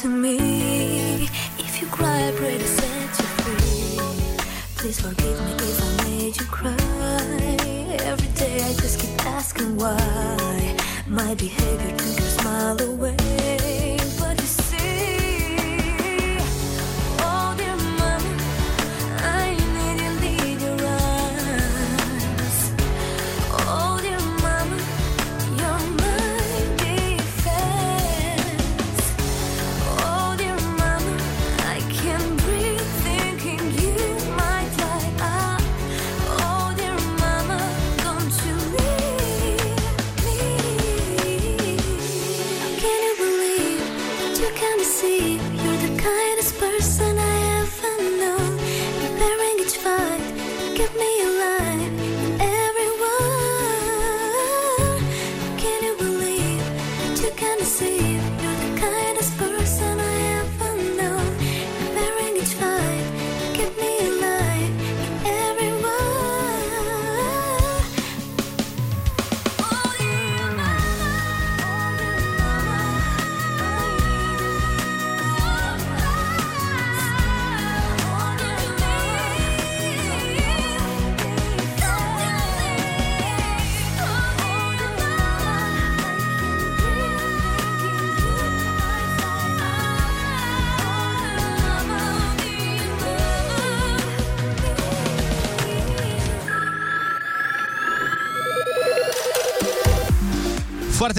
to 0.00 0.08
me. 0.08 0.49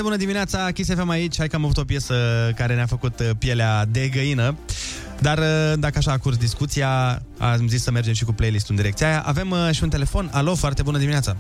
Foarte 0.02 0.20
bună 0.20 0.32
dimineața, 0.32 0.72
Kiss 0.72 0.94
FM 0.94 1.10
aici. 1.10 1.38
Hai 1.38 1.48
că 1.48 1.56
am 1.56 1.64
avut 1.64 1.78
o 1.78 1.84
piesă 1.84 2.16
care 2.56 2.76
ne-a 2.76 2.86
făcut 2.86 3.20
uh, 3.20 3.30
pielea 3.40 3.86
de 3.86 4.08
găină. 4.08 4.56
Dar 5.20 5.38
uh, 5.38 5.74
dacă 5.80 5.98
așa 5.98 6.12
a 6.12 6.18
curs 6.18 6.38
discuția, 6.38 7.22
am 7.38 7.68
zis 7.68 7.84
să 7.84 7.92
mergem 7.92 8.14
și 8.14 8.26
cu 8.26 8.32
playlist-ul 8.32 8.76
în 8.76 8.82
direcția 8.82 9.08
aia. 9.08 9.24
Avem 9.26 9.52
uh, 9.52 9.70
și 9.72 9.84
un 9.84 9.90
telefon. 9.90 10.30
Alo, 10.32 10.56
foarte 10.56 10.82
bună 10.82 10.98
dimineața. 10.98 11.36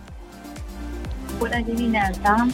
Bună 1.38 1.62
dimineața! 1.74 2.48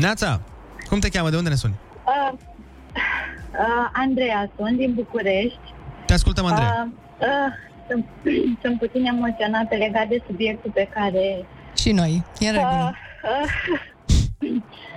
Neața, 0.00 0.40
cum 0.88 0.98
te 0.98 1.08
cheamă? 1.08 1.30
De 1.30 1.36
unde 1.36 1.48
ne 1.48 1.54
suni? 1.54 1.74
Uh, 2.04 2.32
uh, 2.32 3.90
Andreea 3.92 4.50
sunt 4.56 4.76
din 4.76 4.92
București. 4.94 5.74
Te 6.06 6.12
ascultăm, 6.12 6.44
Andreea. 6.44 6.88
Uh, 7.18 7.26
uh, 7.26 7.52
sunt, 7.88 8.04
sunt 8.62 8.78
puțin 8.78 9.04
emoționată 9.04 9.76
legat 9.76 10.08
de 10.08 10.22
subiectul 10.26 10.70
pe 10.74 10.88
care... 10.94 11.46
Și 11.76 11.92
noi, 11.92 12.22
e 12.38 12.48
în 12.48 12.54
regulă. 12.54 12.94
Uh, 13.22 14.50
uh, 14.50 14.62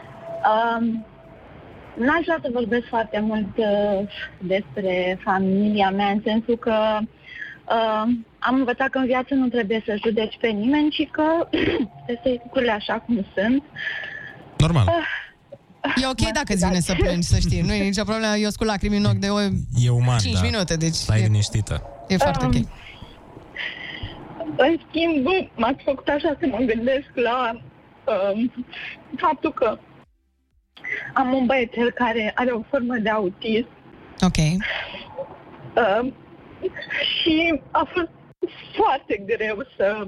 um, 0.52 1.06
N-aș 1.98 2.24
vrea 2.24 2.40
să 2.42 2.50
vorbesc 2.54 2.86
foarte 2.88 3.20
mult 3.20 3.58
uh, 3.58 4.00
despre 4.40 5.20
familia 5.24 5.90
mea, 5.90 6.08
în 6.10 6.22
sensul 6.26 6.58
că 6.58 6.98
uh, 7.02 8.04
am 8.40 8.56
învățat 8.56 8.90
că 8.90 8.98
în 8.98 9.06
viață 9.06 9.34
nu 9.34 9.48
trebuie 9.48 9.84
să 9.86 9.96
judeci 10.06 10.38
pe 10.42 10.48
nimeni 10.48 10.92
și 10.92 11.10
că 11.12 11.24
trebuie 12.06 12.20
să 12.24 12.28
iei 12.28 12.40
lucrurile 12.44 12.72
așa 12.72 12.94
cum 12.94 13.26
sunt. 13.36 13.64
Normal. 14.58 14.88
E 16.02 16.06
ok 16.08 16.32
dacă 16.32 16.54
îți 16.54 16.66
vine 16.66 16.80
să 16.80 16.94
plângi, 17.04 17.28
să 17.28 17.40
știi. 17.40 17.62
Nu 17.62 17.74
e 17.74 17.84
nicio 17.84 18.04
problemă. 18.04 18.36
Eu 18.36 18.50
scul 18.50 18.66
lacrimi 18.66 18.98
în 18.98 19.06
ochi 19.06 19.14
de 19.26 19.28
o 19.30 19.40
E 19.86 19.90
uman, 19.90 20.18
5 20.18 20.34
da. 20.34 20.42
minute, 20.42 20.76
deci 20.76 20.94
Stai 20.94 21.20
e, 21.20 21.24
liniștită. 21.24 21.82
e 22.08 22.18
foarte 22.18 22.46
ok. 22.46 22.54
Um, 22.54 22.68
În 24.58 24.80
schimb, 24.90 25.26
m-ați 25.56 25.84
făcut 25.84 26.08
așa 26.08 26.36
să 26.40 26.48
mă 26.48 26.58
gândesc 26.58 27.10
la 27.14 27.62
um, 28.34 28.52
faptul 29.18 29.54
că 29.54 29.78
am 31.14 31.34
un 31.34 31.46
băiețel 31.46 31.92
care 31.92 32.32
are 32.36 32.52
o 32.52 32.62
formă 32.70 32.96
de 32.98 33.10
autism 33.10 33.68
Ok. 34.22 34.38
um, 34.38 36.14
și 37.22 37.62
a 37.72 37.90
fost 37.94 38.10
foarte 38.76 39.24
greu 39.26 39.58
să 39.78 40.08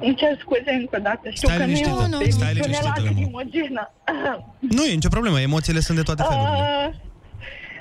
îmi 0.00 0.14
cer 0.16 0.36
scuze 0.40 0.70
încă 0.80 0.96
o 0.98 1.02
dată. 1.02 1.30
Știu 1.30 1.48
Stai 1.48 1.58
că 1.58 1.64
nu 1.64 1.70
e 1.70 1.74
liniștită. 1.74 1.96
o 1.96 2.04
Stai 2.04 2.20
emisiune 2.20 2.50
liniștită, 2.52 2.92
la 2.96 3.02
Lămur. 3.04 3.18
limogenă. 3.18 3.92
Nu 4.58 4.84
e 4.84 4.92
nicio 4.94 5.08
problemă, 5.08 5.40
emoțiile 5.40 5.80
sunt 5.80 5.96
de 5.96 6.02
toate 6.02 6.22
felurile. 6.28 7.00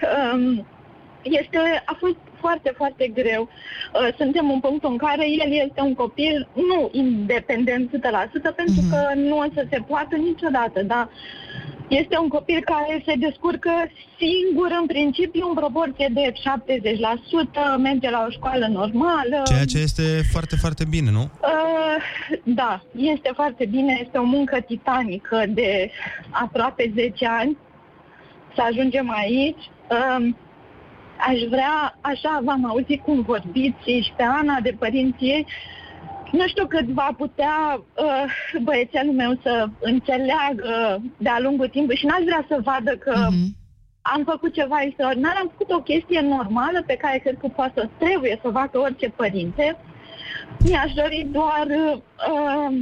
Uh, 0.02 0.34
um, 0.34 0.66
este, 1.22 1.84
a 1.86 1.96
fost 2.00 2.18
foarte, 2.40 2.74
foarte 2.76 3.08
greu. 3.08 3.50
Uh, 3.50 4.08
suntem 4.18 4.52
în 4.52 4.60
punctul 4.60 4.92
în 4.92 4.98
care 4.98 5.26
el 5.30 5.52
este 5.66 5.82
un 5.82 5.94
copil 5.94 6.48
nu 6.54 6.90
independent 6.92 7.90
100%, 7.90 8.56
pentru 8.56 8.82
că 8.90 9.00
nu 9.16 9.38
o 9.38 9.46
să 9.54 9.66
se 9.70 9.80
poată 9.88 10.16
niciodată, 10.16 10.84
dar 10.84 11.10
este 11.88 12.18
un 12.18 12.28
copil 12.28 12.62
care 12.66 13.04
se 13.06 13.14
descurcă 13.18 13.72
singur, 14.18 14.78
în 14.82 14.86
principiu, 14.86 15.48
în 15.48 15.54
proporție 15.54 16.10
de 16.14 16.34
70%, 17.78 17.78
merge 17.78 18.10
la 18.10 18.26
o 18.28 18.32
școală 18.32 18.68
normală. 18.68 19.42
Ceea 19.46 19.66
ce 19.66 19.78
este 19.78 20.04
foarte, 20.32 20.56
foarte 20.56 20.84
bine, 20.90 21.12
nu? 21.12 21.22
Uh, 21.22 21.98
da, 22.44 22.82
este 22.96 23.32
foarte 23.34 23.66
bine, 23.66 24.00
este 24.06 24.18
o 24.18 24.24
muncă 24.24 24.60
titanică 24.60 25.44
de 25.48 25.92
aproape 26.30 26.92
10 26.96 27.28
ani 27.28 27.58
să 28.56 28.62
ajungem 28.62 29.12
aici. 29.12 29.70
Um, 30.18 30.38
aș 31.28 31.40
vrea, 31.50 31.98
așa 32.02 32.40
v-am 32.44 32.66
auzit 32.66 33.02
cum 33.02 33.22
vorbiți 33.22 33.84
și 34.06 34.14
pe 34.16 34.24
Ana 34.24 34.60
de 34.60 34.76
părinții 34.80 35.30
ei, 35.30 35.46
nu 36.32 36.48
știu 36.48 36.68
cât 36.68 36.86
va 36.86 37.10
putea 37.18 37.82
uh, 37.98 38.62
băiețelul 38.62 39.14
meu 39.14 39.40
să 39.44 39.68
înțeleagă 39.80 41.02
de-a 41.18 41.40
lungul 41.40 41.68
timpului 41.68 41.98
și 41.98 42.06
n-aș 42.06 42.24
vrea 42.24 42.46
să 42.48 42.60
vadă 42.64 42.92
că 42.98 43.28
am 44.02 44.24
făcut 44.24 44.54
ceva 44.54 44.82
extraordinar, 44.82 45.36
am 45.40 45.52
făcut 45.58 45.76
o 45.76 45.82
chestie 45.82 46.22
normală 46.22 46.84
pe 46.86 46.96
care 46.96 47.18
cred 47.18 47.38
că 47.40 47.48
poate 47.48 47.72
să 47.76 47.90
trebuie 47.98 48.40
să 48.42 48.50
facă 48.54 48.80
orice 48.80 49.10
părinte. 49.10 49.78
Mi-aș 50.66 50.94
dori 50.94 51.28
doar, 51.32 51.68
uh, 51.68 52.78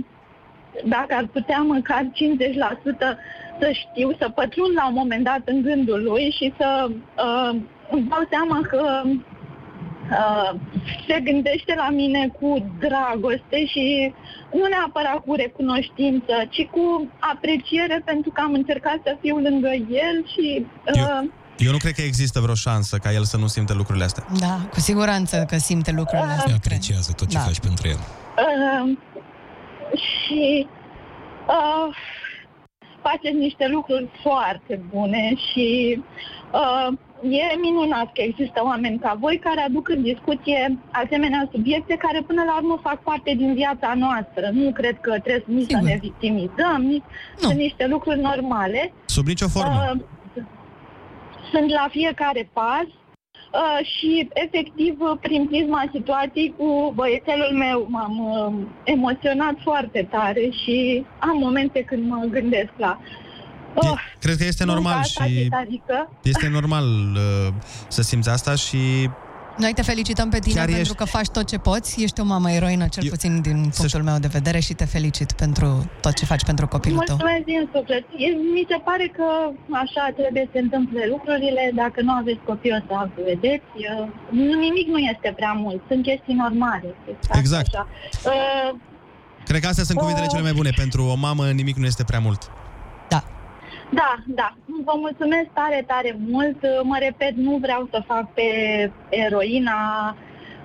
dacă 0.86 1.14
ar 1.16 1.26
putea 1.26 1.62
măcar 1.62 2.10
50% 2.14 3.18
să 3.60 3.72
știu, 3.72 4.16
să 4.20 4.30
pătrund 4.30 4.74
la 4.76 4.88
un 4.88 4.94
moment 4.94 5.24
dat 5.24 5.42
în 5.46 5.62
gândul 5.62 6.04
lui 6.04 6.36
și 6.38 6.54
să 6.58 6.90
uh, 6.90 7.60
îmi 7.92 8.08
dau 8.10 8.24
seama 8.34 8.60
că 8.72 8.82
uh, 9.06 10.60
se 11.08 11.20
gândește 11.20 11.74
la 11.76 11.90
mine 11.90 12.28
cu 12.40 12.50
dragoste 12.80 13.66
și 13.66 14.14
nu 14.54 14.66
neapărat 14.68 15.20
cu 15.26 15.34
recunoștință, 15.34 16.34
ci 16.50 16.62
cu 16.72 17.08
apreciere 17.20 18.02
pentru 18.06 18.30
că 18.32 18.42
am 18.42 18.54
încercat 18.54 19.00
să 19.04 19.18
fiu 19.22 19.38
lângă 19.38 19.72
el 20.08 20.16
și... 20.34 20.66
Uh, 20.96 21.30
Eu 21.58 21.72
nu 21.72 21.78
cred 21.78 21.94
că 21.94 22.02
există 22.02 22.40
vreo 22.40 22.54
șansă 22.54 22.98
ca 22.98 23.12
el 23.12 23.24
să 23.24 23.38
nu 23.38 23.48
simte 23.48 23.74
lucrurile 23.74 24.04
astea. 24.04 24.26
Da, 24.40 24.60
cu 24.74 24.80
siguranță 24.80 25.46
că 25.50 25.58
simte 25.58 25.92
lucrurile 25.92 26.32
astea. 26.32 26.54
Apreciază 26.56 27.12
tot 27.18 27.28
ce 27.28 27.38
Da. 27.38 27.44
faci 27.44 27.60
pentru 27.60 27.88
el. 27.88 28.00
Uh, 28.38 28.98
și 29.94 30.68
uh, 31.48 31.96
faceți 33.10 33.36
niște 33.36 33.68
lucruri 33.68 34.08
foarte 34.22 34.80
bune 34.94 35.34
și 35.52 35.68
uh, 36.52 36.88
e 37.22 37.58
minunat 37.62 38.08
că 38.14 38.22
există 38.22 38.60
oameni 38.64 39.00
ca 39.00 39.18
voi 39.20 39.38
care 39.38 39.62
aduc 39.62 39.90
în 39.90 40.02
discuție 40.02 40.78
asemenea 40.92 41.50
subiecte 41.52 41.96
care 41.96 42.22
până 42.22 42.44
la 42.44 42.56
urmă 42.56 42.80
fac 42.82 43.00
parte 43.04 43.34
din 43.38 43.54
viața 43.54 43.94
noastră. 43.96 44.50
Nu 44.54 44.72
cred 44.72 45.00
că 45.00 45.12
trebuie 45.20 45.58
nici 45.58 45.72
să 45.72 45.80
ne 45.84 45.98
victimizăm, 46.02 46.82
nici 46.82 47.04
sunt 47.38 47.58
niște 47.58 47.88
lucruri 47.88 48.20
normale. 48.20 48.94
Sub 49.06 49.26
nicio 49.26 49.48
formă. 49.48 49.92
Uh, 49.94 50.02
sunt 51.52 51.70
la 51.70 51.88
fiecare 51.90 52.50
pas 52.54 52.88
uh, 53.52 53.86
și, 53.86 54.28
efectiv, 54.34 54.96
uh, 55.00 55.18
prin 55.22 55.46
prisma 55.48 55.90
situației 55.94 56.54
cu 56.58 56.92
băiețelul 56.96 57.52
meu 57.58 57.88
m-am 57.90 58.16
uh, 58.20 58.68
emoționat 58.84 59.56
foarte 59.64 60.08
tare 60.12 60.50
și 60.64 61.06
am 61.20 61.38
momente 61.40 61.82
când 61.84 62.10
mă 62.10 62.26
gândesc 62.30 62.72
la 62.78 63.00
uh, 63.74 64.02
Cred 64.20 64.36
că 64.38 64.44
este 64.44 64.66
munca 64.66 64.80
normal 64.82 65.00
asta 65.00 65.24
și 65.26 65.34
titanică. 65.34 66.10
este 66.24 66.48
normal 66.48 66.86
uh, 67.16 67.54
să 67.88 68.02
simți 68.02 68.30
asta 68.30 68.56
și 68.56 69.10
Noi 69.58 69.74
te 69.74 69.82
felicităm 69.82 70.30
pe 70.30 70.40
tine 70.40 70.56
Chiar 70.56 70.66
pentru 70.66 70.82
ești- 70.84 70.96
că 70.96 71.06
faci 71.06 71.28
tot 71.28 71.46
ce 71.48 71.58
poți. 71.58 72.04
Ești 72.04 72.20
o 72.20 72.24
mamă 72.24 72.52
eroină, 72.52 72.88
cel 72.88 73.10
puțin 73.10 73.42
din 73.42 73.72
punctul 73.78 74.04
meu 74.04 74.18
de 74.18 74.28
vedere 74.28 74.60
și 74.60 74.74
te 74.74 74.86
felicit 74.86 75.32
pentru 75.32 75.68
tot 76.02 76.14
ce 76.14 76.26
faci 76.26 76.44
pentru 76.44 76.68
copilul 76.68 77.00
tău. 77.06 77.16
Mulțumesc 77.16 77.46
din 77.46 77.70
suflet. 77.74 78.04
E- 78.26 78.38
Mi 78.56 78.66
se 78.70 78.78
pare 78.88 79.08
că 79.18 79.28
așa 79.84 80.04
trebuie 80.20 80.44
să 80.46 80.52
se 80.54 80.60
întâmple 80.60 81.02
lucrurile. 81.14 81.64
Dacă 81.76 82.02
nu 82.02 82.12
aveți 82.12 82.40
copii, 82.46 82.72
o 82.78 82.80
să 82.88 82.94
altul 83.02 83.24
vedeți. 83.32 83.70
Uh, 83.76 84.08
Nimic 84.64 84.88
nu 84.96 84.98
este 84.98 85.34
prea 85.40 85.54
mult. 85.64 85.80
Sunt 85.90 86.02
chestii 86.08 86.34
normale. 86.44 86.90
Exact. 87.42 87.68
Așa. 87.76 87.88
Uh, 88.32 88.70
cred 89.50 89.60
că 89.62 89.68
astea 89.68 89.84
sunt 89.84 89.98
cuvintele 89.98 90.28
cele 90.28 90.42
mai 90.42 90.54
bune. 90.54 90.70
Pentru 90.84 91.02
o 91.04 91.16
mamă 91.16 91.44
nimic 91.62 91.76
nu 91.82 91.86
este 91.86 92.04
prea 92.04 92.20
mult. 92.20 92.42
Da, 93.94 94.16
da. 94.26 94.56
Vă 94.86 94.94
mulțumesc 94.96 95.48
tare, 95.54 95.84
tare 95.88 96.18
mult. 96.28 96.58
Mă 96.84 96.98
repet, 97.00 97.36
nu 97.36 97.58
vreau 97.62 97.88
să 97.92 98.04
fac 98.08 98.34
pe 98.34 98.48
eroina, 99.10 99.78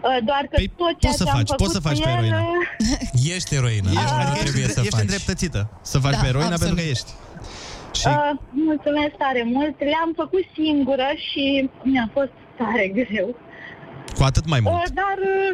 uh, 0.03 0.19
doar 0.25 0.45
că 0.51 0.57
tot 0.77 0.95
ceea 1.03 1.13
Păi, 1.13 1.17
Poți 1.17 1.17
să 1.19 1.25
ce 1.25 1.31
am 1.31 1.37
faci, 1.37 1.47
făcut 1.49 1.63
poți 1.63 1.73
să 1.73 1.81
faci 1.81 1.99
cu 1.99 2.03
pe 2.05 2.11
el, 2.11 2.17
eroină. 2.17 2.41
Ești 3.35 3.55
eroină. 3.55 3.89
Ești, 3.91 4.05
Așa 4.05 4.19
adică 4.23 4.43
trebuie 4.45 4.63
ești, 4.63 4.75
să 4.77 4.81
ești 4.81 4.95
faci. 4.97 5.01
îndreptățită 5.07 5.61
să 5.93 5.97
faci 5.99 6.13
Da, 6.17 6.21
pe 6.23 6.27
eroina 6.33 6.55
absolut. 6.55 6.75
pentru 6.75 6.85
că 6.85 6.91
ești. 6.95 7.11
Și 8.01 8.07
Uh, 8.09 8.31
mulțumesc 8.69 9.15
tare 9.25 9.43
mult. 9.57 9.75
Le-am 9.93 10.11
făcut 10.23 10.45
singură 10.59 11.09
și 11.29 11.45
mi-a 11.83 12.09
fost 12.17 12.35
tare 12.61 12.87
greu. 13.01 13.29
cu 14.17 14.23
atât 14.31 14.45
mai 14.53 14.61
mult. 14.61 14.75
Uh, 14.75 14.87
dar 15.01 15.17
uh, 15.35 15.53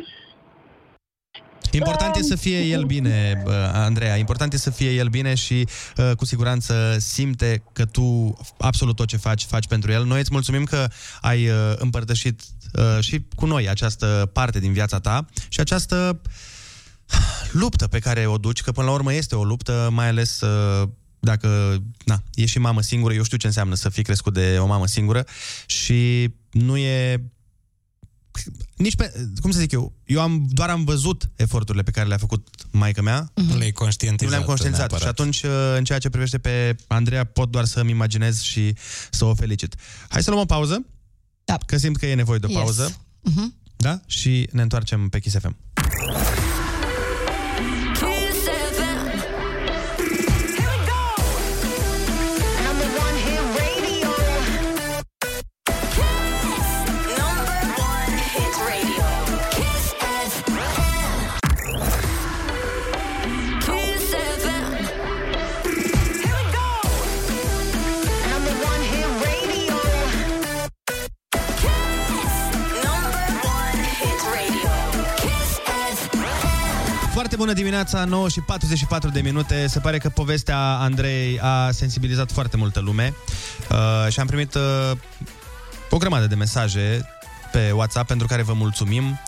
Important 1.70 2.16
e 2.16 2.22
să 2.22 2.36
fie 2.36 2.60
el 2.60 2.84
bine, 2.84 3.40
bă, 3.44 3.70
Andreea. 3.74 4.16
Important 4.16 4.52
e 4.52 4.56
să 4.56 4.70
fie 4.70 4.90
el 4.90 5.08
bine 5.08 5.34
și 5.34 5.68
uh, 5.96 6.10
cu 6.16 6.24
siguranță 6.24 6.96
simte 6.98 7.62
că 7.72 7.84
tu 7.84 8.36
absolut 8.58 8.96
tot 8.96 9.06
ce 9.06 9.16
faci, 9.16 9.44
faci 9.44 9.66
pentru 9.66 9.90
el. 9.90 10.04
Noi 10.04 10.18
îți 10.18 10.32
mulțumim 10.32 10.64
că 10.64 10.88
ai 11.20 11.48
uh, 11.48 11.54
împărtășit 11.76 12.40
uh, 12.72 13.04
și 13.04 13.22
cu 13.34 13.46
noi 13.46 13.68
această 13.68 14.30
parte 14.32 14.58
din 14.58 14.72
viața 14.72 14.98
ta 14.98 15.26
și 15.48 15.60
această 15.60 16.20
luptă 17.50 17.86
pe 17.86 17.98
care 17.98 18.26
o 18.26 18.36
duci, 18.36 18.60
că 18.60 18.72
până 18.72 18.86
la 18.86 18.92
urmă 18.92 19.12
este 19.12 19.36
o 19.36 19.44
luptă, 19.44 19.88
mai 19.92 20.08
ales 20.08 20.40
uh, 20.40 20.88
dacă 21.20 21.76
na, 22.04 22.22
e 22.34 22.46
și 22.46 22.58
mamă 22.58 22.82
singură, 22.82 23.14
eu 23.14 23.22
știu 23.22 23.36
ce 23.36 23.46
înseamnă 23.46 23.74
să 23.74 23.88
fii 23.88 24.02
crescut 24.02 24.32
de 24.32 24.56
o 24.60 24.66
mamă 24.66 24.86
singură 24.86 25.24
și 25.66 26.30
nu 26.50 26.76
e 26.76 27.22
nici 28.76 28.96
pe, 28.96 29.12
cum 29.40 29.50
să 29.50 29.58
zic 29.58 29.72
eu, 29.72 29.92
eu 30.04 30.20
am, 30.20 30.46
doar 30.50 30.70
am 30.70 30.84
văzut 30.84 31.30
eforturile 31.36 31.82
pe 31.82 31.90
care 31.90 32.08
le-a 32.08 32.16
făcut 32.16 32.48
maica 32.70 33.02
mea. 33.02 33.32
Nu 33.34 33.56
le-ai 33.56 33.72
conștientizat 33.72 34.24
Nu 34.30 34.36
le-am 34.36 34.46
conștientizat. 34.48 34.90
neapărat. 34.90 35.14
Și 35.16 35.20
atunci, 35.20 35.42
uh, 35.42 35.74
în 35.76 35.84
ceea 35.84 35.98
ce 35.98 36.08
privește 36.08 36.38
pe 36.38 36.76
Andreea, 36.86 37.24
pot 37.24 37.50
doar 37.50 37.64
să-mi 37.64 37.90
imaginez 37.90 38.40
și 38.40 38.74
să 39.10 39.24
o 39.24 39.34
felicit. 39.34 39.74
Hai 40.08 40.22
să 40.22 40.30
luăm 40.30 40.42
o 40.42 40.46
pauză. 40.46 40.86
Da. 41.44 41.58
Că 41.66 41.76
simt 41.76 41.96
că 41.96 42.06
e 42.06 42.14
nevoie 42.14 42.38
de 42.38 42.46
o 42.46 42.50
Yes. 42.50 42.58
pauză. 42.58 42.96
Mhm. 43.22 43.54
Da? 43.76 44.00
Și 44.06 44.48
ne 44.52 44.62
întoarcem 44.62 45.08
pe 45.08 45.18
Kiss 45.20 45.36
FM. 45.38 45.56
Bună 77.38 77.52
dimineața, 77.52 78.04
9 78.04 78.28
și 78.28 78.40
44 78.40 79.10
de 79.10 79.20
minute. 79.20 79.66
Se 79.66 79.78
pare 79.78 79.98
că 79.98 80.08
povestea 80.08 80.58
Andrei 80.58 81.40
a 81.40 81.70
sensibilizat 81.70 82.30
foarte 82.32 82.56
multă 82.56 82.80
lume 82.80 83.14
uh, 83.70 84.12
și 84.12 84.20
am 84.20 84.26
primit 84.26 84.54
uh, 84.54 84.90
o 85.90 85.96
grămadă 85.96 86.26
de 86.26 86.34
mesaje 86.34 87.08
pe 87.52 87.70
WhatsApp 87.70 88.06
pentru 88.06 88.26
care 88.26 88.42
vă 88.42 88.52
mulțumim. 88.52 89.20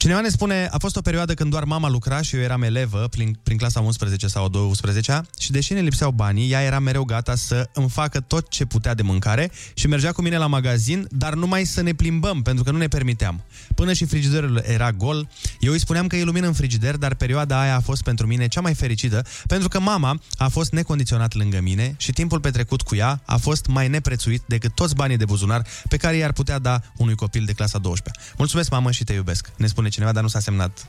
Cineva 0.00 0.20
ne 0.20 0.28
spune, 0.28 0.68
a 0.70 0.78
fost 0.78 0.96
o 0.96 1.00
perioadă 1.00 1.34
când 1.34 1.50
doar 1.50 1.64
mama 1.64 1.88
lucra 1.88 2.22
și 2.22 2.36
eu 2.36 2.42
eram 2.42 2.62
elevă 2.62 3.06
prin, 3.10 3.38
prin 3.42 3.56
clasa 3.56 3.80
11 3.80 4.26
sau 4.26 4.48
12 4.48 5.22
și 5.38 5.50
deși 5.50 5.72
ne 5.72 5.80
lipseau 5.80 6.10
banii, 6.10 6.50
ea 6.50 6.62
era 6.62 6.78
mereu 6.78 7.04
gata 7.04 7.34
să 7.34 7.68
îmi 7.72 7.88
facă 7.88 8.20
tot 8.20 8.48
ce 8.48 8.64
putea 8.64 8.94
de 8.94 9.02
mâncare 9.02 9.50
și 9.74 9.86
mergea 9.86 10.12
cu 10.12 10.22
mine 10.22 10.36
la 10.36 10.46
magazin, 10.46 11.06
dar 11.10 11.34
numai 11.34 11.64
să 11.64 11.82
ne 11.82 11.92
plimbăm, 11.92 12.42
pentru 12.42 12.64
că 12.64 12.70
nu 12.70 12.78
ne 12.78 12.88
permiteam. 12.88 13.42
Până 13.74 13.92
și 13.92 14.04
frigiderul 14.04 14.62
era 14.66 14.92
gol, 14.92 15.28
eu 15.58 15.72
îi 15.72 15.78
spuneam 15.78 16.06
că 16.06 16.16
e 16.16 16.24
lumină 16.24 16.46
în 16.46 16.52
frigider, 16.52 16.96
dar 16.96 17.14
perioada 17.14 17.60
aia 17.60 17.76
a 17.76 17.80
fost 17.80 18.02
pentru 18.02 18.26
mine 18.26 18.48
cea 18.48 18.60
mai 18.60 18.74
fericită, 18.74 19.24
pentru 19.46 19.68
că 19.68 19.80
mama 19.80 20.20
a 20.36 20.48
fost 20.48 20.72
necondiționat 20.72 21.34
lângă 21.34 21.60
mine 21.60 21.94
și 21.96 22.12
timpul 22.12 22.40
petrecut 22.40 22.82
cu 22.82 22.94
ea 22.94 23.22
a 23.24 23.36
fost 23.36 23.66
mai 23.66 23.88
neprețuit 23.88 24.42
decât 24.46 24.74
toți 24.74 24.94
banii 24.94 25.16
de 25.16 25.24
buzunar 25.24 25.66
pe 25.88 25.96
care 25.96 26.16
i-ar 26.16 26.32
putea 26.32 26.58
da 26.58 26.80
unui 26.96 27.14
copil 27.14 27.44
de 27.44 27.52
clasa 27.52 27.78
12 27.78 28.22
Mulțumesc, 28.36 28.70
mamă, 28.70 28.90
și 28.90 29.04
te 29.04 29.12
iubesc, 29.12 29.50
ne 29.56 29.66
spune 29.66 29.88
cineva, 29.90 30.12
dar 30.12 30.22
nu 30.22 30.28
s-a 30.28 30.40
semnat 30.40 30.88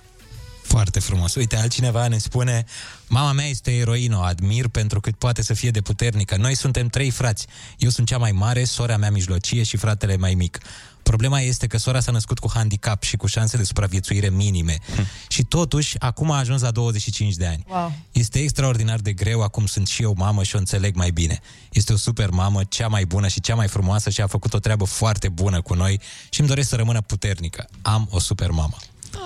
Foarte 0.63 0.99
frumos. 0.99 1.35
Uite, 1.35 1.55
altcineva 1.55 2.07
ne 2.07 2.17
spune 2.17 2.65
Mama 3.07 3.31
mea 3.31 3.45
este 3.45 3.77
eroină, 3.77 4.17
o 4.17 4.21
admir 4.21 4.67
pentru 4.67 4.99
cât 4.99 5.15
poate 5.15 5.43
să 5.43 5.53
fie 5.53 5.71
de 5.71 5.81
puternică. 5.81 6.37
Noi 6.37 6.55
suntem 6.55 6.87
trei 6.87 7.09
frați. 7.09 7.47
Eu 7.77 7.89
sunt 7.89 8.07
cea 8.07 8.17
mai 8.17 8.31
mare, 8.31 8.63
sora 8.63 8.97
mea 8.97 9.11
mijlocie 9.11 9.63
și 9.63 9.77
fratele 9.77 10.17
mai 10.17 10.33
mic. 10.33 10.59
Problema 11.03 11.39
este 11.39 11.67
că 11.67 11.77
sora 11.77 11.99
s-a 11.99 12.11
născut 12.11 12.39
cu 12.39 12.51
handicap 12.53 13.03
și 13.03 13.17
cu 13.17 13.27
șanse 13.27 13.57
de 13.57 13.63
supraviețuire 13.63 14.29
minime. 14.29 14.77
și 15.27 15.43
totuși, 15.43 15.99
acum 15.99 16.31
a 16.31 16.37
ajuns 16.37 16.61
la 16.61 16.71
25 16.71 17.35
de 17.35 17.45
ani. 17.45 17.65
Wow. 17.67 17.93
Este 18.11 18.39
extraordinar 18.39 18.99
de 18.99 19.13
greu, 19.13 19.41
acum 19.41 19.65
sunt 19.65 19.87
și 19.87 20.01
eu 20.01 20.13
mamă 20.17 20.43
și 20.43 20.55
o 20.55 20.57
înțeleg 20.57 20.95
mai 20.95 21.09
bine. 21.09 21.39
Este 21.71 21.93
o 21.93 21.97
super 21.97 22.29
mamă, 22.29 22.63
cea 22.63 22.87
mai 22.87 23.05
bună 23.05 23.27
și 23.27 23.41
cea 23.41 23.55
mai 23.55 23.67
frumoasă 23.67 24.09
și 24.09 24.21
a 24.21 24.27
făcut 24.27 24.53
o 24.53 24.59
treabă 24.59 24.85
foarte 24.85 25.29
bună 25.29 25.61
cu 25.61 25.73
noi 25.73 25.99
și 26.29 26.39
îmi 26.39 26.49
doresc 26.49 26.69
să 26.69 26.75
rămână 26.75 27.01
puternică. 27.01 27.67
Am 27.81 28.07
o 28.11 28.19
super 28.19 28.49
mamă. 28.49 28.75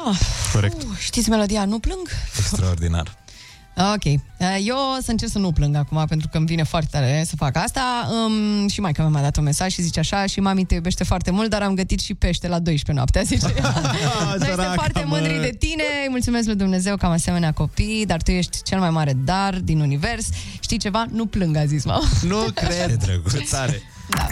Ah, 0.08 0.18
Corect. 0.54 0.82
uh, 0.82 0.88
știți 1.00 1.30
melodia 1.30 1.66
Nu 1.66 1.80
plâng? 1.80 2.10
Extraordinar. 2.38 3.14
Ok. 3.94 4.04
Uh, 4.06 4.58
Eu 4.66 4.76
o 4.98 5.02
să 5.02 5.12
încerc 5.12 5.32
să 5.32 5.40
nu 5.40 5.52
plâng 5.52 5.76
acum, 5.76 6.06
pentru 6.08 6.28
că 6.32 6.38
îmi 6.38 6.46
vine 6.46 6.64
foarte 6.64 6.88
tare 6.92 7.24
să 7.28 7.36
fac 7.36 7.56
asta. 7.58 8.10
Um, 8.12 8.68
și 8.68 8.80
mai 8.82 8.92
că 8.92 9.08
mi-a 9.12 9.22
dat 9.22 9.38
un 9.38 9.44
mesaj 9.44 9.72
și 9.72 9.82
zice 9.82 10.00
așa, 10.00 10.26
și 10.26 10.40
mami 10.40 10.66
te 10.66 10.74
iubește 10.74 11.04
foarte 11.04 11.32
mult, 11.32 11.50
dar 11.50 11.62
am 11.62 11.74
gătit 11.74 12.00
și 12.00 12.14
pește 12.14 12.48
la 12.48 12.60
12 12.60 12.92
noaptea, 12.92 13.22
zice. 13.36 13.54
Noi 13.62 14.30
suntem 14.30 14.50
Săraca, 14.50 14.72
foarte 14.74 15.04
mă. 15.06 15.16
mândri 15.16 15.42
de 15.42 15.56
tine, 15.60 15.84
îi 16.04 16.08
mulțumesc 16.10 16.46
lui 16.46 16.56
Dumnezeu 16.56 16.96
că 16.98 17.06
am 17.06 17.12
asemenea 17.12 17.52
copii, 17.52 18.06
dar 18.06 18.22
tu 18.22 18.32
ești 18.32 18.64
cel 18.64 18.80
mai 18.80 18.90
mare 18.90 19.14
dar 19.14 19.56
din 19.60 19.80
univers. 19.80 20.28
Știi 20.60 20.78
ceva? 20.78 21.06
Nu 21.12 21.26
plâng, 21.26 21.56
a 21.56 21.66
zis 21.66 21.84
mama. 21.86 22.04
Nu 22.22 22.38
cred. 22.54 22.90
Ce 22.90 22.96
drăguț. 22.96 23.32
Ce 23.32 23.48
tare. 23.50 23.82
Da. 24.10 24.28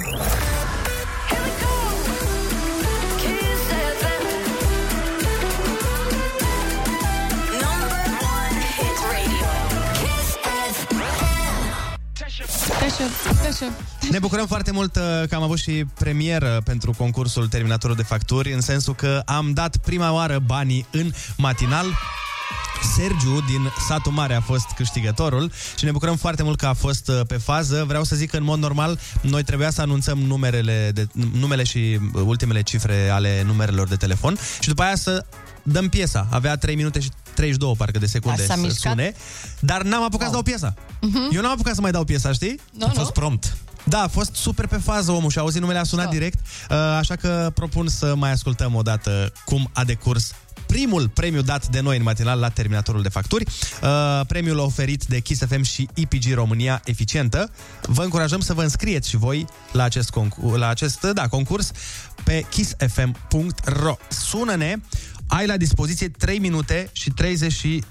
Peșă, 13.04 13.39
peșă. 13.43 13.72
Ne 14.12 14.20
bucurăm 14.20 14.47
foarte 14.47 14.72
mult 14.72 14.95
uh, 14.95 15.01
că 15.30 15.36
am 15.36 15.41
avut 15.43 15.58
și 15.58 15.86
premieră 15.99 16.62
pentru 16.64 16.93
concursul 16.97 17.47
Terminatorul 17.47 17.95
de 17.95 18.04
Facturi, 18.04 18.54
în 18.54 18.62
sensul 18.62 18.95
că 18.95 19.22
am 19.26 19.51
dat 19.54 19.78
prima 19.78 20.12
oară 20.12 20.39
banii 20.45 20.86
în 20.91 21.12
matinal. 21.38 21.86
Sergiu 22.95 23.41
din 23.47 23.72
satul 23.88 24.12
mare 24.12 24.34
a 24.34 24.41
fost 24.41 24.66
câștigătorul 24.76 25.51
și 25.78 25.86
ne 25.86 25.91
bucurăm 25.91 26.16
foarte 26.16 26.43
mult 26.43 26.58
că 26.58 26.66
a 26.66 26.74
fost 26.74 27.08
uh, 27.08 27.20
pe 27.28 27.38
fază. 27.38 27.84
Vreau 27.88 28.04
să 28.04 28.16
zic 28.16 28.30
că 28.30 28.38
în 28.38 28.43
mod 28.43 28.60
normal 28.60 28.99
noi 29.22 29.43
trebuia 29.43 29.70
să 29.70 29.82
anunțăm 29.82 30.18
numerele, 30.18 30.91
de, 30.93 31.08
numele 31.34 31.64
și 31.64 31.99
uh, 32.14 32.22
ultimele 32.26 32.62
cifre 32.62 33.10
ale 33.10 33.43
numerelor 33.45 33.88
de 33.88 33.95
telefon 33.95 34.38
și 34.60 34.68
după 34.68 34.82
aia 34.82 34.95
să 34.95 35.26
dăm 35.64 35.89
piesa. 35.89 36.28
Avea 36.32 36.56
3 36.58 36.76
minute 36.76 36.99
și 36.99 37.10
32 37.34 37.73
parcă 37.77 37.99
de 37.99 38.05
secunde 38.05 38.41
Da, 38.41 38.47
s-a 38.47 38.53
să 38.53 38.65
mișcat? 38.65 38.91
sune, 38.91 39.13
dar 39.59 39.81
n-am 39.81 40.03
apucat 40.03 40.27
să 40.27 40.34
dau 40.34 40.41
piesa. 40.41 40.73
Eu 41.31 41.41
n-am 41.41 41.51
apucat 41.51 41.75
să 41.75 41.81
mai 41.81 41.91
dau 41.91 42.03
piesa, 42.03 42.31
știi? 42.31 42.59
Nu, 42.77 42.86
a 42.86 42.89
fost 42.89 43.05
nu? 43.05 43.11
prompt. 43.11 43.57
Da, 43.84 44.01
a 44.01 44.07
fost 44.07 44.36
super 44.36 44.67
pe 44.67 44.77
fază 44.77 45.11
omul 45.11 45.29
și 45.29 45.38
a 45.38 45.41
auzit 45.41 45.61
numele, 45.61 45.79
a 45.79 45.84
sunat 45.84 46.09
direct, 46.09 46.39
uh, 46.69 46.77
așa 46.77 47.15
că 47.15 47.51
propun 47.53 47.88
să 47.88 48.15
mai 48.15 48.31
ascultăm 48.31 48.75
o 48.75 48.81
dată 48.81 49.31
cum 49.45 49.69
a 49.73 49.84
decurs 49.84 50.34
primul 50.67 51.09
premiu 51.09 51.41
dat 51.41 51.67
de 51.67 51.79
noi 51.79 51.97
în 51.97 52.03
matinal 52.03 52.39
la 52.39 52.49
Terminatorul 52.49 53.01
de 53.01 53.09
Facturi, 53.09 53.45
uh, 53.84 54.21
premiul 54.27 54.57
oferit 54.57 55.03
de 55.05 55.19
Kiss 55.19 55.41
FM 55.47 55.61
și 55.61 55.88
EPG 55.93 56.34
România 56.34 56.81
Eficientă. 56.86 57.51
Vă 57.81 58.03
încurajăm 58.03 58.39
să 58.39 58.53
vă 58.53 58.63
înscrieți 58.63 59.09
și 59.09 59.17
voi 59.17 59.45
la 59.71 59.84
acest, 59.84 60.09
concurs, 60.09 60.57
la 60.57 60.67
acest 60.67 61.01
da, 61.01 61.27
concurs 61.27 61.71
pe 62.23 62.45
kissfm.ro. 62.49 63.95
Sună-ne, 64.07 64.75
ai 65.38 65.45
la 65.45 65.57
dispoziție 65.57 66.09
3 66.09 66.39
minute 66.39 66.89
și 66.91 67.09
32 67.09 67.84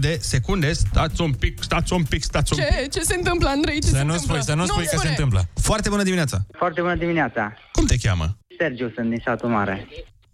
de 0.00 0.18
secunde. 0.20 0.72
Stați 0.72 1.20
un 1.20 1.32
pic, 1.32 1.62
stați 1.62 1.92
un 1.92 2.02
pic, 2.02 2.22
stați 2.22 2.52
un 2.52 2.58
pic. 2.58 2.68
Ce, 2.76 2.86
ce 2.98 3.00
se 3.04 3.14
întâmplă, 3.14 3.48
Andrei? 3.48 3.80
Ce 3.80 3.86
Să 3.86 3.94
se 3.96 4.02
nu 4.02 4.12
întâmplă? 4.12 4.34
spui, 4.34 4.42
să 4.42 4.54
nu 4.54 4.66
spui 4.66 4.82
că 4.84 4.88
se 4.90 4.96
spune. 4.96 5.10
întâmplă. 5.10 5.48
Foarte 5.60 5.88
bună 5.88 6.02
dimineața! 6.02 6.38
Foarte 6.58 6.80
bună 6.80 6.94
dimineața. 6.96 7.52
Cum 7.72 7.84
te 7.86 7.96
cheamă? 7.96 8.36
Sergiu 8.58 8.90
sunt 8.94 9.08
din 9.08 9.22
satul 9.24 9.48
mare. 9.48 9.86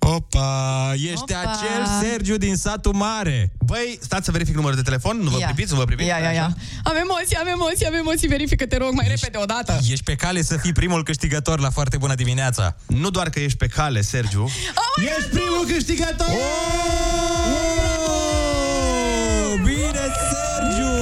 Opa, 0.07 0.93
ești 0.95 1.33
Opa. 1.33 1.41
acel 1.41 1.87
Sergiu 2.01 2.37
din 2.37 2.57
satul 2.57 2.93
mare. 2.93 3.53
Băi, 3.67 3.99
stați 4.01 4.25
să 4.25 4.31
verific 4.31 4.55
numărul 4.55 4.77
de 4.77 4.83
telefon, 4.83 5.17
nu 5.23 5.31
vă 5.31 5.39
Ia. 5.39 5.47
pripiți, 5.47 5.73
nu 5.73 5.79
vă 5.79 5.85
pripiți? 5.85 6.09
Ia, 6.09 6.19
ia, 6.19 6.31
ia. 6.31 6.57
Am 6.85 6.95
emoții, 6.97 7.37
am 7.37 7.47
emoții, 7.47 7.87
am 7.87 7.93
emoții. 7.95 8.29
Verifică, 8.29 8.67
te 8.67 8.77
rog, 8.77 8.93
mai 8.93 9.07
repede 9.09 9.39
odată. 9.43 9.79
Ești 9.91 10.05
pe 10.05 10.15
cale 10.15 10.43
să 10.43 10.57
fii 10.57 10.73
primul 10.73 11.03
câștigător 11.05 11.61
la 11.61 11.71
foarte 11.71 11.97
bună 11.97 12.15
dimineața. 12.15 12.77
Nu 12.87 13.11
doar 13.11 13.31
că 13.31 13.41
ești 13.41 13.59
pe 13.59 13.67
cale, 13.67 14.01
Sergiu, 14.01 14.43
Oh, 14.43 14.51
ești 15.19 15.31
primul 15.31 15.65
câștigător! 15.73 16.27
Oh, 16.27 16.37
bine, 19.65 20.05
Sergiu! 20.31 20.93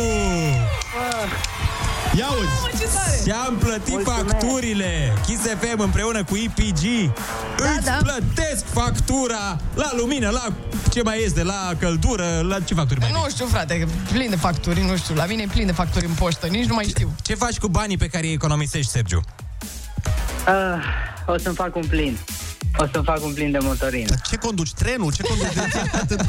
Ia 2.19 2.27
uzi! 2.31 2.72
Ce 3.25 3.31
tare! 3.31 3.43
Ți-am 3.43 3.57
plătit 3.57 3.89
Mulțumesc. 3.89 4.29
facturile! 4.29 5.13
Kiss 5.27 5.43
FM 5.61 5.81
împreună 5.81 6.25
cu 6.25 6.37
EPG 6.37 6.85
îți 7.57 7.85
da. 7.85 7.99
plătesc 8.03 8.65
factura 8.67 9.59
la 9.75 9.91
lumină, 9.97 10.29
la 10.31 10.47
ce 10.91 11.03
mai 11.03 11.23
este, 11.25 11.43
la 11.43 11.71
căldură, 11.79 12.45
la 12.49 12.61
ce 12.61 12.75
facturi 12.75 13.01
mai 13.01 13.11
Nu 13.13 13.29
știu, 13.31 13.47
frate, 13.47 13.87
plin 14.13 14.31
de 14.31 14.37
facturi, 14.37 14.81
nu 14.81 14.97
știu. 14.97 15.15
La 15.15 15.27
mine 15.27 15.43
e 15.43 15.47
plin 15.47 15.67
de 15.67 15.73
facturi 15.73 16.07
în 16.07 16.13
poștă, 16.13 16.47
nici 16.47 16.67
nu 16.67 16.75
mai 16.75 16.85
știu. 16.85 17.13
Ce 17.23 17.35
faci 17.35 17.59
cu 17.59 17.69
banii 17.69 17.97
pe 17.97 18.07
care 18.07 18.27
îi 18.27 18.33
economisești, 18.33 18.91
Sergiu? 18.91 19.21
Uh, 20.49 21.35
o 21.35 21.39
să-mi 21.39 21.55
fac 21.55 21.77
un 21.77 21.85
plin. 21.89 22.19
O 22.79 22.87
să 22.93 23.01
fac 23.05 23.25
un 23.25 23.33
plin 23.33 23.51
de 23.51 23.59
motorină. 23.61 24.15
Ce 24.31 24.37
conduci? 24.37 24.73
Trenul? 24.73 25.13
Ce 25.13 25.23
conduci? 25.23 25.53
De 25.53 25.61
atât, 25.93 26.09
de, 26.09 26.25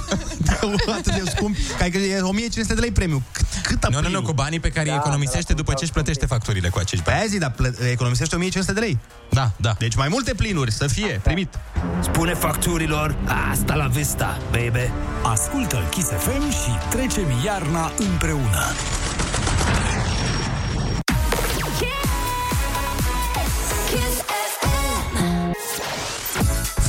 atât 0.91 1.13
de 1.23 1.29
scump? 1.35 1.55
Că 1.77 1.85
că 1.85 1.97
e 1.97 2.19
1500 2.21 2.73
de 2.73 2.79
lei 2.79 2.91
premiu. 2.91 3.21
Cât, 3.31 3.45
cât 3.63 3.89
Nu, 3.89 4.01
nu, 4.01 4.09
nu, 4.09 4.21
cu 4.21 4.31
banii 4.33 4.59
pe 4.59 4.69
care 4.69 4.89
îi 4.89 4.95
economisește 4.95 5.53
după 5.53 5.73
ce 5.73 5.83
își 5.83 5.91
plătește 5.91 6.25
facturile 6.25 6.69
cu 6.69 6.77
acești 6.77 7.03
bani. 7.05 7.17
Pe 7.17 7.21
aia 7.23 7.31
zi, 7.31 7.37
dar 7.37 7.51
plă- 7.51 7.89
economisește 7.91 8.35
1500 8.35 8.73
de 8.79 8.85
lei. 8.85 8.99
Da, 9.29 9.51
da. 9.57 9.75
Deci 9.79 9.95
mai 9.95 10.07
multe 10.07 10.33
plinuri 10.33 10.71
să 10.71 10.87
fie 10.87 11.19
primit. 11.23 11.53
Spune 11.99 12.33
facturilor, 12.33 13.15
asta 13.51 13.73
la 13.75 13.87
vista, 13.87 14.37
baby. 14.51 14.89
Ascultă 15.23 15.87
Kiss 15.91 16.07
FM 16.09 16.49
și 16.49 16.71
trecem 16.89 17.25
iarna 17.45 17.91
împreună. 17.97 18.65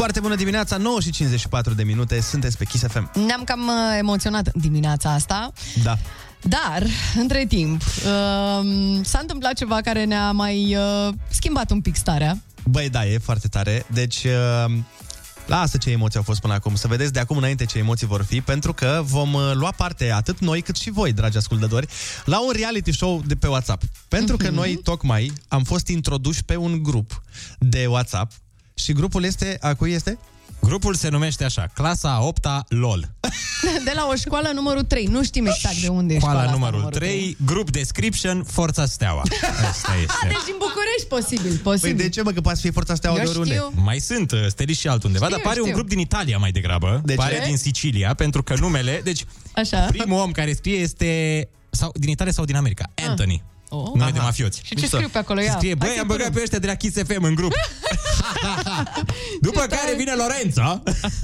Foarte 0.05 0.23
bună 0.23 0.35
dimineața, 0.35 0.77
9 0.77 1.01
și 1.01 1.11
54 1.11 1.75
de 1.75 1.83
minute, 1.83 2.21
sunteți 2.21 2.57
pe 2.57 2.65
Kiss 2.65 2.85
FM. 2.87 3.11
Ne-am 3.27 3.45
cam 3.45 3.61
uh, 3.61 3.99
emoționat 3.99 4.53
dimineața 4.53 5.13
asta. 5.13 5.53
Da. 5.83 5.97
Dar, 6.43 6.87
între 7.17 7.45
timp, 7.49 7.83
uh, 7.83 8.67
s-a 9.03 9.19
întâmplat 9.21 9.53
ceva 9.53 9.81
care 9.81 10.05
ne-a 10.05 10.31
mai 10.31 10.77
uh, 10.77 11.15
schimbat 11.29 11.71
un 11.71 11.81
pic 11.81 11.97
starea. 11.97 12.43
Băi, 12.65 12.89
da, 12.89 13.07
e 13.07 13.19
foarte 13.19 13.49
tare. 13.49 13.87
Deci, 13.93 14.25
uh, 14.25 14.73
lasă 15.47 15.77
ce 15.77 15.91
emoții 15.91 16.17
au 16.19 16.25
fost 16.25 16.41
până 16.41 16.55
acum. 16.55 16.75
Să 16.75 16.89
vedeți 16.89 17.13
de 17.13 17.21
acum 17.21 17.37
înainte 17.37 17.65
ce 17.65 17.79
emoții 17.79 18.07
vor 18.07 18.25
fi, 18.25 18.41
pentru 18.41 18.73
că 18.73 19.01
vom 19.05 19.33
uh, 19.33 19.51
lua 19.55 19.73
parte, 19.77 20.11
atât 20.11 20.39
noi 20.39 20.63
cât 20.63 20.77
și 20.77 20.91
voi, 20.91 21.13
dragi 21.13 21.37
ascultători, 21.37 21.87
la 22.25 22.45
un 22.45 22.53
reality 22.57 22.93
show 22.93 23.23
de 23.27 23.35
pe 23.35 23.47
WhatsApp. 23.47 23.83
Pentru 24.09 24.37
că 24.37 24.51
noi, 24.51 24.81
tocmai, 24.83 25.33
am 25.49 25.63
fost 25.63 25.89
introduși 25.89 26.45
pe 26.45 26.57
un 26.57 26.83
grup 26.83 27.23
de 27.59 27.87
WhatsApp 27.87 28.33
și 28.75 28.93
grupul 28.93 29.25
este, 29.25 29.59
a 29.61 29.75
cui 29.75 29.93
este? 29.93 30.19
Grupul 30.61 30.95
se 30.95 31.09
numește 31.09 31.45
așa, 31.45 31.71
clasa 31.75 32.09
a 32.11 32.33
8-a 32.33 32.65
LOL. 32.69 33.15
De 33.85 33.93
la 33.95 34.07
o 34.11 34.15
școală 34.15 34.51
numărul 34.55 34.83
3. 34.83 35.05
Nu 35.07 35.25
știm 35.25 35.47
exact 35.47 35.77
de 35.77 35.89
unde 35.89 36.15
e 36.15 36.19
școala 36.19 36.41
Școala 36.41 36.53
asta, 36.57 36.69
numărul 36.69 36.91
3, 36.91 37.37
grup 37.45 37.71
description, 37.71 38.45
Forța 38.45 38.87
Steaua. 38.87 39.23
Asta 39.69 39.93
A, 39.93 39.97
este. 39.97 40.27
deci 40.29 40.45
din 40.45 40.55
București, 40.59 41.07
posibil, 41.09 41.61
posibil. 41.63 41.95
Păi 41.95 42.05
de 42.05 42.09
ce, 42.11 42.23
mă, 42.23 42.31
că 42.33 42.41
poate 42.41 42.57
să 42.57 42.63
fie 42.63 42.71
forța 42.71 42.95
steaua 42.95 43.17
Eu 43.19 43.23
de 43.25 43.29
oriunde? 43.29 43.55
știu. 43.55 43.73
Mai 43.83 43.99
sunt 43.99 44.33
uh, 44.33 44.47
steliști 44.49 44.81
și 44.81 44.89
altundeva, 44.89 45.25
Știu, 45.25 45.37
dar 45.37 45.47
pare 45.47 45.59
știu. 45.59 45.71
un 45.71 45.77
grup 45.77 45.89
din 45.89 45.99
Italia 45.99 46.39
mai 46.39 46.51
degrabă. 46.51 47.01
De 47.05 47.13
ce? 47.13 47.19
pare 47.19 47.43
din 47.47 47.57
Sicilia, 47.57 48.15
pentru 48.15 48.43
că 48.43 48.55
numele... 48.59 49.01
Deci, 49.05 49.25
Așa. 49.55 49.79
primul 49.79 50.21
om 50.21 50.31
care 50.33 50.53
scrie 50.53 50.77
este 50.77 51.49
sau 51.71 51.93
din 51.95 52.09
Italia 52.09 52.33
sau 52.33 52.45
din 52.45 52.57
America. 52.57 52.85
Anthony. 53.09 53.43
Oh. 53.77 53.91
Nume 53.95 54.11
de 54.11 54.19
mafioți. 54.19 54.61
Și 54.65 54.75
ce 54.75 54.87
scriu 54.87 55.09
pe 55.09 55.19
acolo? 55.19 55.41
Ia. 55.41 55.53
Scrie, 55.53 55.75
băi, 55.75 55.89
Hai 55.89 55.97
am 55.97 56.07
să-i 56.09 56.17
băgat 56.17 56.27
punem. 56.27 56.33
pe 56.33 56.43
ăștia 56.43 56.59
de 56.59 56.67
la 56.67 56.75
Kiss 56.75 56.97
FM 57.07 57.23
în 57.23 57.35
grup. 57.35 57.53
După 59.41 59.61
care 59.61 59.95
vine 59.97 60.13
Lorenzo 60.13 60.83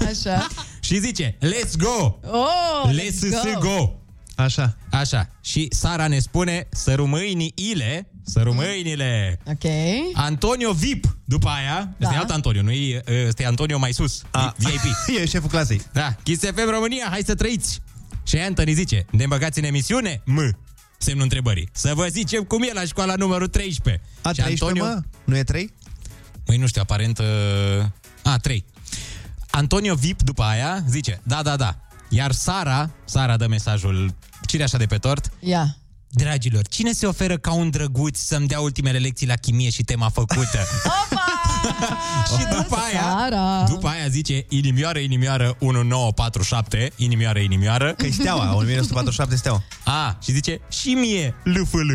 Așa. 0.09 0.47
și 0.87 0.99
zice, 1.01 1.37
let's 1.41 1.73
go! 1.79 2.19
Oh, 2.31 2.91
Let's 2.93 3.43
go! 3.55 3.59
go! 3.61 3.95
Așa. 4.35 4.77
Așa. 4.91 5.29
Și 5.41 5.69
Sara 5.71 6.07
ne 6.07 6.19
spune 6.19 6.69
să 6.71 6.95
rămâini 6.95 7.53
ile, 7.55 8.11
să 8.25 8.41
rămâinile. 8.43 9.41
Ok. 9.47 9.71
Antonio 10.15 10.73
VIP 10.73 11.17
după 11.25 11.49
aia. 11.49 11.95
Da. 11.97 12.07
Este 12.07 12.19
alt 12.21 12.31
Antonio, 12.31 12.63
nu 12.63 12.71
e, 12.71 13.03
este 13.27 13.47
Antonio 13.47 13.79
mai 13.79 13.93
sus, 13.93 14.23
A, 14.31 14.55
VIP. 14.57 15.19
e 15.21 15.27
șeful 15.27 15.49
clasei. 15.49 15.81
Da, 15.93 16.15
Kiss 16.23 16.45
FM 16.45 16.71
România, 16.71 17.07
hai 17.11 17.23
să 17.25 17.35
trăiți! 17.35 17.81
Și 18.23 18.37
Anthony 18.37 18.73
zice, 18.73 19.07
ne 19.11 19.27
băgați 19.27 19.59
în 19.59 19.65
emisiune? 19.65 20.23
M. 20.25 20.57
Semnul 21.03 21.23
întrebării. 21.23 21.69
Să 21.73 21.93
vă 21.95 22.07
zicem 22.07 22.43
cum 22.43 22.63
e 22.63 22.71
la 22.73 22.85
școala 22.85 23.15
numărul 23.15 23.47
13. 23.47 24.05
A, 24.23 24.29
și 24.33 24.41
13, 24.41 24.83
mă? 24.83 25.01
Nu 25.25 25.37
e 25.37 25.43
3? 25.43 25.73
Măi, 26.47 26.57
nu 26.57 26.67
știu, 26.67 26.81
aparent... 26.81 27.19
Uh... 27.19 27.25
A, 28.23 28.37
3. 28.39 28.65
Antonio 29.51 29.95
VIP 29.95 30.23
după 30.23 30.43
aia 30.43 30.85
zice, 30.89 31.21
da, 31.23 31.43
da, 31.43 31.57
da. 31.57 31.77
Iar 32.09 32.33
Sara, 32.33 32.91
Sara 33.05 33.37
dă 33.37 33.47
mesajul 33.47 34.15
cireașa 34.47 34.77
de 34.79 34.87
pe 34.87 34.97
tort. 34.97 35.33
Ia. 35.41 35.77
Dragilor, 36.09 36.67
cine 36.69 36.93
se 36.93 37.07
oferă 37.07 37.37
ca 37.37 37.53
un 37.53 37.71
drăguț 37.71 38.19
să-mi 38.19 38.47
dea 38.47 38.61
ultimele 38.61 38.99
lecții 38.99 39.27
la 39.27 39.35
chimie 39.35 39.71
și 39.71 39.83
tema 39.83 40.09
făcută? 40.09 40.59
și 42.39 42.45
după 42.57 42.77
aia, 42.77 43.01
Sara. 43.01 43.65
după 43.69 43.89
aia 43.89 44.09
zice 44.09 44.45
inimioară, 44.49 44.99
inimioară 44.99 45.57
1947, 45.61 46.93
inimioară, 46.97 47.39
inimioară. 47.39 47.93
Că 47.93 48.07
e 48.07 48.11
steaua, 48.11 48.55
1947 48.57 49.37
steaua. 49.37 49.63
A, 49.85 50.17
și 50.23 50.33
zice 50.33 50.61
și 50.69 50.89
mie 50.89 51.35
LFL. 51.45 51.95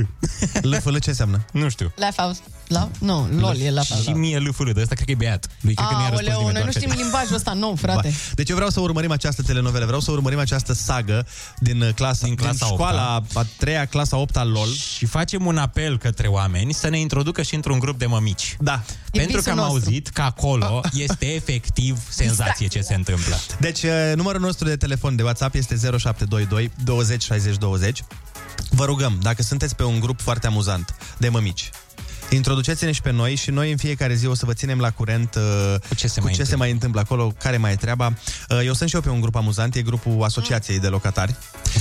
LFL 0.62 0.98
ce 0.98 1.10
înseamnă? 1.10 1.46
Nu 1.52 1.70
știu. 1.70 1.92
Laugh 1.96 2.16
out. 2.18 2.36
La? 2.68 2.90
Nu, 3.00 3.28
lol 3.40 3.60
e 3.60 3.72
laugh 3.72 3.90
out. 3.92 4.04
Și 4.04 4.10
mie 4.10 4.38
LFL, 4.40 4.70
de 4.70 4.82
ăsta 4.82 4.96
cred 4.96 5.06
că 5.06 5.12
e 5.12 5.16
beat. 5.16 5.48
Lui 5.62 5.74
cred 5.74 5.88
că 5.88 5.94
nu 5.94 6.02
i-a 6.02 6.10
răspuns 6.10 6.30
Aoleu, 6.30 6.40
nimeni, 6.40 6.54
noi 6.54 6.62
doar 6.62 6.66
nu 6.66 6.80
știm 6.80 6.90
fete. 6.90 7.02
limbajul 7.02 7.36
ăsta 7.36 7.54
nou, 7.54 7.76
frate. 7.76 8.08
Ba. 8.08 8.14
Deci 8.34 8.50
eu 8.50 8.56
vreau 8.56 8.70
să 8.70 8.80
urmărim 8.80 9.12
această 9.12 9.42
telenovelă, 9.42 9.86
vreau 9.86 10.00
să 10.00 10.12
urmărim 10.12 10.40
această 10.40 10.74
sagă 10.74 11.26
din 11.60 11.82
uh, 11.82 11.94
clasa, 11.94 12.26
din, 12.26 12.36
clasa 12.36 12.66
din 12.66 12.68
școala 12.68 13.24
a 13.34 13.46
treia, 13.58 13.86
clasa 13.86 14.18
8 14.18 14.38
al 14.38 14.50
LOL. 14.52 14.70
Și 14.98 15.06
facem 15.06 15.46
un 15.46 15.58
apel 15.58 15.98
către 15.98 16.28
oameni 16.28 16.74
să 16.74 16.90
ne 16.90 17.00
introducă 17.00 17.42
și 17.42 17.56
într-un 17.56 17.80
grup 17.80 17.98
de 18.00 18.06
mămici. 18.06 18.58
Da. 18.60 18.82
Pentru 19.12 19.42
că 19.42 19.50
am 19.50 19.56
nostru. 19.56 19.74
auzit 19.74 20.08
că 20.08 20.22
acolo 20.22 20.82
este 21.06 21.26
efectiv 21.34 22.00
senzație 22.10 22.68
ce 22.68 22.82
se 22.82 22.94
întâmplă. 22.94 23.40
Deci 23.60 23.84
uh, 23.84 24.12
numărul 24.16 24.42
nostru 24.42 24.68
de 24.68 24.76
telefon 24.76 25.16
de 25.16 25.24
WhatsApp 25.24 25.56
este 25.56 25.76
0722 25.76 26.72
20 26.84 27.24
60 27.24 27.58
20. 27.58 28.04
Vă 28.70 28.86
rugăm, 28.86 29.20
dacă 29.22 29.42
sunteți 29.42 29.76
pe 29.76 29.84
un 29.84 30.00
grup 30.00 30.22
foarte 30.22 30.48
amuzant 30.48 30.96
de 31.18 31.30
mămici, 31.30 31.70
Introduceți-ne 32.30 32.92
și 32.92 33.02
pe 33.02 33.12
noi 33.12 33.36
și 33.36 33.52
noi 33.52 33.72
în 33.72 33.78
fiecare 33.78 34.14
zi 34.14 34.26
o 34.26 34.34
să 34.34 34.46
vă 34.46 34.54
ținem 34.54 34.80
la 34.80 34.92
curent 34.92 35.36
uh, 35.36 35.76
cu 35.88 35.96
ce 35.96 36.08
se, 36.08 36.20
cu 36.20 36.26
mai, 36.26 36.34
ce 36.36 36.44
se 36.44 36.56
mai 36.56 36.72
întâmplă 36.72 37.00
acolo, 37.00 37.34
care 37.40 37.58
mai 37.58 37.72
e 37.72 37.76
treaba. 37.76 38.14
Uh, 38.50 38.60
eu 38.66 38.74
sunt 38.74 38.90
și 38.90 38.96
eu 38.96 39.02
pe 39.02 39.10
un 39.10 39.22
grup 39.22 39.36
amuzant, 39.36 39.76
e 39.76 39.82
grupul 39.82 40.24
Asociației 40.24 40.80
de 40.80 40.88
Locatari. 40.88 41.36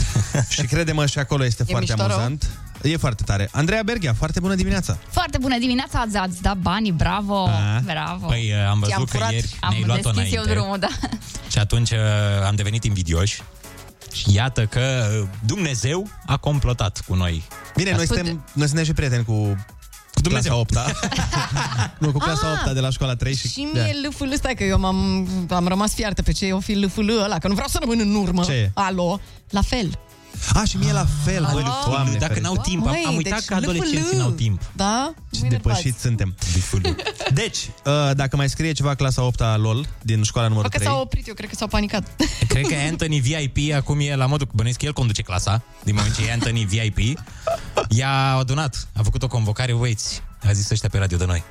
și 0.49 0.63
crede-mă, 0.63 1.07
și 1.07 1.19
acolo 1.19 1.45
este 1.45 1.63
E 1.67 1.71
foarte 1.71 1.93
mișto 1.93 2.07
rău? 2.07 2.17
amuzant. 2.17 2.51
E 2.83 2.97
foarte 2.97 3.23
tare. 3.23 3.49
Andreea 3.53 3.83
Berghia, 3.83 4.15
foarte 4.15 4.41
bună 4.41 4.55
dimineața! 4.55 4.99
Foarte 5.11 5.39
bună 5.39 5.59
dimineața, 5.59 5.99
ați, 6.01 6.17
ați 6.17 6.43
dat 6.43 6.57
banii, 6.57 6.93
bravo, 6.93 7.47
A? 7.47 7.81
bravo. 7.85 8.27
Păi 8.27 8.51
uh, 8.53 8.69
am 8.69 8.83
Ți-am 8.87 8.99
văzut 8.99 9.11
că 9.11 9.17
furat. 9.17 9.33
ieri 9.33 9.57
am 9.61 9.71
ne-ai 9.71 9.85
luat-o 9.87 10.11
deschis 10.11 10.33
eu 10.35 10.43
înainte 10.43 10.61
drumul, 10.61 10.79
da. 10.79 10.89
și 11.51 11.59
atunci 11.59 11.91
uh, 11.91 11.99
am 12.47 12.55
devenit 12.55 12.85
invidioși 12.85 13.43
și 14.13 14.35
iată 14.35 14.67
că 14.67 14.81
uh, 15.21 15.29
Dumnezeu 15.47 16.09
a 16.27 16.37
complotat 16.37 17.03
cu 17.07 17.15
noi. 17.15 17.43
Bine, 17.77 17.91
noi 17.91 18.01
Ascult- 18.01 18.19
suntem, 18.19 18.45
noi 18.53 18.67
suntem 18.67 18.85
și 18.85 18.93
prieteni 18.93 19.25
cu, 19.25 19.33
cu 19.33 19.74
Dumnezeu. 20.29 20.65
clasa 20.67 20.87
8 20.87 20.95
Nu, 22.03 22.13
cu 22.13 22.19
clasa 22.19 22.47
Ah, 22.53 22.63
8 22.67 22.75
de 22.75 22.81
la 22.81 22.91
școala 22.91 23.15
3 23.15 23.35
și... 23.35 23.49
Și 23.49 23.69
da. 23.75 23.83
mie 23.83 23.93
LFL, 24.09 24.33
stai 24.35 24.55
că 24.55 24.65
eu 24.65 24.79
m-am, 24.79 25.29
am 25.51 25.67
rămas 25.69 25.95
fiartă 25.95 26.23
pe 26.23 26.33
ce 26.33 26.47
e 26.47 26.53
o 26.53 26.61
fi 26.61 26.73
LFL 26.75 27.11
ăla, 27.23 27.39
că 27.39 27.49
nu 27.49 27.55
vreau 27.55 27.69
să 27.69 27.79
rămân 27.81 27.99
în 28.01 28.15
urmă. 28.15 28.45
Ce 28.45 28.53
e? 28.53 28.71
Alo, 28.75 29.21
la 29.51 29.63
fel. 29.63 29.99
A, 30.53 30.65
și 30.65 30.77
mie 30.77 30.93
la 30.93 31.07
fel, 31.25 31.49
băi, 31.53 31.63
Ah. 31.67 31.85
doamne, 31.87 32.11
Dacă 32.13 32.19
ferește. 32.33 32.41
n-au 32.41 32.57
timp, 32.57 32.87
am, 32.87 32.91
Măi, 32.91 33.05
am 33.07 33.17
uitat 33.17 33.39
deci 33.39 33.45
că 33.49 33.55
adolescenții 33.55 34.01
LFL. 34.07 34.17
n-au 34.17 34.31
timp. 34.31 34.61
Da? 34.73 35.15
Ce 35.31 35.39
Mâine 35.41 35.57
depășiți 35.57 36.01
suntem. 36.01 36.35
Deci, 37.35 37.57
uh, 37.85 38.11
dacă 38.15 38.37
mai 38.37 38.49
scrie 38.49 38.73
ceva 38.73 38.95
clasa 38.95 39.23
8 39.23 39.41
a 39.41 39.57
LOL 39.57 39.87
din 40.03 40.23
școala 40.23 40.49
numărul 40.49 40.71
Bă, 40.71 40.77
că 40.77 40.83
3... 40.83 40.93
s-au 40.95 41.03
oprit, 41.03 41.27
eu 41.29 41.35
cred 41.35 41.49
că 41.49 41.55
s-au 41.55 41.67
panicat. 41.69 42.09
Cred 42.49 42.67
că 42.67 42.75
Anthony 42.91 43.19
VIP 43.21 43.75
acum 43.75 44.01
e 44.01 44.15
la 44.17 44.27
modul, 44.27 44.49
bănuiesc 44.53 44.79
că 44.79 44.85
el 44.85 44.93
conduce 44.93 45.23
clasa, 45.23 45.63
din 45.85 45.95
moment 45.95 46.15
ce 46.17 46.27
e 46.27 46.33
Anthony 46.33 46.65
VIP. 46.65 47.19
I-a 47.89 48.35
adunat, 48.35 48.89
a 48.97 49.03
făcut 49.03 49.23
o 49.23 49.27
convocare, 49.29 49.73
uiți, 49.73 50.23
a 50.49 50.53
zis 50.53 50.71
ăștia 50.71 50.89
pe 50.89 50.99
radio 50.99 51.17
de 51.17 51.25
noi. 51.25 51.43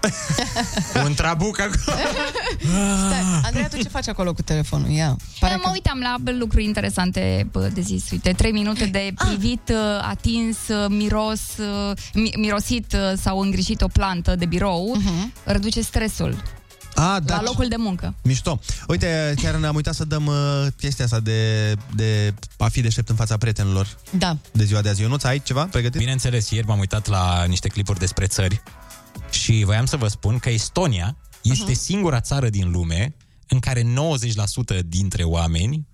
Un 1.06 1.14
trabuc 1.14 1.60
acolo. 1.60 1.98
Stai, 3.07 3.41
Andreea, 3.44 3.68
tu 3.68 3.78
ce 3.78 3.88
faci 3.88 4.07
acolo 4.07 4.34
cu 4.34 4.41
telefonul? 4.41 4.90
Ia. 4.90 5.15
Pare 5.40 5.56
mă 5.64 5.70
uitam 5.72 5.99
la 5.99 6.15
lucruri 6.38 6.64
interesante 6.64 7.48
bă, 7.52 7.70
de 7.74 7.82
zis. 7.82 8.11
Uite, 8.11 8.32
trei 8.34 8.52
minute 8.52 8.86
de 8.86 9.14
privit, 9.15 9.70
uh, 9.70 9.78
atins, 10.10 10.57
uh, 10.68 10.86
miros, 10.90 11.41
uh, 11.57 11.91
mi- 12.14 12.34
mirosit 12.38 12.94
uh, 12.94 13.18
sau 13.22 13.40
îngrijit 13.40 13.82
o 13.82 13.88
plantă 13.88 14.36
de 14.36 14.45
birou, 14.45 14.98
reduce 15.44 15.82
stresul 15.82 16.36
A, 16.95 17.20
da, 17.20 17.36
la 17.36 17.41
locul 17.41 17.68
de 17.68 17.76
muncă. 17.78 18.15
Mișto. 18.24 18.60
Uite, 18.88 19.34
chiar 19.41 19.56
ne-am 19.56 19.76
uitat 19.76 19.94
să 19.94 20.06
dăm 20.06 20.26
uh, 20.26 20.68
chestia 20.78 21.06
asta 21.06 21.20
de, 21.20 21.74
de 21.95 22.34
a 22.57 22.68
fi 22.68 22.82
deștept 22.82 23.10
în 23.10 23.15
fața 23.15 23.38
prietenilor 23.38 23.98
Da. 24.18 24.38
de 24.52 24.64
ziua 24.64 24.82
de 24.82 24.90
azi. 24.90 25.02
Ionuț, 25.02 25.24
ai 25.24 25.40
ceva 25.40 25.65
pregătit? 25.65 25.99
Bineînțeles, 25.99 26.49
ieri 26.49 26.68
m-am 26.68 26.80
uitat 26.80 27.07
la 27.07 27.44
niște 27.44 27.68
clipuri 27.68 27.99
despre 27.99 28.26
țări 28.26 28.64
și 29.30 29.61
voiam 29.65 29.86
să 29.86 29.98
vă 29.98 30.07
spun 30.07 30.40
că 30.40 30.49
Estonia 30.49 31.18
este 31.41 31.74
singura 31.74 32.20
țară 32.20 32.49
din 32.49 32.72
lume 32.72 33.15
în 33.48 33.60
care 33.60 33.82
90% 33.82 33.86
dintre 34.86 35.24
oameni 35.24 35.88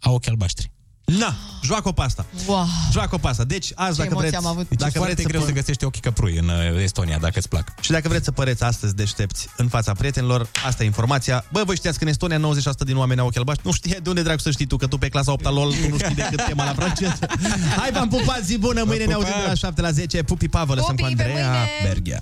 au 0.00 0.14
ochi 0.14 0.28
albaștri. 0.28 0.70
Na, 1.06 1.34
joacă-o 1.62 1.92
pe 1.92 2.02
asta. 2.02 2.26
Wow. 2.46 2.66
Joacă-o 2.92 3.18
pe 3.18 3.28
asta. 3.28 3.44
Deci, 3.44 3.72
azi, 3.74 3.98
dacă 3.98 4.14
vreți... 4.14 4.34
am 4.34 4.46
avut. 4.46 4.68
Deci 4.68 4.78
Dacă 4.78 4.92
e 4.94 4.98
foarte 4.98 5.14
vreți 5.14 5.28
greu 5.28 5.40
să 5.40 5.50
pă- 5.50 5.54
găsești 5.54 5.84
ochii 5.84 6.00
căprui 6.00 6.36
în 6.36 6.48
uh, 6.48 6.82
Estonia, 6.82 7.18
dacă 7.18 7.38
îți 7.38 7.48
plac. 7.48 7.80
Și 7.80 7.90
dacă 7.90 8.08
vreți 8.08 8.24
să 8.24 8.30
păreți 8.32 8.62
astăzi 8.62 8.94
deștepți 8.94 9.48
în 9.56 9.68
fața 9.68 9.92
prietenilor, 9.92 10.48
asta 10.66 10.82
e 10.82 10.86
informația. 10.86 11.44
Bă, 11.52 11.62
voi 11.64 11.76
știați 11.76 11.98
că 11.98 12.04
în 12.04 12.10
Estonia 12.10 12.38
90% 12.38 12.40
din 12.84 12.96
oameni 12.96 13.20
au 13.20 13.26
ochi 13.26 13.36
albaștri? 13.36 13.66
Nu 13.66 13.72
știe 13.72 13.98
de 14.02 14.08
unde 14.08 14.22
dracu 14.22 14.38
să 14.40 14.50
știi 14.50 14.66
tu, 14.66 14.76
că 14.76 14.86
tu 14.86 14.98
pe 14.98 15.08
clasa 15.08 15.32
8 15.32 15.44
LOL 15.44 15.72
tu 15.72 15.88
nu 15.88 15.98
știi 15.98 16.14
decât 16.14 16.44
tema 16.46 16.64
la 16.64 16.72
franceză. 16.74 17.18
Hai, 17.80 17.90
v-am 17.92 18.08
pupat, 18.08 18.44
zi 18.44 18.58
bună, 18.58 18.82
mâine 18.86 19.04
ne 19.04 19.14
pupat! 19.14 19.28
auzim 19.28 19.40
de 19.42 19.48
la 19.48 19.54
7 19.54 19.80
la 19.80 19.90
10. 19.90 20.22
Pupi 20.22 20.48
pa, 20.48 20.64
vă 20.64 20.74
lăsăm 20.74 20.96
cu 20.96 21.02
Pupi, 21.02 21.14
pe 21.14 21.22
Andreea 21.22 21.48
mâine! 21.48 21.68
Berghia. 21.82 22.20